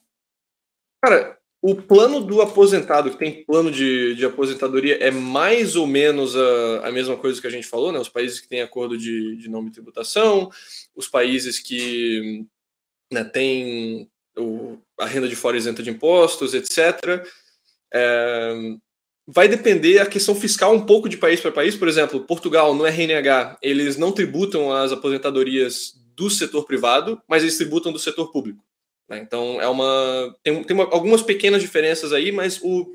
Cara, 1.03 1.39
o 1.63 1.75
plano 1.75 2.21
do 2.21 2.41
aposentado, 2.41 3.11
que 3.11 3.19
tem 3.19 3.45
plano 3.45 3.71
de, 3.71 4.15
de 4.15 4.25
aposentadoria, 4.25 4.97
é 4.97 5.11
mais 5.11 5.77
ou 5.77 5.87
menos 5.87 6.37
a, 6.37 6.89
a 6.89 6.93
mesma 6.93 7.17
coisa 7.17 7.41
que 7.41 7.47
a 7.47 7.51
gente 7.51 7.67
falou, 7.67 7.93
né? 7.93 7.99
Os 7.99 8.09
países 8.09 8.41
que 8.41 8.49
têm 8.49 8.63
acordo 8.63 8.97
de, 8.97 9.37
de 9.37 9.49
não 9.49 9.69
tributação, 9.71 10.51
os 10.95 11.09
países 11.09 11.59
que 11.59 12.47
né, 13.11 13.25
têm 13.25 14.11
o, 14.37 14.79
a 14.99 15.07
renda 15.07 15.29
de 15.29 15.37
fora 15.37 15.57
isenta 15.57 15.83
de 15.83 15.91
impostos, 15.91 16.55
etc. 16.55 17.27
É, 17.93 18.55
vai 19.27 19.49
depender 19.49 19.99
a 19.99 20.07
questão 20.07 20.35
fiscal 20.35 20.75
um 20.75 20.85
pouco 20.85 21.09
de 21.09 21.17
país 21.17 21.41
para 21.41 21.53
país. 21.53 21.77
Por 21.77 21.89
exemplo, 21.89 22.21
Portugal, 22.21 22.75
no 22.75 22.87
RNH, 22.87 23.59
eles 23.63 23.97
não 23.97 24.13
tributam 24.13 24.73
as 24.73 24.93
aposentadorias 24.93 25.95
do 26.17 26.29
setor 26.29 26.65
privado, 26.65 27.21
mas 27.29 27.43
eles 27.43 27.57
tributam 27.57 27.93
do 27.93 27.99
setor 27.99 28.31
público. 28.31 28.63
Né? 29.09 29.19
Então, 29.19 29.61
é 29.61 29.69
uma 29.69 30.37
tem, 30.43 30.63
tem 30.65 30.77
uma, 30.77 30.85
algumas 30.85 31.23
pequenas 31.23 31.63
diferenças 31.63 32.13
aí, 32.13 32.31
mas 32.31 32.61
o, 32.63 32.95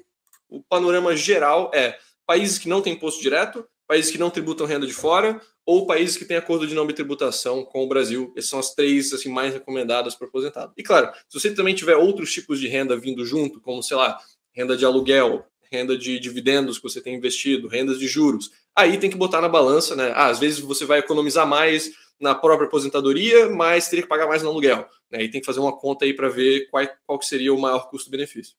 o 0.50 0.62
panorama 0.64 1.16
geral 1.16 1.72
é 1.74 1.98
países 2.26 2.58
que 2.58 2.70
não 2.70 2.82
têm 2.82 2.94
imposto 2.94 3.22
direto, 3.22 3.68
países 3.88 4.12
que 4.12 4.18
não 4.18 4.30
tributam 4.30 4.66
renda 4.66 4.88
de 4.88 4.94
fora, 4.94 5.40
ou 5.66 5.86
países 5.86 6.18
que 6.18 6.26
têm 6.26 6.38
acordo 6.38 6.68
de 6.68 6.76
não 6.76 6.88
tributação 6.88 7.66
com 7.66 7.84
o 7.84 7.88
Brasil. 7.88 8.32
Essas 8.36 8.50
são 8.50 8.60
as 8.60 8.74
três 8.74 9.12
assim 9.14 9.30
mais 9.30 9.54
recomendadas 9.54 10.16
para 10.16 10.28
aposentado. 10.28 10.74
E 10.78 10.84
claro, 10.84 11.12
se 11.28 11.40
você 11.40 11.54
também 11.54 11.74
tiver 11.74 11.96
outros 11.96 12.32
tipos 12.32 12.60
de 12.60 12.68
renda 12.68 12.96
vindo 12.96 13.26
junto, 13.26 13.60
como 13.60 13.82
sei 13.82 13.98
lá, 13.98 14.20
renda 14.54 14.78
de 14.78 14.86
aluguel, 14.86 15.46
renda 15.72 15.98
de 15.98 16.20
dividendos 16.20 16.78
que 16.78 16.84
você 16.84 17.02
tem 17.02 17.16
investido, 17.16 17.68
rendas 17.68 18.00
de 18.00 18.08
juros, 18.08 18.52
aí 18.76 18.98
tem 18.98 19.10
que 19.10 19.18
botar 19.18 19.42
na 19.42 19.50
balança, 19.50 19.96
né? 19.96 20.12
Ah, 20.16 20.28
às 20.28 20.40
vezes 20.40 20.60
você 20.60 20.86
vai 20.86 21.00
economizar 21.00 21.48
mais 21.48 21.92
na 22.20 22.34
própria 22.34 22.68
aposentadoria, 22.68 23.50
mas 23.50 23.90
teria 23.90 24.04
que 24.04 24.10
pagar 24.10 24.28
mais 24.28 24.42
no 24.42 24.50
aluguel. 24.50 24.88
Né? 25.12 25.24
E 25.24 25.30
tem 25.30 25.42
que 25.42 25.46
fazer 25.46 25.60
uma 25.60 25.76
conta 25.76 26.06
aí 26.06 26.14
para 26.14 26.30
ver 26.30 26.70
qual, 26.70 26.88
qual 27.06 27.22
seria 27.22 27.54
o 27.54 27.60
maior 27.60 27.90
custo-benefício. 27.90 28.56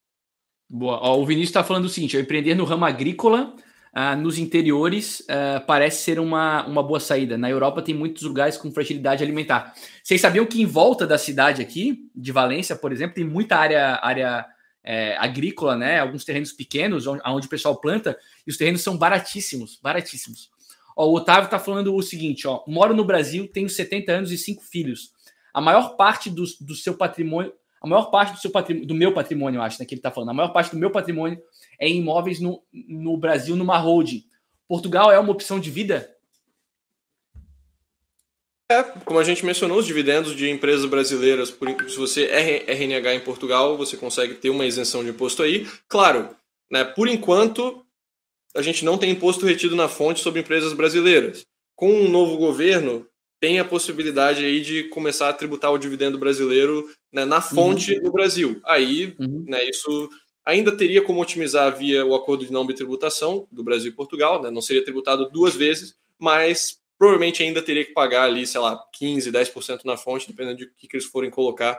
Boa. 0.69 0.99
Ó, 1.01 1.21
o 1.21 1.27
Vinícius 1.27 1.51
está 1.51 1.65
falando 1.65 1.85
o 1.85 1.89
seguinte: 1.89 2.17
empreender 2.17 2.55
no 2.55 2.65
ramo 2.65 2.85
agrícola 2.85 3.55
uh, 3.97 4.15
nos 4.17 4.39
interiores 4.39 5.21
uh, 5.21 5.65
parece 5.67 6.05
ser 6.05 6.21
uma, 6.21 6.67
uma 6.67 6.83
boa 6.83 7.01
saída. 7.01 7.39
Na 7.39 7.49
Europa 7.49 7.81
tem 7.81 7.95
muitos 7.95 8.23
lugares 8.23 8.59
com 8.59 8.71
fragilidade 8.71 9.25
alimentar. 9.25 9.75
Vocês 10.03 10.21
sabiam 10.21 10.45
que 10.45 10.61
em 10.61 10.67
volta 10.67 11.07
da 11.07 11.17
cidade 11.17 11.63
aqui, 11.63 12.11
de 12.15 12.31
Valência, 12.31 12.77
por 12.77 12.93
exemplo, 12.93 13.15
tem 13.15 13.25
muita 13.25 13.57
área, 13.57 13.99
área 14.03 14.47
é, 14.85 15.17
agrícola, 15.17 15.75
né? 15.75 15.99
Alguns 15.99 16.25
terrenos 16.25 16.53
pequenos, 16.53 17.07
onde, 17.07 17.23
onde, 17.27 17.47
o 17.47 17.51
pessoal 17.51 17.81
planta, 17.81 18.19
e 18.47 18.51
os 18.51 18.59
terrenos 18.59 18.83
são 18.83 18.99
baratíssimos, 18.99 19.81
baratíssimos. 19.83 20.51
Ó, 20.95 21.07
o 21.07 21.15
Otávio 21.15 21.47
está 21.47 21.59
falando 21.59 21.95
o 21.95 22.03
seguinte: 22.03 22.47
ó, 22.47 22.63
moro 22.69 22.95
no 22.95 23.05
Brasil, 23.05 23.49
tenho 23.49 23.69
70 23.69 24.13
anos 24.13 24.31
e 24.31 24.37
cinco 24.37 24.63
filhos. 24.63 25.11
A 25.53 25.61
maior 25.61 25.97
parte 25.97 26.29
do, 26.29 26.45
do 26.61 26.75
seu 26.75 26.95
patrimônio, 26.95 27.53
a 27.81 27.87
maior 27.87 28.11
parte 28.11 28.35
do 28.35 28.39
seu 28.39 28.51
patrimônio, 28.51 28.87
do 28.87 28.95
meu 28.95 29.13
patrimônio, 29.13 29.59
eu 29.59 29.63
acho, 29.63 29.79
né, 29.79 29.87
que 29.87 29.95
ele 29.95 30.01
está 30.01 30.11
falando, 30.11 30.31
a 30.31 30.35
maior 30.35 30.49
parte 30.49 30.71
do 30.71 30.79
meu 30.79 30.91
patrimônio 30.91 31.41
é 31.79 31.89
em 31.89 31.99
imóveis 31.99 32.41
no, 32.41 32.63
no 32.73 33.17
Brasil, 33.17 33.55
numa 33.57 33.79
holding. 33.79 34.25
Portugal 34.69 35.13
é 35.13 35.19
uma 35.19 35.31
opção 35.31 35.61
de 35.61 35.71
vida? 35.71 36.13
É, 38.71 38.83
como 38.83 39.21
a 39.21 39.25
gente 39.25 39.47
mencionou, 39.47 39.79
os 39.79 39.87
dividendos 39.87 40.35
de 40.35 40.51
empresas 40.51 40.85
brasileiras, 40.87 41.51
por, 41.51 41.69
se 41.89 41.97
você 41.97 42.25
é 42.25 42.73
RNH 42.73 43.15
em 43.15 43.21
Portugal, 43.21 43.77
você 43.77 43.97
consegue 43.97 44.35
ter 44.35 44.51
uma 44.51 44.67
isenção 44.67 45.05
de 45.05 45.11
imposto 45.11 45.43
aí. 45.43 45.69
Claro, 45.89 46.35
né, 46.71 46.85
por 46.85 47.07
enquanto, 47.07 47.87
a 48.57 48.63
gente 48.63 48.85
não 48.85 48.99
tem 48.99 49.13
imposto 49.13 49.47
retido 49.47 49.77
na 49.77 49.89
fonte 49.89 50.21
sobre 50.21 50.41
empresas 50.41 50.73
brasileiras. 50.73 51.47
Com 51.77 51.93
um 51.93 52.09
novo 52.09 52.37
governo, 52.39 53.07
tem 53.41 53.59
a 53.59 53.65
possibilidade 53.65 54.45
aí 54.45 54.61
de 54.61 54.85
começar 54.85 55.29
a 55.29 55.33
tributar 55.33 55.73
o 55.73 55.79
dividendo 55.79 56.19
brasileiro 56.19 56.89
né, 57.13 57.25
na 57.25 57.41
fonte 57.41 57.95
uhum. 57.95 58.03
do 58.03 58.13
Brasil. 58.13 58.61
Aí, 58.65 59.15
uhum. 59.19 59.45
né, 59.47 59.69
isso 59.69 60.09
ainda 60.45 60.77
teria 60.77 61.03
como 61.03 61.21
otimizar 61.21 61.77
via 61.77 62.07
o 62.07 62.15
acordo 62.15 62.47
de 62.47 62.53
não 62.53 62.67
tributação 62.67 63.47
do 63.51 63.65
Brasil 63.65 63.91
e 63.91 63.95
Portugal, 63.95 64.43
né, 64.43 64.51
não 64.51 64.63
seria 64.63 64.85
tributado 64.85 65.29
duas 65.29 65.55
vezes, 65.55 65.97
mas 66.19 66.79
provavelmente 66.99 67.43
ainda 67.43 67.61
teria 67.61 67.85
que 67.85 67.93
pagar 67.93 68.25
ali, 68.25 68.47
sei 68.47 68.61
lá, 68.61 68.83
15, 68.95 69.31
10% 69.31 69.85
na 69.85 69.97
fonte, 69.97 70.29
dependendo 70.29 70.59
de 70.59 70.67
que, 70.75 70.89
que 70.89 70.97
eles 70.97 71.07
forem 71.07 71.31
colocar 71.31 71.79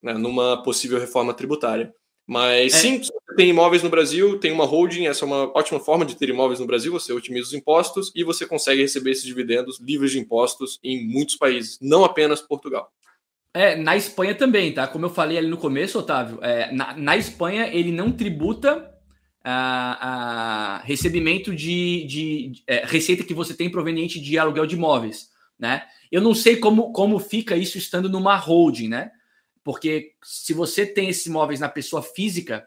né, 0.00 0.12
numa 0.12 0.62
possível 0.62 1.00
reforma 1.00 1.34
tributária. 1.34 1.92
Mas 2.26 2.74
é. 2.74 2.76
sim, 2.76 3.00
tem 3.36 3.50
imóveis 3.50 3.82
no 3.82 3.90
Brasil, 3.90 4.38
tem 4.38 4.52
uma 4.52 4.64
holding, 4.64 5.06
essa 5.06 5.24
é 5.24 5.26
uma 5.26 5.56
ótima 5.56 5.80
forma 5.80 6.04
de 6.04 6.16
ter 6.16 6.28
imóveis 6.28 6.60
no 6.60 6.66
Brasil, 6.66 6.92
você 6.92 7.12
otimiza 7.12 7.48
os 7.48 7.54
impostos 7.54 8.12
e 8.14 8.22
você 8.22 8.46
consegue 8.46 8.82
receber 8.82 9.10
esses 9.10 9.24
dividendos 9.24 9.80
livres 9.80 10.12
de 10.12 10.18
impostos 10.18 10.78
em 10.82 11.06
muitos 11.06 11.36
países, 11.36 11.78
não 11.80 12.04
apenas 12.04 12.40
Portugal. 12.40 12.92
É, 13.54 13.76
na 13.76 13.96
Espanha 13.96 14.34
também, 14.34 14.72
tá? 14.72 14.86
Como 14.86 15.04
eu 15.04 15.10
falei 15.10 15.36
ali 15.36 15.48
no 15.48 15.58
começo, 15.58 15.98
Otávio, 15.98 16.38
é, 16.42 16.72
na, 16.72 16.96
na 16.96 17.16
Espanha 17.16 17.68
ele 17.70 17.92
não 17.92 18.10
tributa 18.10 18.90
a, 19.44 20.76
a 20.76 20.78
recebimento 20.78 21.54
de, 21.54 22.06
de, 22.06 22.48
de 22.48 22.62
é, 22.66 22.84
receita 22.86 23.24
que 23.24 23.34
você 23.34 23.52
tem 23.52 23.68
proveniente 23.68 24.20
de 24.20 24.38
aluguel 24.38 24.64
de 24.64 24.76
imóveis, 24.76 25.28
né? 25.58 25.82
Eu 26.10 26.22
não 26.22 26.34
sei 26.34 26.56
como, 26.56 26.92
como 26.92 27.18
fica 27.18 27.56
isso 27.56 27.76
estando 27.76 28.08
numa 28.08 28.36
holding, 28.36 28.88
né? 28.88 29.10
Porque 29.64 30.14
se 30.22 30.52
você 30.52 30.84
tem 30.84 31.08
esses 31.08 31.26
imóveis 31.26 31.60
na 31.60 31.68
pessoa 31.68 32.02
física, 32.02 32.66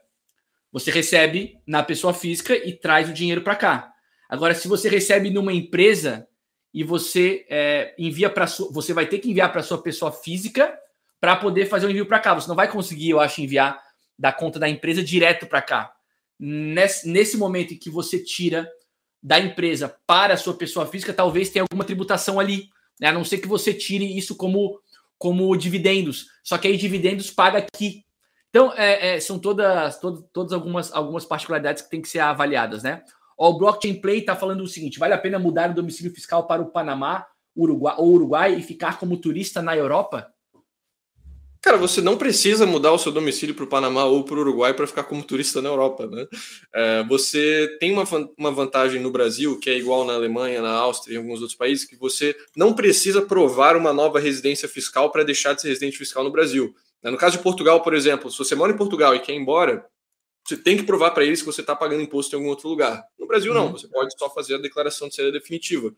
você 0.71 0.91
recebe 0.91 1.59
na 1.65 1.83
pessoa 1.83 2.13
física 2.13 2.55
e 2.55 2.73
traz 2.73 3.09
o 3.09 3.13
dinheiro 3.13 3.41
para 3.41 3.55
cá. 3.55 3.93
Agora, 4.29 4.53
se 4.53 4.67
você 4.67 4.89
recebe 4.89 5.29
numa 5.29 5.53
empresa 5.53 6.27
e 6.73 6.83
você 6.83 7.45
é, 7.49 7.95
envia 7.97 8.29
para 8.29 8.45
você 8.45 8.93
vai 8.93 9.05
ter 9.05 9.19
que 9.19 9.29
enviar 9.29 9.51
para 9.51 9.63
sua 9.63 9.81
pessoa 9.81 10.11
física 10.11 10.77
para 11.21 11.35
poder 11.37 11.67
fazer 11.67 11.87
o 11.87 11.89
envio 11.89 12.05
para 12.05 12.19
cá. 12.19 12.33
Você 12.33 12.47
não 12.47 12.55
vai 12.55 12.69
conseguir, 12.69 13.11
eu 13.11 13.19
acho, 13.19 13.41
enviar 13.41 13.81
da 14.19 14.31
conta 14.31 14.59
da 14.59 14.67
empresa 14.67 15.01
direto 15.01 15.47
para 15.47 15.61
cá. 15.61 15.93
Nesse, 16.37 17.07
nesse 17.07 17.37
momento 17.37 17.73
em 17.73 17.77
que 17.77 17.89
você 17.89 18.19
tira 18.21 18.69
da 19.23 19.39
empresa 19.39 19.95
para 20.05 20.33
a 20.33 20.37
sua 20.37 20.53
pessoa 20.53 20.85
física, 20.85 21.13
talvez 21.13 21.49
tenha 21.49 21.63
alguma 21.63 21.85
tributação 21.85 22.39
ali. 22.39 22.69
Né? 22.99 23.07
A 23.07 23.13
não 23.13 23.23
ser 23.23 23.37
que 23.37 23.47
você 23.47 23.73
tire 23.73 24.17
isso 24.17 24.35
como 24.35 24.79
como 25.17 25.55
dividendos. 25.55 26.27
Só 26.43 26.57
que 26.57 26.67
aí 26.67 26.77
dividendos 26.77 27.31
paga 27.31 27.59
aqui. 27.59 28.05
Então, 28.49 28.73
é, 28.75 29.15
é, 29.15 29.19
são 29.19 29.37
todas, 29.37 29.99
todas, 29.99 30.23
todas 30.31 30.53
algumas, 30.53 30.93
algumas 30.93 31.25
particularidades 31.25 31.81
que 31.83 31.89
têm 31.89 32.01
que 32.01 32.09
ser 32.09 32.19
avaliadas, 32.19 32.83
né? 32.83 33.03
Ó, 33.37 33.49
o 33.49 33.57
Blockchain 33.57 33.99
Play 33.99 34.19
está 34.19 34.35
falando 34.35 34.61
o 34.61 34.67
seguinte: 34.67 34.99
vale 34.99 35.13
a 35.13 35.17
pena 35.17 35.37
mudar 35.37 35.71
o 35.71 35.73
domicílio 35.73 36.13
fiscal 36.13 36.47
para 36.47 36.61
o 36.61 36.71
Panamá 36.71 37.25
Uruguai, 37.55 37.95
ou 37.97 38.13
Uruguai 38.13 38.55
e 38.55 38.63
ficar 38.63 38.99
como 38.99 39.17
turista 39.17 39.61
na 39.61 39.75
Europa? 39.75 40.31
Cara, 41.65 41.77
você 41.77 41.99
não 41.99 42.15
precisa 42.15 42.63
mudar 42.63 42.91
o 42.91 42.99
seu 42.99 43.11
domicílio 43.11 43.55
para 43.55 43.63
o 43.63 43.67
Panamá 43.67 44.05
ou 44.05 44.23
para 44.23 44.35
o 44.35 44.39
Uruguai 44.41 44.71
para 44.71 44.85
ficar 44.85 45.03
como 45.03 45.23
turista 45.23 45.63
na 45.63 45.69
Europa, 45.69 46.05
né? 46.05 46.27
É, 46.71 47.03
você 47.05 47.75
tem 47.79 47.91
uma, 47.91 48.03
uma 48.37 48.51
vantagem 48.51 49.01
no 49.01 49.09
Brasil, 49.09 49.59
que 49.59 49.71
é 49.71 49.75
igual 49.75 50.05
na 50.05 50.13
Alemanha, 50.13 50.61
na 50.61 50.69
Áustria 50.69 51.13
e 51.13 51.15
em 51.15 51.21
alguns 51.21 51.41
outros 51.41 51.57
países, 51.57 51.83
que 51.83 51.95
você 51.95 52.37
não 52.55 52.71
precisa 52.75 53.19
provar 53.19 53.75
uma 53.75 53.91
nova 53.91 54.19
residência 54.19 54.69
fiscal 54.69 55.11
para 55.11 55.23
deixar 55.23 55.53
de 55.53 55.61
ser 55.61 55.69
residente 55.69 55.97
fiscal 55.97 56.23
no 56.23 56.29
Brasil. 56.29 56.71
Né? 57.01 57.09
No 57.09 57.17
caso 57.17 57.37
de 57.37 57.41
Portugal, 57.41 57.81
por 57.81 57.95
exemplo, 57.95 58.29
se 58.29 58.37
você 58.37 58.53
mora 58.53 58.71
em 58.71 58.77
Portugal 58.77 59.15
e 59.15 59.19
quer 59.19 59.33
ir 59.33 59.37
embora, 59.37 59.83
você 60.43 60.55
tem 60.55 60.77
que 60.77 60.83
provar 60.83 61.09
para 61.15 61.25
eles 61.25 61.39
que 61.39 61.47
você 61.47 61.61
está 61.61 61.75
pagando 61.75 62.03
imposto 62.03 62.35
em 62.35 62.37
algum 62.37 62.49
outro 62.49 62.69
lugar. 62.69 63.03
No 63.17 63.25
Brasil, 63.25 63.51
não. 63.55 63.65
Uhum. 63.65 63.71
Você 63.71 63.87
pode 63.87 64.15
só 64.15 64.29
fazer 64.29 64.53
a 64.53 64.59
declaração 64.59 65.09
de 65.09 65.15
saída 65.15 65.31
definitiva. 65.31 65.91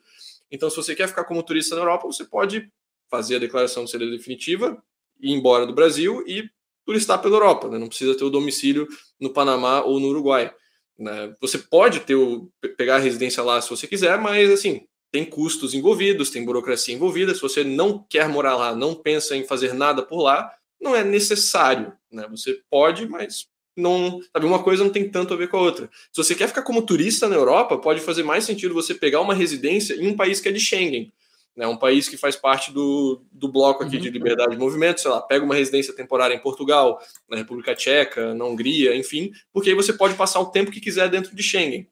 Então, 0.49 0.69
se 0.69 0.77
você 0.77 0.95
quer 0.95 1.09
ficar 1.09 1.25
como 1.25 1.43
turista 1.43 1.75
na 1.75 1.81
Europa, 1.81 2.07
você 2.07 2.23
pode 2.23 2.71
fazer 3.09 3.35
a 3.35 3.39
declaração 3.39 3.83
de 3.83 3.91
saída 3.91 4.09
definitiva, 4.09 4.81
ir 5.21 5.31
embora 5.31 5.65
do 5.65 5.73
Brasil 5.73 6.23
e 6.27 6.49
turistar 6.85 7.21
pela 7.21 7.35
Europa, 7.35 7.67
né? 7.67 7.77
não 7.77 7.87
precisa 7.87 8.17
ter 8.17 8.23
o 8.23 8.29
domicílio 8.29 8.87
no 9.19 9.29
Panamá 9.29 9.81
ou 9.81 9.99
no 9.99 10.07
Uruguai. 10.07 10.53
Né? 10.97 11.35
Você 11.41 11.57
pode 11.57 11.99
ter 12.01 12.15
o, 12.15 12.49
pegar 12.77 12.95
a 12.95 12.99
residência 12.99 13.43
lá 13.43 13.61
se 13.61 13.69
você 13.69 13.85
quiser, 13.85 14.17
mas 14.19 14.49
assim 14.49 14.87
tem 15.11 15.25
custos 15.25 15.73
envolvidos, 15.73 16.29
tem 16.29 16.43
burocracia 16.43 16.93
envolvida. 16.93 17.33
Se 17.33 17.41
você 17.41 17.63
não 17.63 18.05
quer 18.09 18.27
morar 18.27 18.55
lá, 18.55 18.75
não 18.75 18.93
pensa 18.93 19.35
em 19.35 19.45
fazer 19.45 19.73
nada 19.73 20.03
por 20.03 20.21
lá, 20.21 20.51
não 20.79 20.95
é 20.95 21.03
necessário. 21.03 21.93
Né? 22.11 22.27
Você 22.29 22.61
pode, 22.69 23.07
mas 23.07 23.47
não 23.75 24.19
sabe 24.33 24.45
uma 24.45 24.61
coisa 24.63 24.83
não 24.83 24.91
tem 24.91 25.09
tanto 25.09 25.33
a 25.33 25.37
ver 25.37 25.49
com 25.49 25.57
a 25.57 25.61
outra. 25.61 25.89
Se 26.11 26.23
você 26.23 26.35
quer 26.35 26.47
ficar 26.47 26.63
como 26.63 26.81
turista 26.81 27.27
na 27.29 27.35
Europa, 27.35 27.77
pode 27.77 28.01
fazer 28.01 28.23
mais 28.23 28.43
sentido 28.43 28.73
você 28.73 28.93
pegar 28.93 29.21
uma 29.21 29.33
residência 29.33 29.93
em 29.93 30.07
um 30.07 30.15
país 30.15 30.39
que 30.39 30.49
é 30.49 30.51
de 30.51 30.59
Schengen 30.59 31.13
né, 31.57 31.65
um 31.65 31.75
país 31.75 32.07
que 32.07 32.15
faz 32.15 32.35
parte 32.35 32.71
do, 32.71 33.25
do 33.31 33.51
bloco 33.51 33.83
aqui 33.83 33.95
uhum. 33.95 34.01
de 34.03 34.11
liberdade 34.11 34.51
de 34.51 34.57
movimento, 34.57 35.01
sei 35.01 35.09
lá, 35.09 35.19
pega 35.19 35.43
uma 35.43 35.55
residência 35.55 35.91
temporária 35.91 36.35
em 36.35 36.39
Portugal, 36.39 37.01
na 37.27 37.35
República 37.35 37.73
Tcheca, 37.73 38.35
na 38.35 38.45
Hungria, 38.45 38.95
enfim, 38.95 39.31
porque 39.51 39.71
aí 39.71 39.75
você 39.75 39.91
pode 39.91 40.13
passar 40.13 40.39
o 40.39 40.51
tempo 40.51 40.69
que 40.69 40.79
quiser 40.79 41.09
dentro 41.09 41.35
de 41.35 41.41
Schengen. 41.41 41.89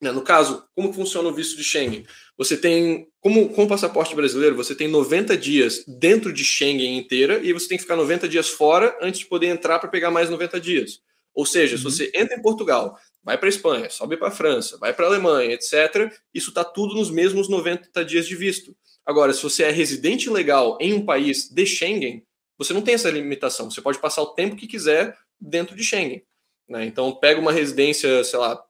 Né, 0.00 0.10
no 0.10 0.22
caso, 0.22 0.64
como 0.74 0.92
funciona 0.92 1.28
o 1.28 1.34
visto 1.34 1.54
de 1.54 1.62
Schengen? 1.62 2.06
Você 2.38 2.56
tem, 2.56 3.06
como 3.20 3.50
com 3.50 3.64
o 3.64 3.68
passaporte 3.68 4.14
brasileiro, 4.16 4.56
você 4.56 4.74
tem 4.74 4.88
90 4.88 5.36
dias 5.36 5.84
dentro 5.86 6.32
de 6.32 6.42
Schengen 6.42 6.96
inteira 6.96 7.38
e 7.42 7.52
você 7.52 7.68
tem 7.68 7.76
que 7.76 7.82
ficar 7.84 7.96
90 7.96 8.26
dias 8.26 8.48
fora 8.48 8.96
antes 9.02 9.20
de 9.20 9.26
poder 9.26 9.48
entrar 9.48 9.78
para 9.78 9.90
pegar 9.90 10.10
mais 10.10 10.30
90 10.30 10.58
dias. 10.58 11.00
Ou 11.34 11.44
seja, 11.44 11.74
uhum. 11.76 11.78
se 11.78 11.84
você 11.84 12.12
entra 12.14 12.36
em 12.36 12.42
Portugal, 12.42 12.98
vai 13.22 13.36
para 13.36 13.48
a 13.48 13.50
Espanha, 13.50 13.90
sobe 13.90 14.16
para 14.16 14.28
a 14.28 14.30
França, 14.30 14.78
vai 14.78 14.94
para 14.94 15.04
a 15.06 15.08
Alemanha, 15.08 15.52
etc. 15.52 16.10
Isso 16.32 16.50
está 16.50 16.64
tudo 16.64 16.94
nos 16.94 17.10
mesmos 17.10 17.48
90 17.48 18.04
dias 18.04 18.26
de 18.26 18.36
visto. 18.36 18.74
Agora, 19.06 19.32
se 19.32 19.42
você 19.42 19.64
é 19.64 19.70
residente 19.70 20.30
legal 20.30 20.78
em 20.80 20.94
um 20.94 21.04
país 21.04 21.48
de 21.50 21.66
Schengen, 21.66 22.24
você 22.56 22.72
não 22.72 22.82
tem 22.82 22.94
essa 22.94 23.10
limitação. 23.10 23.70
Você 23.70 23.82
pode 23.82 23.98
passar 23.98 24.22
o 24.22 24.34
tempo 24.34 24.56
que 24.56 24.66
quiser 24.66 25.16
dentro 25.40 25.76
de 25.76 25.84
Schengen. 25.84 26.22
Né? 26.68 26.86
Então, 26.86 27.14
pega 27.14 27.40
uma 27.40 27.52
residência, 27.52 28.24
sei 28.24 28.38
lá, 28.38 28.64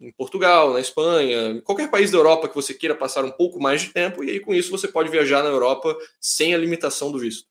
em 0.00 0.12
Portugal, 0.12 0.72
na 0.72 0.80
Espanha, 0.80 1.60
qualquer 1.62 1.90
país 1.90 2.10
da 2.10 2.18
Europa 2.18 2.48
que 2.48 2.54
você 2.54 2.72
queira 2.72 2.94
passar 2.94 3.24
um 3.24 3.30
pouco 3.30 3.60
mais 3.60 3.82
de 3.82 3.88
tempo, 3.88 4.22
e 4.22 4.30
aí 4.30 4.40
com 4.40 4.54
isso 4.54 4.70
você 4.70 4.86
pode 4.86 5.10
viajar 5.10 5.42
na 5.42 5.48
Europa 5.48 5.96
sem 6.20 6.54
a 6.54 6.58
limitação 6.58 7.10
do 7.10 7.18
visto. 7.18 7.48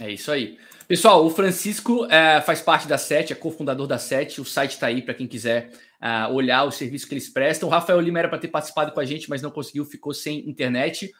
É 0.00 0.10
isso 0.10 0.30
aí. 0.30 0.58
Pessoal, 0.88 1.24
o 1.24 1.30
Francisco 1.30 2.04
é, 2.06 2.40
faz 2.42 2.60
parte 2.60 2.86
da 2.86 2.98
SET, 2.98 3.32
é 3.32 3.36
cofundador 3.36 3.86
da 3.86 3.98
SET, 3.98 4.40
o 4.40 4.44
site 4.44 4.72
está 4.72 4.88
aí 4.88 5.02
para 5.02 5.14
quem 5.14 5.26
quiser 5.26 5.72
uh, 6.06 6.32
olhar 6.32 6.64
os 6.64 6.76
serviços 6.76 7.08
que 7.08 7.14
eles 7.14 7.28
prestam. 7.28 7.68
O 7.68 7.72
Rafael 7.72 8.00
Lima 8.00 8.18
era 8.20 8.28
para 8.28 8.38
ter 8.38 8.48
participado 8.48 8.92
com 8.92 9.00
a 9.00 9.04
gente, 9.04 9.28
mas 9.28 9.42
não 9.42 9.50
conseguiu, 9.50 9.84
ficou 9.84 10.14
sem 10.14 10.48
internet. 10.48 11.12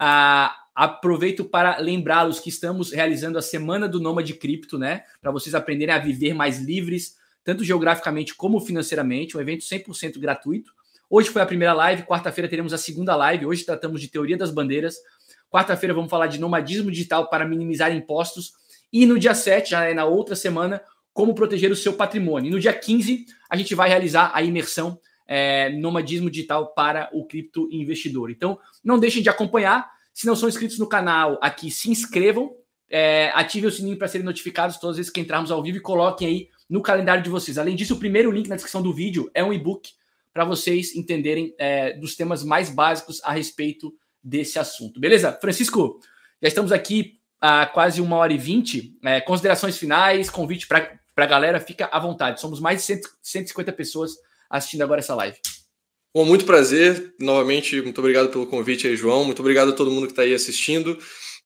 Uh, 0.00 0.50
aproveito 0.74 1.44
para 1.44 1.78
lembrá-los 1.78 2.40
que 2.40 2.48
estamos 2.48 2.90
realizando 2.92 3.38
a 3.38 3.42
Semana 3.42 3.88
do 3.88 4.00
Nômade 4.00 4.34
Cripto, 4.34 4.78
né? 4.78 5.04
Para 5.20 5.30
vocês 5.30 5.54
aprenderem 5.54 5.94
a 5.94 5.98
viver 5.98 6.34
mais 6.34 6.58
livres, 6.58 7.16
tanto 7.44 7.64
geograficamente 7.64 8.34
como 8.34 8.60
financeiramente, 8.60 9.36
um 9.36 9.40
evento 9.40 9.64
100% 9.64 10.18
gratuito. 10.18 10.72
Hoje 11.08 11.28
foi 11.28 11.42
a 11.42 11.46
primeira 11.46 11.74
live, 11.74 12.04
quarta-feira 12.04 12.48
teremos 12.48 12.72
a 12.72 12.78
segunda 12.78 13.14
live. 13.14 13.46
Hoje 13.46 13.64
tratamos 13.64 14.00
de 14.00 14.08
teoria 14.08 14.36
das 14.36 14.50
bandeiras. 14.50 14.96
Quarta-feira 15.50 15.92
vamos 15.92 16.10
falar 16.10 16.26
de 16.26 16.40
nomadismo 16.40 16.90
digital 16.90 17.28
para 17.28 17.46
minimizar 17.46 17.94
impostos. 17.94 18.54
E 18.90 19.04
no 19.04 19.18
dia 19.18 19.34
7, 19.34 19.70
já 19.70 19.84
é 19.84 19.92
na 19.92 20.06
outra 20.06 20.34
semana, 20.34 20.82
como 21.12 21.34
proteger 21.34 21.70
o 21.70 21.76
seu 21.76 21.92
patrimônio. 21.92 22.48
E 22.48 22.50
no 22.50 22.60
dia 22.60 22.72
15, 22.72 23.26
a 23.50 23.56
gente 23.56 23.74
vai 23.74 23.88
realizar 23.88 24.30
a 24.34 24.42
imersão 24.42 24.98
é, 25.26 25.70
nomadismo 25.70 26.30
digital 26.30 26.74
para 26.74 27.08
o 27.12 27.26
cripto 27.26 27.68
investidor. 27.70 28.30
Então, 28.30 28.58
não 28.82 28.98
deixem 28.98 29.22
de 29.22 29.28
acompanhar. 29.28 29.90
Se 30.12 30.26
não 30.26 30.36
são 30.36 30.48
inscritos 30.48 30.78
no 30.78 30.86
canal 30.86 31.38
aqui, 31.42 31.70
se 31.70 31.90
inscrevam, 31.90 32.54
é, 32.90 33.30
ativem 33.34 33.68
o 33.68 33.72
sininho 33.72 33.96
para 33.96 34.08
serem 34.08 34.24
notificados 34.24 34.76
todas 34.76 34.94
as 34.94 34.96
vezes 34.98 35.12
que 35.12 35.20
entrarmos 35.20 35.50
ao 35.50 35.62
vivo 35.62 35.78
e 35.78 35.80
coloquem 35.80 36.28
aí 36.28 36.48
no 36.68 36.82
calendário 36.82 37.22
de 37.22 37.30
vocês. 37.30 37.56
Além 37.56 37.74
disso, 37.74 37.94
o 37.94 37.98
primeiro 37.98 38.30
link 38.30 38.48
na 38.48 38.56
descrição 38.56 38.82
do 38.82 38.92
vídeo 38.92 39.30
é 39.32 39.42
um 39.42 39.52
e-book 39.52 39.90
para 40.32 40.44
vocês 40.44 40.94
entenderem 40.94 41.54
é, 41.58 41.94
dos 41.94 42.14
temas 42.14 42.44
mais 42.44 42.70
básicos 42.70 43.20
a 43.24 43.32
respeito 43.32 43.94
desse 44.22 44.58
assunto. 44.58 45.00
Beleza? 45.00 45.32
Francisco, 45.40 46.00
já 46.40 46.48
estamos 46.48 46.72
aqui 46.72 47.18
há 47.40 47.66
quase 47.66 48.00
uma 48.00 48.16
hora 48.16 48.32
e 48.32 48.38
vinte. 48.38 48.96
É, 49.04 49.20
considerações 49.20 49.76
finais, 49.76 50.30
convite 50.30 50.66
para 50.66 50.98
a 51.16 51.26
galera, 51.26 51.60
fica 51.60 51.86
à 51.86 51.98
vontade. 51.98 52.40
Somos 52.40 52.60
mais 52.60 52.80
de 52.80 52.86
100, 52.86 53.00
150 53.22 53.72
pessoas 53.72 54.12
assistindo 54.48 54.82
agora 54.82 55.00
essa 55.00 55.14
live. 55.14 55.38
Bom, 56.14 56.24
muito 56.24 56.44
prazer. 56.44 57.14
Novamente, 57.18 57.80
muito 57.80 57.98
obrigado 57.98 58.28
pelo 58.28 58.46
convite 58.46 58.86
aí, 58.86 58.96
João. 58.96 59.24
Muito 59.24 59.40
obrigado 59.40 59.70
a 59.70 59.74
todo 59.74 59.90
mundo 59.90 60.06
que 60.06 60.12
está 60.12 60.22
aí 60.22 60.34
assistindo. 60.34 60.98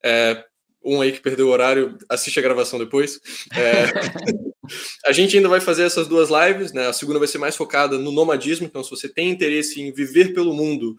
É, 0.04 0.44
um 0.84 1.00
aí 1.00 1.12
que 1.12 1.20
perdeu 1.20 1.48
o 1.48 1.50
horário, 1.50 1.98
assiste 2.08 2.38
a 2.38 2.42
gravação 2.42 2.78
depois. 2.78 3.20
É, 3.56 3.86
a 5.06 5.12
gente 5.12 5.36
ainda 5.36 5.48
vai 5.48 5.60
fazer 5.60 5.82
essas 5.82 6.06
duas 6.06 6.30
lives, 6.30 6.72
né? 6.72 6.86
A 6.86 6.92
segunda 6.92 7.18
vai 7.18 7.28
ser 7.28 7.38
mais 7.38 7.56
focada 7.56 7.98
no 7.98 8.12
nomadismo, 8.12 8.66
então 8.66 8.82
se 8.82 8.90
você 8.90 9.08
tem 9.08 9.30
interesse 9.30 9.80
em 9.80 9.92
viver 9.92 10.32
pelo 10.32 10.54
mundo, 10.54 10.96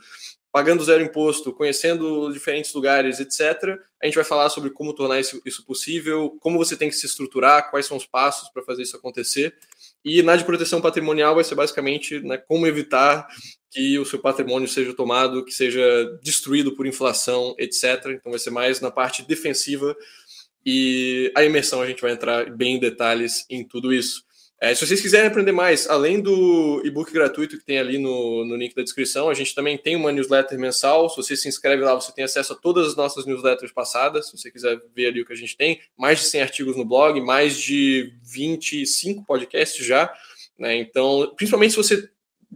pagando 0.51 0.83
zero 0.83 1.03
imposto, 1.03 1.53
conhecendo 1.53 2.31
diferentes 2.31 2.73
lugares, 2.73 3.19
etc., 3.19 3.79
a 4.01 4.05
gente 4.05 4.15
vai 4.15 4.23
falar 4.23 4.49
sobre 4.49 4.69
como 4.69 4.93
tornar 4.93 5.19
isso, 5.19 5.41
isso 5.45 5.65
possível, 5.65 6.37
como 6.39 6.57
você 6.57 6.77
tem 6.77 6.89
que 6.89 6.95
se 6.95 7.05
estruturar, 7.05 7.71
quais 7.71 7.85
são 7.85 7.97
os 7.97 8.05
passos 8.05 8.49
para 8.49 8.63
fazer 8.63 8.83
isso 8.83 8.95
acontecer. 8.95 9.55
E 10.05 10.21
na 10.21 10.35
de 10.35 10.45
proteção 10.45 10.79
patrimonial 10.79 11.35
vai 11.35 11.43
ser 11.43 11.55
basicamente 11.55 12.19
né, 12.19 12.37
como 12.37 12.67
evitar 12.67 13.27
que 13.71 13.97
o 13.97 14.05
seu 14.05 14.19
patrimônio 14.19 14.67
seja 14.67 14.93
tomado, 14.93 15.43
que 15.43 15.51
seja 15.51 15.81
destruído 16.21 16.75
por 16.75 16.85
inflação, 16.85 17.55
etc. 17.57 18.05
Então 18.09 18.31
vai 18.31 18.39
ser 18.39 18.51
mais 18.51 18.79
na 18.79 18.91
parte 18.91 19.23
defensiva 19.23 19.95
e 20.65 21.31
a 21.35 21.43
imersão 21.43 21.81
a 21.81 21.87
gente 21.87 22.01
vai 22.01 22.11
entrar 22.11 22.49
bem 22.55 22.75
em 22.75 22.79
detalhes 22.79 23.45
em 23.49 23.65
tudo 23.65 23.93
isso. 23.93 24.26
É, 24.59 24.73
se 24.73 24.85
vocês 24.85 24.99
quiserem 24.99 25.27
aprender 25.27 25.51
mais, 25.51 25.87
além 25.87 26.19
do 26.19 26.81
e-book 26.83 27.13
gratuito 27.13 27.59
que 27.59 27.63
tem 27.63 27.77
ali 27.77 27.99
no, 27.99 28.43
no 28.43 28.55
link 28.55 28.73
da 28.73 28.81
descrição, 28.81 29.29
a 29.29 29.33
gente 29.35 29.53
também 29.53 29.77
tem 29.77 29.95
uma 29.95 30.11
newsletter 30.11 30.57
mensal. 30.57 31.07
Se 31.09 31.17
você 31.17 31.37
se 31.37 31.47
inscreve 31.47 31.83
lá, 31.83 31.93
você 31.93 32.11
tem 32.11 32.23
acesso 32.23 32.53
a 32.53 32.55
todas 32.55 32.87
as 32.87 32.95
nossas 32.95 33.25
newsletters 33.27 33.71
passadas. 33.71 34.27
Se 34.29 34.37
você 34.37 34.49
quiser 34.49 34.81
ver 34.95 35.07
ali 35.07 35.21
o 35.21 35.25
que 35.25 35.33
a 35.33 35.37
gente 35.37 35.55
tem, 35.55 35.79
mais 35.95 36.19
de 36.19 36.25
100 36.25 36.41
artigos 36.41 36.75
no 36.75 36.83
blog, 36.83 37.21
mais 37.21 37.55
de 37.55 38.11
25 38.23 39.23
podcasts 39.25 39.85
já. 39.85 40.11
Né? 40.57 40.77
Então, 40.77 41.31
principalmente 41.35 41.71
se 41.71 41.77
você 41.77 42.09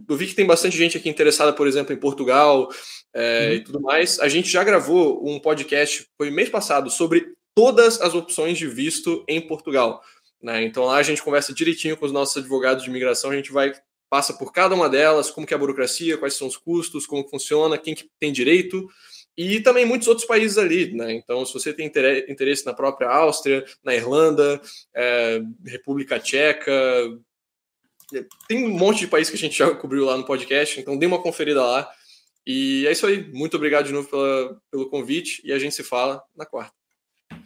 eu 0.08 0.16
vi 0.16 0.26
que 0.26 0.34
tem 0.34 0.46
bastante 0.46 0.76
gente 0.76 0.96
aqui 0.96 1.08
interessada, 1.08 1.52
por 1.52 1.66
exemplo, 1.66 1.92
em 1.92 1.98
Portugal 1.98 2.68
é, 3.14 3.48
uhum. 3.48 3.54
e 3.54 3.60
tudo 3.60 3.80
mais. 3.80 4.18
A 4.20 4.28
gente 4.28 4.48
já 4.48 4.64
gravou 4.64 5.22
um 5.28 5.38
podcast, 5.38 6.06
foi 6.16 6.30
mês 6.30 6.48
passado, 6.48 6.90
sobre 6.90 7.26
todas 7.54 8.00
as 8.00 8.14
opções 8.14 8.58
de 8.58 8.66
visto 8.66 9.24
em 9.28 9.40
Portugal. 9.40 10.02
Né? 10.42 10.64
Então 10.64 10.84
lá 10.84 10.96
a 10.96 11.02
gente 11.02 11.22
conversa 11.22 11.54
direitinho 11.54 11.96
com 11.96 12.04
os 12.04 12.12
nossos 12.12 12.36
advogados 12.36 12.82
de 12.82 12.90
imigração, 12.90 13.30
a 13.30 13.36
gente 13.36 13.52
vai 13.52 13.72
passa 14.10 14.34
por 14.34 14.52
cada 14.52 14.74
uma 14.74 14.90
delas, 14.90 15.30
como 15.30 15.46
que 15.46 15.54
é 15.54 15.56
a 15.56 15.58
burocracia, 15.58 16.18
quais 16.18 16.34
são 16.34 16.46
os 16.46 16.54
custos, 16.54 17.06
como 17.06 17.26
funciona, 17.26 17.78
quem 17.78 17.94
que 17.94 18.10
tem 18.20 18.30
direito, 18.30 18.86
e 19.34 19.58
também 19.60 19.86
muitos 19.86 20.06
outros 20.06 20.26
países 20.26 20.58
ali, 20.58 20.92
né? 20.92 21.14
Então, 21.14 21.46
se 21.46 21.54
você 21.54 21.72
tem 21.72 21.90
interesse 22.28 22.66
na 22.66 22.74
própria 22.74 23.08
Áustria, 23.08 23.64
na 23.82 23.94
Irlanda, 23.94 24.60
é, 24.94 25.40
República 25.64 26.20
Tcheca, 26.20 26.72
tem 28.46 28.66
um 28.66 28.68
monte 28.68 29.00
de 29.00 29.06
país 29.06 29.30
que 29.30 29.36
a 29.36 29.38
gente 29.38 29.56
já 29.56 29.74
cobriu 29.74 30.04
lá 30.04 30.16
no 30.16 30.26
podcast, 30.26 30.78
então 30.78 30.98
dê 30.98 31.06
uma 31.06 31.22
conferida 31.22 31.62
lá. 31.62 31.90
E 32.46 32.86
é 32.86 32.92
isso 32.92 33.06
aí. 33.06 33.32
Muito 33.32 33.56
obrigado 33.56 33.86
de 33.86 33.92
novo 33.92 34.10
pela, 34.10 34.60
pelo 34.70 34.90
convite 34.90 35.40
e 35.42 35.52
a 35.52 35.58
gente 35.58 35.74
se 35.74 35.82
fala 35.82 36.22
na 36.36 36.44
quarta. 36.44 36.81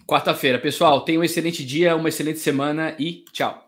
Quarta-feira, 0.06 0.58
pessoal. 0.58 1.00
Tenha 1.00 1.18
um 1.18 1.24
excelente 1.24 1.64
dia, 1.64 1.96
uma 1.96 2.08
excelente 2.08 2.38
semana 2.38 2.94
e 2.98 3.24
tchau. 3.32 3.65